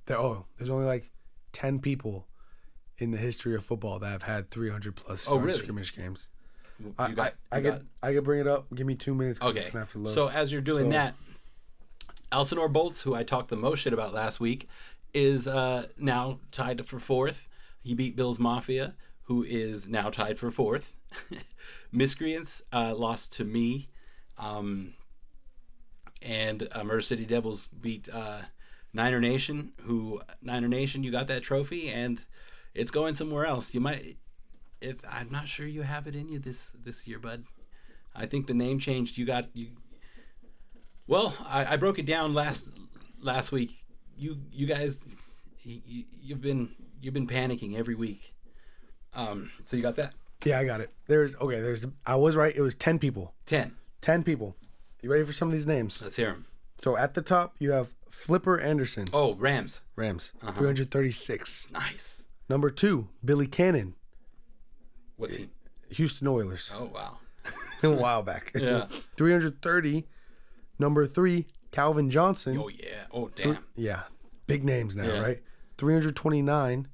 there. 0.06 0.18
Oh, 0.18 0.46
there's 0.56 0.70
only 0.70 0.86
like 0.86 1.10
ten 1.52 1.78
people 1.80 2.26
in 2.98 3.10
the 3.10 3.18
history 3.18 3.54
of 3.54 3.64
football 3.64 3.98
that 3.98 4.08
have 4.08 4.22
had 4.22 4.50
300 4.50 4.96
plus 4.96 5.26
Oh, 5.28 5.36
really? 5.36 5.58
scrimmage 5.58 5.94
games. 5.94 6.30
I, 6.98 7.12
got, 7.12 7.34
I, 7.52 7.56
I 7.56 7.58
you 7.58 7.64
could 7.64 7.72
got- 7.72 7.82
I 8.02 8.12
could 8.14 8.24
bring 8.24 8.40
it 8.40 8.46
up. 8.46 8.66
Give 8.74 8.86
me 8.86 8.94
two 8.94 9.14
minutes. 9.14 9.40
Okay. 9.40 9.66
Gonna 9.70 9.80
have 9.80 9.92
to 9.92 9.98
load. 9.98 10.12
So 10.14 10.28
as 10.28 10.50
you're 10.52 10.60
doing 10.62 10.86
So- 10.86 10.90
that, 10.92 11.14
Elsinore 12.32 12.68
Bolts, 12.68 13.02
who 13.02 13.14
I 13.14 13.22
talked 13.22 13.48
the 13.48 13.56
most 13.56 13.80
shit 13.80 13.92
about 13.92 14.12
last 14.14 14.40
week, 14.40 14.68
is 15.14 15.46
uh, 15.48 15.86
now 15.98 16.38
tied 16.52 16.84
for 16.86 16.98
fourth. 16.98 17.48
He 17.82 17.94
beat 17.94 18.16
Bills 18.16 18.38
Mafia, 18.38 18.94
who 19.26 19.42
is 19.42 19.88
now 19.88 20.08
tied 20.10 20.38
for 20.38 20.50
fourth. 20.50 20.96
Miscreants 21.92 22.62
uh, 22.72 22.94
lost 22.94 23.32
to 23.34 23.44
me, 23.44 23.88
um, 24.38 24.94
and 26.22 26.68
uh, 26.72 26.84
Murder 26.84 27.02
City 27.02 27.24
Devils 27.24 27.68
beat 27.68 28.08
uh, 28.12 28.42
Niner 28.92 29.20
Nation. 29.20 29.72
Who 29.82 30.20
Niner 30.42 30.68
Nation? 30.68 31.02
You 31.02 31.10
got 31.10 31.26
that 31.26 31.42
trophy, 31.42 31.88
and 31.88 32.24
it's 32.74 32.90
going 32.90 33.14
somewhere 33.14 33.46
else. 33.46 33.74
You 33.74 33.80
might. 33.80 34.16
It, 34.80 35.00
I'm 35.08 35.30
not 35.30 35.48
sure 35.48 35.66
you 35.66 35.82
have 35.82 36.06
it 36.06 36.14
in 36.14 36.28
you 36.28 36.38
this 36.38 36.70
this 36.82 37.08
year, 37.08 37.18
bud. 37.18 37.44
I 38.14 38.26
think 38.26 38.46
the 38.46 38.54
name 38.54 38.78
changed. 38.78 39.18
You 39.18 39.26
got 39.26 39.48
you. 39.54 39.68
Well, 41.08 41.34
I, 41.46 41.74
I 41.74 41.76
broke 41.76 41.98
it 41.98 42.06
down 42.06 42.32
last 42.32 42.70
last 43.20 43.50
week. 43.50 43.72
You 44.16 44.38
you 44.52 44.66
guys, 44.66 45.04
you, 45.64 46.04
you've 46.22 46.40
been 46.40 46.70
you've 47.00 47.14
been 47.14 47.26
panicking 47.26 47.76
every 47.76 47.94
week. 47.94 48.35
Um, 49.16 49.50
so 49.64 49.76
you 49.76 49.82
got 49.82 49.96
that 49.96 50.14
yeah, 50.44 50.60
I 50.60 50.64
got 50.64 50.80
it. 50.80 50.90
There's 51.08 51.34
okay. 51.36 51.60
There's 51.60 51.86
I 52.04 52.14
was 52.16 52.36
right. 52.36 52.54
It 52.54 52.60
was 52.60 52.74
ten 52.74 52.98
people. 52.98 53.34
ten. 53.46 53.72
Ten 54.02 54.22
people. 54.22 54.54
You 55.02 55.10
ready 55.10 55.24
for 55.24 55.32
some 55.32 55.48
of 55.48 55.52
these 55.52 55.66
names? 55.66 56.00
Let's 56.02 56.16
hear 56.16 56.28
them. 56.28 56.46
So 56.82 56.96
at 56.96 57.14
the 57.14 57.22
top 57.22 57.54
you 57.58 57.72
have 57.72 57.90
Flipper 58.10 58.60
Anderson, 58.60 59.06
Oh, 59.12 59.34
Rams. 59.34 59.80
Rams, 59.96 60.32
Uh-huh. 60.42 60.52
336. 60.52 61.68
Nice. 61.72 62.26
Number 62.48 62.70
two, 62.70 63.08
Billy 63.24 63.46
Cannon, 63.46 63.94
What 65.16 65.30
team? 65.32 65.50
Houston 65.90 66.28
Oilers, 66.28 66.70
Oh 66.74 66.90
wow. 66.94 67.18
a 67.82 67.90
while 67.90 68.22
back. 68.22 68.52
Yeah. 68.54 68.86
330. 69.16 70.06
Number 70.78 71.06
three, 71.06 71.46
Calvin 71.72 72.10
Johnson. 72.10 72.58
Oh 72.58 72.68
yeah. 72.68 73.04
Oh 73.10 73.30
damn. 73.34 73.58
Yeah, 73.74 74.02
big 74.46 74.64
names 74.64 74.94
now, 74.96 75.04
Yeah. 75.06 75.20
right? 75.22 75.42
329. 75.78 76.88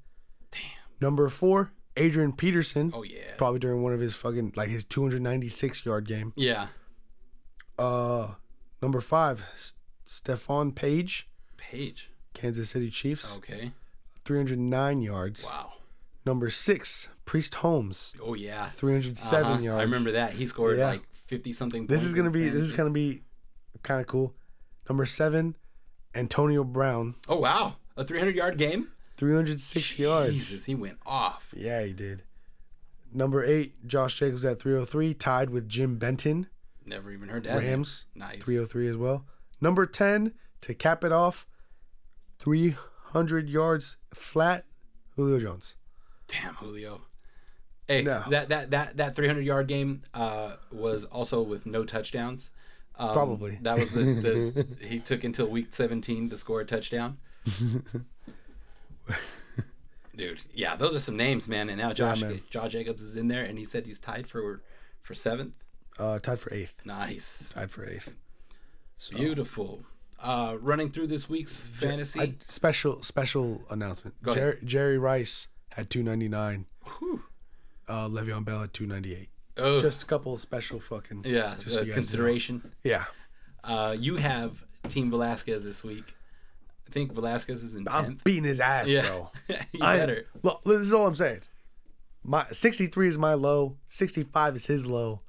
Damn. 0.51 0.61
Number 1.01 1.27
four, 1.29 1.71
Adrian 1.97 2.33
Peterson. 2.33 2.91
Oh 2.95 3.03
yeah. 3.03 3.35
Probably 3.37 3.59
during 3.59 3.83
one 3.83 3.93
of 3.93 3.99
his 3.99 4.15
fucking 4.15 4.53
like 4.55 4.69
his 4.69 4.83
296 4.85 5.85
yard 5.85 6.07
game. 6.07 6.33
Yeah. 6.35 6.67
Uh, 7.77 8.33
number 8.81 8.99
five, 9.01 9.43
S- 9.53 9.75
Stephone 10.05 10.71
Paige, 10.71 11.27
Paige. 11.57 12.11
Kansas 12.33 12.69
City 12.71 12.89
Chiefs, 12.89 13.37
Okay. 13.37 13.71
309 14.25 15.01
yards. 15.01 15.45
Wow. 15.45 15.73
Number 16.25 16.49
six, 16.49 17.09
Priest 17.25 17.55
Holmes, 17.55 18.13
Oh 18.21 18.33
yeah. 18.33 18.69
307 18.69 19.51
Uh-huh. 19.51 19.61
yards. 19.61 19.79
I 19.79 19.83
remember 19.83 20.11
that. 20.11 20.33
He 20.33 20.47
scored 20.47 20.77
Yeah. 20.77 20.87
like 20.87 21.03
fifty 21.13 21.51
something. 21.53 21.87
This 21.87 22.03
is 22.03 22.13
gonna 22.13 22.29
be 22.31 22.49
this 22.49 22.63
is 22.63 22.73
gonna 22.73 22.89
be 22.91 23.23
kind 23.83 23.99
of 24.01 24.07
cool. 24.07 24.33
Number 24.89 25.05
seven, 25.05 25.55
Antonio 26.15 26.63
Brown, 26.63 27.15
Oh 27.27 27.37
wow. 27.39 27.75
A 27.97 28.03
300 28.03 28.35
yard 28.35 28.57
game. 28.57 28.89
306 29.17 29.99
yards. 29.99 30.33
Jesus, 30.33 30.65
he 30.65 30.75
went 30.75 30.97
off. 31.05 31.53
Yeah, 31.55 31.83
he 31.83 31.93
did. 31.93 32.23
Number 33.11 33.43
eight, 33.43 33.85
Josh 33.87 34.15
Jacobs 34.15 34.43
at 34.43 34.59
303, 34.59 35.13
tied 35.13 35.49
with 35.51 35.69
Jim 35.69 35.97
Benton, 35.97 36.47
Never 36.85 37.11
even 37.11 37.29
heard 37.29 37.43
that. 37.45 37.63
name. 37.63 37.83
Nice. 38.15 38.43
303 38.43 38.87
as 38.89 38.97
well. 38.97 39.25
Number 39.61 39.85
10, 39.85 40.33
to 40.61 40.73
cap 40.73 41.03
it 41.03 41.11
off, 41.11 41.45
300 42.39 43.49
yards 43.49 43.97
flat, 44.13 44.65
Julio 45.15 45.39
Jones. 45.39 45.77
Damn, 46.27 46.55
Julio. 46.55 47.01
Hey, 47.87 48.01
No. 48.01 48.23
that 48.29 48.49
that 48.49 48.71
that 48.71 48.97
that 48.97 49.15
300 49.15 49.45
yard 49.45 49.67
game 49.67 49.99
uh, 50.13 50.53
was 50.71 51.05
also 51.05 51.41
with 51.41 51.65
no 51.65 51.83
touchdowns. 51.85 52.49
Um, 52.95 53.11
Probably. 53.13 53.59
That 53.61 53.77
was 53.77 53.91
the, 53.91 54.03
the 54.03 54.67
he 54.87 54.99
took 54.99 55.23
until 55.23 55.47
week 55.47 55.67
17 55.73 56.29
to 56.29 56.37
score 56.37 56.61
a 56.61 56.65
touchdown. 56.65 57.17
Dude, 60.15 60.41
yeah, 60.53 60.75
those 60.75 60.95
are 60.95 60.99
some 60.99 61.17
names, 61.17 61.47
man. 61.47 61.69
And 61.69 61.79
now 61.79 61.91
Josh 61.91 62.21
man. 62.21 62.41
Josh 62.49 62.71
Jacobs 62.71 63.01
is 63.01 63.15
in 63.15 63.27
there, 63.29 63.43
and 63.43 63.57
he 63.57 63.65
said 63.65 63.87
he's 63.87 63.99
tied 63.99 64.27
for 64.27 64.61
for 65.01 65.13
seventh. 65.15 65.53
Uh, 65.97 66.19
tied 66.19 66.39
for 66.39 66.53
eighth. 66.53 66.73
Nice, 66.85 67.51
Tied 67.53 67.71
for 67.71 67.85
eighth. 67.85 68.15
So, 68.95 69.15
beautiful. 69.15 69.83
Uh, 70.19 70.55
running 70.61 70.89
through 70.91 71.07
this 71.07 71.27
week's 71.29 71.65
fantasy. 71.67 72.19
I, 72.19 72.33
special 72.47 73.01
special 73.03 73.63
announcement. 73.69 74.15
Jerry, 74.23 74.57
Jerry 74.63 74.97
Rice 74.97 75.47
had 75.69 75.89
299. 75.89 76.65
Uh, 77.87 78.07
Le'Veon 78.07 78.45
Bell 78.45 78.61
had 78.61 78.73
298. 78.73 79.29
Oh, 79.57 79.81
Just 79.81 80.01
a 80.03 80.05
couple 80.05 80.33
of 80.33 80.39
special 80.41 80.79
fucking 80.79 81.23
yeah, 81.25 81.55
so 81.57 81.79
uh, 81.79 81.81
you 81.81 81.87
know. 81.89 81.93
consideration. 81.93 82.71
Yeah, 82.83 83.05
Uh, 83.63 83.95
you 83.99 84.15
have 84.15 84.63
Team 84.87 85.09
Velasquez 85.11 85.63
this 85.63 85.83
week. 85.83 86.15
I 86.93 86.95
think 86.95 87.13
Velasquez 87.13 87.63
is 87.63 87.75
in 87.75 87.87
I'm 87.89 88.19
beating 88.23 88.43
his 88.43 88.59
ass, 88.59 88.87
Yeah, 88.87 89.01
bro. 89.01 89.31
you 89.73 89.79
I 89.81 89.97
better. 89.97 90.27
Look, 90.43 90.63
this 90.63 90.77
is 90.77 90.93
all 90.93 91.07
I'm 91.07 91.15
saying. 91.15 91.39
My 92.23 92.45
63 92.51 93.07
is 93.07 93.17
my 93.17 93.33
low. 93.33 93.77
65 93.87 94.55
is 94.57 94.65
his 94.67 94.85
low. 94.85 95.21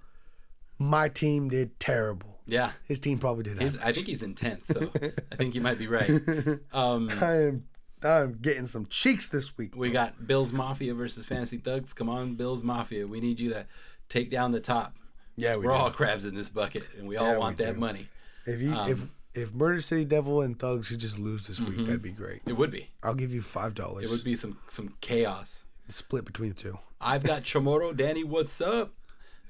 My 0.78 1.08
team 1.08 1.48
did 1.48 1.80
terrible. 1.80 2.38
Yeah, 2.46 2.72
His 2.86 3.00
team 3.00 3.16
probably 3.18 3.44
did. 3.44 3.56
average. 3.62 3.78
I 3.82 3.92
think 3.92 4.06
he's 4.06 4.22
in 4.22 4.34
tenth, 4.34 4.66
so 4.66 4.90
I 5.32 5.36
think 5.36 5.54
you 5.54 5.62
might 5.62 5.78
be 5.78 5.86
right. 5.86 6.10
Um, 6.74 7.08
I 7.08 7.32
am. 7.46 7.64
I'm 8.02 8.32
getting 8.42 8.66
some 8.66 8.84
cheeks 8.84 9.30
this 9.30 9.56
week. 9.56 9.74
we 9.74 9.88
got 9.90 10.26
Bills 10.26 10.52
Mafia 10.52 10.92
versus 10.92 11.24
Fantasy 11.24 11.56
Thugs. 11.56 11.94
Come 11.94 12.10
on, 12.10 12.34
Bills 12.34 12.62
Mafia. 12.62 13.06
We 13.06 13.20
need 13.22 13.40
you 13.40 13.48
to 13.54 13.66
take 14.10 14.30
down 14.30 14.52
the 14.52 14.60
top. 14.60 14.94
Yeah, 15.36 15.56
we 15.56 15.64
We're 15.64 15.72
do. 15.72 15.78
all 15.78 15.90
crabs 15.90 16.26
in 16.26 16.34
this 16.34 16.50
bucket, 16.50 16.82
and 16.98 17.08
we 17.08 17.16
all 17.16 17.28
Yeah, 17.28 17.32
we 17.32 17.38
want 17.38 17.56
that 17.56 17.74
do. 17.76 17.80
money. 17.80 18.08
If 18.44 18.60
you 18.60 18.74
um, 18.74 18.92
if 18.92 19.06
if 19.34 19.52
Murder 19.52 19.80
City 19.80 20.04
Devil 20.04 20.42
and 20.42 20.58
Thugs 20.58 20.86
should 20.86 21.00
just 21.00 21.18
lose 21.18 21.46
this 21.46 21.60
Mm-hmm. 21.60 21.76
week, 21.76 21.86
that'd 21.86 22.02
be 22.02 22.12
great. 22.12 22.42
It 22.46 22.54
would 22.56 22.70
be. 22.70 22.86
I'll 23.02 23.14
give 23.14 23.32
you 23.34 23.42
five 23.42 23.74
dollars. 23.74 24.04
It 24.04 24.10
would 24.10 24.24
be 24.24 24.36
some 24.36 24.58
some 24.66 24.94
chaos. 25.00 25.64
split 25.88 26.24
between 26.24 26.50
the 26.50 26.54
two. 26.54 26.78
I've 27.00 27.22
got 27.24 27.42
Chamorro. 27.50 27.94
Danny, 27.96 28.24
what's 28.24 28.60
up? 28.60 28.92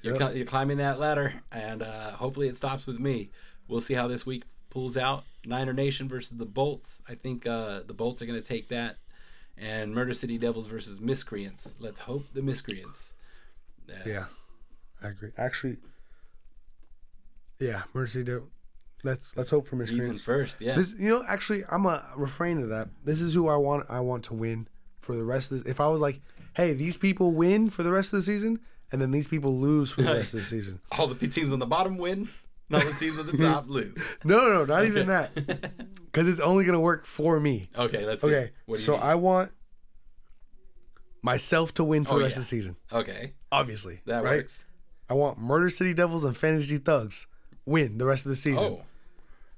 You're, 0.01 0.19
Yep. 0.19 0.35
you're 0.35 0.45
climbing 0.45 0.77
that 0.77 0.99
ladder, 0.99 1.41
and 1.51 1.81
uh, 1.81 2.11
hopefully 2.11 2.47
it 2.47 2.55
stops 2.57 2.85
with 2.85 2.99
me. 2.99 3.31
We'll 3.67 3.81
see 3.81 3.95
how 3.95 4.07
this 4.07 4.25
week 4.25 4.43
pulls 4.69 4.97
out. 4.97 5.23
Niner 5.47 5.73
Nation 5.73 6.07
versus 6.07 6.37
the 6.37 6.45
Bolts. 6.45 7.01
I 7.09 7.15
think 7.15 7.47
uh, 7.47 7.81
the 7.87 7.93
Bolts 7.95 8.21
are 8.21 8.25
going 8.27 8.39
to 8.39 8.47
take 8.47 8.67
that. 8.69 8.97
And 9.57 9.95
Murder 9.95 10.13
City 10.13 10.37
Devils 10.37 10.67
versus 10.67 10.99
Miscreants. 11.01 11.77
Let's 11.79 11.99
hope 12.01 12.25
the 12.33 12.41
Miscreants. 12.43 13.13
Uh, 13.89 13.93
Yeah, 14.05 14.25
I 15.01 15.07
agree. 15.09 15.31
Actually, 15.37 15.77
yeah, 17.59 17.83
Murder 17.93 18.07
City 18.07 18.23
Devil. 18.25 18.49
Let's 19.05 19.37
let's 19.37 19.51
hope 19.51 19.67
for 19.67 19.77
He's 19.85 20.07
in 20.07 20.15
first. 20.15 20.61
Yeah. 20.61 20.75
This, 20.75 20.95
you 20.97 21.07
know, 21.09 21.23
actually, 21.27 21.63
I'm 21.69 21.85
a 21.85 22.03
refrain 22.15 22.57
of 22.61 22.69
that. 22.69 22.89
This 23.03 23.21
is 23.21 23.35
who 23.35 23.47
I 23.47 23.55
want. 23.55 23.85
I 23.87 23.99
want 23.99 24.23
to 24.25 24.33
win 24.33 24.67
for 24.99 25.15
the 25.15 25.23
rest 25.23 25.51
of 25.51 25.59
this. 25.59 25.67
If 25.71 25.79
I 25.79 25.87
was 25.87 26.01
like, 26.01 26.21
hey, 26.55 26.73
these 26.73 26.97
people 26.97 27.31
win 27.31 27.69
for 27.69 27.83
the 27.83 27.91
rest 27.91 28.13
of 28.13 28.17
the 28.17 28.23
season, 28.23 28.59
and 28.91 28.99
then 28.99 29.11
these 29.11 29.27
people 29.27 29.59
lose 29.59 29.91
for 29.91 30.01
the 30.01 30.11
rest 30.13 30.33
of 30.33 30.39
the 30.39 30.45
season. 30.45 30.79
all 30.97 31.05
the 31.05 31.27
teams 31.27 31.53
on 31.53 31.59
the 31.59 31.67
bottom 31.67 31.97
win. 31.97 32.27
All 32.73 32.79
the 32.79 32.93
teams 32.93 33.19
at 33.19 33.27
the 33.27 33.37
top 33.37 33.67
lose. 33.67 33.95
No, 34.23 34.39
no, 34.39 34.53
no, 34.53 34.65
not 34.65 34.85
even 34.85 35.07
that. 35.07 35.31
Because 36.15 36.29
it's 36.29 36.39
only 36.39 36.63
gonna 36.63 36.79
work 36.79 37.05
for 37.05 37.39
me. 37.41 37.67
Okay, 37.77 38.05
let's 38.05 38.21
see. 38.23 38.29
Okay, 38.29 38.51
What 38.67 38.75
do 38.77 38.79
you 38.81 38.85
so 38.85 38.93
need? 38.95 39.01
I 39.01 39.15
want 39.15 39.51
myself 41.21 41.73
to 41.75 41.83
win 41.83 42.05
for 42.05 42.13
Oh, 42.13 42.17
the 42.19 42.23
rest 42.23 42.37
yeah. 42.37 42.39
of 42.39 42.43
the 42.45 42.47
season. 42.49 42.75
Okay, 42.91 43.33
Obviously, 43.51 43.99
that 44.05 44.23
right? 44.23 44.37
works. 44.37 44.63
I 45.09 45.13
want 45.13 45.37
Murder 45.39 45.69
City 45.69 45.93
Devils 45.93 46.23
and 46.23 46.35
Fantasy 46.35 46.77
Thugs 46.77 47.27
win 47.65 47.97
the 47.97 48.05
rest 48.05 48.25
of 48.25 48.29
the 48.29 48.35
season. 48.35 48.63
Oh, 48.63 48.83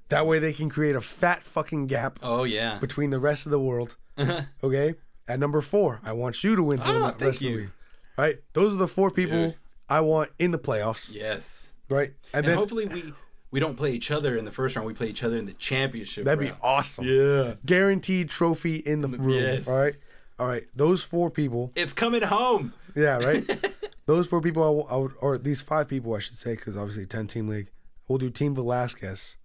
That 0.08 0.26
way 0.26 0.38
they 0.38 0.52
can 0.52 0.68
create 0.70 0.96
a 0.96 1.00
fat 1.00 1.42
fucking 1.42 1.86
gap 1.86 2.18
oh 2.22 2.44
yeah. 2.44 2.78
between 2.78 3.10
the 3.10 3.18
rest 3.18 3.46
of 3.46 3.50
the 3.50 3.60
world. 3.60 3.96
Uh-huh. 4.16 4.42
Okay. 4.62 4.94
At 5.26 5.38
number 5.38 5.60
four, 5.60 6.00
I 6.02 6.12
want 6.12 6.42
you 6.42 6.56
to 6.56 6.62
win 6.62 6.78
for 6.78 6.88
Oh, 6.88 6.92
the 6.92 7.00
ah, 7.00 7.08
thank 7.10 7.20
rest 7.20 7.40
of 7.42 7.46
the 7.46 7.52
you. 7.52 7.56
week. 7.58 7.68
Right. 8.16 8.38
Those 8.54 8.72
are 8.72 8.76
the 8.78 8.88
four 8.88 9.10
people 9.10 9.48
Dude. 9.48 9.54
I 9.88 10.00
want 10.00 10.30
in 10.38 10.50
the 10.50 10.58
playoffs. 10.58 11.14
Yes, 11.14 11.72
Right. 11.90 12.08
And, 12.32 12.44
and 12.44 12.46
then 12.46 12.56
hopefully 12.58 12.86
we 12.86 13.12
we 13.50 13.60
don't 13.60 13.76
play 13.76 13.92
each 13.92 14.10
other 14.10 14.36
in 14.36 14.44
the 14.44 14.50
first 14.52 14.76
round. 14.76 14.86
We 14.86 14.92
play 14.94 15.08
each 15.08 15.22
other 15.22 15.36
in 15.36 15.46
the 15.46 15.54
championship. 15.54 16.24
that'd 16.24 16.38
be 16.40 16.52
awesome. 16.62 17.04
Yeah, 17.06 17.54
Guaranteed 17.64 18.28
trophy 18.28 18.76
in 18.76 19.00
the 19.00 19.08
room. 19.08 19.30
Yes. 19.30 19.68
All 19.68 19.78
right. 19.82 19.94
All 20.38 20.46
right. 20.46 20.64
Those 20.74 21.02
four 21.02 21.30
people. 21.30 21.72
it's 21.74 21.92
coming 21.92 22.22
home. 22.22 22.72
Yeah. 22.94 23.18
Right. 23.18 23.72
Those 24.06 24.26
four 24.26 24.40
people, 24.40 24.86
I 24.90 24.94
I 24.94 24.96
would, 24.96 25.12
or 25.20 25.36
these 25.38 25.60
five 25.60 25.86
people, 25.88 26.14
I 26.14 26.18
should 26.18 26.36
say, 26.36 26.54
because 26.56 26.76
obviously 26.78 27.04
ten 27.06 27.26
team 27.26 27.46
league. 27.48 27.70
We'll 28.08 28.18
do 28.18 28.30
Team 28.30 28.54
Velasquez 28.54 29.36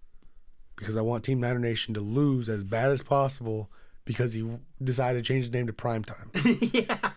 because 0.76 0.96
I 0.96 1.00
want 1.02 1.24
Team 1.24 1.40
Niner 1.40 1.58
Nation 1.58 1.94
to 1.94 2.00
lose 2.00 2.48
as 2.48 2.64
bad 2.64 2.90
as 2.90 3.02
possible 3.02 3.70
because 4.04 4.32
he 4.34 4.46
decided 4.82 5.24
to 5.24 5.26
change 5.26 5.44
his 5.44 5.52
name 5.52 5.66
to 5.66 5.72
Primetime. 5.72 6.28
yeah. 6.74 7.10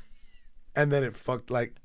and 0.75 0.91
then 0.91 1.03
it 1.03 1.15
fucked 1.15 1.49
like 1.51 1.75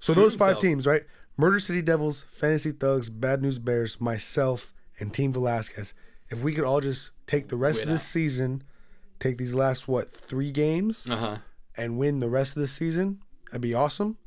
so 0.00 0.12
those 0.14 0.36
five 0.36 0.58
teams 0.60 0.86
right 0.86 1.02
murder 1.36 1.58
city 1.58 1.80
devils 1.82 2.26
fantasy 2.30 2.70
thugs 2.70 3.08
bad 3.08 3.40
news 3.42 3.58
bears 3.58 4.00
myself 4.00 4.72
and 5.00 5.12
team 5.14 5.32
velasquez 5.32 5.94
if 6.30 6.42
we 6.44 6.52
could 6.52 6.64
all 6.64 6.80
just 6.80 7.10
take 7.26 7.48
the 7.48 7.56
rest 7.56 7.82
of 7.82 7.88
this 7.88 8.02
out. 8.02 8.06
season 8.06 8.62
take 9.18 9.38
these 9.38 9.54
last 9.54 9.88
what 9.88 10.08
three 10.10 10.50
games 10.52 11.08
Uh 11.08 11.16
huh. 11.16 11.36
and 11.76 11.98
win 11.98 12.18
the 12.18 12.28
rest 12.28 12.54
of 12.56 12.60
the 12.60 12.68
season 12.68 13.20
that'd 13.50 13.62
be 13.62 13.72
awesome 13.74 14.18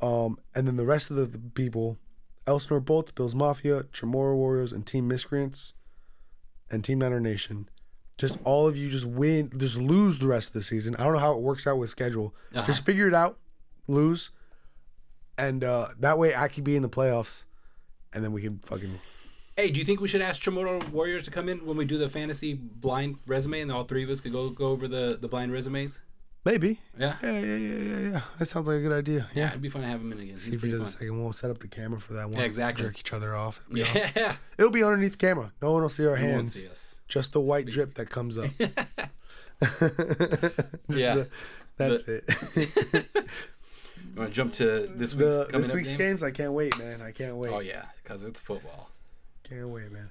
um 0.00 0.38
and 0.54 0.66
then 0.66 0.76
the 0.76 0.86
rest 0.86 1.10
of 1.10 1.16
the, 1.16 1.26
the 1.26 1.38
people 1.38 1.98
elsinore 2.46 2.80
bolts 2.80 3.12
bills 3.12 3.34
mafia 3.34 3.82
chamorro 3.92 4.34
warriors 4.34 4.72
and 4.72 4.86
team 4.86 5.06
miscreants 5.06 5.74
and 6.70 6.84
team 6.84 6.98
niner 6.98 7.20
nation 7.20 7.68
just 8.16 8.38
all 8.44 8.66
of 8.66 8.76
you 8.76 8.88
just 8.90 9.04
win 9.04 9.50
just 9.58 9.76
lose 9.78 10.18
the 10.18 10.26
rest 10.26 10.48
of 10.48 10.52
the 10.54 10.62
season 10.62 10.94
i 10.96 11.04
don't 11.04 11.12
know 11.12 11.18
how 11.18 11.32
it 11.32 11.40
works 11.40 11.66
out 11.66 11.78
with 11.78 11.88
schedule 11.90 12.34
Uh-huh. 12.54 12.66
just 12.66 12.84
figure 12.84 13.06
it 13.08 13.14
out 13.14 13.38
lose 13.86 14.30
and 15.36 15.64
uh 15.64 15.88
that 16.00 16.18
way 16.18 16.34
i 16.34 16.48
could 16.48 16.64
be 16.64 16.76
in 16.76 16.82
the 16.82 16.88
playoffs 16.88 17.44
and 18.12 18.22
then 18.24 18.32
we 18.32 18.42
can 18.42 18.58
fucking 18.64 18.98
Hey, 19.56 19.72
do 19.72 19.80
you 19.80 19.84
think 19.84 20.00
we 20.00 20.06
should 20.06 20.20
ask 20.20 20.40
Tremoro 20.40 20.88
Warriors 20.90 21.24
to 21.24 21.32
come 21.32 21.48
in 21.48 21.66
when 21.66 21.76
we 21.76 21.84
do 21.84 21.98
the 21.98 22.08
fantasy 22.08 22.54
blind 22.54 23.18
resume, 23.26 23.60
and 23.60 23.72
all 23.72 23.82
three 23.82 24.04
of 24.04 24.08
us 24.08 24.20
could 24.20 24.30
go 24.30 24.50
go 24.50 24.66
over 24.66 24.86
the 24.86 25.18
the 25.20 25.26
blind 25.26 25.50
resumes? 25.50 25.98
Maybe 26.44 26.80
Yeah. 26.98 27.16
yeah 27.22 27.30
yeah 27.32 27.56
yeah 27.56 27.56
yeah 27.56 28.10
yeah 28.12 28.20
that 28.38 28.46
sounds 28.46 28.68
like 28.68 28.78
a 28.78 28.80
good 28.80 28.92
idea 28.92 29.26
Yeah, 29.34 29.42
yeah 29.44 29.48
it'd 29.50 29.60
be 29.62 29.68
fun 29.68 29.82
to 29.82 29.88
have 29.88 30.00
him 30.00 30.12
in 30.12 30.20
again. 30.20 30.36
see 30.36 30.52
if 30.54 30.62
he 30.62 30.70
does 30.70 30.80
a 30.82 30.86
second 30.86 31.22
we'll 31.22 31.32
set 31.32 31.50
up 31.50 31.58
the 31.58 31.68
camera 31.68 32.00
for 32.00 32.14
that 32.14 32.28
one 32.30 32.38
Yeah, 32.38 32.44
exactly. 32.44 32.84
jerk 32.84 32.98
each 32.98 33.12
other 33.12 33.34
off 33.36 33.60
It'll 33.70 33.74
be 33.74 33.82
awesome. 33.82 34.10
Yeah. 34.16 34.36
it'll 34.58 34.70
be 34.70 34.82
underneath 34.84 35.12
the 35.12 35.18
camera 35.18 35.52
no 35.60 35.72
one 35.72 35.82
will 35.82 35.90
see 35.90 36.04
our 36.04 36.10
won't 36.12 36.20
hands 36.22 36.54
see 36.54 36.68
us. 36.68 37.00
just 37.08 37.32
the 37.32 37.40
white 37.40 37.66
drip 37.66 37.94
that 37.94 38.08
comes 38.10 38.38
up 38.38 38.50
Yeah. 40.88 41.14
the- 41.14 41.28
that's 41.76 42.02
it 42.08 42.24
You 44.14 44.22
want 44.22 44.30
to 44.30 44.34
jump 44.36 44.52
to 44.54 44.86
this 44.94 45.14
week's 45.14 45.36
the, 45.36 45.48
this 45.58 45.72
week's 45.72 45.88
games? 45.90 45.98
games 45.98 46.22
i 46.22 46.30
can't 46.30 46.52
wait 46.52 46.76
man 46.78 47.02
i 47.02 47.10
can't 47.12 47.36
wait 47.36 47.52
Oh 47.52 47.60
yeah, 47.60 47.84
because 48.02 48.24
it's 48.24 48.40
football. 48.40 48.90
can't 49.44 49.68
wait 49.68 49.90
man 49.92 50.10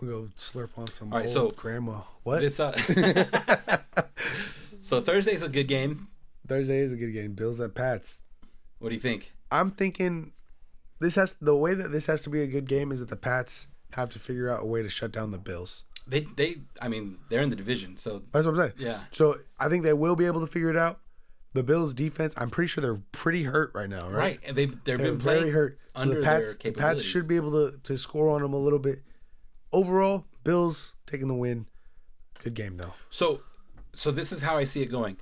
we 0.00 0.08
go 0.08 0.28
slurp 0.36 0.70
on 0.76 0.86
some 0.88 1.12
All 1.12 1.18
right, 1.18 1.26
old 1.26 1.32
so 1.32 1.50
grandma 1.50 2.00
what 2.22 2.40
This 2.40 2.58
uh, 2.60 2.72
so 4.86 5.00
Thursday's 5.00 5.42
a 5.42 5.48
good 5.48 5.68
game. 5.68 6.08
thursday 6.46 6.78
is 6.78 6.92
a 6.92 6.96
good 6.96 7.12
game 7.12 7.32
bills 7.34 7.60
at 7.60 7.74
pats 7.74 8.22
What 8.78 8.90
do 8.90 8.94
you 8.94 9.00
think? 9.00 9.32
I'm 9.50 9.70
thinking 9.70 10.32
this 11.00 11.14
has 11.16 11.34
the 11.40 11.54
way 11.56 11.74
that 11.74 11.88
this 11.92 12.06
has 12.06 12.22
to 12.22 12.30
be 12.30 12.42
a 12.42 12.46
good 12.46 12.66
game 12.66 12.90
is 12.92 13.00
that 13.00 13.08
the 13.08 13.16
Pats 13.16 13.68
have 13.92 14.08
to 14.10 14.18
figure 14.18 14.48
out 14.50 14.62
a 14.62 14.66
way 14.66 14.82
to 14.82 14.88
shut 14.88 15.12
down 15.12 15.30
the 15.30 15.38
Bills. 15.38 15.84
They 16.06 16.26
they 16.36 16.56
I 16.80 16.88
mean 16.88 17.18
they're 17.28 17.42
in 17.42 17.50
the 17.50 17.56
division, 17.56 17.96
so 17.96 18.22
That's 18.32 18.46
what 18.46 18.52
I'm 18.52 18.58
saying. 18.58 18.72
yeah. 18.78 19.00
So 19.12 19.36
I 19.60 19.68
think 19.68 19.84
they 19.84 19.92
will 19.92 20.16
be 20.16 20.24
able 20.26 20.40
to 20.40 20.46
figure 20.46 20.70
it 20.70 20.76
out. 20.76 21.00
The 21.52 21.62
Bills 21.62 21.94
defense, 21.94 22.34
I'm 22.36 22.50
pretty 22.50 22.68
sure 22.68 22.82
they're 22.82 23.00
pretty 23.12 23.44
hurt 23.44 23.70
right 23.74 23.88
now, 23.88 24.08
right? 24.08 24.12
Right, 24.14 24.38
and 24.46 24.56
they 24.56 24.66
they've 24.66 24.84
They're 24.84 24.98
been 24.98 25.18
very 25.18 25.38
playing 25.40 25.52
hurt. 25.54 25.78
So 25.94 26.02
under 26.02 26.14
the 26.16 26.20
their 26.22 26.30
Pats, 26.40 26.48
the 26.48 26.54
Pats 26.56 26.62
capabilities. 26.62 27.04
should 27.04 27.28
be 27.28 27.36
able 27.36 27.52
to, 27.52 27.78
to 27.84 27.96
score 27.96 28.28
on 28.30 28.42
them 28.42 28.52
a 28.52 28.58
little 28.58 28.78
bit. 28.78 29.02
Overall, 29.72 30.24
Bills 30.44 30.94
taking 31.06 31.28
the 31.28 31.34
win. 31.34 31.66
Good 32.42 32.54
game 32.54 32.76
though. 32.76 32.94
So, 33.10 33.40
so 33.96 34.10
this 34.10 34.32
is 34.32 34.42
how 34.42 34.56
I 34.56 34.64
see 34.64 34.82
it 34.82 34.86
going. 34.86 35.16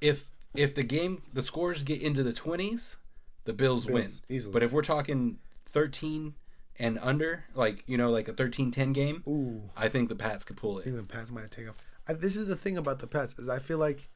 If 0.00 0.30
if 0.54 0.74
the 0.74 0.82
game 0.82 1.22
the 1.32 1.42
scores 1.42 1.82
get 1.82 2.00
into 2.02 2.22
the 2.22 2.32
twenties, 2.32 2.96
the 3.44 3.52
Bills, 3.52 3.86
win. 3.86 4.10
Easily. 4.28 4.52
But 4.52 4.62
if 4.62 4.72
we're 4.72 4.82
talking 4.82 5.38
thirteen 5.64 6.34
and 6.78 6.98
under, 7.00 7.44
like 7.54 7.82
you 7.86 7.96
know, 7.96 8.10
like 8.10 8.28
a 8.28 8.32
13-10 8.34 8.92
game, 8.92 9.22
Ooh. 9.26 9.62
I 9.76 9.88
think 9.88 10.08
the 10.10 10.14
Pats 10.14 10.44
could 10.44 10.56
pull 10.58 10.76
I 10.76 10.80
it. 10.80 10.84
think 10.84 10.96
the 10.96 11.02
Pats 11.04 11.30
might 11.30 11.50
take 11.50 11.68
off. 11.68 11.76
I, 12.06 12.12
this 12.12 12.36
is 12.36 12.46
the 12.48 12.56
thing 12.56 12.76
about 12.76 12.98
the 12.98 13.06
Pats 13.06 13.38
is 13.38 13.48
I 13.48 13.58
feel 13.58 13.78
like, 13.78 14.10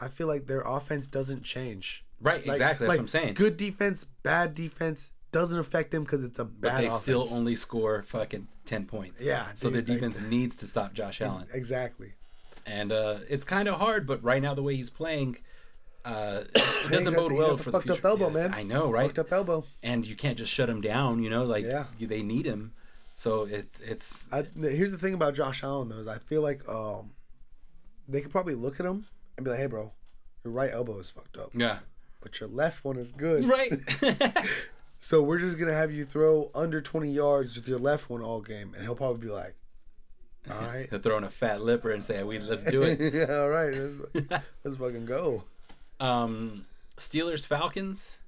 I 0.00 0.06
feel 0.08 0.28
like 0.28 0.46
their 0.46 0.60
offense 0.60 1.08
doesn't 1.08 1.42
change. 1.42 2.04
Right, 2.20 2.46
Like- 2.46 2.54
exactly. 2.54 2.86
That's 2.86 2.88
like, 2.88 2.98
what 2.98 3.02
I'm 3.02 3.08
saying. 3.08 3.34
Good 3.34 3.56
defense, 3.56 4.04
bad 4.22 4.54
defense 4.54 5.10
doesn't 5.32 5.58
affect 5.58 5.90
them 5.90 6.04
because 6.04 6.22
it's 6.24 6.38
a 6.38 6.44
but 6.44 6.60
bad 6.70 6.80
they 6.82 6.86
offense. 6.86 7.02
still 7.02 7.26
only 7.32 7.56
score 7.56 8.02
fucking 8.04 8.46
ten 8.64 8.86
points. 8.86 9.20
Yeah, 9.20 9.46
So 9.54 9.68
their 9.68 9.82
dude, 9.82 9.88
like- 9.90 9.98
defense 10.12 10.20
needs 10.20 10.54
to 10.56 10.66
stop 10.66 10.92
Josh 10.94 11.20
Allen, 11.20 11.48
exactly. 11.52 12.14
And 12.66 12.92
uh, 12.92 13.18
it's 13.28 13.44
kind 13.44 13.68
of 13.68 13.76
hard. 13.76 14.06
But 14.06 14.22
right 14.22 14.42
now, 14.42 14.54
the 14.54 14.62
way 14.62 14.76
he's 14.76 14.90
playing. 14.90 15.38
Uh, 16.04 16.44
it 16.54 16.90
doesn't 16.90 17.14
bode 17.14 17.32
well 17.32 17.56
for 17.56 17.72
the 17.72 17.78
fucked 17.78 17.90
up 17.90 17.96
future. 17.96 18.06
elbow, 18.08 18.26
Yes, 18.26 18.34
man. 18.34 18.54
I 18.54 18.62
know, 18.62 18.90
right? 18.90 19.06
Fucked 19.06 19.18
up 19.18 19.32
elbow. 19.32 19.64
And 19.82 20.06
you 20.06 20.14
can't 20.14 20.38
just 20.38 20.52
shut 20.52 20.68
him 20.68 20.80
down. 20.80 21.22
You 21.22 21.30
know, 21.30 21.44
like 21.44 21.64
Yeah. 21.64 21.86
they 21.98 22.22
need 22.22 22.46
him. 22.46 22.72
So 23.14 23.44
it's 23.44 23.80
it's 23.80 24.28
I, 24.30 24.44
here's 24.60 24.92
the 24.92 24.98
thing 24.98 25.14
about 25.14 25.34
Josh 25.34 25.64
Allen 25.64 25.88
though 25.88 25.98
is 25.98 26.06
I 26.06 26.18
feel 26.18 26.42
like 26.42 26.68
um, 26.68 27.10
they 28.06 28.20
could 28.20 28.30
probably 28.30 28.54
look 28.54 28.78
at 28.78 28.86
him 28.86 29.06
and 29.36 29.44
be 29.44 29.50
like, 29.50 29.58
"Hey, 29.58 29.66
bro, 29.66 29.90
your 30.44 30.52
right 30.52 30.70
elbow 30.72 30.98
is 31.00 31.10
fucked 31.10 31.38
up, 31.38 31.50
yeah. 31.54 31.78
but 32.20 32.38
your 32.38 32.48
left 32.50 32.84
one 32.84 32.98
is 32.98 33.10
good. 33.12 33.48
Right. 33.48 33.72
So 34.98 35.22
we're 35.22 35.38
just 35.38 35.58
gonna 35.58 35.74
have 35.74 35.92
you 35.92 36.04
throw 36.04 36.50
under 36.54 36.80
20 36.80 37.10
yards 37.12 37.54
with 37.54 37.68
your 37.68 37.78
left 37.78 38.08
one 38.10 38.22
all 38.22 38.40
game, 38.40 38.72
and 38.74 38.82
he'll 38.82 38.96
probably 38.96 39.24
be 39.26 39.32
like, 39.32 39.54
"All 40.50 40.66
right, 40.66 41.02
throw 41.02 41.16
in 41.18 41.24
a 41.24 41.30
fat 41.30 41.60
lipper 41.62 41.90
and 41.90 42.04
say, 42.04 42.22
"We 42.22 42.38
let's 42.38 42.64
do 42.64 42.82
it." 42.82 42.98
yeah, 43.14 43.34
all 43.34 43.48
right, 43.48 43.74
let's, 43.74 44.44
let's 44.64 44.76
fucking 44.76 45.06
go." 45.06 45.44
um, 46.00 46.66
Steelers 46.98 47.46
Falcons. 47.46 48.18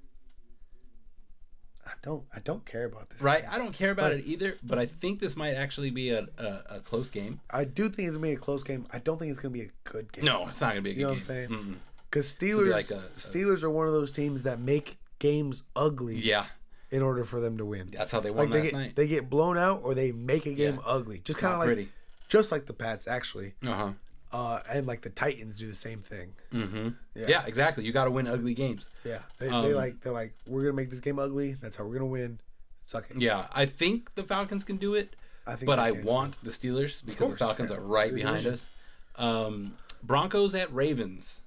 I 1.87 1.93
don't, 2.03 2.25
I 2.35 2.41
don't 2.41 2.65
care 2.67 2.85
about 2.85 3.09
this. 3.11 3.23
Right. 3.23 3.43
I 3.51 3.57
don't 3.59 3.73
care 3.73 3.91
about 3.91 4.13
it 4.13 4.25
either, 4.27 4.57
but 4.63 4.79
I 4.79 4.85
think 4.87 5.21
this 5.21 5.37
might 5.37 5.55
actually 5.55 5.91
be 5.91 6.11
a, 6.11 6.27
a, 6.39 6.63
a 6.77 6.81
close 6.81 7.11
game. 7.11 7.41
I 7.51 7.65
do 7.65 7.89
think 7.89 8.09
it's 8.09 8.17
gonna 8.17 8.27
be 8.29 8.35
a 8.35 8.37
close 8.37 8.63
game. 8.63 8.87
I 8.93 8.99
don't 8.99 9.19
think 9.19 9.33
it's 9.33 9.41
gonna 9.41 9.53
be 9.53 9.63
a 9.63 9.71
good 9.85 10.13
game. 10.13 10.25
No, 10.27 10.47
it's 10.49 10.61
not 10.61 10.71
gonna 10.71 10.83
be 10.83 10.91
a 10.91 10.95
good 10.95 11.01
game. 11.01 11.01
You 11.01 11.15
know 11.15 11.21
game. 11.21 11.49
what 11.49 11.55
I'm 11.55 11.65
saying? 11.65 11.81
Because 12.11 12.35
be 12.35 12.47
Steelers, 12.51 12.73
like 12.73 12.91
a- 12.91 13.09
Steelers 13.17 13.63
are 13.63 13.71
one 13.71 13.87
of 13.87 13.93
those 13.95 14.13
teams 14.13 14.43
that 14.43 14.61
make 14.61 14.99
games 15.19 15.63
ugly 15.75 16.17
Yeah, 16.17 16.47
in 16.91 17.01
order 17.03 17.25
for 17.25 17.41
them 17.41 17.57
to 17.59 17.65
win. 17.65 17.89
that's 17.93 18.13
how 18.13 18.21
they 18.21 18.31
won 18.31 18.51
like 18.51 18.53
they 18.53 18.59
last 18.61 18.71
get 18.71 18.77
night. 18.79 18.97
they 18.97 19.09
get 19.09 19.31
blown 19.31 19.57
out 19.59 19.81
or 19.83 19.95
they 19.95 20.13
make 20.13 20.45
a 20.47 20.53
game 20.53 20.75
Yeah. 20.75 20.81
ugly. 20.93 21.21
Just 21.25 21.41
kind 21.41 21.55
of 21.55 21.59
like 21.59 21.67
pretty. 21.69 21.89
Just 22.29 22.53
like 22.53 22.67
the 22.67 22.73
Pats 22.73 23.09
actually. 23.09 23.55
Uh 23.67 23.75
huh. 23.75 23.93
Uh, 24.31 24.61
and 24.69 24.87
like 24.87 25.01
the 25.01 25.11
Titans 25.11 25.59
do 25.59 25.67
the 25.67 25.75
same 25.75 26.01
thing. 26.03 26.33
Mm-hmm. 26.53 26.89
Yeah. 27.15 27.27
Yeah. 27.29 27.47
exactly. 27.47 27.85
You 27.85 27.93
got 27.93 28.05
to 28.05 28.11
win 28.11 28.27
ugly 28.27 28.53
games. 28.53 28.89
Yeah, 29.05 29.21
they, 29.39 29.47
they 29.47 29.53
Um, 29.53 29.73
like 29.73 30.01
they're 30.03 30.13
like 30.13 30.35
we're 30.47 30.63
gonna 30.63 30.75
make 30.75 30.91
this 30.91 31.01
game 31.01 31.19
ugly. 31.19 31.55
That's 31.55 31.77
how 31.77 31.85
we're 31.85 31.95
gonna 31.95 32.07
win. 32.07 32.41
Suck 32.83 33.11
it. 33.11 33.21
Yeah, 33.21 33.47
I 33.55 33.67
think 33.67 34.15
the 34.15 34.23
Falcons 34.23 34.65
can 34.65 34.77
do 34.77 34.95
it, 34.95 35.17
I 35.47 35.57
think. 35.57 35.67
but 35.67 35.79
I 35.79 35.93
want 35.93 36.43
the 36.43 36.51
Steelers 36.51 37.05
because 37.05 37.31
the 37.31 37.37
Falcons 37.37 37.71
yeah. 37.71 37.79
are 37.79 37.81
right 37.81 38.15
behind 38.15 38.47
us. 38.47 38.71
Um, 39.17 39.77
Broncos 40.03 40.55
at 40.55 40.73
Ravens. 40.73 41.41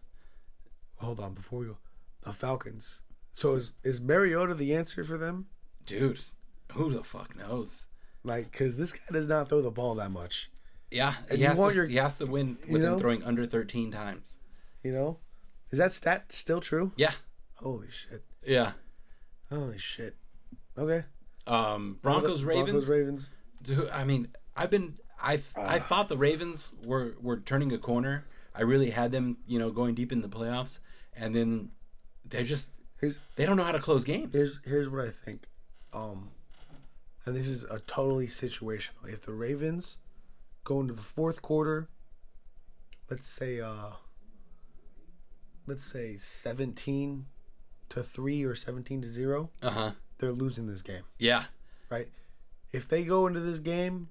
Hold 0.97 1.19
on 1.19 1.33
before 1.33 1.59
we 1.59 1.65
go. 1.67 1.77
The 2.23 2.33
Falcons. 2.33 3.01
So 3.33 3.55
is 3.55 3.71
is 3.83 4.01
Mariota 4.01 4.53
the 4.53 4.75
answer 4.75 5.03
for 5.03 5.17
them? 5.17 5.47
Dude, 5.85 6.19
who 6.73 6.91
the 6.91 7.03
fuck 7.03 7.35
knows? 7.35 7.87
Like, 8.23 8.51
because 8.51 8.77
this 8.77 8.93
guy 8.93 8.99
does 9.11 9.27
not 9.27 9.49
throw 9.49 9.61
the 9.61 9.71
ball 9.71 9.95
that 9.95 10.11
much. 10.11 10.49
Yeah, 10.91 11.13
And 11.29 11.37
he 11.39 11.45
has, 11.45 11.57
to, 11.57 11.73
your- 11.73 11.87
he 11.87 11.95
has 11.95 12.17
to 12.17 12.25
win 12.25 12.57
you 12.67 12.77
know? 12.77 12.93
him 12.93 12.99
throwing 12.99 13.23
under 13.23 13.45
13 13.45 13.91
times. 13.91 14.37
You 14.83 14.91
know, 14.91 15.17
is 15.69 15.79
that 15.79 15.91
stat 15.93 16.31
still 16.33 16.59
true? 16.59 16.91
Yeah, 16.97 17.13
Holy 17.55 17.87
shit! 17.89 18.23
yeah. 18.45 18.73
Holy 19.49 19.77
shit! 19.77 20.15
Okay. 20.77 21.03
Um, 21.47 21.97
Broncos, 22.01 22.43
Ravens. 22.43 22.65
Broncos 22.69 22.87
Ravens. 22.89 23.29
Dude, 23.61 23.89
I 23.89 24.03
mean, 24.03 24.27
I've 24.55 24.69
been 24.69 24.97
I 25.21 25.33
I 25.55 25.77
Ah. 25.77 25.79
thought 25.79 26.09
the 26.09 26.17
Ravens 26.17 26.71
were 26.85 27.15
were 27.21 27.37
turning 27.37 27.71
a 27.73 27.77
corner. 27.77 28.25
I 28.55 28.63
really 28.63 28.89
had 28.89 29.11
them, 29.11 29.37
you 29.45 29.59
know, 29.59 29.69
going 29.71 29.93
deep 29.95 30.11
in 30.11 30.21
the 30.21 30.27
playoffs, 30.29 30.79
and 31.15 31.35
then 31.35 31.71
they're 32.25 32.43
just 32.43 32.71
Here's 32.99 33.17
they 33.35 33.45
don't 33.45 33.55
know 33.57 33.63
how 33.63 33.71
to 33.71 33.79
close 33.79 34.03
games. 34.03 34.33
here's 34.33 34.59
here's 34.65 34.89
what 34.89 35.05
I 35.05 35.11
think. 35.11 35.43
Um, 35.93 36.31
and 37.25 37.35
this 37.35 37.47
is 37.47 37.63
a 37.65 37.79
totally 37.81 38.27
situational. 38.27 39.07
If 39.07 39.21
the 39.21 39.33
Ravens 39.33 39.97
go 40.63 40.79
into 40.79 40.93
the 40.93 41.01
fourth 41.01 41.41
quarter, 41.41 41.89
let's 43.09 43.27
say 43.27 43.59
uh 43.59 43.91
let's 45.67 45.83
say 45.83 46.17
17 46.17 47.25
to 47.89 48.03
3 48.03 48.43
or 48.43 48.55
17 48.55 49.01
to 49.01 49.07
0, 49.07 49.49
Uh 49.61 49.69
huh. 49.69 49.91
they're 50.17 50.31
losing 50.31 50.67
this 50.67 50.81
game, 50.81 51.03
Yeah. 51.19 51.45
right? 51.89 52.07
If 52.71 52.87
they 52.87 53.03
go 53.03 53.27
into 53.27 53.39
this 53.41 53.59
game 53.59 54.09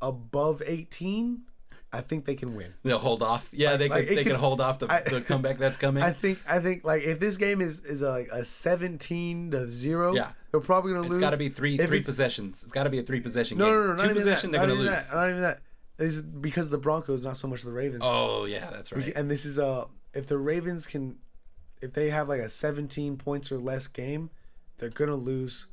above 0.00 0.62
18, 0.66 1.42
I 1.92 2.00
think 2.02 2.24
they 2.24 2.34
can 2.36 2.54
win. 2.54 2.74
They'll 2.84 2.98
hold 2.98 3.22
off. 3.22 3.50
Yeah, 3.52 3.70
Like- 3.70 3.78
they 3.80 3.88
like, 3.88 4.06
could. 4.08 4.16
They 4.16 4.22
could- 4.24 4.30
could 4.32 4.40
hold 4.40 4.60
off 4.60 4.78
the, 4.78 4.90
I- 4.90 5.02
the 5.02 5.20
comeback 5.20 5.58
that's 5.58 5.76
coming. 5.76 6.02
I 6.10 6.12
think 6.12 6.38
I 6.48 6.60
think 6.60 6.84
like 6.84 7.02
if 7.02 7.18
this 7.20 7.36
game 7.36 7.60
is 7.60 7.80
is 7.80 8.02
a, 8.02 8.10
like 8.10 8.28
a 8.32 8.44
17 8.44 9.50
to 9.50 9.66
0, 9.70 10.14
Yeah. 10.14 10.30
they're 10.50 10.60
probably 10.60 10.92
going 10.92 11.02
to 11.02 11.06
it's 11.06 11.10
lose. 11.10 11.18
It's 11.18 11.22
got 11.24 11.30
to 11.30 11.36
be 11.36 11.48
three 11.48 11.78
If 11.78 11.88
three 11.88 12.02
possessions. 12.02 12.62
It's 12.62 12.72
got 12.72 12.84
to 12.84 12.90
be 12.90 12.98
a 12.98 13.02
three 13.02 13.20
possession 13.20 13.58
No, 13.58 13.66
game. 13.66 13.74
no, 13.74 13.80
no, 13.80 13.86
not 13.94 13.98
Two 13.98 14.04
even 14.04 14.16
possession, 14.16 14.50
that. 14.52 14.58
they're 14.58 14.66
not 14.68 14.72
gonna 14.74 14.82
even 14.84 14.94
lose. 14.96 15.08
That, 15.08 15.14
not 15.16 15.28
even 15.30 15.42
that. 15.42 15.60
This 16.00 16.16
is 16.16 16.24
because 16.24 16.70
the 16.70 16.78
Broncos, 16.78 17.22
not 17.22 17.36
so 17.36 17.46
much 17.46 17.60
the 17.62 17.72
Ravens. 17.72 18.00
Oh 18.04 18.46
yeah, 18.46 18.70
that's 18.70 18.90
right. 18.90 19.12
And 19.14 19.30
this 19.30 19.44
is 19.44 19.58
uh 19.58 19.84
if 20.14 20.26
the 20.28 20.38
Ravens 20.38 20.86
can 20.86 21.16
if 21.82 21.92
they 21.92 22.08
have 22.08 22.26
like 22.26 22.40
a 22.40 22.48
17 22.48 23.18
points 23.18 23.52
or 23.52 23.58
less 23.58 23.86
game, 23.86 24.30
they're 24.78 24.88
going 24.88 25.10
to 25.10 25.16
lose. 25.16 25.66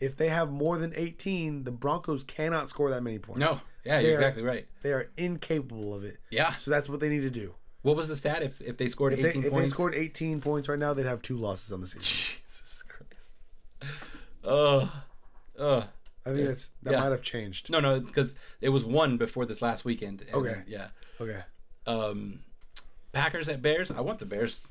If 0.00 0.16
they 0.16 0.28
have 0.30 0.50
more 0.50 0.78
than 0.78 0.92
18, 0.96 1.64
the 1.64 1.70
Broncos 1.70 2.24
cannot 2.24 2.68
score 2.68 2.90
that 2.90 3.02
many 3.02 3.18
points. 3.18 3.40
No, 3.40 3.60
yeah, 3.84 3.98
They 4.00 4.04
you're 4.08 4.12
are- 4.12 4.14
exactly 4.16 4.42
right. 4.42 4.66
They 4.82 4.92
are 4.92 5.10
incapable 5.18 5.94
of 5.94 6.02
it. 6.02 6.16
Yeah. 6.30 6.54
So 6.56 6.70
that's 6.70 6.88
what 6.88 7.00
they 7.00 7.10
need 7.10 7.22
to 7.22 7.30
do. 7.30 7.54
What 7.82 7.94
was 7.94 8.08
the 8.08 8.16
stat 8.16 8.42
if 8.42 8.62
if 8.62 8.78
they 8.78 8.88
scored 8.88 9.12
If 9.12 9.20
they, 9.20 9.28
18 9.28 9.44
if 9.44 9.52
they 9.52 9.66
scored 9.66 9.94
18 9.94 10.40
points 10.40 10.66
right 10.70 10.78
now, 10.78 10.94
they'd 10.94 11.04
have 11.04 11.20
two 11.20 11.36
losses 11.36 11.72
on 11.72 11.82
the 11.82 11.86
season. 11.86 12.00
Jesus 12.42 12.82
Christ. 12.88 13.92
Oh, 14.42 14.90
oh. 15.58 15.88
I 16.26 16.30
think 16.32 16.46
that's 16.48 16.70
that 16.82 16.92
Yeah. 16.92 17.00
might 17.00 17.10
have 17.10 17.22
changed. 17.22 17.68
No, 17.70 17.80
no, 17.80 18.00
because 18.00 18.34
it 18.60 18.70
was 18.70 18.84
one 18.84 19.16
before 19.18 19.44
this 19.46 19.60
last 19.60 19.84
weekend. 19.84 20.22
and 20.22 20.34
Okay. 20.34 20.48
then- 20.54 20.64
yeah. 20.66 20.88
Okay. 21.20 21.42
Um, 21.86 22.40
Packers 23.12 23.48
at 23.48 23.60
Bears. 23.62 23.90
I 23.90 24.00
want 24.00 24.18
the 24.18 24.26
Bears, 24.26 24.66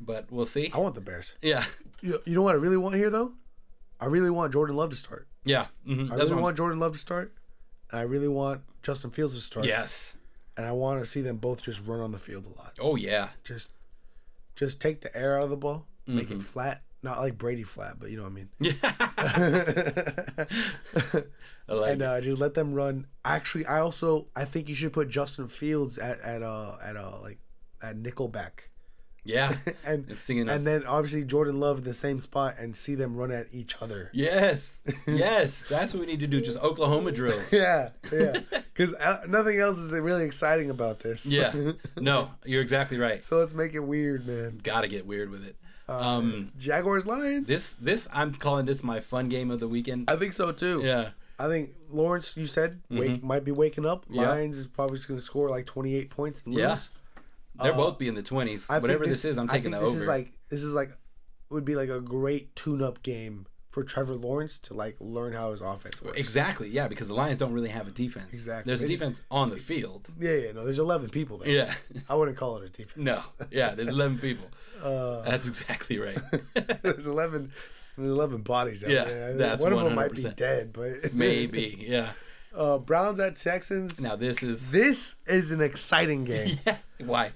but 0.00 0.30
we'll 0.30 0.46
see. 0.46 0.70
I 0.74 0.78
want 0.78 0.94
the 0.94 1.00
Bears. 1.00 1.34
Yeah. 1.42 1.64
You, 2.02 2.18
you 2.24 2.34
know 2.34 2.42
what 2.42 2.54
I 2.54 2.58
really 2.58 2.76
want 2.76 2.94
here 2.94 3.10
though? 3.10 3.32
I 4.00 4.06
really 4.06 4.30
want 4.30 4.52
Jordan 4.52 4.76
Love 4.76 4.90
to 4.90 4.96
start. 4.96 5.26
Yeah. 5.44 5.66
hmm 5.84 6.12
I 6.12 6.16
really 6.16 6.34
want 6.34 6.56
Jordan 6.56 6.78
Love 6.78 6.92
to 6.92 6.98
start. 6.98 7.32
And 7.90 8.00
I 8.00 8.02
really 8.02 8.28
want 8.28 8.62
Justin 8.82 9.10
Fields 9.10 9.34
to 9.34 9.40
start. 9.40 9.64
Yes. 9.66 10.16
And 10.56 10.66
I 10.66 10.72
want 10.72 11.00
to 11.00 11.06
see 11.06 11.20
them 11.22 11.36
both 11.36 11.62
just 11.62 11.80
run 11.86 12.00
on 12.00 12.12
the 12.12 12.18
field 12.18 12.46
a 12.46 12.58
lot. 12.58 12.74
Oh 12.80 12.96
yeah. 12.96 13.30
Just 13.44 13.70
just 14.56 14.80
take 14.80 15.00
the 15.02 15.14
air 15.16 15.36
out 15.38 15.44
of 15.44 15.50
the 15.50 15.56
ball, 15.56 15.86
make 16.06 16.28
Mm-hmm. 16.28 16.40
it 16.40 16.42
flat. 16.42 16.82
Not 17.02 17.20
like 17.20 17.38
Brady 17.38 17.62
flat, 17.62 18.00
but 18.00 18.10
you 18.10 18.16
know 18.16 18.24
what 18.24 18.32
I 18.32 18.34
mean. 18.34 18.48
Yeah. 18.58 18.72
I 21.68 21.74
like 21.74 21.92
and 21.92 22.02
uh, 22.02 22.20
just 22.20 22.40
let 22.40 22.54
them 22.54 22.74
run. 22.74 23.06
Actually, 23.24 23.66
I 23.66 23.78
also 23.80 24.26
I 24.34 24.44
think 24.44 24.68
you 24.68 24.74
should 24.74 24.92
put 24.92 25.08
Justin 25.08 25.46
Fields 25.48 25.98
at 25.98 26.20
at 26.20 26.42
uh 26.42 26.76
at 26.84 26.96
uh 26.96 27.20
like 27.22 27.38
at 27.82 27.96
nickelback. 27.96 28.70
Yeah. 29.26 29.56
and 29.84 30.16
singing. 30.16 30.48
and 30.48 30.66
then 30.66 30.84
obviously 30.86 31.24
Jordan 31.24 31.60
Love 31.60 31.78
in 31.78 31.84
the 31.84 31.94
same 31.94 32.20
spot 32.20 32.56
and 32.58 32.76
see 32.76 32.94
them 32.94 33.16
run 33.16 33.32
at 33.32 33.48
each 33.52 33.76
other. 33.80 34.10
yes. 34.12 34.82
Yes. 35.06 35.66
That's 35.66 35.92
what 35.92 36.00
we 36.00 36.06
need 36.06 36.20
to 36.20 36.26
do. 36.26 36.40
Just 36.40 36.58
Oklahoma 36.58 37.12
drills. 37.12 37.52
Yeah, 37.52 37.90
yeah. 38.12 38.40
Because 38.50 38.94
uh, 38.94 39.24
nothing 39.28 39.58
else 39.58 39.78
is 39.78 39.90
really 39.90 40.24
exciting 40.24 40.70
about 40.70 41.00
this. 41.00 41.26
Yeah. 41.26 41.52
No, 41.98 42.30
you're 42.44 42.62
exactly 42.62 42.98
right. 42.98 43.24
so 43.24 43.38
let's 43.38 43.54
make 43.54 43.74
it 43.74 43.80
weird, 43.80 44.26
man. 44.26 44.60
Got 44.62 44.82
to 44.82 44.88
get 44.88 45.06
weird 45.06 45.30
with 45.30 45.44
it. 45.44 45.56
Um, 45.88 46.52
Jaguars 46.58 47.06
Lions. 47.06 47.46
this 47.46 47.74
this 47.74 48.08
I'm 48.12 48.34
calling 48.34 48.66
this 48.66 48.82
my 48.82 49.00
fun 49.00 49.28
game 49.28 49.50
of 49.50 49.60
the 49.60 49.68
weekend. 49.68 50.10
I 50.10 50.16
think 50.16 50.32
so 50.32 50.52
too. 50.52 50.80
Yeah. 50.84 51.10
I 51.38 51.48
think 51.48 51.74
Lawrence, 51.90 52.34
you 52.36 52.46
said, 52.46 52.80
wake, 52.90 53.22
might 53.22 53.44
be 53.44 53.52
waking 53.52 53.84
up. 53.84 54.04
Mm-hmm. 54.06 54.14
Yeah. 54.14 54.30
Lions 54.30 54.56
is 54.56 54.66
probably 54.66 54.96
just 54.96 55.06
going 55.06 55.18
to 55.20 55.24
score 55.24 55.50
like 55.50 55.66
28 55.66 56.08
points. 56.10 56.42
And 56.46 56.54
Yeah. 56.54 56.78
They're 57.62 57.72
Uh, 57.72 57.76
both 57.76 57.98
be 57.98 58.08
in 58.08 58.14
the 58.14 58.22
20s. 58.22 58.70
I 58.70 58.78
Whatever 58.78 59.06
this, 59.06 59.24
is, 59.24 59.36
I'm 59.38 59.48
I 59.50 59.54
taking 59.54 59.72
think 59.72 59.74
the 59.76 59.80
this 59.86 59.90
over. 59.90 60.00
is 60.02 60.08
like 60.08 60.32
this 60.48 60.62
is 60.62 60.72
like 60.74 60.90
would 61.50 61.64
be 61.64 61.74
like 61.76 61.88
a 61.90 62.00
great 62.00 62.54
tune-up 62.56 63.02
game 63.02 63.46
for 63.70 63.84
Trevor 63.84 64.14
Lawrence 64.14 64.58
to 64.60 64.74
like 64.74 64.96
learn 65.00 65.32
how 65.34 65.52
his 65.52 65.60
offense 65.60 66.02
works. 66.02 66.18
Exactly, 66.18 66.68
yeah, 66.70 66.88
because 66.88 67.08
the 67.08 67.14
Lions 67.14 67.38
don't 67.38 67.52
really 67.52 67.68
have 67.68 67.86
a 67.86 67.90
defense. 67.90 68.32
Exactly. 68.34 68.70
There's 68.70 68.82
a 68.82 68.86
defense 68.88 69.22
on 69.30 69.50
the 69.50 69.56
field. 69.58 70.08
Yeah, 70.18 70.32
yeah. 70.32 70.52
No, 70.52 70.64
there's 70.64 70.78
11 70.78 71.10
people 71.10 71.36
there. 71.38 71.50
Yeah. 71.50 71.74
I 72.08 72.14
wouldn't 72.14 72.36
call 72.38 72.56
it 72.56 72.64
a 72.64 72.68
defense. 72.70 72.96
No. 72.96 73.20
Yeah, 73.50 73.74
there's 73.74 73.88
11 73.90 74.18
people. 74.18 74.46
Uh, 74.82 75.22
That's 75.22 75.48
exactly 75.48 75.98
right. 75.98 76.18
there's 76.82 77.06
11, 77.06 77.52
there's 77.96 78.10
11 78.10 78.42
bodies 78.42 78.84
out 78.84 78.90
Yeah, 78.90 79.04
there. 79.04 79.34
that's 79.34 79.62
One 79.62 79.72
of 79.72 79.80
them 79.80 79.94
might 79.94 80.12
be 80.12 80.22
dead, 80.22 80.72
but 80.72 81.12
Maybe, 81.14 81.84
yeah. 81.88 82.10
Uh, 82.54 82.78
Browns 82.78 83.18
at 83.20 83.36
Texans. 83.36 84.00
Now 84.00 84.16
this 84.16 84.42
is 84.42 84.70
This 84.70 85.16
is 85.26 85.50
an 85.50 85.60
exciting 85.60 86.24
game 86.24 86.56
yeah. 86.66 86.76
Why? 87.04 87.32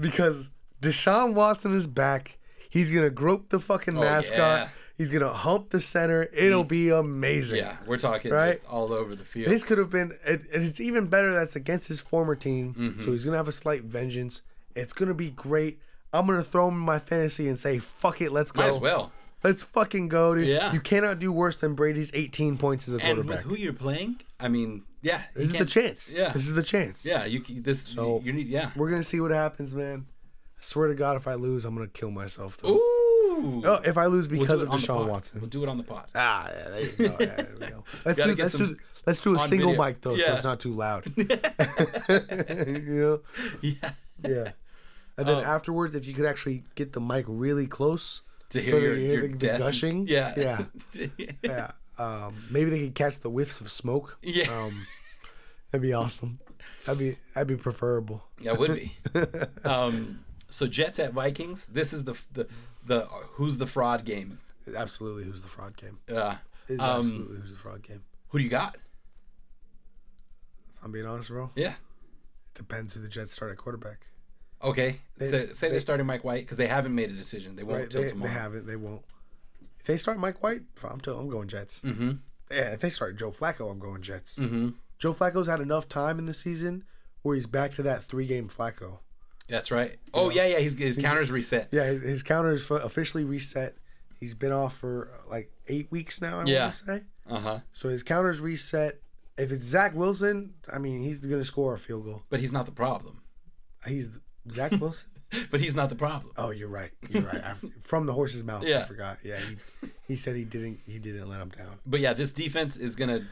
because 0.00 0.48
Deshaun 0.80 1.34
Watson 1.34 1.74
is 1.74 1.86
back. 1.86 2.38
He's 2.70 2.90
gonna 2.90 3.10
grope 3.10 3.50
the 3.50 3.60
fucking 3.60 3.96
Oh, 3.96 4.00
mascot. 4.00 4.38
yeah. 4.38 4.68
He's 4.96 5.10
gonna 5.10 5.32
hump 5.32 5.70
the 5.70 5.80
center. 5.80 6.28
It'll 6.32 6.64
be 6.64 6.88
amazing. 6.90 7.58
Yeah, 7.58 7.76
we're 7.86 7.98
talking 7.98 8.30
Right? 8.30 8.52
just 8.54 8.66
all 8.66 8.92
over 8.92 9.14
the 9.14 9.24
field. 9.24 9.50
This 9.50 9.64
could 9.64 9.78
have 9.78 9.90
been, 9.90 10.12
it, 10.24 10.42
and 10.52 10.62
it's 10.64 10.80
even 10.80 11.06
better 11.08 11.32
that's 11.32 11.56
against 11.56 11.88
his 11.88 12.00
former 12.00 12.34
team. 12.36 12.74
Mm-hmm. 12.74 13.04
So 13.04 13.12
he's 13.12 13.24
gonna 13.24 13.36
have 13.36 13.48
a 13.48 13.52
slight 13.52 13.82
vengeance. 13.84 14.42
It's 14.76 14.92
gonna 14.92 15.14
be 15.14 15.30
great. 15.30 15.80
I'm 16.14 16.26
gonna 16.26 16.42
throw 16.44 16.68
him 16.68 16.74
in 16.74 16.80
my 16.80 16.98
fantasy 16.98 17.48
and 17.48 17.58
say, 17.58 17.78
"Fuck 17.78 18.20
it, 18.20 18.30
let's 18.32 18.50
go. 18.52 18.62
Might 18.62 18.70
as 18.70 18.78
well. 18.78 19.12
Let's 19.42 19.62
fucking 19.62 20.08
go, 20.08 20.34
dude. 20.34 20.46
Yeah. 20.48 20.72
You 20.72 20.80
cannot 20.80 21.18
do 21.18 21.30
worse 21.30 21.56
than 21.58 21.74
Brady's 21.74 22.10
18 22.14 22.56
points 22.56 22.88
as 22.88 22.94
a 22.94 23.04
And 23.04 23.18
with 23.18 23.26
quarterback. 23.26 23.44
who 23.44 23.56
you're 23.56 23.74
playing, 23.74 24.20
I 24.40 24.48
mean, 24.48 24.84
yeah, 25.02 25.20
this 25.34 25.46
is 25.46 25.52
the 25.52 25.66
chance. 25.66 26.10
Yeah, 26.10 26.30
This 26.32 26.46
is 26.48 26.54
the 26.54 26.62
chance. 26.62 27.04
yeah. 27.04 27.26
You 27.26 27.40
this 27.60 27.82
So- 27.82 28.22
you 28.24 28.32
need 28.32 28.48
yeah. 28.48 28.70
We're 28.74 28.88
gonna 28.88 29.02
see 29.04 29.20
what 29.20 29.32
happens, 29.32 29.74
man. 29.74 30.06
I 30.58 30.62
swear 30.62 30.88
to 30.88 30.94
God, 30.94 31.16
if 31.16 31.26
I 31.28 31.34
lose, 31.34 31.66
I'm 31.66 31.74
gonna 31.74 31.88
kill 31.88 32.10
myself. 32.10 32.56
Though. 32.56 32.76
Ooh. 32.76 33.62
Oh, 33.66 33.80
if 33.84 33.98
I 33.98 34.06
lose 34.06 34.28
We'll 34.28 34.40
because 34.40 34.62
of 34.62 34.70
on 34.70 34.78
Deshaun. 34.78 35.08
Watson. 35.08 35.40
We'll 35.42 35.50
do 35.50 35.62
it 35.62 35.68
on 35.68 35.76
the 35.76 35.82
pod. 35.84 36.06
Ah, 36.14 36.48
yeah, 36.50 36.68
there 36.70 36.80
you 36.80 36.92
go. 36.92 37.04
Yeah, 37.20 37.26
there 37.26 37.48
we 37.60 37.66
go. 37.66 37.84
Let's 38.06 38.18
do 38.22 38.34
let's 38.36 38.54
do 38.54 38.76
let's 39.06 39.20
do 39.20 39.34
a 39.34 39.38
single 39.40 39.70
video. 39.72 39.84
mic 39.84 40.00
though, 40.00 40.16
so 40.16 40.32
it's 40.34 40.44
not 40.44 40.60
too 40.60 40.72
loud. 40.72 41.04
you 41.16 41.26
know? 42.86 43.20
Yeah. 43.60 43.90
Yeah. 44.26 44.52
And 45.16 45.28
then 45.28 45.38
Um, 45.38 45.44
afterwards, 45.44 45.94
if 45.94 46.06
you 46.06 46.14
could 46.14 46.26
actually 46.26 46.64
get 46.74 46.92
the 46.92 47.00
mic 47.00 47.24
really 47.28 47.66
close 47.66 48.22
To 48.50 48.58
so 48.58 48.64
hear 48.64 48.74
that 48.74 48.80
your, 48.82 48.94
you 48.96 49.00
hear 49.06 49.20
your 49.20 49.28
the, 49.28 49.46
the 49.48 49.58
gushing. 49.58 50.06
Yeah. 50.08 50.32
Yeah. 50.36 51.08
Yeah. 51.42 51.70
Um, 51.96 52.34
maybe 52.50 52.70
they 52.70 52.80
could 52.86 52.94
catch 52.94 53.20
the 53.20 53.30
whiffs 53.30 53.60
of 53.60 53.70
smoke. 53.70 54.18
Yeah. 54.22 54.46
Um, 54.50 54.86
that'd 55.70 55.82
be 55.82 55.92
awesome. 55.92 56.40
That'd 56.84 56.98
be 56.98 57.16
that'd 57.34 57.46
be 57.48 57.56
preferable. 57.56 58.24
That 58.42 58.58
would 58.58 58.74
be. 58.74 58.96
um, 59.64 60.24
so 60.50 60.66
Jets 60.66 60.98
at 60.98 61.12
Vikings. 61.12 61.66
This 61.66 61.92
is 61.92 62.04
the 62.04 62.18
the 62.32 62.48
the 62.84 63.06
who's 63.34 63.58
the 63.58 63.66
fraud 63.66 64.04
game. 64.04 64.40
Absolutely, 64.76 65.24
who's 65.24 65.40
the 65.42 65.48
fraud 65.48 65.76
game? 65.76 65.98
Uh, 66.10 66.36
um, 66.68 66.80
absolutely 66.80 67.36
who's 67.40 67.50
the 67.50 67.56
fraud 67.58 67.82
game. 67.82 68.02
who 68.28 68.38
do 68.38 68.44
you 68.44 68.50
got? 68.50 68.76
If 70.76 70.84
I'm 70.84 70.92
being 70.92 71.06
honest, 71.06 71.28
bro. 71.28 71.50
Yeah. 71.54 71.70
It 71.74 72.54
depends 72.54 72.94
who 72.94 73.00
the 73.00 73.08
Jets 73.08 73.32
start 73.32 73.52
at 73.52 73.58
quarterback. 73.58 74.06
Okay. 74.64 75.00
They- 75.18 75.26
say 75.30 75.52
say 75.52 75.66
they- 75.68 75.72
they're 75.72 75.80
starting 75.80 76.06
Mike 76.06 76.24
White 76.24 76.42
because 76.42 76.56
they 76.56 76.66
haven't 76.66 76.94
made 76.94 77.10
a 77.10 77.14
decision. 77.14 77.56
They 77.56 77.62
won't 77.62 77.80
Right? 77.80 77.90
till 77.90 78.00
They, 78.00 78.06
they 78.08 78.12
tomorrow. 78.12 78.32
haven't. 78.32 78.66
They 78.66 78.76
won't. 78.76 79.02
If 79.80 79.86
they 79.86 79.96
start 79.96 80.18
Mike 80.18 80.42
White, 80.42 80.62
I'm 80.82 81.00
tell, 81.00 81.18
I'm 81.18 81.28
going 81.28 81.48
Jets. 81.48 81.80
Mm-hmm. 81.84 82.12
Yeah. 82.50 82.70
If 82.72 82.80
they 82.80 82.88
start 82.90 83.16
Joe 83.18 83.30
Flacco, 83.30 83.70
I'm 83.70 83.78
going 83.78 84.02
Jets. 84.02 84.38
Mm-hmm. 84.38 84.70
Joe 84.98 85.12
Flacco's 85.12 85.46
had 85.48 85.60
enough 85.60 85.88
time 85.88 86.18
in 86.18 86.26
the 86.26 86.32
season 86.34 86.84
where 87.22 87.34
he's 87.36 87.46
back 87.46 87.72
to 87.74 87.82
that 87.82 88.02
three 88.04 88.26
game 88.26 88.48
Flacco. 88.48 88.98
That's 89.48 89.70
right. 89.70 89.98
Oh 90.14 90.30
yeah, 90.30 90.46
yeah. 90.46 90.58
He's, 90.60 90.78
his 90.78 90.96
counter's 90.96 91.30
reset. 91.30 91.68
Yeah, 91.70 91.84
his, 91.84 92.02
his 92.02 92.22
counter 92.22 92.52
is 92.52 92.70
officially 92.70 93.24
reset. 93.24 93.76
He's 94.18 94.34
been 94.34 94.52
off 94.52 94.74
for 94.76 95.10
like 95.28 95.52
eight 95.68 95.90
weeks 95.90 96.22
now. 96.22 96.40
I 96.40 96.44
Yeah. 96.44 96.70
say. 96.70 97.02
Uh 97.28 97.40
huh. 97.40 97.58
So 97.74 97.90
his 97.90 98.02
counter's 98.02 98.40
reset. 98.40 99.00
If 99.36 99.52
it's 99.52 99.66
Zach 99.66 99.94
Wilson, 99.94 100.54
I 100.72 100.78
mean, 100.78 101.02
he's 101.02 101.20
going 101.20 101.40
to 101.40 101.44
score 101.44 101.74
a 101.74 101.78
field 101.78 102.04
goal. 102.04 102.22
But 102.30 102.40
he's 102.40 102.52
not 102.52 102.64
the 102.66 102.72
problem. 102.72 103.20
He's 103.86 104.08
Zach 104.52 104.72
Wilson. 104.72 105.08
But 105.50 105.58
he's 105.60 105.74
not 105.74 105.88
the 105.88 105.96
problem. 105.96 106.30
Oh, 106.36 106.50
you're 106.50 106.68
right. 106.68 106.92
You're 107.10 107.24
right. 107.24 107.42
I, 107.42 107.54
from 107.80 108.06
the 108.06 108.12
horse's 108.12 108.44
mouth, 108.44 108.62
I 108.62 108.68
Yeah. 108.68 108.84
forgot. 108.84 109.18
Yeah, 109.24 109.40
he, 109.40 109.88
he 110.06 110.14
said 110.16 110.36
he 110.36 110.44
didn't. 110.44 110.78
He 110.86 111.00
didn't 111.00 111.28
let 111.28 111.40
him 111.40 111.48
down. 111.48 111.78
But 111.84 111.98
yeah, 111.98 112.12
this 112.12 112.30
defense 112.30 112.76
is 112.76 112.94
gonna 112.94 113.26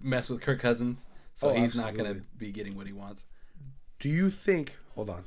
mess 0.00 0.28
with 0.30 0.40
Kirk 0.40 0.60
Cousins, 0.60 1.04
so 1.34 1.48
Oh, 1.48 1.52
he's 1.54 1.74
not 1.74 1.96
gonna 1.96 2.20
be 2.38 2.52
getting 2.52 2.76
what 2.76 2.86
he 2.86 2.92
wants. 2.92 3.26
Do 3.98 4.08
you 4.08 4.30
think? 4.30 4.76
Hold 4.94 5.10
on, 5.10 5.24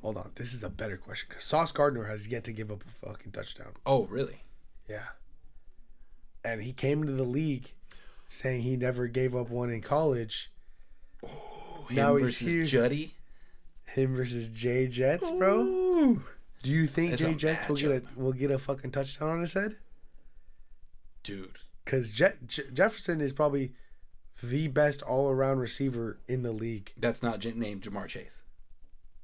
hold 0.00 0.16
on. 0.16 0.30
This 0.36 0.54
is 0.54 0.62
a 0.62 0.68
better 0.70 0.96
question 0.96 1.26
because 1.28 1.42
Sauce 1.42 1.72
Gardner 1.72 2.04
has 2.04 2.28
yet 2.28 2.44
to 2.44 2.52
give 2.52 2.70
up 2.70 2.84
a 2.86 3.06
fucking 3.08 3.32
touchdown. 3.32 3.72
Oh 3.84 4.04
really? 4.04 4.44
Yeah. 4.88 5.06
And 6.44 6.62
he 6.62 6.72
came 6.72 7.04
to 7.04 7.10
the 7.12 7.24
league 7.24 7.72
saying 8.28 8.62
he 8.62 8.76
never 8.76 9.08
gave 9.08 9.34
up 9.34 9.48
one 9.50 9.70
in 9.70 9.80
college. 9.80 10.52
Oh, 11.24 11.86
him 11.88 11.96
Now 11.96 12.14
he's 12.14 12.38
here. 12.38 12.64
Juddy. 12.64 13.14
Him 13.94 14.16
versus 14.16 14.48
Jay 14.48 14.86
Jets, 14.88 15.30
bro. 15.30 16.18
Do 16.62 16.70
you 16.70 16.86
think 16.86 17.12
It's 17.12 17.22
Jay 17.22 17.32
a 17.32 17.34
Jets 17.34 17.68
will 17.68 17.76
get 17.76 17.90
a 17.90 18.02
will 18.16 18.32
get 18.32 18.50
a 18.50 18.58
fucking 18.58 18.90
touchdown 18.90 19.28
on 19.30 19.40
his 19.40 19.52
head? 19.52 19.76
Dude. 21.22 21.58
Because 21.84 22.10
Jet, 22.10 22.46
J- 22.46 22.70
Jefferson 22.72 23.20
is 23.20 23.32
probably 23.32 23.72
the 24.42 24.68
best 24.68 25.02
all 25.02 25.30
around 25.30 25.58
receiver 25.58 26.18
in 26.28 26.42
the 26.42 26.52
league, 26.52 26.92
That's 26.96 27.22
not 27.22 27.40
j- 27.40 27.52
named 27.54 27.82
Ja'Marr 27.82 28.08
Chase. 28.08 28.42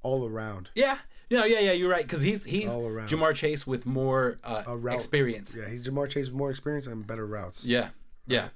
all 0.02 0.26
around. 0.28 0.70
Yeah, 0.74 0.98
No, 1.30 1.44
yeah, 1.44 1.60
yeah, 1.60 1.72
you're 1.72 1.90
right. 1.90 2.02
Because 2.02 2.20
he's 2.22 2.44
he's 2.44 2.68
All 2.68 2.86
around. 2.86 3.08
Ja'Marr 3.08 3.34
Chase 3.34 3.66
with 3.66 3.86
more 3.86 4.38
uh, 4.44 4.64
A 4.66 4.76
route- 4.76 4.94
experience. 4.94 5.56
Yeah, 5.58 5.68
he's 5.68 5.86
Ja'Marr 5.88 6.08
Chase 6.10 6.26
with 6.26 6.34
more 6.34 6.50
experience 6.50 6.86
and 6.86 7.06
better 7.06 7.26
routes. 7.26 7.64
Yeah, 7.66 7.88
yeah, 8.26 8.48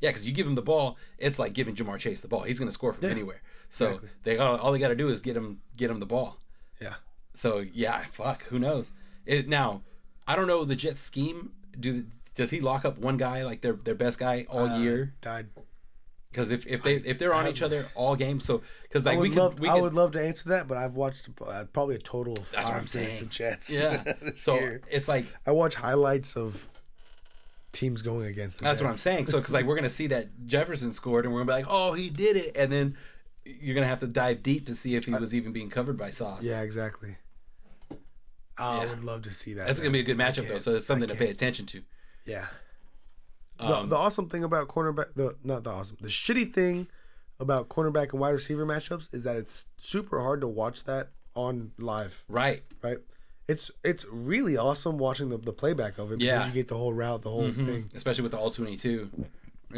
yeah. 0.00 0.10
Because 0.10 0.26
you 0.26 0.32
give 0.34 0.46
him 0.46 0.54
the 0.56 0.62
ball, 0.62 0.96
it's 1.18 1.38
like 1.38 1.52
giving 1.52 1.74
Ja'Marr 1.74 1.98
Chase 1.98 2.20
the 2.22 2.28
ball. 2.28 2.42
He's 2.42 2.58
going 2.58 2.68
to 2.68 2.72
score 2.72 2.92
from 2.92 3.04
Yeah, 3.04 3.10
anywhere. 3.10 3.40
So 3.76 3.86
exactly. 3.88 4.08
they 4.22 4.36
got 4.36 4.58
all 4.60 4.72
they 4.72 4.78
got 4.78 4.88
to 4.88 4.94
do 4.94 5.10
is 5.10 5.20
get 5.20 5.36
him 5.36 5.60
get 5.76 5.90
him 5.90 6.00
the 6.00 6.06
ball. 6.06 6.38
Yeah. 6.80 6.94
So 7.34 7.58
yeah, 7.58 8.04
fuck, 8.10 8.44
who 8.44 8.58
knows? 8.58 8.94
It, 9.26 9.48
now, 9.48 9.82
I 10.26 10.34
don't 10.34 10.46
know 10.46 10.64
the 10.64 10.74
Jets 10.76 10.98
scheme. 10.98 11.52
Do 11.78 12.06
does 12.34 12.48
he 12.48 12.62
lock 12.62 12.86
up 12.86 12.96
one 12.96 13.18
guy 13.18 13.44
like 13.44 13.60
their 13.60 13.74
their 13.74 13.94
best 13.94 14.18
guy 14.18 14.46
all 14.48 14.66
Uh, 14.66 14.78
year? 14.78 15.12
Died. 15.20 15.48
Because 16.30 16.50
if, 16.50 16.66
if 16.66 16.82
they 16.82 16.94
if 16.94 17.18
they're 17.18 17.34
on 17.34 17.48
each 17.48 17.60
other 17.60 17.90
all 17.94 18.16
game, 18.16 18.40
so 18.40 18.62
because 18.84 19.04
like 19.04 19.18
we 19.18 19.28
could 19.28 19.36
love. 19.38 19.60
we 19.60 19.68
I 19.68 19.74
would 19.74 19.92
love 19.92 20.12
to 20.12 20.22
answer 20.26 20.48
that, 20.48 20.68
but 20.68 20.78
I've 20.78 20.96
watched 20.96 21.28
uh, 21.46 21.64
probably 21.74 21.96
a 21.96 21.98
total 21.98 22.32
of 22.32 22.50
That's 22.52 22.64
what 22.64 22.72
five 22.72 22.80
I'm 22.80 22.86
saying. 22.86 23.22
of 23.24 23.28
Jets. 23.28 23.78
yeah. 23.78 24.04
so 24.36 24.54
year. 24.54 24.80
it's 24.90 25.06
like 25.06 25.26
I 25.46 25.50
watch 25.50 25.74
highlights 25.74 26.34
of 26.34 26.66
teams 27.72 28.00
going 28.00 28.26
against. 28.26 28.60
That's 28.60 28.80
what 28.80 28.88
I'm 28.88 28.96
saying. 28.96 29.26
So, 29.26 29.36
because 29.38 29.52
like 29.52 29.66
we're 29.66 29.76
gonna 29.76 29.90
see 29.90 30.06
that 30.06 30.28
Jefferson 30.46 30.94
scored, 30.94 31.26
and 31.26 31.34
we're 31.34 31.40
gonna 31.40 31.50
be 31.52 31.64
like, 31.64 31.66
"Oh, 31.68 31.92
he 31.92 32.08
did 32.08 32.36
it," 32.36 32.56
and 32.56 32.72
then 32.72 32.96
you're 33.60 33.74
gonna 33.74 33.86
have 33.86 34.00
to 34.00 34.06
dive 34.06 34.42
deep 34.42 34.66
to 34.66 34.74
see 34.74 34.94
if 34.96 35.04
he 35.04 35.12
was 35.12 35.34
even 35.34 35.52
being 35.52 35.70
covered 35.70 35.96
by 35.96 36.10
Sauce. 36.10 36.42
Yeah, 36.42 36.62
exactly. 36.62 37.16
I 38.58 38.82
Yeah. 38.84 38.90
would 38.90 39.04
love 39.04 39.22
to 39.22 39.30
see 39.30 39.54
that. 39.54 39.66
that's 39.66 39.80
gonna 39.80 39.92
be 39.92 40.00
a 40.00 40.04
good 40.04 40.18
matchup 40.18 40.48
though. 40.48 40.58
So 40.58 40.74
it's 40.74 40.86
something 40.86 41.08
to 41.08 41.14
pay 41.14 41.30
attention 41.30 41.66
to. 41.66 41.82
Yeah. 42.24 42.46
Um, 43.58 43.88
the, 43.88 43.96
the 43.96 43.96
awesome 43.96 44.28
thing 44.28 44.44
about 44.44 44.68
cornerback, 44.68 45.14
the 45.14 45.36
not 45.44 45.64
the 45.64 45.70
awesome, 45.70 45.96
the 46.00 46.08
shitty 46.08 46.52
thing 46.52 46.88
about 47.38 47.68
cornerback 47.68 48.10
and 48.12 48.20
wide 48.20 48.30
receiver 48.30 48.66
matchups 48.66 49.12
is 49.14 49.24
that 49.24 49.36
it's 49.36 49.66
super 49.78 50.20
hard 50.20 50.40
to 50.40 50.48
watch 50.48 50.84
that 50.84 51.10
on 51.34 51.72
live, 51.78 52.24
right. 52.28 52.62
right? 52.82 52.98
It's 53.48 53.70
it's 53.84 54.04
really 54.10 54.56
awesome 54.56 54.98
watching 54.98 55.28
the, 55.28 55.38
the 55.38 55.52
playback 55.52 55.98
of 55.98 56.10
it 56.12 56.18
because 56.18 56.26
Yeah. 56.26 56.38
Mm-hmm. 56.40 56.48
you 56.48 56.54
get 56.54 56.68
the 56.68 56.76
whole 56.76 56.92
route, 56.94 57.22
the 57.22 57.30
whole 57.30 57.50
thing. 57.52 57.90
Especially 57.94 58.22
with 58.22 58.32
the 58.32 58.38
all 58.38 58.50
22. 58.50 59.10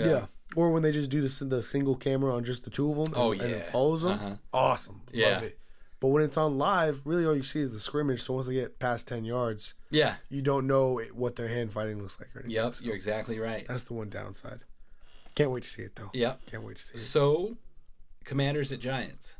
Yeah. 0.06 0.26
Or 0.56 0.70
when 0.70 0.82
they 0.82 0.92
just 0.92 1.10
do 1.10 1.20
the, 1.26 1.44
the 1.44 1.62
single 1.62 1.94
camera 1.96 2.34
on 2.34 2.44
just 2.44 2.64
the 2.64 2.70
two 2.70 2.90
of 2.90 2.96
them 3.04 3.14
Oh, 3.16 3.32
and, 3.32 3.40
and 3.42 3.52
it 3.52 3.68
follows 3.70 4.02
them. 4.02 4.12
Uh-huh. 4.12 4.34
Awesome. 4.52 5.02
Yeah. 5.12 5.34
Love 5.34 5.42
it. 5.44 5.58
But 6.00 6.08
when 6.08 6.22
it's 6.22 6.36
on 6.36 6.56
live, 6.58 7.02
really 7.04 7.26
all 7.26 7.34
you 7.36 7.42
see 7.42 7.60
is 7.60 7.70
the 7.70 7.80
scrimmage. 7.80 8.22
So 8.22 8.32
once 8.34 8.46
they 8.46 8.54
get 8.54 8.78
past 8.78 9.08
10 9.08 9.24
yards, 9.24 9.74
Yeah. 9.90 10.14
you 10.30 10.40
don't 10.42 10.66
know 10.66 10.98
it- 10.98 11.14
what 11.14 11.36
their 11.36 11.48
hand 11.48 11.72
fighting 11.72 12.00
looks 12.00 12.18
like 12.20 12.34
or 12.34 12.40
anything. 12.40 12.52
Yep. 12.54 12.74
So 12.74 12.84
You're 12.84 12.94
exactly 12.94 13.38
right. 13.40 13.66
that's 13.66 13.82
the 13.82 13.94
one 13.94 14.08
downside. 14.08 14.60
Can't 15.34 15.50
wait 15.50 15.64
to 15.64 15.68
see 15.68 15.82
it 15.82 15.96
though. 15.96 16.10
Yep. 16.14 16.46
Can't 16.46 16.62
wait 16.62 16.76
to 16.76 16.82
see 16.82 16.96
it. 16.96 17.00
So, 17.00 17.56
Commanders 18.24 18.72
at 18.72 18.80
Giants. 18.80 19.36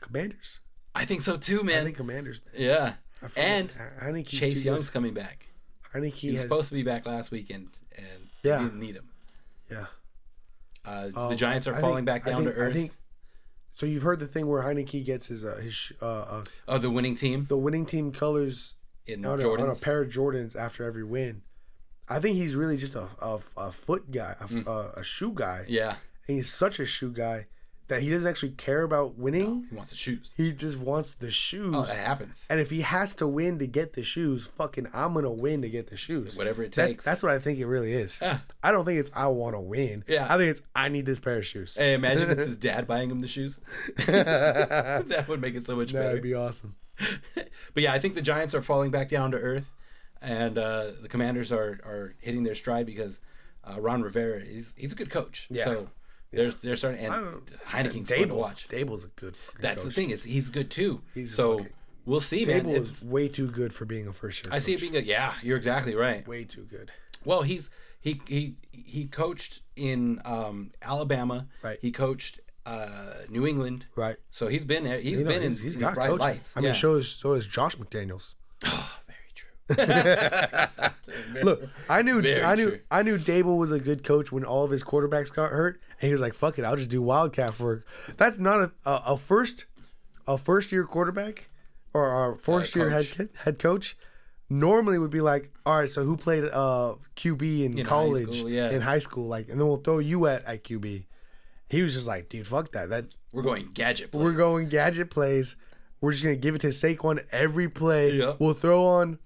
Commanders. 0.00 0.60
I 0.94 1.04
think 1.04 1.22
so 1.22 1.36
too, 1.36 1.62
man. 1.62 1.80
I 1.80 1.84
think 1.84 1.96
Commanders. 1.96 2.40
Man. 2.52 2.62
yeah. 2.62 2.92
I 3.22 3.28
And 3.40 3.72
like 3.78 4.00
Heinicke's 4.14 4.30
Chase 4.32 4.64
Young's 4.64 4.90
coming 4.90 5.14
back. 5.14 5.46
Good. 5.92 6.02
Heineke 6.02 6.14
He 6.14 6.26
was 6.28 6.36
has, 6.36 6.42
supposed 6.42 6.68
to 6.68 6.74
be 6.74 6.82
back 6.82 7.06
last 7.06 7.30
weekend, 7.30 7.68
and 7.96 8.06
Yeah. 8.42 8.58
didn't 8.58 8.78
need 8.80 8.96
him. 8.96 9.08
Yeah. 9.72 9.86
Uh, 10.84 11.10
Um, 11.14 11.30
the 11.30 11.36
Giants 11.36 11.66
are 11.66 11.74
I 11.74 11.80
falling 11.80 11.96
think- 11.96 12.06
back 12.06 12.24
down 12.24 12.44
think- 12.44 12.54
to 12.54 12.60
earth. 12.60 12.70
I 12.70 12.72
think. 12.74 12.92
So 13.74 13.86
you've 13.86 14.02
heard 14.02 14.20
the 14.20 14.26
thing 14.26 14.46
where 14.48 14.62
Heinicke 14.62 15.04
gets 15.04 15.28
his 15.28 15.44
uh, 15.44 15.56
his 15.62 15.92
uh, 16.02 16.04
uh, 16.04 16.44
oh, 16.68 16.78
the 16.78 16.90
winning 16.90 17.14
team 17.14 17.46
the 17.48 17.56
winning 17.56 17.86
team 17.86 18.12
colors 18.12 18.74
in 19.06 19.24
on 19.24 19.40
a, 19.40 19.48
on 19.50 19.70
a 19.70 19.74
pair 19.74 20.02
of 20.02 20.08
Jordans 20.10 20.54
after 20.54 20.84
every 20.84 21.04
win. 21.04 21.42
I 22.08 22.20
think 22.20 22.36
he's 22.36 22.54
really 22.54 22.76
just 22.76 22.94
a 22.94 23.06
a, 23.20 23.38
a 23.56 23.72
foot 23.72 24.10
guy, 24.10 24.34
a, 24.40 24.44
Mm. 24.44 24.66
a, 24.66 25.00
a 25.00 25.02
shoe 25.02 25.32
guy. 25.34 25.64
yeah, 25.68 25.96
And 26.28 26.36
he's 26.36 26.52
such 26.52 26.78
a 26.80 26.84
shoe 26.84 27.10
guy 27.12 27.46
that 27.92 28.02
he 28.02 28.08
doesn't 28.08 28.26
actually 28.28 28.52
care 28.52 28.82
about 28.82 29.18
winning. 29.18 29.66
he 29.68 29.76
wants 29.76 29.90
the 29.90 29.96
shoes. 29.98 30.32
He 30.34 30.50
just 30.52 30.78
wants 30.78 31.12
the 31.12 31.30
shoes. 31.30 31.74
Oh, 31.76 31.82
that 31.82 31.96
happens. 31.96 32.46
and 32.48 32.58
if 32.58 32.70
he 32.70 32.80
has 32.80 33.14
to 33.16 33.26
win 33.28 33.58
to 33.58 33.66
get 33.66 33.92
the 33.92 34.02
shoes, 34.02 34.46
fucking, 34.46 34.88
I'm 34.94 35.12
gonna 35.12 35.30
win 35.30 35.60
to 35.60 35.68
get 35.68 35.88
the 35.88 35.98
shoes. 35.98 36.34
Whatever 36.34 36.62
it 36.62 36.72
takes. 36.72 37.04
that's 37.04 37.22
what 37.22 37.32
I 37.32 37.38
think 37.38 37.58
it 37.58 37.66
really 37.66 37.92
is. 37.92 38.18
Yeah. 38.22 38.38
I 38.62 38.70
don't 38.70 38.86
think 38.86 38.98
it's 38.98 39.10
I 39.14 39.26
want 39.26 39.54
to 39.54 39.60
win. 39.60 40.04
Yeah. 40.08 40.24
I 40.24 40.38
think 40.38 40.52
it's 40.52 40.62
I 40.74 40.88
need 40.88 41.04
this 41.04 41.20
pair 41.20 41.36
of 41.36 41.44
shoes. 41.44 41.76
Hey, 41.76 41.92
imagine 41.92 42.30
it's 42.30 42.44
his 42.44 42.56
dad 42.68 42.86
buying 42.86 43.10
him 43.10 43.20
the 43.20 43.28
shoes. 43.28 43.60
that 44.06 45.26
would 45.28 45.42
make 45.42 45.54
it 45.54 45.66
so 45.66 45.76
much 45.76 45.92
better. 45.92 46.06
That'd 46.06 46.22
be 46.22 46.34
awesome. 46.34 46.76
but 47.34 47.82
yeah, 47.82 47.92
I 47.92 47.98
think 47.98 48.14
the 48.14 48.22
Giants 48.22 48.54
are 48.54 48.62
falling 48.62 48.90
back 48.90 49.08
down 49.10 49.32
to 49.32 49.36
earth, 49.36 49.70
and 50.20 50.56
uh, 50.56 50.92
the 51.02 51.08
Commanders 51.08 51.52
are 51.52 51.78
are 51.84 52.14
hitting 52.20 52.44
their 52.44 52.54
stride 52.54 52.86
because 52.86 53.20
uh, 53.64 53.78
Ron 53.80 54.02
Rivera 54.02 54.40
is 54.40 54.74
he's 54.78 54.92
a 54.92 54.96
good 54.96 55.10
coach. 55.10 55.46
Yeah. 55.50 55.64
So 55.64 55.90
they're 56.32 56.50
they're 56.50 56.76
starting 56.76 57.04
and 57.04 57.14
Heinicke's 57.68 58.10
fun 58.10 58.28
to 58.28 58.34
watch. 58.34 58.68
Daboll's 58.68 59.04
a 59.04 59.08
good 59.08 59.36
That's 59.60 59.84
the 59.84 59.90
thing 59.90 60.10
is 60.10 60.24
he's 60.24 60.48
good 60.48 60.70
too. 60.70 61.02
He's 61.14 61.34
so 61.34 61.58
fucking- 61.58 61.72
we'll 62.06 62.20
see, 62.20 62.44
man. 62.44 62.64
Daboll 62.64 62.76
It's- 62.76 63.02
is 63.02 63.04
way 63.04 63.28
too 63.28 63.48
good 63.48 63.72
for 63.72 63.84
being 63.84 64.06
a 64.06 64.12
first 64.12 64.44
year. 64.44 64.54
I 64.54 64.58
see 64.58 64.74
it 64.74 64.80
being 64.80 64.96
a 64.96 65.00
yeah. 65.00 65.34
You're 65.42 65.56
exactly 65.56 65.94
right. 65.94 66.26
way 66.26 66.44
too 66.44 66.62
good. 66.70 66.90
Well, 67.24 67.42
he's 67.42 67.70
he 68.00 68.20
he 68.26 68.56
he 68.72 69.06
coached 69.06 69.60
in 69.76 70.20
um, 70.24 70.72
Alabama. 70.82 71.46
Right. 71.62 71.78
He 71.80 71.90
coached 71.92 72.40
uh, 72.66 73.14
New 73.28 73.46
England. 73.46 73.86
Right. 73.96 74.16
So 74.30 74.46
he's 74.48 74.64
been 74.64 74.84
there. 74.84 75.00
He's 75.00 75.18
You 75.18 75.24
know, 75.24 75.30
been 75.32 75.42
in, 75.42 75.50
he's, 75.50 75.60
he's 75.62 75.74
in 75.76 75.80
got 75.80 75.94
bright 75.94 76.08
coaching. 76.10 76.20
lights. 76.26 76.56
I 76.56 76.60
mean, 76.60 76.68
yeah. 76.74 76.80
so 76.80 76.94
is 76.96 77.08
so 77.08 77.34
is 77.34 77.46
Josh 77.46 77.76
McDaniels. 77.76 78.34
Look, 81.42 81.62
I 81.88 82.02
knew 82.02 82.20
Very 82.22 82.42
I 82.42 82.54
knew 82.54 82.70
true. 82.70 82.80
I 82.90 83.02
knew 83.02 83.18
Daboll 83.18 83.58
was 83.58 83.70
a 83.72 83.78
good 83.78 84.04
coach 84.04 84.32
when 84.32 84.44
all 84.44 84.64
of 84.64 84.70
his 84.70 84.82
quarterbacks 84.84 85.32
got 85.32 85.50
hurt, 85.50 85.80
and 86.00 86.08
he 86.08 86.12
was 86.12 86.20
like, 86.20 86.34
"Fuck 86.34 86.58
it, 86.58 86.64
I'll 86.64 86.76
just 86.76 86.90
do 86.90 87.02
wildcat 87.02 87.58
work." 87.60 87.86
That's 88.16 88.38
not 88.38 88.60
a 88.60 88.72
a, 88.84 89.02
a 89.08 89.16
first 89.16 89.66
a 90.26 90.36
first 90.38 90.72
year 90.72 90.84
quarterback 90.84 91.48
or 91.94 92.32
a 92.32 92.36
first 92.38 92.74
year 92.74 92.90
head 92.90 93.06
coach. 93.10 93.28
head 93.44 93.58
coach. 93.58 93.96
Normally 94.50 94.98
would 94.98 95.10
be 95.10 95.22
like, 95.22 95.50
all 95.64 95.78
right, 95.78 95.88
so 95.88 96.04
who 96.04 96.14
played 96.16 96.44
uh 96.44 96.96
QB 97.16 97.64
in, 97.64 97.78
In 97.78 97.84
high 97.86 97.88
college, 97.88 98.36
school, 98.38 98.50
yeah. 98.50 98.70
in 98.70 98.82
high 98.82 98.98
school, 98.98 99.26
like, 99.26 99.48
and 99.48 99.58
then 99.58 99.66
we'll 99.66 99.78
throw 99.78 99.98
you 99.98 100.26
at 100.26 100.44
at 100.44 100.62
QB. 100.64 101.04
He 101.70 101.82
was 101.82 101.94
just 101.94 102.06
like, 102.06 102.28
dude, 102.28 102.46
fuck 102.46 102.70
that. 102.72 102.90
That 102.90 103.06
We're 103.32 103.42
going 103.44 103.70
gadget. 103.72 104.12
we're 104.12 104.24
plays. 104.24 104.36
going 104.36 104.68
gadget 104.68 105.08
plays. 105.10 105.56
We're 106.02 106.12
just 106.12 106.22
gonna 106.22 106.36
give 106.36 106.54
it 106.54 106.60
to 106.62 106.66
Saquon 106.68 107.24
every 107.32 107.68
play. 107.70 108.12
Yeah. 108.12 108.34
We'll 108.38 108.52
throw 108.52 108.84
on, 108.84 109.18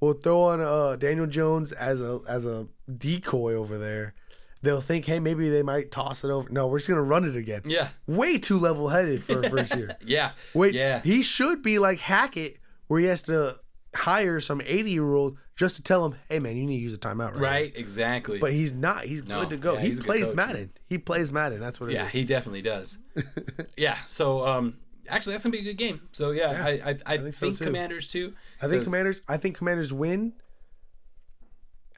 we'll 0.00 0.14
throw 0.14 0.42
on 0.42 0.60
uh, 0.60 0.96
Daniel 0.96 1.26
Jones 1.26 1.72
as 1.72 2.00
a 2.00 2.20
as 2.28 2.46
a 2.46 2.66
decoy 2.98 3.54
over 3.54 3.78
there. 3.78 4.14
They'll 4.62 4.82
think, 4.82 5.06
hey, 5.06 5.20
maybe 5.20 5.48
they 5.48 5.62
might 5.62 5.90
toss 5.90 6.22
it 6.22 6.30
over. 6.30 6.48
No, 6.50 6.66
we're 6.66 6.78
just 6.78 6.88
gonna 6.88 7.02
run 7.02 7.24
it 7.24 7.34
again. 7.36 7.62
Yeah. 7.64 7.88
Way 8.06 8.38
too 8.38 8.58
level 8.58 8.88
headed 8.88 9.24
for 9.24 9.40
a 9.40 9.48
first 9.50 9.74
year. 9.74 9.96
Yeah. 10.04 10.32
Wait, 10.54 10.74
Yeah. 10.74 11.00
he 11.00 11.22
should 11.22 11.62
be 11.62 11.78
like 11.78 11.98
Hackett, 12.00 12.58
where 12.88 13.00
he 13.00 13.06
has 13.06 13.22
to 13.22 13.58
hire 13.94 14.38
some 14.40 14.60
eighty 14.66 14.90
year 14.90 15.14
old 15.14 15.38
just 15.56 15.76
to 15.76 15.82
tell 15.82 16.04
him, 16.04 16.14
hey 16.28 16.38
man, 16.40 16.56
you 16.58 16.64
need 16.66 16.76
to 16.76 16.82
use 16.82 16.92
a 16.94 16.98
timeout 16.98 17.32
right. 17.32 17.40
Right. 17.40 17.72
Exactly. 17.74 18.38
But 18.38 18.52
he's 18.52 18.72
not. 18.74 19.04
He's 19.04 19.24
No, 19.26 19.40
good 19.40 19.50
to 19.50 19.56
go. 19.56 19.74
yeah, 19.74 19.80
he 19.80 19.88
he's 19.88 19.98
a 19.98 20.02
good 20.02 20.06
plays 20.08 20.34
Madden. 20.34 20.70
He 20.86 20.98
plays 20.98 21.32
Madden. 21.32 21.58
That's 21.60 21.80
what 21.80 21.86
it 21.88 21.92
is. 21.92 21.96
yeah, 21.96 22.08
he 22.08 22.24
definitely 22.24 22.62
does. 22.62 22.98
yeah. 23.78 23.96
So 24.06 24.46
um, 24.46 24.76
actually, 25.08 25.32
that's 25.32 25.44
gonna 25.44 25.52
be 25.52 25.60
a 25.60 25.64
good 25.64 25.78
game. 25.78 26.02
So 26.12 26.32
yeah, 26.32 26.52
Yeah, 26.52 26.64
I 26.66 26.90
I, 26.90 26.96
I, 27.06 27.16
think 27.18 27.34
think, 27.34 27.56
so, 27.56 27.64
too. 27.64 27.64
Commanders 27.64 28.08
too. 28.08 28.34
I 28.62 28.68
think 28.68 28.84
Commanders. 28.84 29.20
I 29.28 29.36
think 29.36 29.56
Commanders 29.56 29.92
win. 29.92 30.32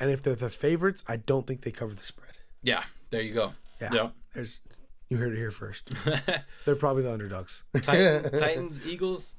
And 0.01 0.11
if 0.11 0.23
they're 0.23 0.35
the 0.35 0.51
favorites, 0.51 1.03
I 1.09 1.17
don't 1.17 1.47
think 1.47 1.63
they 1.63 1.71
cover 1.71 1.95
the 1.95 2.03
spread. 2.03 2.33
Yeah. 2.63 2.83
There 3.11 3.23
you 3.23 3.35
go. 3.35 3.53
Yeah. 3.81 3.91
Yeah. 3.93 4.09
There's. 4.35 4.61
You 5.09 5.19
heard 5.19 5.33
it 5.33 5.37
here 5.37 5.51
first. 5.51 5.91
they're 6.65 6.75
probably 6.75 7.03
the 7.03 7.13
underdogs. 7.13 7.65
Titan, 7.83 8.31
Titans, 8.37 8.81
Eagles. 8.87 9.37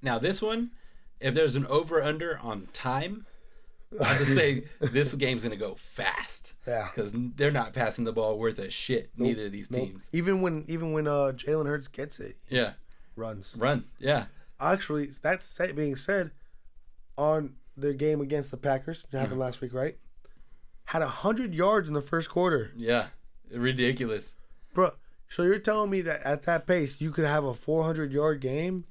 Now 0.00 0.18
this 0.20 0.40
one, 0.40 0.70
if 1.20 1.34
there's 1.34 1.56
an 1.56 1.66
over 1.66 2.00
under 2.00 2.38
on 2.38 2.68
time, 2.72 3.26
I 4.00 4.04
have 4.04 4.18
to 4.18 4.26
say 4.26 4.64
this 4.80 5.14
game's 5.14 5.42
gonna 5.42 5.56
go 5.56 5.74
fast. 5.74 6.54
Yeah. 6.66 6.88
Because 6.94 7.12
they're 7.34 7.50
not 7.50 7.72
passing 7.72 8.04
the 8.04 8.12
ball 8.12 8.38
worth 8.38 8.60
a 8.60 8.70
shit. 8.70 9.10
Neither 9.18 9.46
of 9.46 9.52
these 9.52 9.68
Nope. 9.70 9.88
teams. 9.88 10.08
Even 10.12 10.42
when 10.42 10.64
even 10.68 10.92
when 10.92 11.08
uh 11.08 11.32
Jalen 11.34 11.66
Hurts 11.66 11.88
gets 11.88 12.20
it, 12.20 12.36
Yeah. 12.48 12.74
runs. 13.16 13.56
Run. 13.58 13.84
Yeah. 13.98 14.26
Actually, 14.60 15.10
that's 15.22 15.58
being 15.74 15.96
said, 15.96 16.30
on 17.18 17.54
their 17.76 17.92
game 17.92 18.20
against 18.20 18.50
the 18.50 18.56
Packers, 18.56 19.04
happened 19.12 19.38
last 19.38 19.60
week, 19.60 19.72
right? 19.74 19.96
Had 20.86 21.02
hundred 21.02 21.54
yards 21.54 21.88
in 21.88 21.94
the 21.94 22.00
first 22.02 22.28
quarter, 22.30 22.72
Yeah. 22.76 23.08
Ridiculous. 23.50 24.34
bro. 24.74 24.92
So 25.28 25.42
you're 25.42 25.58
telling 25.58 25.90
me 25.90 26.00
that 26.02 26.22
at 26.24 26.42
that 26.44 26.66
pace 26.66 26.96
you 27.00 27.10
could 27.10 27.24
have 27.26 27.44
a 27.44 27.52
400 27.54 28.12
yard 28.12 28.40
game, 28.40 28.84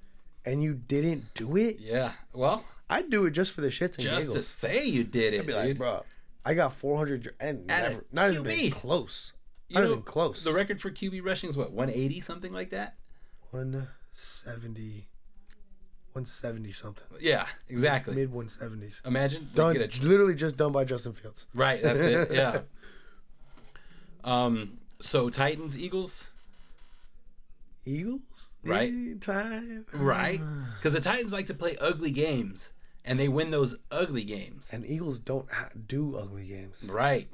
and 0.44 0.62
you 0.62 0.74
didn't 0.74 1.34
do 1.34 1.56
it? 1.56 1.78
Yeah. 1.80 2.12
Well, 2.34 2.66
I'd 2.90 3.10
do 3.10 3.26
it 3.26 3.32
just 3.32 3.52
for 3.54 3.62
the 3.62 3.70
shits 3.70 3.96
and 3.96 4.04
just 4.04 4.32
to 4.34 4.44
say 4.44 4.86
you 4.86 5.04
did 5.04 5.34
it, 5.34 5.40
I'd 5.42 5.48
be 5.48 5.54
dude. 5.54 5.66
like, 5.70 5.78
bro, 5.78 6.04
I 6.46 6.54
got 6.54 6.74
400 6.74 7.26
y- 7.26 7.32
and 7.48 7.72
At 7.72 7.86
a 7.86 7.90
never, 7.90 8.06
not 8.12 8.32
even 8.32 8.44
been 8.44 8.72
close. 8.72 9.32
You 9.70 9.76
Not 9.76 9.84
know, 9.86 9.92
even 9.94 10.04
close. 10.04 10.44
The 10.44 10.54
record 10.54 10.80
for 10.80 10.92
QB 10.92 11.24
rushing 11.26 11.50
is 11.50 11.58
what 11.58 11.72
180 11.72 12.20
something 12.22 12.52
like 12.54 12.70
that. 12.72 12.96
170, 13.52 15.08
170 16.16 16.72
something, 16.72 17.04
Yeah. 17.20 17.46
Exactly. 17.68 18.16
mid 18.16 18.32
170s. 18.32 19.06
Imagine 19.06 19.42
like, 19.42 19.54
Done, 19.54 19.74
get 19.74 19.98
a- 20.02 20.08
literally 20.08 20.34
just 20.34 20.56
done 20.56 20.72
by 20.72 20.86
Justin 20.86 21.12
Fields. 21.12 21.46
Right, 21.54 21.82
that's 21.84 22.00
it. 22.00 22.32
Yeah. 22.34 22.62
Um. 24.24 24.78
So 25.02 25.30
Titans, 25.30 25.78
Eagles. 25.78 26.30
Eagles, 27.86 28.50
Right. 28.64 29.22
Tide, 29.22 29.84
right? 29.94 30.42
Because 30.80 30.94
the 30.94 31.00
Titans 31.02 31.32
like 31.32 31.46
to 31.48 31.54
play 31.54 31.76
ugly 31.80 32.10
games, 32.10 32.72
and 33.04 33.20
they 33.20 33.28
win 33.28 33.52
those 33.52 33.76
ugly 33.92 34.24
games. 34.24 34.70
And 34.74 34.84
Eagles 34.88 35.20
don't 35.20 35.52
ha- 35.52 35.70
do 35.86 36.16
ugly 36.18 36.46
games. 36.46 36.84
Right. 36.90 37.28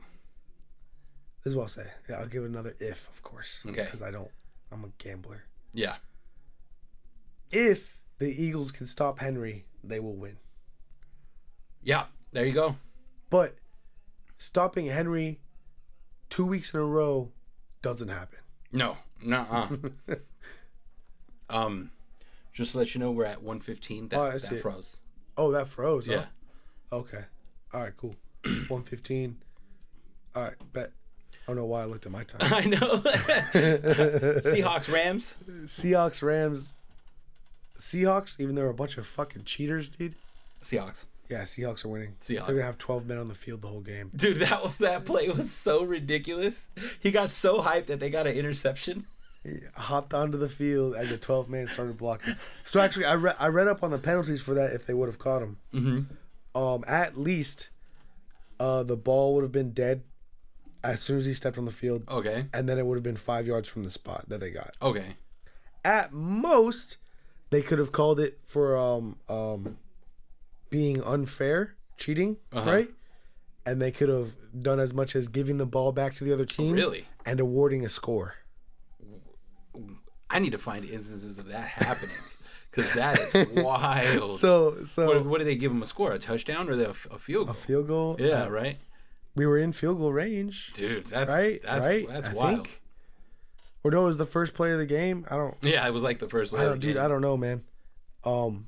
This 1.44 1.52
is 1.52 1.56
what 1.56 1.62
I'll 1.64 1.68
say. 1.70 1.86
Yeah, 2.10 2.18
I'll 2.18 2.28
give 2.28 2.44
another 2.44 2.76
if, 2.82 3.08
of 3.14 3.24
course. 3.24 3.60
Okay. 3.66 3.84
Because 3.86 4.02
I 4.02 4.12
don't. 4.12 4.28
I'm 4.74 4.84
a 4.84 4.90
gambler. 4.98 5.44
Yeah. 5.74 5.96
If 7.52 7.98
the 8.22 8.44
Eagles 8.44 8.72
can 8.72 8.86
stop 8.86 9.18
Henry, 9.18 9.66
they 9.84 10.00
will 10.00 10.14
win. 10.16 10.38
Yeah. 11.84 12.06
There 12.32 12.46
you 12.46 12.54
go. 12.54 12.76
But 13.32 13.56
stopping 14.38 14.86
Henry 14.86 15.40
two 16.30 16.46
weeks 16.46 16.72
in 16.74 16.80
a 16.80 16.84
row 16.86 17.32
doesn't 17.82 18.10
happen. 18.10 18.38
No. 18.72 18.98
Nuh-uh. 19.24 19.70
um, 21.50 21.90
just 22.54 22.74
to 22.74 22.78
let 22.78 22.94
you 22.94 23.00
know, 23.00 23.10
we're 23.12 23.26
at 23.26 23.42
115. 23.42 24.10
That, 24.10 24.20
Oh, 24.20 24.32
that 24.38 24.62
froze. 24.62 24.98
Oh, 25.36 25.52
that 25.52 25.68
froze. 25.68 26.06
huh? 26.06 26.14
Yeah. 26.14 26.26
Okay. 26.94 27.24
All 27.74 27.82
right. 27.82 27.98
Cool. 27.98 28.16
One 28.68 28.84
fifteen. 28.84 29.38
All 30.36 30.44
right. 30.44 30.54
Bet. 30.74 30.92
I 30.92 31.38
don't 31.48 31.56
know 31.56 31.66
why 31.66 31.82
I 31.82 31.86
looked 31.86 32.06
at 32.06 32.12
my 32.12 32.24
time. 32.26 32.54
I 32.54 32.66
know. 32.66 32.78
Seahawks, 34.42 34.92
Rams. 34.94 35.36
Seahawks, 35.64 36.22
Rams. 36.22 36.76
Seahawks, 37.82 38.40
even 38.40 38.56
though 38.56 38.62
they're 38.62 38.70
a 38.70 38.74
bunch 38.74 38.98
of 38.98 39.06
fucking 39.08 39.44
cheaters, 39.44 39.90
dude. 39.90 40.16
Seahawks. 40.62 41.06
Yeah, 41.30 41.42
Seahawks 41.42 41.84
are 41.84 41.88
winning. 41.90 42.16
Seahawks. 42.20 42.46
They're 42.48 42.56
gonna 42.56 42.64
have 42.64 42.78
twelve 42.78 43.06
men 43.08 43.18
on 43.18 43.28
the 43.28 43.34
field 43.36 43.62
the 43.62 43.68
whole 43.68 43.82
game. 43.82 44.12
Dude, 44.16 44.38
that 44.38 44.64
was, 44.64 44.78
that 44.78 45.06
play 45.06 45.28
was 45.30 45.52
so 45.52 45.84
ridiculous. 45.84 46.70
He 47.00 47.12
got 47.12 47.32
so 47.32 47.62
hyped 47.62 47.88
that 47.88 48.00
they 48.00 48.10
got 48.10 48.28
an 48.28 48.36
interception. 48.36 49.06
He 49.44 49.60
hopped 49.76 50.14
onto 50.14 50.38
the 50.38 50.50
field 50.50 50.94
as 50.96 51.10
the 51.10 51.18
12 51.18 51.50
man 51.50 51.68
started 51.68 51.98
blocking. 51.98 52.36
So 52.66 52.80
actually, 52.80 53.06
I 53.06 53.16
read 53.16 53.36
I 53.40 53.48
read 53.48 53.68
up 53.68 53.82
on 53.84 53.90
the 53.92 53.98
penalties 53.98 54.42
for 54.42 54.54
that 54.54 54.74
if 54.74 54.86
they 54.86 54.94
would 54.94 55.08
have 55.08 55.18
caught 55.20 55.42
him. 55.42 55.58
Mm-hmm. 55.74 56.62
Um, 56.62 56.84
at 56.86 57.18
least, 57.18 57.70
uh, 58.60 58.84
the 58.84 58.98
ball 58.98 59.34
would 59.36 59.42
have 59.44 59.52
been 59.52 59.72
dead 59.72 60.04
as 60.84 61.02
soon 61.02 61.18
as 61.18 61.26
he 61.26 61.34
stepped 61.34 61.58
on 61.58 61.66
the 61.66 61.72
field, 61.72 62.04
Okay. 62.10 62.46
and 62.54 62.68
then 62.68 62.78
it 62.78 62.86
would 62.86 62.96
have 62.96 63.04
been 63.04 63.16
five 63.16 63.48
yards 63.48 63.70
from 63.70 63.84
the 63.84 63.92
spot 63.92 64.26
that 64.28 64.40
they 64.42 64.50
got. 64.52 64.76
Okay. 64.82 65.16
At 65.86 66.12
most, 66.12 66.98
they 67.52 67.62
could 67.62 67.78
have 67.80 67.92
called 67.92 68.20
it 68.20 68.40
for 68.48 68.76
um 68.78 69.18
um 69.30 69.78
being 70.70 71.02
unfair, 71.04 71.76
cheating, 71.98 72.38
Uh-huh. 72.52 72.70
right? 72.72 72.90
And 73.66 73.80
they 73.82 73.92
could 73.92 74.10
have 74.10 74.34
done 74.60 74.80
as 74.80 74.92
much 74.94 75.16
as 75.16 75.28
giving 75.28 75.58
the 75.58 75.66
ball 75.68 75.92
back 75.92 76.16
to 76.16 76.24
the 76.24 76.34
other 76.34 76.46
team, 76.46 76.74
Really? 76.74 77.08
and 77.26 77.40
awarding 77.40 77.86
a 77.86 77.90
score. 77.90 78.36
I 80.30 80.40
need 80.40 80.52
to 80.54 80.58
find 80.58 80.86
instances 80.86 81.38
of 81.40 81.48
that 81.50 81.68
happening 81.68 82.16
because 82.72 82.94
that 82.94 83.20
is 83.36 83.50
wild. 83.64 84.40
So 84.40 84.84
so 84.86 85.06
what, 85.06 85.26
what 85.26 85.38
did 85.40 85.48
they 85.48 85.56
give 85.56 85.72
him 85.72 85.82
a 85.82 85.86
score? 85.86 86.14
A 86.14 86.20
touchdown 86.20 86.70
or 86.70 86.76
the, 86.76 86.90
a 86.90 86.94
field 86.94 87.48
goal? 87.48 87.52
A 87.52 87.54
field 87.54 87.88
goal. 87.88 88.16
yeah, 88.20 88.44
uh, 88.46 88.50
right. 88.50 88.78
we 89.36 89.46
were 89.46 89.58
in 89.58 89.74
field 89.74 89.98
goal 89.98 90.14
range, 90.14 90.72
Dude, 90.74 91.08
that's 91.08 91.34
right? 91.34 91.62
That's 91.62 91.86
right? 91.88 92.08
that's 92.08 92.30
I 92.30 92.34
wild. 92.34 92.56
Think. 92.68 92.81
Or 93.84 93.92
no, 93.92 94.04
it 94.04 94.08
was 94.08 94.18
the 94.18 94.26
first 94.26 94.54
play 94.54 94.72
of 94.72 94.78
the 94.78 94.86
game. 94.86 95.26
I 95.32 95.36
don't. 95.38 95.56
Yeah, 95.64 95.88
it 95.88 95.92
was 95.94 96.04
like 96.04 96.20
the 96.20 96.30
first. 96.30 96.52
play. 96.52 96.62
I 96.62 96.66
don't, 96.66 96.80
dude. 96.80 96.98
I 96.98 97.08
don't 97.08 97.22
know, 97.22 97.36
man. 97.38 97.64
Um. 98.24 98.68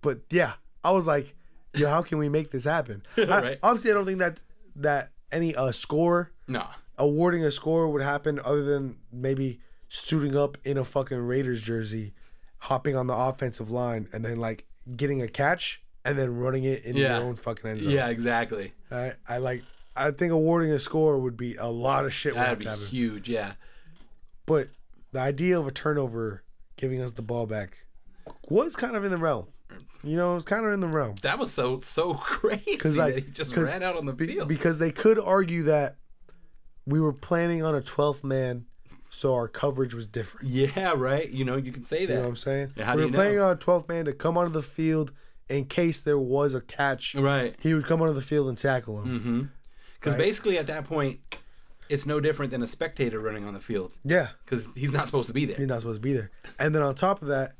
But 0.00 0.20
yeah, 0.30 0.54
I 0.84 0.92
was 0.92 1.06
like, 1.06 1.34
yo, 1.74 1.88
how 1.88 2.02
can 2.02 2.18
we 2.18 2.28
make 2.28 2.50
this 2.50 2.64
happen? 2.64 3.02
I- 3.16 3.58
obviously, 3.62 3.90
I 3.90 3.94
don't 3.94 4.06
think 4.06 4.18
that 4.20 4.42
that 4.76 5.10
any 5.32 5.54
uh 5.54 5.72
score 5.72 6.32
No. 6.46 6.64
awarding 6.96 7.44
a 7.44 7.50
score 7.50 7.88
would 7.90 8.02
happen 8.02 8.40
other 8.44 8.62
than 8.62 8.96
maybe 9.12 9.60
suiting 9.88 10.36
up 10.36 10.56
in 10.64 10.78
a 10.78 10.84
fucking 10.84 11.18
Raiders 11.18 11.60
jersey, 11.60 12.14
hopping 12.58 12.96
on 12.96 13.06
the 13.08 13.14
offensive 13.14 13.70
line, 13.70 14.08
and 14.12 14.24
then 14.24 14.36
like 14.36 14.66
getting 14.96 15.20
a 15.22 15.28
catch 15.28 15.82
and 16.04 16.18
then 16.18 16.36
running 16.36 16.64
it 16.64 16.84
in 16.84 16.96
Yeah. 16.96 17.18
your 17.18 17.26
own 17.26 17.34
fucking 17.36 17.68
end 17.70 17.80
zone. 17.82 17.92
Yeah, 17.92 18.08
exactly. 18.08 18.72
I, 18.90 19.14
I 19.28 19.38
like. 19.38 19.62
I 19.98 20.10
think 20.12 20.32
awarding 20.32 20.70
a 20.72 20.78
score 20.78 21.18
would 21.18 21.36
be 21.36 21.56
a 21.56 21.66
lot 21.66 22.04
of 22.04 22.12
shit. 22.14 22.34
Would 22.34 22.40
That'd 22.40 22.58
be 22.60 22.64
happen. 22.66 22.86
huge. 22.86 23.28
Yeah. 23.28 23.52
But 24.46 24.68
the 25.12 25.20
idea 25.20 25.58
of 25.58 25.66
a 25.66 25.70
turnover 25.70 26.42
giving 26.76 27.00
us 27.02 27.12
the 27.12 27.22
ball 27.22 27.46
back 27.46 27.84
was 28.48 28.76
kind 28.76 28.96
of 28.96 29.04
in 29.04 29.10
the 29.10 29.18
realm. 29.18 29.46
You 30.04 30.16
know, 30.16 30.32
it 30.32 30.34
was 30.36 30.44
kind 30.44 30.64
of 30.64 30.72
in 30.72 30.80
the 30.80 30.88
realm. 30.88 31.16
That 31.22 31.38
was 31.38 31.52
so 31.52 31.80
so 31.80 32.14
crazy 32.20 32.62
Because 32.72 32.94
that 32.96 33.14
like, 33.14 33.14
he 33.26 33.30
just 33.32 33.52
'cause 33.52 33.68
ran 33.70 33.82
out 33.82 33.96
on 33.96 34.06
the 34.06 34.12
be- 34.12 34.26
field. 34.26 34.48
because 34.48 34.78
they 34.78 34.90
could 34.92 35.18
argue 35.18 35.64
that 35.64 35.96
we 36.86 37.00
were 37.00 37.12
planning 37.12 37.62
on 37.64 37.74
a 37.74 37.80
12th 37.80 38.22
man, 38.24 38.64
so 39.10 39.34
our 39.34 39.48
coverage 39.48 39.94
was 39.94 40.06
different. 40.06 40.48
yeah, 40.48 40.92
right. 40.96 41.28
You 41.30 41.44
know, 41.44 41.56
you 41.56 41.72
can 41.72 41.84
say 41.84 42.02
You 42.02 42.08
know 42.08 42.14
what 42.16 42.22
that. 42.22 42.28
I'm 42.28 42.36
saying? 42.36 42.72
How 42.80 42.94
we 42.94 43.02
were 43.02 43.08
you 43.08 43.14
planning 43.14 43.36
know? 43.38 43.46
on 43.46 43.52
a 43.56 43.56
12th 43.58 43.88
man 43.88 44.04
to 44.06 44.12
come 44.12 44.38
onto 44.38 44.52
the 44.52 44.62
field 44.62 45.12
in 45.50 45.64
case 45.64 46.00
there 46.00 46.18
was 46.18 46.54
a 46.54 46.60
catch. 46.60 47.14
Right. 47.14 47.54
He 47.60 47.74
would 47.74 47.86
come 47.86 48.00
onto 48.00 48.14
the 48.14 48.22
field 48.22 48.48
and 48.48 48.56
tackle 48.56 49.02
him. 49.02 49.18
Mm-hmm. 49.18 49.42
Because 50.00 50.14
Right. 50.14 50.22
basically, 50.24 50.58
at 50.58 50.66
that 50.68 50.84
point, 50.84 51.20
it's 51.88 52.06
no 52.06 52.20
different 52.20 52.50
than 52.50 52.62
a 52.62 52.66
spectator 52.66 53.18
running 53.18 53.44
on 53.44 53.54
the 53.54 53.60
field 53.60 53.94
Yeah, 54.04 54.28
because 54.44 54.68
he's 54.74 54.92
not 54.92 55.06
supposed 55.06 55.26
to 55.28 55.32
be 55.32 55.44
there. 55.46 55.56
he's 55.56 55.66
not 55.66 55.80
supposed 55.80 55.96
to 56.02 56.06
be 56.06 56.12
there. 56.12 56.30
And 56.58 56.74
then 56.74 56.82
on 56.82 56.94
top 56.94 57.22
of 57.22 57.28
that, 57.28 57.54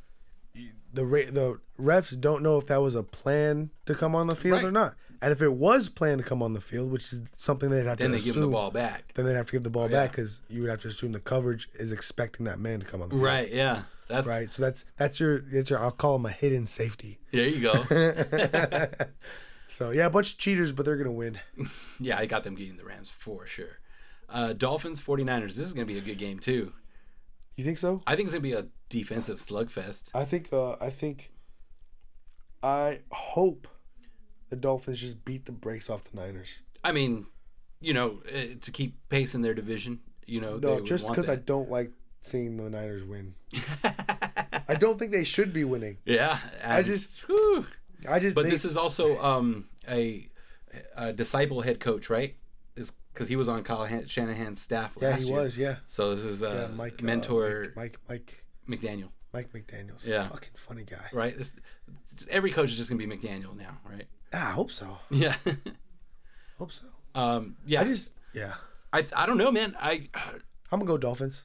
the 0.93 1.05
ra- 1.05 1.31
the 1.31 1.61
refs 1.81 2.19
don't 2.19 2.43
know 2.43 2.57
if 2.59 2.67
that 2.67 2.81
was 2.83 2.95
a 2.95 3.03
plan 3.03 3.71
to 3.87 3.95
come 3.95 4.15
on 4.15 4.27
the 4.27 4.37
field 4.37 4.65
or 4.65 4.71
not. 4.73 4.95
And 5.21 5.33
if 5.33 5.43
it 5.43 5.53
was 5.53 5.89
planned 5.89 6.19
to 6.23 6.25
come 6.25 6.43
on 6.43 6.53
the 6.53 6.61
field, 6.61 6.93
which 6.93 7.13
is 7.13 7.23
something 7.37 7.71
they'd 7.71 7.87
have 7.87 7.99
Then 7.99 8.11
to 8.11 8.13
they 8.13 8.19
assume, 8.19 8.35
give 8.35 8.43
the 8.43 8.49
ball 8.49 8.71
back. 8.71 9.13
then 9.15 9.27
they'd 9.27 9.35
have 9.35 9.47
to 9.47 9.53
give 9.53 9.65
the 9.65 9.71
ball 9.71 9.85
Oh, 9.85 9.87
yeah. 9.89 10.03
back 10.05 10.13
because 10.13 10.41
you 10.49 10.61
would 10.61 10.71
have 10.71 10.81
to 10.83 10.89
assume 10.89 11.11
the 11.13 11.19
coverage 11.21 11.69
is 11.75 11.91
expecting 11.91 12.47
that 12.47 12.61
man 12.61 12.79
to 12.81 12.87
come 12.87 13.03
on 13.03 13.09
the 13.09 13.15
field. 13.17 13.25
Right. 13.25 13.53
Yeah. 13.53 13.83
That's 14.09 14.27
Right. 14.27 14.51
So 14.53 14.63
that's 14.63 14.85
that's 14.97 15.19
your 15.21 15.41
that's 15.41 15.71
your 15.71 15.81
I'll 15.81 15.91
call 15.91 16.17
him 16.17 16.25
a 16.27 16.31
hidden 16.31 16.67
safety. 16.67 17.19
There 17.33 17.47
you 17.47 17.61
go. 17.61 17.73
So 19.69 19.91
yeah, 19.91 20.07
a 20.07 20.11
bunch 20.11 20.33
of 20.33 20.39
cheaters, 20.39 20.73
but 20.73 20.85
they're 20.85 20.97
gonna 20.97 21.13
win. 21.13 21.39
yeah, 22.01 22.19
I 22.19 22.27
got 22.27 22.43
them 22.45 22.55
beating 22.57 22.77
the 22.77 22.85
Rams 22.85 23.11
for 23.11 23.47
sure. 23.47 23.79
Uh, 24.29 24.53
Dolphins 24.53 25.01
49ers. 25.01 25.55
This 25.55 25.59
is 25.67 25.73
going 25.73 25.87
to 25.87 25.91
be 25.91 25.99
a 25.99 26.03
good 26.03 26.19
game, 26.19 26.39
too. 26.39 26.75
You 27.57 27.65
think 27.65 27.79
so? 27.79 28.03
I 28.07 28.15
think 28.15 28.27
it's 28.27 28.35
going 28.35 28.43
to 28.43 28.49
be 28.49 28.53
a 28.53 28.67
defensive 28.91 29.39
slugfest. 29.39 30.11
I 30.15 30.27
think 30.27 30.53
uh 30.53 30.73
I 30.81 30.91
think 30.91 31.31
I 32.63 33.01
hope 33.11 33.69
the 34.51 34.57
Dolphins 34.57 35.01
just 35.01 35.25
beat 35.25 35.47
the 35.47 35.53
brakes 35.53 35.89
off 35.89 36.05
the 36.05 36.17
Niners. 36.21 36.61
I 36.85 36.93
mean, 36.93 37.27
you 37.81 37.95
know, 37.95 38.21
uh, 38.29 38.55
to 38.61 38.71
keep 38.71 38.97
pace 39.09 39.35
in 39.35 39.43
their 39.43 39.55
division, 39.55 40.01
you 40.27 40.41
know, 40.41 40.59
No, 40.59 40.81
just 40.81 41.09
because 41.09 41.29
I 41.29 41.37
don't 41.37 41.71
like 41.71 41.91
seeing 42.21 42.57
the 42.57 42.69
Niners 42.71 43.05
win. 43.05 43.35
I 44.69 44.75
don't 44.79 44.99
think 44.99 45.13
they 45.13 45.25
should 45.25 45.53
be 45.53 45.65
winning. 45.65 45.99
Yeah. 46.05 46.39
I 46.65 46.83
just- 46.83 47.09
whew. 47.27 47.67
I 48.09 48.19
just 48.19 48.35
But 48.35 48.45
they, 48.45 48.51
this 48.51 48.65
is 48.65 48.77
also 48.77 49.19
um, 49.23 49.65
a, 49.89 50.29
a 50.97 51.13
disciple 51.13 51.63
head 51.63 51.81
coach, 51.81 52.11
right? 52.11 52.37
Is 52.77 52.93
because 53.13 53.29
he 53.29 53.37
was 53.37 53.49
on 53.49 53.65
Kyle 53.65 53.87
Han- 53.87 54.07
Shanahan's 54.07 54.61
staff 54.61 54.97
yeah 55.01 55.09
last 55.11 55.23
he 55.23 55.29
year. 55.29 55.37
was 55.39 55.59
yeah 55.59 55.77
So 55.89 56.15
this 56.15 56.25
is 56.25 56.43
yeah 56.43 56.49
uh, 56.49 56.69
Mike 56.77 57.01
uh, 57.03 57.05
mentor 57.05 57.73
Mike, 57.75 57.99
Mike 58.09 58.45
McDaniel, 58.69 59.09
Mike 59.33 59.49
Mike 59.53 59.67
McDaniel's 59.67 60.07
Yeah. 60.07 60.29
fucking 60.29 60.51
funny 60.55 60.85
guy. 60.85 61.07
right? 61.13 61.37
This, 61.37 61.53
every 62.31 62.53
coach 62.53 62.71
is 62.71 62.77
just 62.77 62.89
gonna 62.91 63.05
be 63.05 63.17
McDaniel 63.17 63.57
now, 63.57 63.79
right? 63.85 64.07
Ah, 64.33 64.49
I 64.51 64.53
hope 64.53 64.71
so. 64.71 64.99
Yeah. 65.11 65.35
Hope 66.59 66.73
so. 66.73 66.85
um, 67.15 67.57
yeah. 67.67 67.81
I 67.81 67.85
just 67.85 68.13
yeah. 68.33 68.55
I, 68.93 69.05
I 69.17 69.27
don't 69.27 69.39
know, 69.39 69.51
man. 69.51 69.75
I 69.81 70.09
I'm 70.71 70.79
gonna 70.79 70.85
go 70.85 70.99
Dolphins. 70.99 71.43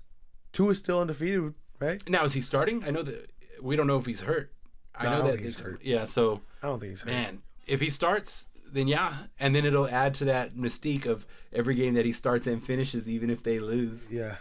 Tua 0.54 0.70
is 0.70 0.78
still 0.78 1.00
undefeated, 1.02 1.54
right? 1.80 2.08
now 2.10 2.24
is 2.26 2.34
he 2.34 2.42
starting? 2.42 2.84
I 2.84 2.92
know 2.92 3.02
that 3.02 3.32
we 3.62 3.76
don't 3.76 3.88
know 3.88 3.98
if 3.98 4.06
he's 4.06 4.22
hurt. 4.22 4.52
I 4.96 5.04
No, 5.06 5.10
I 5.10 5.12
know 5.14 5.18
don't 5.24 5.32
that 5.32 5.40
he's 5.40 5.54
it's- 5.56 5.66
hurt. 5.72 5.82
Yeah, 5.84 6.06
so 6.06 6.42
I 6.62 6.68
don't 6.68 6.80
think 6.80 6.92
he's 6.92 7.02
hurt. 7.02 7.10
man, 7.10 7.42
if 7.68 7.80
he 7.80 7.90
starts, 7.90 8.48
then 8.72 8.88
yeah, 8.88 9.14
and 9.40 9.56
then 9.56 9.66
it'll 9.66 9.88
add 9.90 10.14
to 10.16 10.26
that 10.26 10.56
mystique 10.56 11.06
of 11.06 11.26
every 11.52 11.76
game 11.76 11.94
that 11.96 12.06
he 12.06 12.12
starts 12.12 12.48
and 12.48 12.64
finishes, 12.64 13.08
even 13.10 13.30
if 13.30 13.44
they 13.44 13.60
lose. 13.60 14.08
Yeah. 14.12 14.36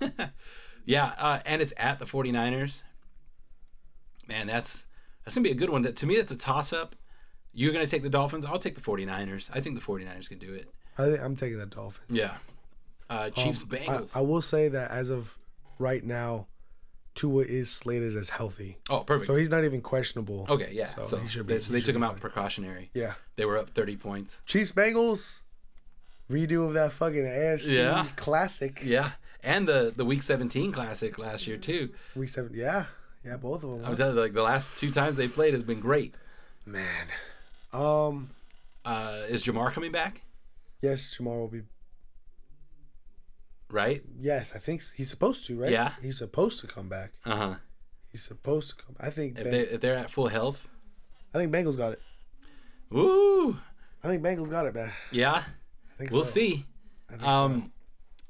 Yeah, 0.86 1.12
uh, 1.18 1.40
and 1.44 1.60
it's 1.62 1.74
at 1.76 1.98
the 1.98 2.04
49ers. 2.06 2.82
Man, 4.26 4.46
that's 4.46 4.86
that's 5.24 5.34
gonna 5.36 5.44
be 5.44 5.50
a 5.50 5.54
good 5.54 5.70
one. 5.70 5.82
To 5.82 6.06
me, 6.06 6.16
that's 6.16 6.32
a 6.32 6.38
toss 6.38 6.72
up. 6.72 6.96
You're 7.52 7.72
gonna 7.72 7.86
take 7.86 8.02
the 8.02 8.08
Dolphins. 8.08 8.44
I'll 8.46 8.58
take 8.58 8.74
the 8.74 8.80
49ers. 8.80 9.50
I 9.52 9.60
think 9.60 9.78
the 9.78 9.84
49ers 9.84 10.28
can 10.28 10.38
do 10.38 10.52
it. 10.54 10.68
I 10.98 11.04
think 11.04 11.20
I'm 11.20 11.36
taking 11.36 11.58
the 11.58 11.66
Dolphins. 11.66 12.06
Yeah. 12.16 12.34
Uh, 13.08 13.28
Chiefs 13.30 13.62
Um, 13.62 13.68
Bengals. 13.68 14.16
I, 14.16 14.20
I 14.20 14.22
will 14.22 14.40
say 14.42 14.68
that 14.68 14.90
as 14.90 15.10
of 15.10 15.36
right 15.78 16.02
now, 16.02 16.46
Tua 17.20 17.44
is 17.44 17.70
slated 17.70 18.16
as 18.16 18.30
healthy, 18.30 18.78
oh, 18.88 19.00
perfect. 19.00 19.26
so 19.26 19.36
he's 19.36 19.50
not 19.50 19.64
even 19.64 19.80
questionable. 19.82 20.46
okay, 20.48 20.70
yeah. 20.72 20.94
So, 20.96 21.04
So 21.04 21.16
he 21.18 21.28
should 21.28 21.46
be- 21.46 21.54
they, 21.54 21.60
so 21.60 21.72
he 21.74 21.80
they 21.80 21.84
took 21.84 21.94
him 21.94 22.02
out 22.02 22.18
precautionary. 22.20 22.90
Yeah. 22.94 23.14
They 23.36 23.44
were 23.44 23.58
up 23.58 23.68
30 23.70 23.96
points. 23.96 24.40
Chiefs 24.46 24.72
Bengals 24.72 25.40
redo 26.30 26.66
of 26.66 26.72
that 26.74 26.92
fucking 26.92 27.24
AFC 27.24 27.74
Yeah. 27.76 28.06
classic. 28.16 28.80
Yeah, 28.82 29.12
and 29.42 29.68
the 29.68 29.92
the 29.94 30.04
Week 30.04 30.22
17 30.22 30.72
Classic 30.72 31.18
last 31.18 31.46
year 31.46 31.56
too. 31.58 31.90
Week 32.16 32.28
seven. 32.28 32.52
Yeah. 32.54 32.86
Yeah, 33.24 33.36
both 33.36 33.62
of 33.64 33.70
them. 33.70 33.84
I 33.84 33.90
was 33.90 33.98
telling 33.98 34.16
you, 34.16 34.22
like 34.22 34.32
the 34.32 34.42
last 34.42 34.78
two 34.78 34.90
times 34.90 35.16
they 35.16 35.28
played 35.28 35.52
has 35.52 35.62
been 35.62 35.80
great. 35.80 36.14
Man. 36.64 37.06
Um. 37.72 38.30
Uh, 38.84 39.24
is 39.28 39.42
Ja'Marr 39.44 39.72
coming 39.72 39.92
back? 39.92 40.22
Yes, 40.80 41.14
Ja'Marr 41.18 41.38
will 41.38 41.48
be. 41.48 41.62
Right? 43.70 44.02
Yes, 44.20 44.52
I 44.54 44.58
think 44.58 44.82
he's 44.96 45.10
supposed 45.10 45.46
to, 45.46 45.58
right? 45.60 45.70
Yeah. 45.70 45.92
He's 46.02 46.18
supposed 46.18 46.60
to 46.60 46.66
come 46.66 46.88
back. 46.88 47.12
Uh 47.24 47.36
huh. 47.36 47.54
He's 48.08 48.22
supposed 48.22 48.70
to 48.70 48.84
come. 48.84 48.96
I 49.00 49.10
think. 49.10 49.38
If 49.38 49.44
Ben- 49.44 49.52
they 49.52 49.60
if 49.60 49.80
they're 49.80 49.96
at 49.96 50.10
full 50.10 50.28
health, 50.28 50.68
I 51.34 51.38
think 51.38 51.52
Bengals 51.52 51.76
got 51.76 51.92
it. 51.92 52.00
woo, 52.90 53.56
I 54.02 54.08
think 54.08 54.22
Bengals 54.22 54.50
got 54.50 54.66
it, 54.66 54.74
man. 54.74 54.92
yeah, 55.12 55.42
I 55.44 55.92
think 55.98 56.10
we'll 56.10 56.24
so. 56.24 56.30
see. 56.30 56.66
Think 57.08 57.20
so. 57.22 57.26
Um, 57.28 57.72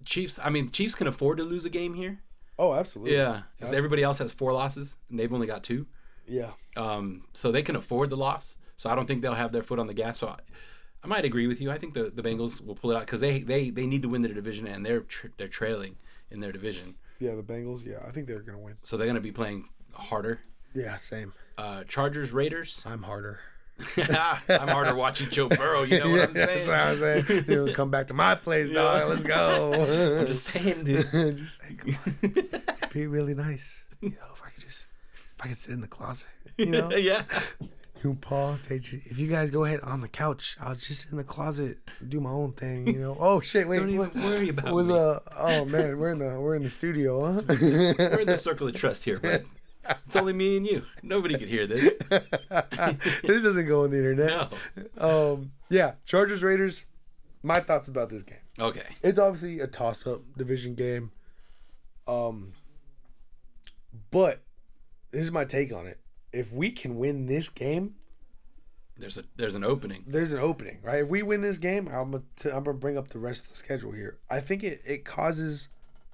Chiefs. 0.04 0.38
I 0.42 0.50
mean, 0.50 0.70
Chiefs 0.70 0.94
can 0.94 1.06
afford 1.06 1.38
to 1.38 1.44
lose 1.44 1.64
a 1.64 1.70
game 1.70 1.94
here. 1.94 2.20
Oh, 2.58 2.74
absolutely. 2.74 3.16
Yeah, 3.16 3.42
because 3.56 3.72
everybody 3.72 4.02
else 4.02 4.18
has 4.18 4.32
four 4.32 4.52
losses 4.52 4.96
and 5.08 5.18
they've 5.18 5.32
only 5.32 5.46
got 5.46 5.62
two. 5.62 5.86
Yeah. 6.26 6.50
Um, 6.76 7.24
so 7.32 7.50
they 7.50 7.62
can 7.62 7.74
afford 7.74 8.10
the 8.10 8.16
loss. 8.16 8.56
So 8.76 8.90
I 8.90 8.94
don't 8.94 9.06
think 9.06 9.22
they'll 9.22 9.34
have 9.34 9.52
their 9.52 9.62
foot 9.62 9.78
on 9.78 9.86
the 9.86 9.94
gas. 9.94 10.18
So 10.18 10.28
I, 10.28 10.36
I 11.02 11.06
might 11.06 11.24
agree 11.24 11.46
with 11.46 11.60
you. 11.60 11.70
I 11.70 11.78
think 11.78 11.94
the, 11.94 12.10
the 12.14 12.22
Bengals 12.22 12.64
will 12.64 12.74
pull 12.74 12.90
it 12.90 12.94
out 12.96 13.00
because 13.06 13.20
they, 13.20 13.40
they 13.40 13.70
they 13.70 13.86
need 13.86 14.02
to 14.02 14.08
win 14.08 14.22
their 14.22 14.34
division 14.34 14.66
and 14.66 14.84
they're 14.84 15.00
tra- 15.00 15.30
they're 15.38 15.48
trailing 15.48 15.96
in 16.30 16.40
their 16.40 16.52
division. 16.52 16.96
Yeah, 17.18 17.34
the 17.34 17.42
Bengals. 17.42 17.86
Yeah, 17.86 17.98
I 18.06 18.10
think 18.10 18.26
they're 18.26 18.40
gonna 18.40 18.58
win. 18.58 18.76
So 18.82 18.96
they're 18.96 19.06
going 19.06 19.14
to 19.16 19.20
be 19.20 19.32
playing 19.32 19.68
harder. 19.92 20.40
Yeah, 20.74 20.96
same. 20.96 21.32
Uh, 21.58 21.84
Chargers 21.84 22.32
Raiders. 22.32 22.82
I'm 22.86 23.02
harder. 23.02 23.40
I'm 23.96 24.68
harder 24.68 24.94
watching 24.94 25.30
Joe 25.30 25.48
Burrow. 25.48 25.82
You 25.84 26.00
know 26.00 26.10
what 26.10 26.20
I'm 26.28 26.32
That's 26.34 26.66
saying? 26.66 27.00
what 27.00 27.08
I'm 27.08 27.26
saying. 27.26 27.44
Dude, 27.44 27.74
come 27.74 27.90
back 27.90 28.08
to 28.08 28.14
my 28.14 28.34
place, 28.34 28.70
dog. 28.70 29.08
Let's 29.08 29.24
go. 29.24 29.72
I'm 30.20 30.26
just 30.26 30.44
saying, 30.44 30.84
dude. 30.84 31.10
just 31.38 31.60
say, 31.62 31.74
come 31.76 31.94
on. 31.94 32.14
It'd 32.22 32.90
be 32.92 33.06
really 33.06 33.34
nice. 33.34 33.84
You 34.02 34.10
know, 34.10 34.16
if 34.34 34.42
I 34.44 34.50
could 34.50 34.62
just, 34.64 34.86
if 35.14 35.32
I 35.40 35.48
could 35.48 35.56
sit 35.56 35.72
in 35.72 35.80
the 35.80 35.88
closet. 35.88 36.28
You 36.58 36.66
know, 36.66 36.90
yeah. 36.92 37.22
You 38.02 38.14
Paul, 38.20 38.54
if, 38.54 38.68
they 38.68 38.78
just, 38.78 39.06
if 39.06 39.18
you 39.18 39.26
guys 39.26 39.50
go 39.50 39.64
ahead 39.64 39.80
on 39.80 40.00
the 40.00 40.08
couch, 40.08 40.56
I'll 40.60 40.74
just 40.74 41.10
in 41.10 41.16
the 41.16 41.24
closet, 41.24 41.78
do 42.08 42.20
my 42.20 42.30
own 42.30 42.52
thing. 42.52 42.86
You 42.86 43.00
know. 43.00 43.16
Oh 43.18 43.40
shit! 43.40 43.68
Wait. 43.68 43.78
Don't 43.78 43.90
even 43.90 44.10
worry 44.22 44.48
about 44.48 44.74
with, 44.74 44.86
me. 44.86 44.94
uh, 44.94 45.18
oh 45.36 45.64
man, 45.66 45.98
we're 45.98 46.10
in 46.10 46.18
the 46.18 46.40
we're 46.40 46.54
in 46.54 46.62
the 46.62 46.70
studio, 46.70 47.20
huh? 47.20 47.42
We're 47.48 48.20
in 48.20 48.26
the 48.26 48.38
circle 48.38 48.68
of 48.68 48.74
trust 48.74 49.04
here, 49.04 49.18
but 49.20 49.44
it's 50.06 50.16
only 50.16 50.32
me 50.32 50.56
and 50.56 50.66
you. 50.66 50.84
Nobody 51.02 51.36
could 51.36 51.48
hear 51.48 51.66
this. 51.66 51.96
this 53.22 53.42
doesn't 53.42 53.66
go 53.66 53.84
on 53.84 53.90
the 53.90 53.96
internet. 53.98 54.52
No. 54.96 55.32
Um, 55.32 55.52
yeah, 55.68 55.92
Chargers 56.06 56.42
Raiders. 56.42 56.84
My 57.42 57.60
thoughts 57.60 57.88
about 57.88 58.10
this 58.10 58.22
game. 58.22 58.38
Okay. 58.58 58.84
It's 59.02 59.18
obviously 59.18 59.60
a 59.60 59.66
toss-up 59.66 60.20
division 60.36 60.74
game. 60.74 61.10
Um, 62.06 62.52
but 64.10 64.42
this 65.10 65.22
is 65.22 65.32
my 65.32 65.44
take 65.44 65.72
on 65.72 65.86
it. 65.86 65.99
If 66.32 66.52
we 66.52 66.70
can 66.70 66.96
win 66.98 67.26
this 67.26 67.48
game, 67.48 67.94
There's 68.96 69.18
a 69.18 69.24
there's 69.36 69.54
an 69.54 69.64
opening. 69.64 70.04
there's 70.06 70.32
an 70.32 70.38
opening, 70.40 70.78
right? 70.82 71.02
If 71.02 71.08
we 71.08 71.22
win 71.22 71.40
this 71.40 71.58
game, 71.58 71.88
I'm 71.88 72.10
gonna, 72.12 72.22
t- 72.36 72.50
I'm 72.50 72.64
gonna 72.64 72.76
bring 72.78 72.96
up 72.98 73.08
the 73.08 73.18
rest 73.18 73.44
of 73.44 73.50
the 73.50 73.56
schedule 73.56 73.92
here. 73.92 74.18
I 74.28 74.40
think 74.40 74.62
it 74.62 74.80
it 74.84 75.04
causes 75.04 75.68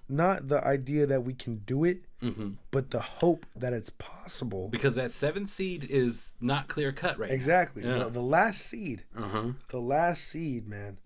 not 0.09 0.47
the 0.49 0.65
idea 0.65 1.05
that 1.07 1.25
we 1.25 1.35
can 1.35 1.57
do 1.67 1.83
it, 1.85 1.99
hmm 2.21 2.51
but 2.71 2.91
the 2.93 3.01
hope 3.01 3.45
that 3.57 3.73
it's 3.73 3.91
possible. 3.91 4.69
Because 4.69 4.95
that 4.95 5.11
seventh 5.11 5.51
seed 5.51 5.85
is 5.91 6.35
not 6.41 6.69
clear 6.69 6.93
cut 6.93 7.19
right 7.19 7.31
Exactly. 7.31 7.83
Yeah. 7.85 7.99
The, 8.05 8.11
the 8.11 8.23
last 8.23 8.61
seed. 8.63 9.03
Uh 9.17 9.23
huh. 9.29 9.45
the 9.69 9.81
last 9.81 10.25
seed, 10.25 10.69
man. 10.69 10.99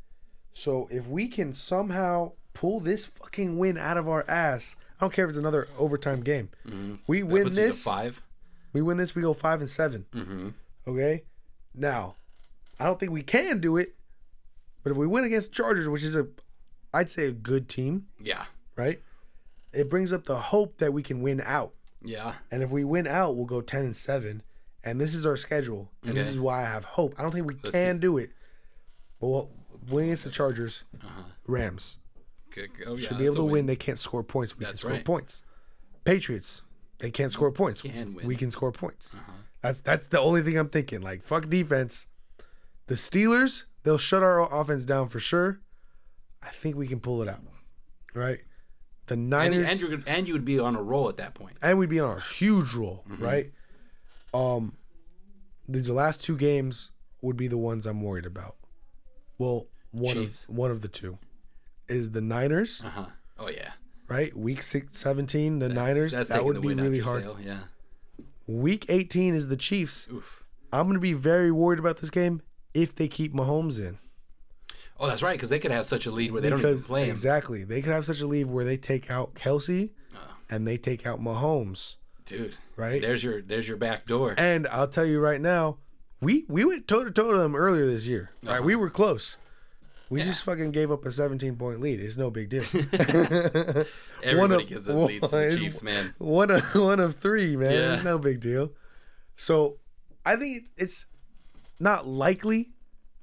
So 0.52 0.86
if 0.90 1.06
we 1.08 1.28
can 1.28 1.54
somehow 1.54 2.32
pull 2.52 2.80
this 2.80 3.06
fucking 3.06 3.56
win 3.56 3.78
out 3.78 3.96
of 3.96 4.06
our 4.08 4.28
ass, 4.28 4.76
I 4.98 5.04
don't 5.04 5.12
care 5.14 5.24
if 5.24 5.30
it's 5.30 5.38
another 5.38 5.66
overtime 5.78 6.20
game. 6.20 6.50
We 7.06 7.22
win 7.22 7.44
puts 7.44 7.56
you 7.56 7.62
to 7.62 7.68
this, 7.68 7.82
five. 7.82 8.20
We 8.72 8.82
win 8.82 8.96
this, 8.96 9.14
we 9.14 9.22
go 9.22 9.32
five 9.32 9.60
and 9.60 9.70
7 9.70 10.06
Mm-hmm. 10.12 10.48
Okay. 10.86 11.24
Now, 11.74 12.16
I 12.78 12.84
don't 12.84 12.98
think 12.98 13.12
we 13.12 13.22
can 13.22 13.60
do 13.60 13.76
it, 13.76 13.94
but 14.82 14.90
if 14.90 14.96
we 14.96 15.06
win 15.06 15.24
against 15.24 15.52
Chargers, 15.52 15.88
which 15.88 16.02
is 16.04 16.16
a, 16.16 16.26
I'd 16.92 17.10
say 17.10 17.26
a 17.26 17.32
good 17.32 17.68
team, 17.68 18.06
Yeah. 18.20 18.44
right? 18.76 19.00
It 19.72 19.88
brings 19.88 20.12
up 20.12 20.24
the 20.24 20.36
hope 20.38 20.78
that 20.78 20.92
we 20.92 21.02
can 21.02 21.20
win 21.22 21.40
out, 21.44 21.74
Yeah. 22.02 22.34
and 22.50 22.62
if 22.62 22.70
we 22.70 22.82
win 22.84 23.06
out, 23.06 23.36
we'll 23.36 23.46
go 23.46 23.60
ten 23.60 23.84
and 23.84 23.96
seven, 23.96 24.42
and 24.82 25.00
this 25.00 25.14
is 25.14 25.24
our 25.26 25.36
schedule, 25.36 25.90
and 26.02 26.16
this 26.16 26.28
is 26.28 26.40
why 26.40 26.60
I 26.62 26.64
have 26.64 26.84
hope. 26.84 27.14
I 27.18 27.22
don't 27.22 27.30
think 27.32 27.46
we 27.46 27.54
Let's 27.54 27.70
can 27.70 27.96
see. 27.96 28.00
do 28.00 28.18
it, 28.18 28.30
but 29.20 29.28
we'll 29.28 29.50
win 29.88 30.06
against 30.06 30.24
the 30.24 30.30
Chargers, 30.30 30.82
Uh-huh. 31.02 31.22
Rams 31.46 31.98
Good. 32.52 32.70
Oh, 32.84 32.96
yeah, 32.96 33.06
should 33.08 33.18
be 33.18 33.26
able 33.26 33.36
to 33.36 33.44
win. 33.44 33.66
They 33.66 33.76
can't 33.76 33.98
score 33.98 34.24
points. 34.24 34.58
We 34.58 34.64
That's 34.64 34.72
can 34.72 34.78
score 34.78 34.90
right. 34.92 35.04
points. 35.04 35.44
Patriots, 36.04 36.62
they 37.00 37.10
can't 37.10 37.32
score 37.32 37.50
points. 37.50 37.82
Can. 37.82 38.14
We 38.24 38.36
can 38.36 38.50
score 38.50 38.72
points. 38.72 39.14
Uh-huh. 39.14 39.32
That's 39.62 39.80
that's 39.80 40.06
the 40.08 40.20
only 40.20 40.42
thing 40.42 40.56
I'm 40.58 40.68
thinking. 40.68 41.00
Like 41.00 41.22
fuck 41.24 41.48
defense. 41.48 42.06
The 42.86 42.94
Steelers, 42.94 43.64
they'll 43.82 43.98
shut 43.98 44.22
our 44.22 44.52
offense 44.52 44.84
down 44.84 45.08
for 45.08 45.20
sure. 45.20 45.60
I 46.42 46.48
think 46.48 46.76
we 46.76 46.86
can 46.88 47.00
pull 47.00 47.22
it 47.22 47.28
out. 47.28 47.40
Right? 48.14 48.38
The 49.06 49.16
Niners 49.16 49.68
and, 49.68 49.80
you're, 49.80 49.98
and 50.06 50.26
you 50.28 50.34
would 50.34 50.44
be 50.44 50.58
on 50.58 50.74
a 50.76 50.82
roll 50.82 51.08
at 51.08 51.16
that 51.18 51.34
point. 51.34 51.56
and 51.62 51.78
we'd 51.78 51.88
be 51.90 52.00
on 52.00 52.16
a 52.16 52.20
huge 52.20 52.74
roll, 52.74 53.04
Mm-hmm. 53.10 53.24
right? 53.24 53.52
Um, 54.32 54.76
these 55.68 55.86
the 55.88 55.92
last 55.92 56.22
two 56.22 56.36
games 56.36 56.90
would 57.22 57.36
be 57.36 57.48
the 57.48 57.58
ones 57.58 57.86
I'm 57.86 58.02
worried 58.02 58.26
about. 58.26 58.56
Well, 59.38 59.66
one 59.90 60.14
Chiefs. 60.14 60.44
of 60.48 60.56
one 60.56 60.70
of 60.70 60.80
the 60.80 60.88
two 60.88 61.18
is 61.88 62.12
the 62.12 62.20
Niners, 62.20 62.80
Uh 62.84 62.90
huh. 62.90 63.06
Oh 63.38 63.48
yeah. 63.48 63.72
Right? 64.10 64.36
Week 64.36 64.62
six, 64.62 64.98
17, 64.98 65.60
the 65.60 65.68
That's- 65.68 65.86
Niners. 65.88 66.12
That's 66.12 66.28
that 66.30 66.44
would 66.44 66.60
be 66.60 66.74
really 66.74 66.98
hard. 66.98 67.22
sail, 67.22 67.36
Yeah. 67.40 67.60
Week 68.46 68.86
18 68.88 69.34
is 69.36 69.46
the 69.48 69.56
Chiefs. 69.56 70.08
Oof. 70.12 70.44
I'm 70.72 70.86
gonna 70.88 70.98
be 70.98 71.12
very 71.12 71.50
worried 71.52 71.78
about 71.78 71.98
this 71.98 72.10
game 72.10 72.42
if 72.74 72.94
they 72.94 73.06
keep 73.08 73.32
Mahomes 73.32 73.78
in. 73.78 73.98
Oh, 74.98 75.06
that's 75.06 75.22
right. 75.22 75.34
Because 75.34 75.48
they 75.48 75.58
could 75.60 75.70
have 75.70 75.86
such 75.86 76.06
a 76.06 76.10
lead 76.10 76.32
where 76.32 76.42
they 76.42 76.50
don't 76.50 76.58
even 76.60 76.80
play 76.82 77.04
him. 77.04 77.10
exactly, 77.10 77.64
they 77.64 77.80
could 77.80 77.92
have 77.92 78.04
such 78.04 78.20
a 78.20 78.26
lead 78.26 78.46
where 78.48 78.64
they 78.64 78.76
take 78.76 79.10
out 79.10 79.34
Kelce 79.34 79.90
Oh. 80.14 80.18
Ah. 80.20 80.36
and 80.50 80.66
they 80.66 80.76
take 80.76 81.06
out 81.06 81.20
Mahomes, 81.20 81.96
Dude. 82.24 82.56
right? 82.76 83.00
There's 83.00 83.22
your 83.24 83.40
there's 83.42 83.66
your 83.68 83.76
back 83.76 84.06
door. 84.06 84.34
And 84.36 84.66
I'll 84.68 84.88
tell 84.88 85.06
you 85.06 85.20
right 85.20 85.40
now, 85.40 85.78
we 86.20 86.44
we 86.48 86.64
went 86.64 86.86
toe 86.88 87.04
to 87.04 87.10
toe 87.10 87.32
to 87.32 87.38
them 87.38 87.54
earlier 87.56 87.86
this 87.86 88.06
year. 88.06 88.30
Right, 88.42 88.54
uh-huh. 88.56 88.62
we 88.64 88.74
were 88.76 88.90
close. 88.90 89.36
We 90.10 90.22
just 90.22 90.42
fucking 90.42 90.72
gave 90.72 90.90
up 90.90 91.04
a 91.06 91.12
17 91.12 91.56
point 91.56 91.80
lead. 91.80 92.00
It's 92.00 92.16
no 92.16 92.30
big 92.30 92.48
deal. 92.50 92.64
Everybody 94.22 94.64
of- 94.64 94.68
gives 94.68 94.84
the 94.84 94.96
leads 94.96 95.30
to 95.30 95.36
the 95.36 95.48
one- 95.48 95.56
Chiefs, 95.58 95.82
man. 95.82 96.14
one 96.18 96.50
of 96.50 96.62
one 96.74 97.00
of 97.00 97.14
three, 97.14 97.56
man. 97.56 97.70
Yeah. 97.72 97.94
It's 97.94 98.04
no 98.04 98.18
big 98.18 98.40
deal. 98.40 98.72
So 99.36 99.78
I 100.26 100.36
think 100.36 100.68
it's, 100.76 101.06
not 101.80 102.06
likely. 102.06 102.70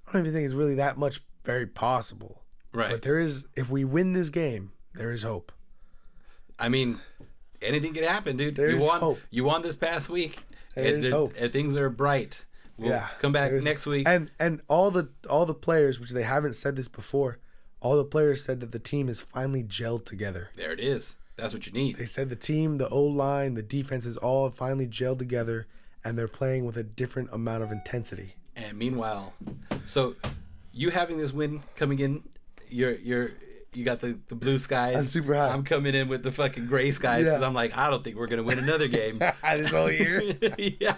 I 0.08 0.14
don't 0.14 0.22
even 0.24 0.34
think 0.34 0.46
it's 0.46 0.56
really 0.56 0.76
that 0.76 0.98
much 0.98 1.22
very 1.46 1.68
possible. 1.68 2.42
Right. 2.74 2.90
But 2.90 3.04
there 3.04 3.20
is, 3.20 3.46
if 3.56 3.70
we 3.70 3.84
win 3.86 4.14
this 4.14 4.30
game, 4.30 4.72
there 4.96 5.12
is 5.12 5.24
hope. 5.24 5.52
I 6.58 6.70
mean, 6.70 7.00
anything 7.62 7.94
could 7.94 8.04
happen, 8.04 8.36
dude. 8.36 8.56
There 8.56 8.72
you 8.72 8.78
is 8.78 8.84
won. 8.84 9.00
hope. 9.00 9.20
You 9.30 9.44
won 9.44 9.62
this 9.62 9.76
past 9.76 10.10
week. 10.10 10.40
There 10.76 10.96
and, 10.96 11.04
is 11.04 11.12
hope. 11.12 11.34
and 11.40 11.52
things 11.54 11.76
are 11.78 11.90
bright. 11.90 12.46
We'll 12.78 12.92
yeah, 12.92 13.08
come 13.20 13.32
back 13.32 13.52
next 13.52 13.86
week. 13.86 14.08
And 14.08 14.30
and 14.40 14.62
all 14.68 14.92
the 14.92 15.10
all 15.30 15.46
the 15.46 15.54
players, 15.54 16.00
which 16.00 16.12
they 16.12 16.24
haven't 16.24 16.54
said 16.54 16.76
this 16.76 16.88
before, 16.88 17.40
all 17.82 17.98
the 17.98 18.06
players 18.06 18.44
said 18.44 18.60
that 18.60 18.72
the 18.72 18.80
team 18.80 19.10
is 19.10 19.20
finally 19.20 19.64
gelled 19.64 20.06
together. 20.06 20.50
there 20.56 20.72
it 20.72 20.80
is. 20.80 21.16
That's 21.38 21.54
what 21.54 21.68
you 21.68 21.74
need. 21.74 21.98
They 21.98 22.06
said 22.08 22.30
the 22.30 22.36
team, 22.36 22.78
the 22.78 22.90
O 22.90 23.04
line, 23.04 23.54
the 23.54 23.62
defense 23.62 24.08
is 24.08 24.18
all 24.18 24.50
finally 24.50 24.88
gelled 24.88 25.20
together, 25.20 25.68
and 26.04 26.18
they're 26.18 26.28
playing 26.28 26.66
with 26.66 26.78
a 26.78 26.84
different 26.84 27.30
amount 27.32 27.64
of 27.64 27.72
intensity. 27.72 28.36
And 28.56 28.76
meanwhile, 28.76 29.34
so 29.86 30.16
you 30.74 30.90
having 30.90 31.18
this 31.18 31.32
win 31.34 31.62
coming 31.76 32.00
in, 32.00 32.24
you're 32.70 32.98
you're 32.98 33.32
you 33.78 33.86
got 33.86 34.00
the, 34.00 34.18
the 34.28 34.36
blue 34.36 34.58
skies. 34.60 34.96
I'm 34.96 35.04
super 35.06 35.36
high. 35.36 35.50
I'm 35.50 35.64
coming 35.64 35.94
in 35.96 36.08
with 36.08 36.24
the 36.24 36.32
fucking 36.32 36.66
gray 36.68 36.92
skies 36.92 37.26
because 37.26 37.42
Yeah. 37.42 37.48
I'm 37.48 37.54
like, 37.54 37.78
I 37.78 37.90
don't 37.90 38.04
think 38.04 38.18
we're 38.18 38.28
gonna 38.28 38.44
win 38.44 38.60
another 38.60 38.88
game. 38.88 39.20
this 39.44 39.72
whole 39.72 39.92
year. 39.92 40.22
yeah, 40.58 40.96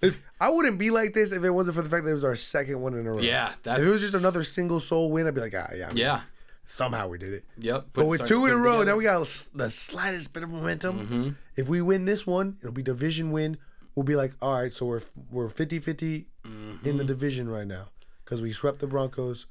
If, 0.00 0.20
I 0.40 0.50
wouldn't 0.50 0.78
be 0.78 0.90
like 0.90 1.14
this 1.14 1.32
if 1.32 1.42
it 1.44 1.50
wasn't 1.50 1.76
for 1.76 1.82
the 1.82 1.88
fact 1.88 2.04
that 2.04 2.10
it 2.10 2.14
was 2.14 2.24
our 2.24 2.36
second 2.36 2.80
one 2.80 2.94
in 2.94 3.06
a 3.06 3.12
row. 3.12 3.20
yeah, 3.20 3.54
that's... 3.62 3.80
If 3.80 3.86
it 3.86 3.90
was 3.90 4.00
just 4.00 4.14
another 4.14 4.42
single 4.44 4.80
soul 4.80 5.10
win, 5.12 5.26
I'd 5.26 5.34
be 5.34 5.40
like, 5.40 5.54
ah, 5.56 5.70
yeah, 5.74 5.90
yeah, 5.94 6.20
somehow 6.66 7.08
we 7.08 7.18
did 7.18 7.32
it. 7.34 7.44
yep. 7.58 7.86
But 7.92 8.06
with 8.06 8.26
two 8.26 8.46
in 8.46 8.52
a 8.52 8.56
row, 8.56 8.82
now 8.82 8.96
we 8.96 9.04
got. 9.04 9.20
the 9.54 9.70
slightest 9.70 10.32
bit 10.34 10.42
of 10.42 10.50
momentum. 10.50 10.98
Mm-hmm. 10.98 11.28
If 11.56 11.68
we 11.68 11.80
win 11.82 12.04
this 12.06 12.26
one, 12.26 12.56
it'll 12.60 12.72
be 12.72 12.82
division 12.82 13.30
win. 13.30 13.58
We'll 13.94 14.04
be 14.04 14.16
like, 14.16 14.32
all 14.40 14.58
right, 14.60 14.72
so 14.72 14.86
we're 14.86 15.02
we're 15.30 15.48
50-50 15.48 16.26
Mm-hmm. 16.44 16.88
in 16.88 16.96
the 16.96 17.04
division 17.04 17.48
right 17.48 17.66
now 17.68 17.90
because 18.24 18.42
we 18.42 18.52
swept 18.52 18.80
the 18.80 18.88
Broncos. 18.88 19.46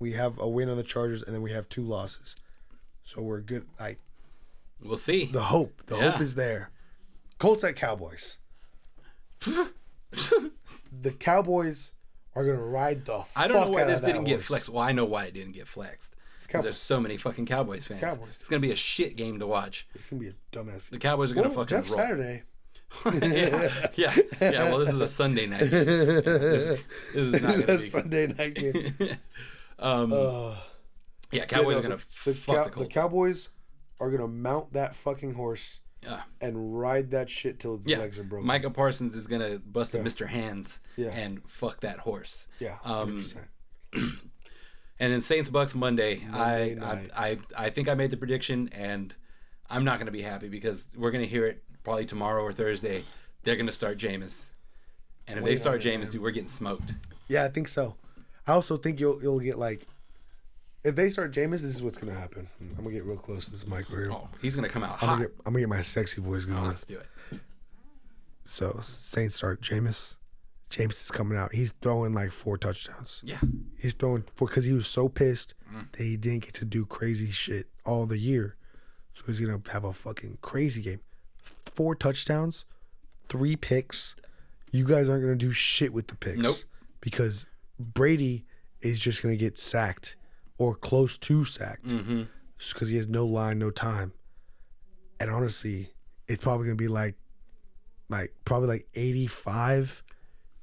We 0.00 0.12
have 0.14 0.38
a 0.40 0.48
win 0.48 0.68
on 0.68 0.76
the 0.76 0.82
Chargers, 0.82 1.22
and 1.22 1.32
then 1.34 1.42
we 1.42 1.52
have 1.52 1.68
two 1.68 1.82
losses. 1.84 2.34
So 3.04 3.22
we're 3.22 3.40
good. 3.40 3.66
I 3.78 3.96
We'll 4.82 4.96
see. 4.96 5.26
the 5.26 5.44
hope, 5.44 5.82
the 5.86 5.96
Yeah. 5.96 6.10
hope 6.12 6.20
is 6.22 6.34
there. 6.34 6.70
Colts 7.38 7.62
at 7.64 7.76
Cowboys. 7.76 8.38
the 9.44 11.10
Cowboys 11.18 11.92
are 12.34 12.44
gonna 12.44 12.62
ride 12.62 13.04
the. 13.04 13.24
I 13.36 13.48
don't 13.48 13.66
know 13.66 13.72
why 13.72 13.84
this 13.84 14.00
didn't 14.00 14.24
get 14.24 14.42
flexed. 14.42 14.68
Well, 14.68 14.82
I 14.82 14.92
know 14.92 15.04
why 15.04 15.24
it 15.26 15.34
didn't 15.34 15.52
get 15.52 15.66
flexed. 15.68 16.16
Because 16.42 16.64
there's 16.64 16.78
so 16.78 16.98
many 17.00 17.16
fucking 17.18 17.46
Cowboys 17.46 17.86
fans. 17.86 18.00
Cowboys. 18.00 18.36
It's 18.40 18.48
gonna 18.48 18.60
be 18.60 18.72
a 18.72 18.76
shit 18.76 19.16
game 19.16 19.38
to 19.40 19.46
watch. 19.46 19.86
It's 19.94 20.08
gonna 20.08 20.20
be 20.20 20.28
a 20.28 20.34
dumbass. 20.52 20.90
Game. 20.90 20.92
The 20.92 20.98
Cowboys 20.98 21.30
are 21.32 21.34
gonna 21.34 21.48
Well, 21.48 21.58
fucking 21.66 21.76
Jeff 21.82 21.90
roll. 21.90 21.98
Saturday. 21.98 22.42
yeah, 23.36 23.86
yeah, 23.94 24.16
yeah. 24.40 24.62
Well, 24.70 24.78
this 24.78 24.92
is 24.92 25.00
a 25.00 25.06
Sunday 25.08 25.46
night. 25.46 25.70
game. 25.70 25.70
This, 25.84 26.68
this 26.68 26.82
is 27.14 27.32
not 27.42 27.66
gonna 27.66 27.78
be. 27.78 27.90
Sunday 27.90 28.26
night 28.28 28.54
game. 28.54 28.94
Um, 29.80 30.12
Uh, 30.12 30.56
Yeah, 31.32 31.44
Cowboys 31.46 31.74
no, 31.74 31.78
are 31.78 31.82
gonna 31.82 31.96
the, 32.24 32.34
fuck 32.34 32.56
Cow- 32.56 32.64
the 32.64 32.70
Colts. 32.70 32.94
Cowboys 32.94 33.48
are 34.00 34.10
gonna 34.10 34.26
mount 34.28 34.72
that 34.72 34.94
fucking 34.96 35.34
horse 35.34 35.80
yeah. 36.02 36.22
and 36.40 36.78
ride 36.78 37.10
that 37.12 37.30
shit 37.30 37.60
till 37.60 37.76
its 37.76 37.86
Yeah, 37.86 37.98
legs 37.98 38.18
are 38.18 38.24
broken. 38.24 38.46
Micah 38.46 38.70
Parsons 38.70 39.14
is 39.14 39.26
gonna 39.26 39.58
bust 39.58 39.94
Yeah. 39.94 40.00
a 40.00 40.04
Mr. 40.04 40.26
Hands 40.28 40.80
Yeah. 40.96 41.08
and 41.10 41.42
fuck 41.48 41.80
that 41.80 41.98
horse. 42.00 42.48
yeah, 42.58 42.78
Um, 42.84 43.22
100%. 43.22 43.48
And 45.02 45.10
then 45.10 45.22
Saints 45.22 45.48
Bucs 45.48 45.74
Monday. 45.74 46.20
Monday 46.30 46.78
I. 46.82 46.92
I 47.16 47.30
I 47.30 47.38
I 47.56 47.70
think 47.70 47.88
I 47.88 47.94
made 47.94 48.10
the 48.10 48.18
prediction, 48.18 48.68
and 48.72 49.14
I'm 49.70 49.82
not 49.82 49.98
gonna 49.98 50.10
be 50.10 50.20
happy 50.20 50.50
because 50.50 50.88
we're 50.94 51.10
gonna 51.10 51.24
hear 51.24 51.46
it 51.46 51.62
probably 51.84 52.04
tomorrow 52.04 52.42
or 52.42 52.52
Thursday. 52.52 53.04
They're 53.42 53.56
gonna 53.56 53.72
start 53.72 53.96
Jameis, 53.96 54.50
and 55.26 55.38
if 55.38 55.44
they 55.46 55.56
start 55.56 55.80
Jameis, 55.80 56.10
dude, 56.10 56.20
we're 56.20 56.32
getting 56.32 56.50
smoked. 56.50 56.92
yeah, 57.28 57.44
I 57.44 57.48
think 57.48 57.68
so. 57.68 57.94
I 58.50 58.54
also 58.54 58.76
think 58.76 58.98
you'll 58.98 59.22
you'll 59.22 59.38
get 59.38 59.58
like 59.58 59.86
if 60.82 60.96
they 60.96 61.08
start 61.08 61.32
Jameis, 61.32 61.60
this 61.62 61.74
is 61.74 61.82
what's 61.82 61.96
gonna 61.98 62.14
happen. 62.18 62.48
I'm 62.60 62.74
gonna 62.84 62.90
get 62.90 63.04
real 63.04 63.16
close 63.16 63.44
to 63.44 63.50
this 63.52 63.64
mic 63.66 63.88
right 63.90 63.98
here. 64.06 64.08
Oh, 64.12 64.28
he's 64.42 64.56
gonna 64.56 64.68
come 64.68 64.82
out 64.82 64.94
I'm, 64.94 64.98
hot. 64.98 65.06
gonna 65.16 65.20
get, 65.28 65.32
I'm 65.46 65.52
gonna 65.52 65.60
get 65.60 65.68
my 65.68 65.82
sexy 65.82 66.20
voice 66.20 66.46
Oh, 66.48 66.52
going. 66.54 66.66
let's 66.66 66.84
do 66.84 66.98
it. 66.98 67.40
So 68.44 68.80
Saints 68.82 69.36
start 69.36 69.60
Jameis. 69.60 70.16
Jameis 70.70 70.92
is 71.02 71.10
coming 71.10 71.36
out. 71.38 71.52
He's 71.52 71.72
throwing 71.82 72.12
like 72.14 72.30
four 72.30 72.56
touchdowns. 72.56 73.20
Yeah, 73.24 73.40
He's 73.78 73.92
throwing 73.94 74.24
four 74.34 74.48
because 74.48 74.64
he 74.64 74.72
was 74.72 74.86
so 74.86 75.08
pissed 75.08 75.54
Mm. 75.72 75.92
that 75.92 76.02
he 76.02 76.16
didn't 76.16 76.42
get 76.42 76.54
to 76.54 76.64
do 76.64 76.84
crazy 76.84 77.30
shit 77.30 77.68
all 77.84 78.04
the 78.06 78.18
year. 78.18 78.56
So 79.12 79.22
he's 79.26 79.38
gonna 79.38 79.60
have 79.70 79.84
a 79.84 79.92
fucking 79.92 80.38
crazy 80.42 80.82
game. 80.82 81.00
Four 81.74 81.94
touchdowns, 81.94 82.64
three 83.28 83.54
picks. 83.54 84.16
You 84.72 84.84
guys 84.84 85.08
aren't 85.08 85.22
gonna 85.22 85.36
do 85.36 85.52
shit 85.52 85.92
with 85.92 86.08
the 86.08 86.16
picks. 86.16 86.38
Nope. 86.38 86.56
Because 87.00 87.46
Brady 87.80 88.44
is 88.80 88.98
just 88.98 89.22
gonna 89.22 89.36
get 89.36 89.58
sacked 89.58 90.16
or 90.58 90.74
close 90.74 91.16
to 91.18 91.44
sacked 91.44 91.86
mm-hmm. 91.86 92.22
because 92.72 92.88
he 92.88 92.96
has 92.96 93.08
no 93.08 93.26
line, 93.26 93.58
no 93.58 93.70
time. 93.70 94.12
And 95.18 95.30
honestly, 95.30 95.92
it's 96.28 96.42
probably 96.42 96.66
gonna 96.66 96.76
be 96.76 96.88
like, 96.88 97.16
like 98.08 98.34
probably 98.44 98.68
like 98.68 98.88
eighty-five 98.94 100.02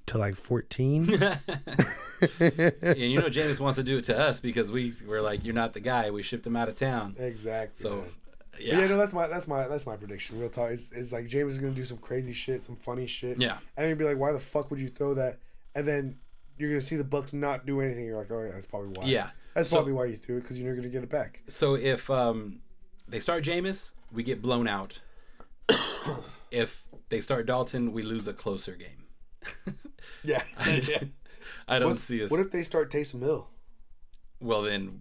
to 0.07 0.17
like 0.17 0.35
fourteen. 0.35 1.11
and 2.39 2.97
you 2.97 3.19
know 3.19 3.27
Jameis 3.27 3.59
wants 3.59 3.77
to 3.77 3.83
do 3.83 3.97
it 3.97 4.03
to 4.05 4.17
us 4.17 4.39
because 4.39 4.71
we 4.71 4.93
we're 5.07 5.21
like, 5.21 5.43
you're 5.43 5.55
not 5.55 5.73
the 5.73 5.79
guy. 5.79 6.09
We 6.11 6.23
shipped 6.23 6.45
him 6.45 6.55
out 6.55 6.69
of 6.69 6.75
town. 6.75 7.15
exactly. 7.17 7.75
So, 7.79 7.97
man. 7.97 8.11
yeah, 8.59 8.73
Yeah. 8.73 8.79
yeah, 8.81 8.87
no, 8.87 8.97
that's 8.97 9.13
my 9.13 9.27
that's 9.27 9.47
my 9.47 9.67
that's 9.67 9.85
my 9.85 9.95
prediction. 9.95 10.39
Real 10.39 10.49
talk. 10.49 10.71
It's, 10.71 10.91
it's 10.91 11.11
like 11.11 11.27
Jameis 11.27 11.49
is 11.49 11.57
gonna 11.57 11.73
do 11.73 11.83
some 11.83 11.97
crazy 11.97 12.33
shit, 12.33 12.63
some 12.63 12.75
funny 12.75 13.07
shit. 13.07 13.39
Yeah. 13.39 13.57
And 13.75 13.89
you'd 13.89 13.97
be 13.97 14.05
like, 14.05 14.17
why 14.17 14.31
the 14.31 14.39
fuck 14.39 14.69
would 14.71 14.79
you 14.79 14.89
throw 14.89 15.13
that? 15.15 15.39
And 15.75 15.87
then 15.87 16.17
you're 16.57 16.69
gonna 16.69 16.81
see 16.81 16.95
the 16.95 17.03
Bucs 17.03 17.33
not 17.33 17.65
do 17.65 17.81
anything. 17.81 18.05
You're 18.05 18.17
like, 18.17 18.31
oh 18.31 18.43
yeah, 18.43 18.51
that's 18.53 18.65
probably 18.65 18.89
why. 18.95 19.05
Yeah. 19.05 19.29
That's 19.53 19.69
So- 19.69 19.77
probably 19.77 19.93
why 19.93 20.05
you 20.05 20.15
threw 20.17 20.37
it 20.37 20.41
because 20.41 20.57
you're 20.57 20.67
never 20.67 20.77
gonna 20.77 20.89
get 20.89 21.03
it 21.03 21.09
back. 21.09 21.41
So 21.47 21.75
if 21.75 22.09
um, 22.09 22.59
they 23.07 23.19
start 23.19 23.43
Jameis, 23.43 23.91
we 24.11 24.23
get 24.23 24.41
blown 24.41 24.67
out. 24.67 24.99
if 26.51 26.87
they 27.09 27.21
start 27.21 27.45
Dalton, 27.45 27.91
we 27.91 28.03
lose 28.03 28.27
a 28.27 28.33
closer 28.33 28.75
game. 28.75 29.05
Yeah. 30.23 30.41
I 31.67 31.79
don't 31.79 31.89
What's- 31.89 32.01
see 32.01 32.23
us. 32.23 32.29
What 32.31 32.39
if 32.39 32.51
they 32.51 32.63
start 32.63 32.91
Taysom 32.91 33.21
Hill? 33.21 33.47
well, 34.39 34.61
then 34.61 34.99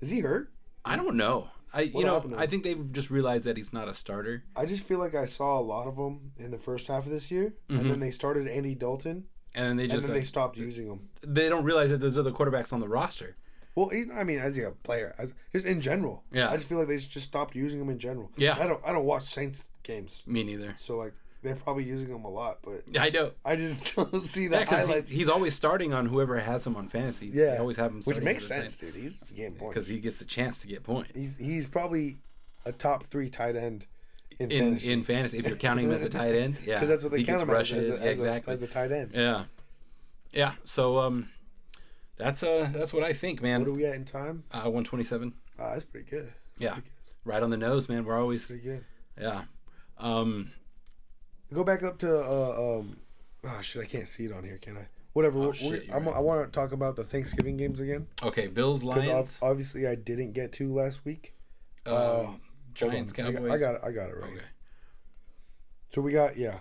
Is 0.00 0.10
he 0.10 0.20
hurt? 0.20 0.52
I 0.84 0.96
don't 0.96 1.16
know. 1.16 1.48
I 1.72 1.82
you 1.82 2.04
know 2.04 2.24
I 2.36 2.46
think 2.46 2.64
they've 2.64 2.92
just 2.92 3.10
realized 3.10 3.44
that 3.44 3.56
he's 3.56 3.72
not 3.74 3.88
a 3.88 3.94
starter. 3.94 4.44
I 4.56 4.64
just 4.64 4.84
feel 4.84 4.98
like 4.98 5.14
I 5.14 5.26
saw 5.26 5.58
a 5.58 5.60
lot 5.60 5.86
of 5.86 5.96
them 5.96 6.32
in 6.38 6.50
the 6.50 6.58
first 6.58 6.86
half 6.88 7.04
of 7.04 7.12
this 7.12 7.30
year, 7.30 7.54
and 7.68 7.90
then 7.90 8.00
they 8.00 8.10
started 8.10 8.48
Andy 8.48 8.74
Dalton, 8.74 9.26
And 9.54 9.64
then 9.66 9.76
they 9.76 9.84
and 9.84 9.92
just 9.92 10.06
then 10.06 10.14
like, 10.14 10.22
they 10.22 10.26
stopped 10.26 10.56
using 10.56 10.86
him. 10.86 11.08
they 11.26 11.48
don't 11.48 11.64
realize 11.64 11.90
that 11.90 11.98
there's 12.00 12.18
other 12.18 12.30
quarterbacks 12.32 12.72
on 12.72 12.80
the 12.80 12.88
roster. 12.88 13.36
Well, 13.74 13.88
he's. 13.90 14.08
I 14.12 14.24
mean, 14.24 14.38
as 14.38 14.58
a 14.58 14.72
player, 14.82 15.14
as 15.18 15.34
just 15.52 15.64
in 15.64 15.80
general. 15.80 16.24
Yeah. 16.32 16.50
I 16.50 16.56
just 16.56 16.68
feel 16.68 16.78
like 16.78 16.88
they 16.88 16.98
just 16.98 17.26
stopped 17.28 17.54
using 17.54 17.80
him 17.80 17.88
in 17.90 17.98
general. 17.98 18.30
Yeah. 18.36 18.56
I 18.58 18.66
don't. 18.66 18.80
I 18.84 18.92
don't 18.92 19.04
watch 19.04 19.22
Saints 19.22 19.70
games, 19.82 20.22
Me 20.26 20.42
neither. 20.44 20.74
so 20.78 20.96
like 20.96 21.12
they're 21.42 21.54
probably 21.54 21.84
using 21.84 22.08
him 22.08 22.24
a 22.24 22.28
lot, 22.30 22.58
but 22.62 22.82
I 23.00 23.10
know. 23.10 23.30
I 23.44 23.54
just 23.56 23.94
don't 23.96 24.20
see 24.22 24.48
that. 24.48 24.68
Yeah, 24.70 24.78
highlights. 24.78 25.10
he's 25.10 25.28
always 25.28 25.54
starting 25.54 25.94
on 25.94 26.06
whoever 26.06 26.38
has 26.38 26.66
him 26.66 26.74
on 26.76 26.88
fantasy. 26.88 27.26
yeah, 27.32 27.52
they 27.52 27.58
always 27.58 27.76
have 27.76 27.92
him 27.92 28.02
which 28.02 28.20
makes 28.20 28.46
sense, 28.46 28.76
dude. 28.76 28.94
He's 28.94 29.20
getting 29.34 29.54
points 29.54 29.74
because 29.74 29.86
he 29.88 30.00
gets 30.00 30.18
the 30.18 30.24
chance 30.24 30.60
to 30.62 30.66
get 30.66 30.82
points 30.82 31.12
he's 31.14 31.36
he's 31.36 31.66
probably 31.68 32.18
a 32.64 32.72
top 32.72 33.04
three 33.04 33.30
tight 33.30 33.54
end 33.54 33.86
in, 34.38 34.50
in 34.50 34.60
fantasy. 34.60 34.92
in 34.92 35.04
fantasy. 35.04 35.38
If 35.38 35.46
you're 35.46 35.56
counting 35.56 35.86
him 35.86 35.92
as 35.92 36.04
a 36.04 36.08
tight 36.08 36.34
end, 36.34 36.60
yeah, 36.64 36.84
that's 36.84 37.02
what 37.02 37.12
they 37.12 37.18
he 37.18 37.24
count 37.24 37.42
him 37.42 37.50
rushes. 37.50 37.88
as, 37.88 38.00
a, 38.00 38.02
as, 38.02 38.08
a, 38.08 38.10
exactly. 38.12 38.54
as 38.54 38.62
a 38.62 38.66
tight 38.66 38.92
end. 38.92 39.10
Yeah, 39.14 39.44
yeah. 40.32 40.52
So 40.64 40.98
um, 40.98 41.28
that's 42.16 42.42
uh 42.42 42.68
that's 42.72 42.92
what 42.92 43.02
I 43.02 43.12
think, 43.12 43.42
man. 43.42 43.60
What 43.60 43.70
are 43.70 43.72
we 43.72 43.84
at 43.84 43.94
in 43.94 44.04
time? 44.04 44.44
Uh, 44.52 44.70
one 44.70 44.84
twenty 44.84 45.04
seven. 45.04 45.34
Ah, 45.58 45.72
that's 45.72 45.84
pretty 45.84 46.08
good. 46.08 46.32
Yeah, 46.58 46.76
right 47.24 47.42
on 47.42 47.50
the 47.50 47.56
nose, 47.56 47.88
man. 47.88 48.04
We're 48.04 48.20
always 48.20 48.46
Pretty 48.46 48.62
good. 48.62 48.84
yeah. 49.20 49.42
Um, 49.98 50.52
Go 51.52 51.64
back 51.64 51.82
up 51.82 51.98
to 51.98 52.08
uh, 52.08 52.78
um. 52.78 52.98
Oh 53.44 53.60
shit! 53.60 53.82
I 53.82 53.86
can't 53.86 54.08
see 54.08 54.24
it 54.26 54.32
on 54.32 54.44
here. 54.44 54.58
Can 54.58 54.76
I? 54.76 54.86
Whatever. 55.14 55.38
Oh, 55.38 55.52
shit, 55.52 55.88
I'm, 55.92 56.06
right. 56.06 56.14
I 56.16 56.20
want 56.20 56.44
to 56.46 56.56
talk 56.56 56.72
about 56.72 56.94
the 56.94 57.02
Thanksgiving 57.02 57.56
games 57.56 57.80
again 57.80 58.06
okay, 58.22 58.46
Bills 58.46 58.84
because 58.84 59.06
Lions, 59.06 59.38
obviously 59.42 59.88
I 59.88 59.96
didn't 59.96 60.32
get 60.32 60.52
to 60.54 60.72
last 60.72 61.04
week. 61.04 61.34
uh, 61.86 62.22
Hold 62.24 62.40
Giants 62.78 63.12
on. 63.18 63.26
I 63.26 63.30
got- 63.32 63.34
Cowboys. 63.42 63.50
I 63.52 63.58
got 63.58 63.74
it. 63.74 63.80
I 63.84 63.90
got 63.92 64.08
it 64.10 64.16
right. 64.16 64.32
Okay. 64.32 64.44
So 65.94 66.00
we 66.02 66.12
got 66.12 66.36
yeah. 66.36 66.58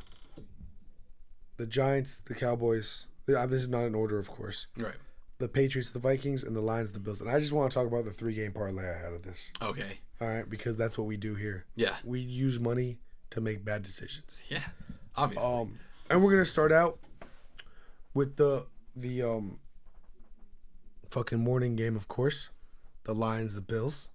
The 1.58 1.66
Giants, 1.66 2.22
the 2.26 2.36
Cowboys. 2.36 3.08
yeah, 3.28 3.46
This 3.48 3.64
is 3.64 3.70
not 3.70 3.86
in 3.86 3.96
order, 3.96 4.20
of 4.20 4.30
course. 4.30 4.68
Right. 4.78 4.94
The 5.40 5.48
Patriots, 5.48 5.90
the 5.92 6.00
Vikings, 6.00 6.44
and 6.44 6.56
the 6.56 6.62
Lions, 6.62 6.92
the 6.92 7.00
Bills. 7.00 7.20
And 7.22 7.30
I 7.30 7.40
just 7.40 7.52
want 7.52 7.72
to 7.72 7.76
talk 7.78 7.88
about 7.88 8.06
the 8.06 8.12
three 8.12 8.34
game 8.34 8.52
parlay 8.52 8.84
I 8.90 8.98
had 8.98 9.14
of 9.14 9.24
this. 9.24 9.52
Okay. 9.62 10.00
All 10.22 10.28
right, 10.28 10.48
because 10.50 10.78
that's 10.78 10.98
what 10.98 11.06
we 11.08 11.18
do 11.18 11.36
here. 11.36 11.66
Yeah. 11.76 11.96
We 12.04 12.20
use 12.20 12.60
money 12.60 12.98
to 13.32 13.42
make 13.42 13.64
bad 13.66 13.84
decisions. 13.84 14.42
Yeah. 14.50 14.64
Obviously. 15.16 15.48
Um, 15.52 15.80
and 16.10 16.24
we're 16.24 16.32
gonna 16.32 16.46
start 16.46 16.72
out 16.72 17.00
with 18.14 18.36
the 18.38 18.66
the 18.96 19.22
um 19.24 19.60
fucking 21.12 21.40
morning 21.40 21.76
game, 21.76 21.96
of 21.96 22.08
course. 22.08 22.50
The 23.04 23.14
Lions, 23.14 23.56
the 23.56 23.62
Bills. 23.62 24.10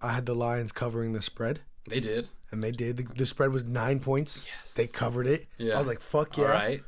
I 0.00 0.12
had 0.12 0.26
the 0.26 0.34
Lions 0.34 0.72
covering 0.72 1.12
the 1.12 1.22
spread, 1.22 1.60
they 1.88 2.00
did. 2.00 2.28
and 2.52 2.62
they 2.62 2.70
did. 2.70 2.96
The, 2.98 3.02
the 3.02 3.26
spread 3.26 3.50
was 3.52 3.64
nine 3.64 4.00
points. 4.00 4.46
Yes. 4.46 4.74
They 4.74 4.86
covered 4.86 5.26
it. 5.26 5.46
Yeah. 5.58 5.74
I 5.74 5.78
was 5.78 5.86
like, 5.88 6.00
"Fuck 6.00 6.36
yeah!" 6.36 6.44
All 6.44 6.50
right. 6.52 6.82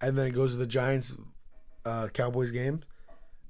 And 0.00 0.16
then 0.16 0.26
it 0.26 0.30
goes 0.32 0.52
to 0.52 0.56
the 0.58 0.66
Giants, 0.66 1.14
uh, 1.84 2.08
Cowboys 2.08 2.50
game. 2.50 2.82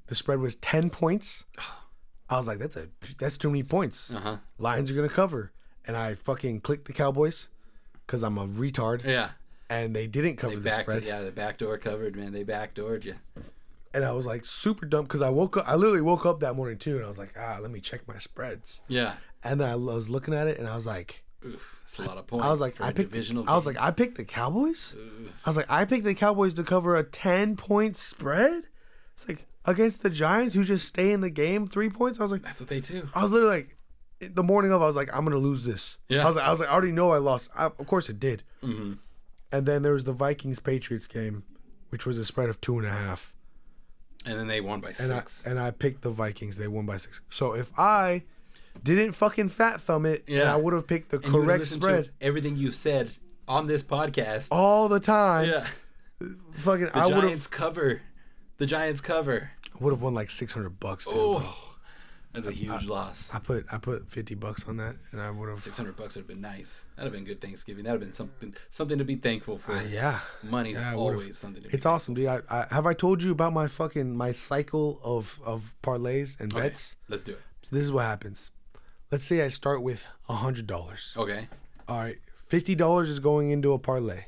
The 0.06 0.14
spread 0.14 0.38
was 0.38 0.56
ten 0.56 0.90
points. 0.90 1.44
I 2.30 2.36
was 2.38 2.46
like, 2.46 2.58
"That's 2.58 2.76
a 2.76 2.88
that's 3.18 3.38
too 3.38 3.50
many 3.50 3.62
points." 3.62 4.12
Uh 4.12 4.20
huh. 4.20 4.36
Lions 4.58 4.90
are 4.90 4.94
gonna 4.94 5.08
cover, 5.08 5.52
and 5.86 5.96
I 5.96 6.14
fucking 6.14 6.60
clicked 6.60 6.86
the 6.86 6.92
Cowboys 6.92 7.48
because 8.06 8.22
I'm 8.22 8.38
a 8.38 8.46
retard, 8.46 9.04
Yeah. 9.04 9.30
and 9.68 9.94
they 9.94 10.06
didn't 10.06 10.36
cover 10.36 10.54
They 10.54 10.60
the 10.60 10.70
backed 10.70 10.90
spread. 10.90 11.04
Yeah, 11.04 11.20
the 11.22 11.32
back 11.32 11.58
door 11.58 11.76
covered, 11.78 12.16
man. 12.16 12.32
They 12.32 12.44
backdoored 12.44 13.04
you. 13.04 13.14
And 13.94 14.04
I 14.04 14.12
was 14.12 14.26
like 14.26 14.44
super 14.44 14.84
dumb 14.86 15.04
because 15.04 15.22
I 15.22 15.30
woke 15.30 15.56
up. 15.56 15.66
I 15.68 15.74
literally 15.76 16.02
woke 16.02 16.26
up 16.26 16.40
that 16.40 16.54
morning 16.54 16.76
too, 16.78 16.96
and 16.96 17.04
I 17.04 17.08
was 17.08 17.18
like, 17.18 17.32
"Ah, 17.38 17.58
let 17.62 17.70
me 17.70 17.80
check 17.80 18.06
my 18.06 18.18
spreads." 18.18 18.82
Yeah. 18.88 19.14
And 19.42 19.60
then 19.60 19.68
I 19.68 19.76
was 19.76 20.08
looking 20.08 20.34
at 20.34 20.48
it, 20.48 20.58
and 20.58 20.68
I 20.68 20.74
was 20.74 20.86
like, 20.86 21.22
Oof. 21.44 21.80
It's 21.84 21.98
a 21.98 22.02
lot 22.02 22.18
of 22.18 22.26
points. 22.26 22.44
"I 22.44 22.50
was 22.50 22.60
like, 22.60 22.80
I 22.80 22.92
picked." 22.92 23.12
divisional. 23.12 23.48
I 23.48 23.54
was 23.54 23.64
like, 23.66 23.76
"I 23.80 23.90
picked 23.92 24.16
the 24.16 24.24
Cowboys." 24.24 24.94
Oof. 24.96 25.42
I 25.46 25.48
was 25.48 25.56
like, 25.56 25.70
"I 25.70 25.84
picked 25.84 26.04
the 26.04 26.14
Cowboys 26.14 26.54
to 26.54 26.62
cover 26.64 26.96
a 26.96 27.04
ten 27.04 27.56
point 27.56 27.96
spread." 27.96 28.64
It's 29.14 29.26
like 29.28 29.46
against 29.64 30.02
the 30.02 30.10
Giants, 30.10 30.54
who 30.54 30.62
just 30.64 30.86
stay 30.86 31.12
in 31.12 31.20
the 31.22 31.30
game 31.30 31.66
three 31.66 31.88
points. 31.88 32.18
I 32.20 32.22
was 32.22 32.32
like, 32.32 32.42
That's 32.42 32.60
what 32.60 32.68
they 32.68 32.80
do. 32.80 33.08
I 33.14 33.22
was 33.22 33.32
literally 33.32 33.56
like, 33.56 33.76
the 34.34 34.42
morning 34.42 34.72
of, 34.72 34.82
I 34.82 34.86
was 34.86 34.94
like, 34.96 35.14
I'm 35.16 35.24
gonna 35.24 35.38
lose 35.38 35.64
this. 35.64 35.96
Yeah. 36.08 36.22
I 36.22 36.26
was 36.26 36.36
like, 36.36 36.44
I 36.44 36.50
was 36.50 36.60
like, 36.60 36.68
I 36.68 36.72
already 36.72 36.92
know 36.92 37.10
I 37.12 37.18
lost. 37.18 37.50
I, 37.56 37.66
of 37.66 37.86
course 37.86 38.08
it 38.08 38.20
did. 38.20 38.42
hmm 38.60 38.94
And 39.52 39.64
then 39.66 39.82
there 39.82 39.92
was 39.92 40.04
the 40.04 40.12
Vikings 40.12 40.60
Patriots 40.60 41.06
game, 41.06 41.44
which 41.88 42.04
was 42.06 42.18
a 42.18 42.24
spread 42.24 42.48
of 42.48 42.60
two 42.60 42.78
and 42.78 42.86
a 42.86 42.90
half. 42.90 43.32
And 44.26 44.38
then 44.38 44.46
they 44.48 44.60
won 44.60 44.80
by 44.80 44.88
And 44.88 44.96
six. 44.96 45.42
I 45.46 45.50
and 45.50 45.58
I 45.58 45.70
picked 45.70 46.02
the 46.02 46.10
Vikings. 46.10 46.56
They 46.58 46.66
won 46.68 46.84
by 46.84 46.96
six. 46.96 47.20
So 47.30 47.54
if 47.54 47.70
I 47.78 48.22
didn't 48.82 49.12
fucking 49.12 49.48
fat 49.48 49.80
thumb 49.80 50.04
it, 50.04 50.24
yeah. 50.26 50.52
I 50.52 50.56
would 50.56 50.74
have 50.74 50.86
picked 50.86 51.10
the 51.10 51.18
And 51.18 51.26
correct 51.32 51.66
spread 51.66 52.10
Everything 52.20 52.56
you've 52.56 52.74
said 52.74 53.10
on 53.48 53.66
this 53.68 53.82
podcast. 53.82 54.48
all 54.52 54.88
the 54.88 55.00
time. 55.00 55.46
yeah. 55.48 55.66
Fucking, 56.54 56.86
The 56.86 56.96
I 56.96 57.06
would 57.06 57.24
have 57.30 57.50
cover. 57.50 58.02
The 58.58 58.66
Giants 58.66 59.00
cover. 59.00 59.50
would 59.80 59.92
have 59.92 60.02
won 60.02 60.14
like 60.14 60.30
six 60.30 60.52
hundred 60.52 60.80
bucks. 60.80 61.04
Too. 61.04 61.12
Oh, 61.14 61.75
that's 62.36 62.46
a 62.46 62.52
huge 62.52 62.84
loss. 62.86 63.30
I 63.34 63.40
put 63.40 63.66
I 63.72 63.78
put 63.78 64.08
fifty 64.08 64.34
bucks 64.36 64.64
on 64.68 64.76
that, 64.76 64.94
and 65.10 65.20
I 65.20 65.30
would 65.30 65.48
have. 65.48 65.58
Six 65.58 65.76
hundred 65.76 65.96
bucks 65.96 66.14
would 66.14 66.20
have 66.20 66.28
been 66.28 66.40
nice. 66.40 66.84
That'd 66.94 67.12
have 67.12 67.12
been 67.12 67.24
good 67.24 67.40
Thanksgiving. 67.40 67.82
That'd 67.84 68.00
have 68.00 68.08
been 68.08 68.14
something 68.14 68.54
something 68.70 68.98
to 68.98 69.04
be 69.04 69.16
thankful 69.16 69.58
for. 69.58 69.72
Uh, 69.72 69.82
yeah, 69.84 70.20
Money's 70.44 70.78
Yeah, 70.78 70.94
always 70.94 71.36
something 71.36 71.62
to 71.62 71.68
be. 71.68 71.74
it's 71.74 71.86
awesome, 71.86 72.14
dude. 72.14 72.28
I, 72.28 72.42
I 72.48 72.66
have 72.70 72.86
I 72.86 72.92
told 72.92 73.22
you 73.22 73.32
about 73.32 73.52
my 73.52 73.66
fucking 73.66 74.16
my 74.16 74.30
cycle 74.32 75.00
of 75.02 75.40
of 75.44 75.74
parlays 75.82 76.38
and 76.38 76.52
Okay, 76.52 76.62
bets. 76.68 76.96
Let's 77.08 77.22
do 77.24 77.32
it. 77.32 77.40
So 77.64 77.74
this 77.74 77.82
is 77.84 77.90
what 77.90 78.04
happens. 78.04 78.50
Let's 79.10 79.24
say 79.24 79.42
I 79.42 79.48
start 79.48 79.82
with 79.82 80.06
a 80.28 80.34
hundred 80.34 80.66
dollars. 80.66 81.12
Okay. 81.16 81.48
All 81.88 81.98
right, 81.98 82.18
fifty 82.46 82.74
dollars 82.74 83.08
is 83.08 83.18
going 83.18 83.50
into 83.50 83.72
a 83.72 83.78
parlay. 83.78 84.26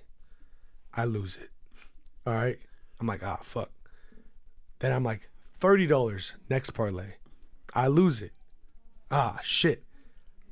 I 0.95 1.05
lose 1.05 1.37
it. 1.37 1.51
All 2.27 2.35
right, 2.35 2.59
I'm 3.01 3.07
like, 3.07 3.23
ah, 3.23 3.39
fuck. 3.43 3.71
Then 4.81 4.93
I'm 4.93 5.05
like, 5.05 5.29
thirty 5.59 5.87
dollars 5.87 6.35
next 6.49 6.71
parlay. 6.71 7.15
I 7.79 7.87
lose 7.89 8.23
it. 8.23 8.33
Ah 9.11 9.39
shit. 9.43 9.85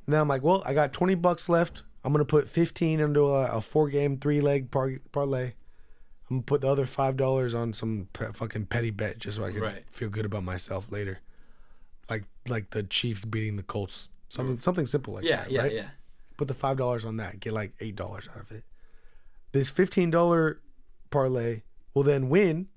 Then 0.07 0.19
I'm 0.21 0.27
like, 0.27 0.43
well, 0.43 0.63
I 0.65 0.73
got 0.73 0.93
twenty 0.93 1.15
bucks 1.15 1.49
left. 1.49 1.83
I'm 2.03 2.11
gonna 2.13 2.25
put 2.25 2.47
fifteen 2.47 2.99
into 2.99 3.25
a, 3.27 3.57
a 3.57 3.61
four 3.61 3.89
game 3.89 4.17
three 4.17 4.41
leg 4.41 4.71
par- 4.71 4.99
parlay. 5.11 5.53
I'm 6.29 6.37
gonna 6.37 6.41
put 6.43 6.61
the 6.61 6.69
other 6.69 6.85
five 6.85 7.17
dollars 7.17 7.53
on 7.53 7.73
some 7.73 8.07
pe- 8.13 8.31
fucking 8.33 8.65
petty 8.67 8.89
bet 8.91 9.19
just 9.19 9.37
so 9.37 9.43
I 9.45 9.51
can 9.51 9.61
Right. 9.61 9.83
feel 9.91 10.09
good 10.09 10.25
about 10.25 10.43
myself 10.43 10.91
later. 10.91 11.19
Like 12.09 12.23
like 12.47 12.69
the 12.71 12.83
Chiefs 12.83 13.25
beating 13.25 13.57
the 13.57 13.63
Colts. 13.63 14.09
Something 14.29 14.59
something 14.59 14.85
simple 14.85 15.13
like 15.15 15.25
Yeah, 15.25 15.43
that. 15.43 15.51
yeah, 15.51 15.61
right? 15.61 15.73
yeah. 15.73 15.89
Put 16.37 16.47
the 16.47 16.53
five 16.53 16.77
dollars 16.77 17.03
on 17.05 17.17
that. 17.17 17.39
Get 17.39 17.53
like 17.53 17.73
eight 17.81 17.95
dollars 17.95 18.29
out 18.33 18.41
of 18.41 18.51
it. 18.51 18.63
This 19.51 19.69
fifteen 19.69 20.09
dollar 20.09 20.61
parlay 21.09 21.61
will 21.93 22.03
then 22.03 22.29
win 22.29 22.67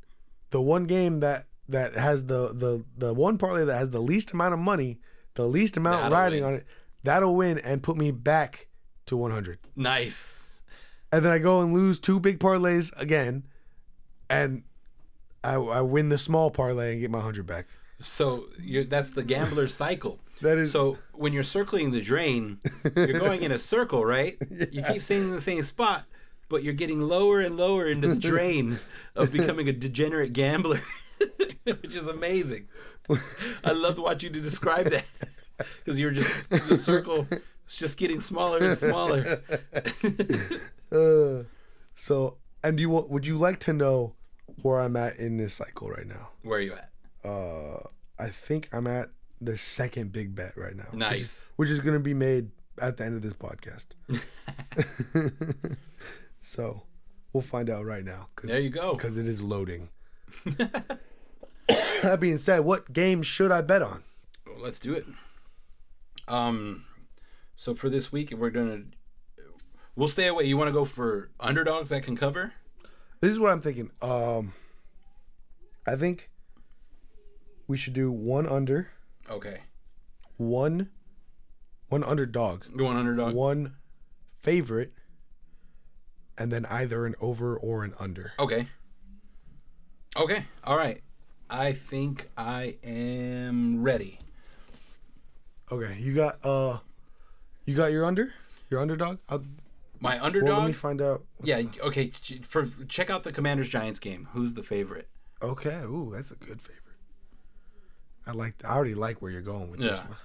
the 0.51 0.61
one 0.61 0.85
game 0.85 1.21
that 1.21 1.47
that 1.71 1.95
has 1.95 2.27
the 2.27 2.53
the 2.53 2.85
the 2.97 3.15
one 3.15 3.39
parlay 3.39 3.65
that 3.65 3.79
has 3.79 3.91
the 3.91 4.01
least 4.01 4.33
amount 4.33 4.55
of 4.55 4.61
money, 4.61 5.01
the 5.35 5.47
least 5.47 5.77
amount 5.77 6.03
That'll 6.03 6.19
riding 6.19 6.45
win. 6.45 6.53
on 6.55 6.59
it. 6.59 6.67
That'll 7.03 7.35
win 7.35 7.59
and 7.59 7.83
put 7.83 7.97
me 7.97 8.11
back 8.11 8.69
to 9.07 9.17
one 9.17 9.31
hundred. 9.31 9.59
Nice. 9.77 10.63
And 11.13 11.25
then 11.25 11.33
I 11.33 11.39
go 11.39 11.61
and 11.61 11.73
lose 11.75 11.99
two 11.99 12.21
big 12.21 12.39
parlays 12.39 12.93
again, 13.01 13.47
and 14.29 14.63
I, 15.43 15.55
I 15.55 15.81
win 15.81 16.09
the 16.09 16.19
small 16.19 16.51
parlay 16.51 16.93
and 16.93 17.01
get 17.01 17.11
my 17.11 17.21
hundred 17.21 17.47
back. 17.47 17.67
So 18.03 18.47
you're, 18.59 18.85
that's 18.85 19.11
the 19.11 19.23
gambler's 19.23 19.75
cycle. 19.75 20.21
That 20.41 20.57
is- 20.57 20.73
so 20.73 20.97
when 21.13 21.35
you're 21.35 21.43
circling 21.45 21.91
the 21.91 22.01
drain, 22.01 22.61
you're 22.97 23.19
going 23.19 23.43
in 23.43 23.53
a 23.53 23.59
circle, 23.59 24.03
right? 24.07 24.39
You 24.73 24.83
keep 24.83 25.03
staying 25.03 25.25
in 25.25 25.31
the 25.33 25.41
same 25.43 25.63
spot, 25.65 26.07
but 26.49 26.63
you're 26.65 26.73
getting 26.73 26.99
lower 27.03 27.41
and 27.41 27.59
lower 27.59 27.87
into 27.87 28.09
the 28.09 28.15
drain 28.31 28.79
of 29.15 29.31
becoming 29.33 29.69
a 29.69 29.73
degenerate 29.75 30.33
gambler, 30.33 30.81
which 31.65 31.95
is 31.95 32.09
amazing. 32.09 32.69
I 33.65 33.73
love 33.73 33.97
to 33.97 34.03
watch 34.03 34.23
you 34.23 34.31
to 34.31 34.41
describe 34.41 34.91
that 34.91 35.05
because 35.85 35.99
you're 35.99 36.11
just 36.13 36.31
the 36.51 36.79
circle 36.79 37.27
is 37.69 37.77
just 37.77 37.99
getting 37.99 38.21
smaller 38.21 38.59
and 38.59 38.77
smaller. 38.79 39.43
Uh, 40.93 41.45
so, 41.95 42.37
and 42.65 42.81
you? 42.81 42.91
Would 42.91 43.25
you 43.25 43.37
like 43.37 43.61
to 43.61 43.73
know 43.73 44.15
where 44.63 44.81
I'm 44.81 44.97
at 44.97 45.19
in 45.19 45.37
this 45.37 45.55
cycle 45.55 45.89
right 45.89 46.05
now? 46.07 46.31
Where 46.43 46.59
are 46.59 46.61
you 46.61 46.75
at? 46.75 46.91
Uh, 47.25 47.79
I 48.19 48.31
think 48.31 48.69
I'm 48.73 48.89
at 48.89 49.11
the 49.41 49.57
second 49.57 50.11
big 50.11 50.35
bet 50.35 50.57
right 50.57 50.75
now. 50.75 50.87
which 50.91 50.95
is- 50.95 50.99
Nice. 50.99 51.49
Which 51.55 51.71
is, 51.71 51.79
going 51.79 51.95
to 51.95 52.01
be 52.01 52.13
made 52.13 52.51
at 52.83 52.97
the 52.97 53.05
end 53.05 53.15
of 53.15 53.23
this 53.23 53.35
podcast. 53.35 53.87
so, 56.41 56.83
we'll 57.33 57.43
find 57.43 57.71
out 57.71 57.85
right 57.85 58.05
now. 58.05 58.27
There 58.43 58.59
you 58.61 58.71
go. 58.71 58.95
Because 58.95 59.17
it 59.17 59.29
is 59.29 59.41
loading. 59.43 59.91
that 62.03 62.19
being 62.21 62.39
said, 62.39 62.61
what 62.61 62.93
game 62.93 63.23
should 63.23 63.51
I 63.53 63.61
bet 63.63 63.83
on? 63.83 64.03
Well, 64.47 64.57
let's 64.61 64.79
do 64.79 64.95
it. 64.95 65.07
Um, 66.29 66.85
so 67.57 67.75
for 67.75 67.89
this 67.89 68.13
week, 68.13 68.33
we're 68.37 68.51
gonna 68.51 68.83
we'll 69.97 70.09
stay 70.09 70.27
away. 70.29 70.45
You 70.45 70.57
want 70.57 70.69
to 70.69 70.73
go 70.73 70.85
for 70.85 71.31
underdogs 71.41 71.91
that 71.91 72.03
can 72.03 72.17
cover? 72.17 72.53
This 73.21 73.31
is 73.33 73.39
what 73.41 73.51
I'm 73.53 73.61
thinking. 73.61 73.91
Um, 74.01 74.55
I 75.87 75.97
think 75.97 76.31
we 77.67 77.77
should 77.77 77.93
do 77.95 78.11
one 78.11 78.47
under, 78.47 78.91
Okay, 79.29 79.61
one, 80.37 80.89
one 81.89 82.03
underdog, 82.05 82.65
One 82.75 82.93
on 82.93 82.97
underdog. 82.97 83.35
one 83.35 83.75
favorite, 84.41 84.93
and 86.39 86.51
then 86.53 86.65
either 86.67 87.05
an 87.07 87.15
over 87.21 87.57
or 87.57 87.85
an 87.85 87.93
under. 87.99 88.33
Okay. 88.39 88.69
Okay. 90.17 90.45
All 90.65 90.77
right. 90.77 91.01
I 91.51 91.73
think 91.73 92.29
I 92.37 92.77
am 92.85 93.83
ready. 93.83 94.19
Okay, 95.73 95.99
you 96.01 96.15
got 96.15 96.39
uh, 96.45 96.79
you 97.65 97.75
got 97.77 97.93
your 97.93 98.05
under, 98.05 98.33
your 98.71 98.81
underdog. 98.81 99.19
I'll, 99.29 99.45
My 100.01 100.15
well, 100.17 100.25
underdog. 100.27 100.59
let 100.59 100.67
me 100.67 100.73
find 100.73 101.01
out. 101.03 101.25
yeah. 101.43 101.63
Okay. 101.83 102.11
For 102.43 102.67
check 102.89 103.11
out 103.11 103.23
the 103.25 103.33
Commanders 103.33 103.69
Giants 103.69 103.99
game. 103.99 104.29
Who's 104.33 104.55
the 104.55 104.63
favorite? 104.63 105.09
Okay, 105.43 105.81
ooh, 105.85 106.11
that's 106.13 106.31
a 106.31 106.37
good 106.37 106.61
favorite. 106.61 106.77
I 108.27 108.33
like. 108.33 108.55
I 108.65 108.75
already 108.75 108.95
like 108.95 109.21
where 109.23 109.31
you're 109.31 109.41
going 109.43 109.71
with 109.71 109.81
this 109.81 109.97
Yeah. 109.99 110.07
one. 110.07 110.17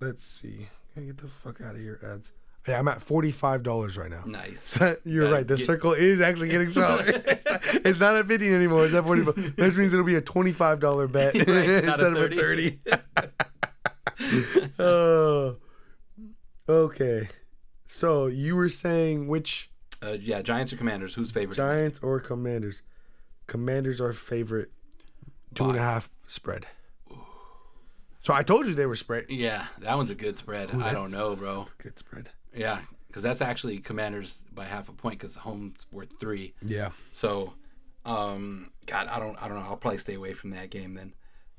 Let's 0.00 0.24
see. 0.24 0.68
I 0.96 1.00
get 1.00 1.18
the 1.18 1.28
fuck 1.28 1.60
out 1.60 1.74
of 1.74 1.80
here, 1.80 2.00
ads? 2.02 2.32
Yeah, 2.68 2.78
I'm 2.78 2.88
at 2.88 3.02
forty 3.02 3.30
five 3.30 3.62
dollars 3.62 3.96
right 3.96 4.10
now. 4.10 4.22
Nice. 4.26 4.78
You're 5.04 5.24
Gotta 5.24 5.34
right. 5.34 5.48
The 5.48 5.56
get- 5.56 5.64
circle 5.64 5.92
is 5.94 6.20
actually 6.20 6.48
getting 6.50 6.70
smaller. 6.70 7.02
it's, 7.06 7.46
not, 7.46 7.60
it's 7.86 7.98
not 8.00 8.16
at 8.16 8.26
15 8.26 8.52
anymore. 8.52 8.84
It's 8.84 8.94
at 8.94 9.04
45. 9.04 9.34
That 9.56 9.76
means 9.76 9.92
it'll 9.94 10.04
be 10.04 10.16
a 10.16 10.20
$25 10.22 11.10
bet 11.12 11.34
Right, 11.34 11.46
not 11.48 11.48
a 11.48 11.88
instead 11.88 12.12
of 12.16 12.32
a 12.32 12.36
30. 12.36 12.80
30. 14.18 14.70
oh, 14.78 15.56
okay. 16.68 17.28
So 17.86 18.26
you 18.26 18.54
were 18.56 18.68
saying 18.68 19.26
which 19.28 19.70
Uh, 20.02 20.16
yeah. 20.20 20.42
Giants 20.42 20.72
or 20.72 20.76
Commanders? 20.76 21.14
Who's 21.14 21.30
favorite? 21.30 21.56
Giants 21.56 21.98
or 22.02 22.20
Commanders? 22.20 22.82
Commanders 23.46 24.00
are 24.00 24.12
favorite 24.12 24.70
two 25.54 25.64
and 25.64 25.76
a 25.76 25.80
half 25.80 26.10
spread. 26.26 26.66
So 28.22 28.34
I 28.34 28.42
told 28.42 28.66
you 28.66 28.74
they 28.74 28.86
were 28.86 28.96
spread. 28.96 29.26
Yeah, 29.30 29.66
that 29.78 29.96
one's 29.96 30.10
a 30.10 30.14
good 30.14 30.36
spread. 30.36 30.70
I 30.74 30.92
don't 30.92 31.10
know, 31.10 31.34
bro. 31.34 31.66
Good 31.78 31.98
spread. 31.98 32.28
Yeah, 32.54 32.80
because 33.06 33.22
that's 33.22 33.40
actually 33.40 33.78
Commanders 33.78 34.44
by 34.52 34.64
half 34.64 34.88
a 34.88 34.92
point 34.92 35.18
because 35.18 35.36
home's 35.36 35.86
worth 35.92 36.18
three. 36.18 36.54
Yeah. 36.64 36.90
So, 37.12 37.54
um, 38.04 38.70
God, 38.86 39.08
I 39.08 39.18
don't, 39.18 39.40
I 39.42 39.48
don't 39.48 39.56
know. 39.58 39.66
I'll 39.66 39.76
probably 39.76 39.98
stay 39.98 40.14
away 40.14 40.32
from 40.32 40.50
that 40.50 40.70
game 40.70 40.94
then. 40.94 41.14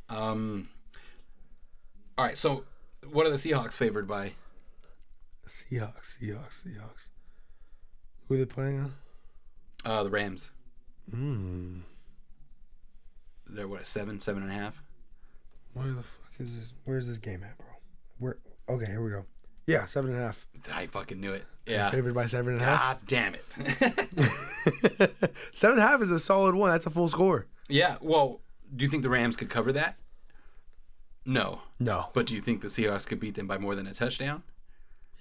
Um, 0.09 0.69
all 2.17 2.25
right. 2.25 2.37
So, 2.37 2.65
what 3.09 3.25
are 3.25 3.29
the 3.29 3.37
Seahawks 3.37 3.77
favored 3.77 4.07
by? 4.07 4.33
Seahawks, 5.47 6.17
Seahawks, 6.17 6.65
Seahawks. 6.65 7.07
Who 8.27 8.35
are 8.35 8.37
they 8.37 8.45
playing 8.45 8.79
on? 8.79 8.93
Uh, 9.83 10.03
the 10.03 10.09
Rams. 10.09 10.51
Hmm. 11.09 11.79
They're 13.47 13.67
what 13.67 13.85
seven, 13.85 14.19
seven 14.19 14.43
and 14.43 14.51
a 14.51 14.55
half. 14.55 14.81
Where 15.73 15.87
the 15.87 16.03
fuck 16.03 16.31
is 16.39 16.55
this? 16.57 16.73
Where's 16.85 17.07
this 17.07 17.17
game 17.17 17.43
at, 17.43 17.57
bro? 17.57 17.67
Where? 18.19 18.37
Okay, 18.69 18.85
here 18.85 19.01
we 19.01 19.11
go. 19.11 19.25
Yeah, 19.71 19.85
seven 19.85 20.11
and 20.11 20.19
a 20.19 20.25
half. 20.25 20.45
I 20.73 20.85
fucking 20.85 21.19
knew 21.19 21.33
it. 21.33 21.45
Yeah. 21.65 21.89
Favored 21.91 22.13
by 22.13 22.25
seven 22.25 22.53
and 22.53 22.61
a 22.61 22.65
half. 22.65 22.79
God 22.79 22.97
damn 23.07 23.35
it. 23.35 23.43
seven 25.51 25.77
and 25.77 25.79
a 25.79 25.87
half 25.87 26.01
is 26.01 26.11
a 26.11 26.19
solid 26.19 26.55
one. 26.55 26.71
That's 26.71 26.85
a 26.85 26.89
full 26.89 27.09
score. 27.09 27.45
yeah. 27.69 27.97
Well, 28.01 28.39
do 28.75 28.83
you 28.85 28.89
think 28.89 29.03
the 29.03 29.09
Rams 29.09 29.35
could 29.35 29.49
cover 29.49 29.71
that? 29.73 29.97
No. 31.25 31.59
No. 31.79 32.07
But 32.13 32.25
do 32.25 32.33
you 32.35 32.41
think 32.41 32.61
the 32.61 32.67
Seahawks 32.67 33.05
could 33.07 33.19
beat 33.19 33.35
them 33.35 33.47
by 33.47 33.57
more 33.57 33.75
than 33.75 33.85
a 33.87 33.93
touchdown? 33.93 34.43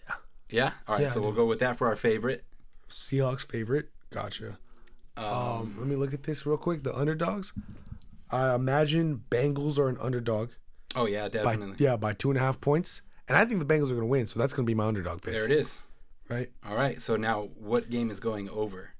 Yeah. 0.09 0.14
Yeah. 0.48 0.70
All 0.89 0.94
right. 0.94 1.02
Yeah, 1.02 1.09
so 1.09 1.20
we'll 1.20 1.32
go 1.32 1.47
with 1.47 1.59
that 1.60 1.77
for 1.77 1.89
our 1.89 1.97
favorite. 1.97 2.44
Seahawks 2.89 3.47
favorite. 3.47 3.90
Gotcha. 4.10 4.59
Um, 5.16 5.74
let 5.78 5.86
me 5.86 5.97
look 5.97 6.14
at 6.14 6.22
this 6.22 6.47
real 6.47 6.56
quick. 6.56 6.82
The 6.85 6.94
underdogs. 6.97 7.52
I 8.31 8.55
imagine 8.55 9.22
Bengals 9.31 9.78
are 9.78 9.89
an 9.89 9.98
underdog 10.01 10.51
Oh 10.97 11.06
yeah, 11.06 11.24
by 11.24 11.28
definitely. 11.28 11.77
yeah 11.78 11.97
by 11.97 12.12
two 12.14 12.31
and 12.31 12.39
a 12.39 12.40
half 12.40 12.60
points, 12.60 13.02
and 13.31 13.39
I 13.39 13.44
think 13.44 13.61
the 13.61 13.65
Bengals 13.74 13.85
are 13.85 13.94
going 13.94 14.01
to 14.01 14.07
win. 14.07 14.27
So 14.27 14.39
that's 14.39 14.52
going 14.52 14.66
to 14.66 14.70
be 14.70 14.74
my 14.74 14.86
underdog 14.86 15.23
pick, 15.23 15.32
There 15.32 15.44
it 15.44 15.52
is. 15.52 15.78
right? 16.28 16.51
All 16.69 16.74
right. 16.74 17.01
So 17.01 17.16
now, 17.16 17.48
what 17.59 17.89
game 17.89 18.11
is 18.11 18.20
going 18.20 18.48
over? 18.51 18.90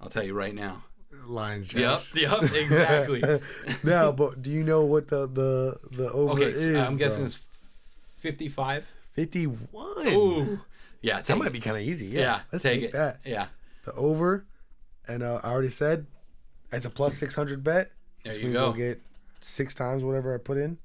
I'll 0.00 0.08
tell 0.08 0.22
you 0.22 0.32
right 0.34 0.54
now. 0.54 0.84
Lions. 1.26 1.72
Yep. 1.72 1.80
Jags. 1.82 2.12
Yep. 2.16 2.42
Exactly. 2.54 3.22
now, 3.84 4.12
but 4.12 4.42
do 4.42 4.50
you 4.50 4.62
know 4.62 4.82
what 4.84 5.08
the 5.08 5.26
the 5.26 5.78
the 5.96 6.12
over 6.12 6.34
okay. 6.34 6.44
is? 6.50 6.76
I'm 6.78 6.96
guessing 6.96 7.22
bro? 7.22 7.26
it's 7.26 7.42
55. 8.18 8.90
fifty 9.12 9.44
one. 9.46 10.08
Ooh. 10.08 10.60
Yeah. 11.02 11.20
That 11.20 11.36
might 11.38 11.48
it. 11.48 11.52
be 11.52 11.60
kind 11.60 11.76
of 11.76 11.82
easy. 11.82 12.06
Yeah, 12.06 12.20
Yeah. 12.20 12.40
let's 12.52 12.62
take, 12.62 12.80
take 12.80 12.88
it. 12.90 12.92
that. 12.92 13.20
Yeah. 13.24 13.46
The 13.84 13.92
over, 13.94 14.44
and 15.08 15.22
uh, 15.22 15.40
I 15.42 15.50
already 15.50 15.68
said, 15.70 16.06
it's 16.72 16.84
a 16.86 16.90
plus 16.90 17.16
six 17.16 17.34
hundred 17.34 17.62
bet. 17.64 17.90
There 18.24 18.32
which 18.32 18.42
you 18.42 18.48
means 18.48 18.58
go. 18.58 18.66
I'll 18.66 18.72
get 18.72 19.00
six 19.40 19.74
times 19.74 20.02
whatever 20.02 20.34
I 20.34 20.38
put 20.38 20.56
in. 20.58 20.78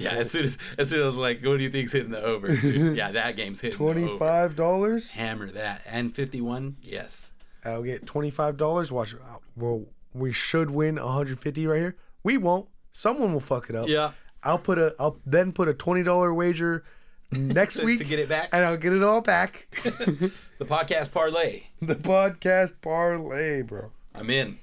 Yeah. 0.00 0.12
As 0.12 0.30
soon 0.30 0.44
as 0.44 0.58
as 0.78 0.90
soon 0.90 1.00
as 1.00 1.04
I 1.04 1.06
was 1.08 1.16
like, 1.16 1.44
what 1.44 1.58
do 1.58 1.62
you 1.64 1.70
think's 1.70 1.92
hitting 1.92 2.10
the 2.10 2.22
over? 2.22 2.48
Dude, 2.56 2.96
yeah, 2.96 3.10
that 3.12 3.36
game's 3.36 3.60
hitting 3.60 3.76
Twenty 3.76 4.18
five 4.18 4.56
dollars. 4.56 5.10
Hammer 5.12 5.48
that 5.50 5.82
and 5.86 6.14
51. 6.14 6.76
Yes. 6.82 7.32
I'll 7.64 7.82
get 7.82 8.06
twenty 8.06 8.30
five 8.30 8.56
dollars. 8.56 8.90
Watch. 8.90 9.14
uh, 9.14 9.36
Well, 9.56 9.84
we 10.14 10.32
should 10.32 10.70
win 10.70 10.96
one 10.96 11.12
hundred 11.12 11.40
fifty 11.40 11.66
right 11.66 11.78
here. 11.80 11.96
We 12.22 12.36
won't. 12.38 12.68
Someone 12.92 13.32
will 13.32 13.40
fuck 13.40 13.68
it 13.70 13.76
up. 13.76 13.86
Yeah. 13.88 14.12
I'll 14.42 14.58
put 14.58 14.78
a. 14.78 14.94
I'll 14.98 15.18
then 15.26 15.52
put 15.52 15.68
a 15.68 15.74
twenty 15.74 16.02
dollar 16.02 16.32
wager 16.32 16.82
next 17.32 17.74
To- 17.80 17.84
week 17.84 17.98
to 17.98 18.04
get 18.04 18.18
it 18.18 18.28
back? 18.28 18.48
and 18.52 18.64
I'll 18.64 18.76
get 18.78 18.92
it 18.94 19.02
all 19.02 19.20
back. 19.20 19.68
The 20.60 20.66
podcast 20.66 21.10
parlay. 21.12 21.62
the 21.80 21.94
podcast 21.94 22.74
parlay, 22.82 23.62
bro. 23.62 23.92
I'm 24.14 24.28
in. 24.28 24.58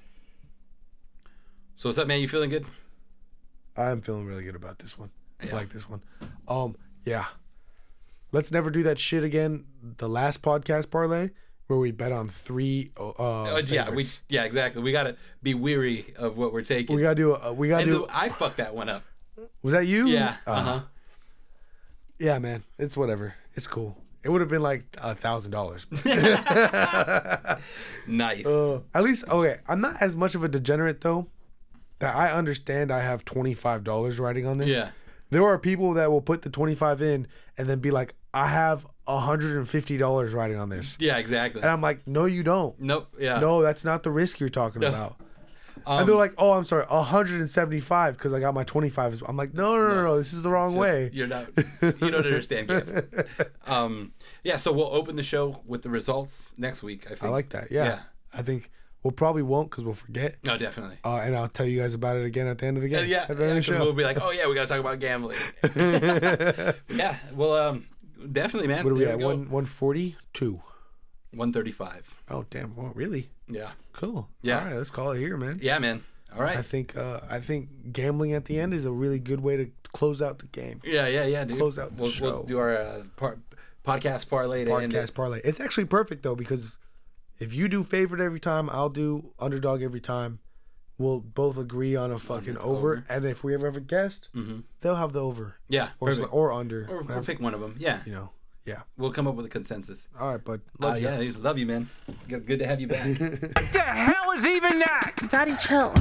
So 1.75 1.89
what's 1.89 1.97
up, 1.97 2.07
man? 2.07 2.21
You 2.21 2.27
feeling 2.27 2.49
good? 2.51 2.65
I'm 3.75 4.01
feeling 4.01 4.25
really 4.25 4.43
good 4.43 4.55
about 4.55 4.77
this 4.79 4.97
one. 4.97 5.09
I 5.41 5.45
Yeah. 5.47 5.55
like 5.55 5.69
this 5.69 5.89
one. 5.89 6.01
Um, 6.47 6.75
yeah. 7.05 7.25
Let's 8.31 8.51
never 8.51 8.69
do 8.69 8.83
that 8.83 8.99
shit 8.99 9.23
again. 9.23 9.65
The 9.97 10.09
last 10.09 10.41
podcast 10.41 10.89
parlay, 10.91 11.29
where 11.67 11.79
we 11.79 11.91
bet 11.91 12.11
on 12.11 12.27
three. 12.27 12.91
Uh, 12.97 13.09
Uh, 13.09 13.61
yeah, 13.65 13.89
we 13.89 14.05
yeah 14.29 14.43
exactly. 14.43 14.81
We 14.81 14.91
gotta 14.91 15.15
be 15.41 15.53
weary 15.53 16.13
of 16.17 16.37
what 16.37 16.51
we're 16.53 16.61
taking. 16.63 16.95
we 16.95 17.01
gotta 17.01 17.15
do. 17.15 17.33
A, 17.35 17.53
we 17.53 17.69
gotta 17.69 17.83
and 17.83 17.91
do. 17.91 18.05
the, 18.07 18.17
I 18.17 18.29
fucked 18.29 18.57
that 18.57 18.75
one 18.75 18.89
up. 18.89 19.03
was 19.61 19.73
that 19.73 19.87
you? 19.87 20.07
Yeah. 20.07 20.35
Uh, 20.45 20.51
Uh 20.51 20.63
huh. 20.63 20.79
Yeah, 22.19 22.39
man. 22.39 22.63
It's 22.79 22.97
whatever. 22.97 23.35
It's 23.55 23.67
cool. 23.67 23.95
It 24.23 24.29
would 24.29 24.41
have 24.41 24.49
been 24.49 24.63
like 24.63 24.83
a 24.97 25.15
thousand 25.15 25.51
dollars. 25.51 25.85
Nice. 28.07 28.45
Uh, 28.45 28.81
At 28.93 29.03
least 29.03 29.25
okay. 29.29 29.57
I'm 29.67 29.81
not 29.81 30.01
as 30.01 30.15
much 30.15 30.35
of 30.35 30.43
a 30.43 30.47
degenerate 30.47 31.01
though. 31.01 31.27
That 31.99 32.15
I 32.15 32.31
understand. 32.31 32.91
I 32.91 33.01
have 33.01 33.25
twenty 33.25 33.53
five 33.53 33.83
dollars 33.83 34.19
riding 34.19 34.45
on 34.45 34.57
this. 34.57 34.69
yeah. 34.69 34.89
There 35.29 35.43
are 35.45 35.57
people 35.59 35.93
that 35.95 36.11
will 36.11 36.21
put 36.21 36.41
the 36.41 36.49
twenty 36.49 36.75
five 36.75 37.01
in 37.01 37.27
and 37.57 37.67
then 37.69 37.79
be 37.79 37.91
like, 37.91 38.15
I 38.33 38.47
have 38.47 38.85
hundred 39.07 39.55
and 39.57 39.67
fifty 39.67 39.97
dollars 39.97 40.33
riding 40.33 40.57
on 40.57 40.69
this, 40.69 40.97
Yeah. 40.99 41.17
Exactly. 41.17 41.61
and 41.61 41.69
I'm 41.71 41.81
like, 41.81 42.05
No, 42.07 42.25
you 42.25 42.43
don't. 42.43 42.79
nope. 42.79 43.07
Yeah. 43.19 43.39
No, 43.39 43.61
that's 43.61 43.83
not 43.85 44.03
the 44.03 44.11
risk 44.11 44.39
you're 44.39 44.49
talking 44.49 44.83
about. 44.83 45.15
Um, 45.85 45.99
and 45.99 46.09
they're 46.09 46.15
like, 46.15 46.33
"Oh, 46.37 46.51
I'm 46.53 46.63
sorry, 46.65 46.85
175 46.89 48.17
because 48.17 48.33
I 48.33 48.39
got 48.39 48.53
my 48.53 48.63
25." 48.63 49.23
I'm 49.27 49.37
like, 49.37 49.53
"No, 49.53 49.75
no, 49.77 49.95
no, 49.95 50.03
no, 50.03 50.17
this 50.17 50.33
is 50.33 50.41
the 50.41 50.49
wrong 50.49 50.69
just- 50.71 50.79
way." 50.79 51.09
You're 51.13 51.27
not. 51.27 51.47
You 51.81 51.91
don't 52.11 52.15
understand. 52.15 52.69
Um. 53.65 54.13
Yeah. 54.43 54.57
So 54.57 54.71
we'll 54.73 54.93
open 54.93 55.15
the 55.15 55.23
show 55.23 55.61
with 55.65 55.83
the 55.83 55.89
results 55.89 56.53
next 56.57 56.83
week. 56.83 57.05
I 57.05 57.09
think. 57.09 57.23
I 57.23 57.29
like 57.29 57.49
that. 57.49 57.71
Yeah, 57.71 57.85
Yeah. 57.85 57.99
I 58.33 58.41
think 58.41 58.71
we'll 59.03 59.11
probably 59.11 59.41
won't 59.43 59.69
because 59.69 59.83
we'll 59.85 59.93
forget, 59.93 60.35
No, 60.43 60.57
definitely. 60.57 60.97
uh, 61.05 61.17
and 61.17 61.35
I'll 61.35 61.47
tell 61.47 61.65
you 61.65 61.79
guys 61.81 61.93
about 61.93 62.17
it 62.17 62.25
again 62.25 62.47
at 62.47 62.57
the 62.57 62.65
end 62.65 62.77
of 62.77 62.83
the 62.83 62.93
Uh, 62.95 62.99
game. 63.01 63.09
yeah, 63.09 63.25
at 63.29 63.37
the 63.37 63.43
yeah, 63.43 63.49
end 63.49 63.57
of 63.59 63.65
the 63.65 63.73
show. 63.73 63.79
we'll 63.83 63.93
be 63.93 64.03
like, 64.03 64.17
oh 64.21 64.31
yeah, 64.31 64.47
we 64.47 64.55
gotta 64.55 64.67
talk 64.67 64.79
about 64.79 64.99
gambling. 64.99 65.37
yeah, 66.89 67.15
well, 67.35 67.53
um, 67.53 67.85
definitely, 68.31 68.67
man. 68.67 68.83
what 68.83 68.91
are 68.91 68.95
we 68.95 69.05
There 69.05 69.13
at? 69.13 69.19
One 69.19 69.49
142. 69.49 70.61
One 71.33 71.51
thirty-five. 71.53 72.21
Oh, 72.29 72.45
damn! 72.49 72.75
Well, 72.75 72.91
really? 72.95 73.29
Yeah, 73.49 73.71
Cool. 73.93 74.27
Yeah. 74.41 74.59
All 74.59 74.65
right, 74.65 74.75
let's 74.75 74.89
call 74.89 75.11
it 75.11 75.19
here, 75.19 75.37
man. 75.37 75.59
yeah, 75.61 75.77
man. 75.79 76.03
All 76.35 76.41
right. 76.41 76.57
I 76.57 76.61
think 76.61 76.95
uh, 76.97 77.19
I 77.29 77.39
think 77.39 77.69
gambling 77.93 78.33
at 78.33 78.45
the 78.45 78.59
end 78.59 78.73
is 78.73 78.85
a 78.85 78.91
really 78.91 79.19
good 79.19 79.39
way 79.41 79.57
to 79.57 79.69
close 79.93 80.21
out 80.21 80.39
the 80.39 80.47
game. 80.47 80.81
yeah, 80.83 81.07
yeah, 81.07 81.25
yeah, 81.25 81.43
dude. 81.45 81.57
Close 81.57 81.77
out 81.79 81.95
the 81.95 82.01
we'll, 82.03 82.11
show. 82.11 82.23
We'll 82.25 82.43
do 82.43 82.57
our 82.59 82.77
uh, 82.77 83.03
par- 83.17 83.37
podcast 83.85 84.29
parlay 84.29 84.65
Podcast 84.65 85.13
parlay. 85.13 85.41
It's 85.43 85.59
actually 85.59 85.85
perfect 85.85 86.23
though 86.23 86.35
because 86.35 86.77
if 87.39 87.53
you 87.53 87.67
do 87.67 87.83
favorite 87.83 88.21
every 88.21 88.39
time, 88.39 88.69
I'll 88.69 88.89
do 88.89 89.33
underdog 89.39 89.81
every 89.81 90.01
time. 90.01 90.39
We'll 90.97 91.19
both 91.19 91.59
agree 91.59 91.95
on 91.95 92.11
a 92.11 92.17
fucking 92.17 92.57
over. 92.57 92.95
over. 92.95 93.05
and 93.07 93.23
if 93.25 93.43
we 93.43 93.53
ever 93.53 93.67
have 93.67 93.77
a 93.77 93.81
guest, 93.81 94.29
mm-hmm. 94.35 94.61
they'll 94.81 94.95
have 94.95 95.13
the 95.13 95.21
over. 95.21 95.57
Yeah, 95.69 95.89
or 95.99 96.11
or 96.31 96.51
under, 96.51 96.87
or, 96.89 97.05
or 97.11 97.21
pick 97.21 97.39
one 97.39 97.53
of 97.53 97.61
them. 97.61 97.75
Yeah, 97.77 98.01
you 98.03 98.11
know, 98.11 98.31
yeah. 98.65 98.81
We'll 98.97 99.11
come 99.11 99.27
up 99.27 99.35
with 99.35 99.45
a 99.45 99.49
consensus. 99.49 100.07
All 100.19 100.31
right, 100.31 100.43
bud. 100.43 100.61
Uh, 100.81 100.87
love 100.87 100.95
uh, 100.95 100.97
yeah, 100.97 101.31
love 101.37 101.59
you, 101.59 101.67
man. 101.67 101.87
Good 102.27 102.57
to 102.57 102.65
have 102.65 102.81
you 102.81 102.87
back. 102.87 103.07
what 103.07 103.19
the 103.73 103.81
hell 103.81 104.31
is 104.31 104.45
even 104.47 104.79
that? 104.79 105.11
Daddy, 105.29 105.55
chill. 105.57 105.93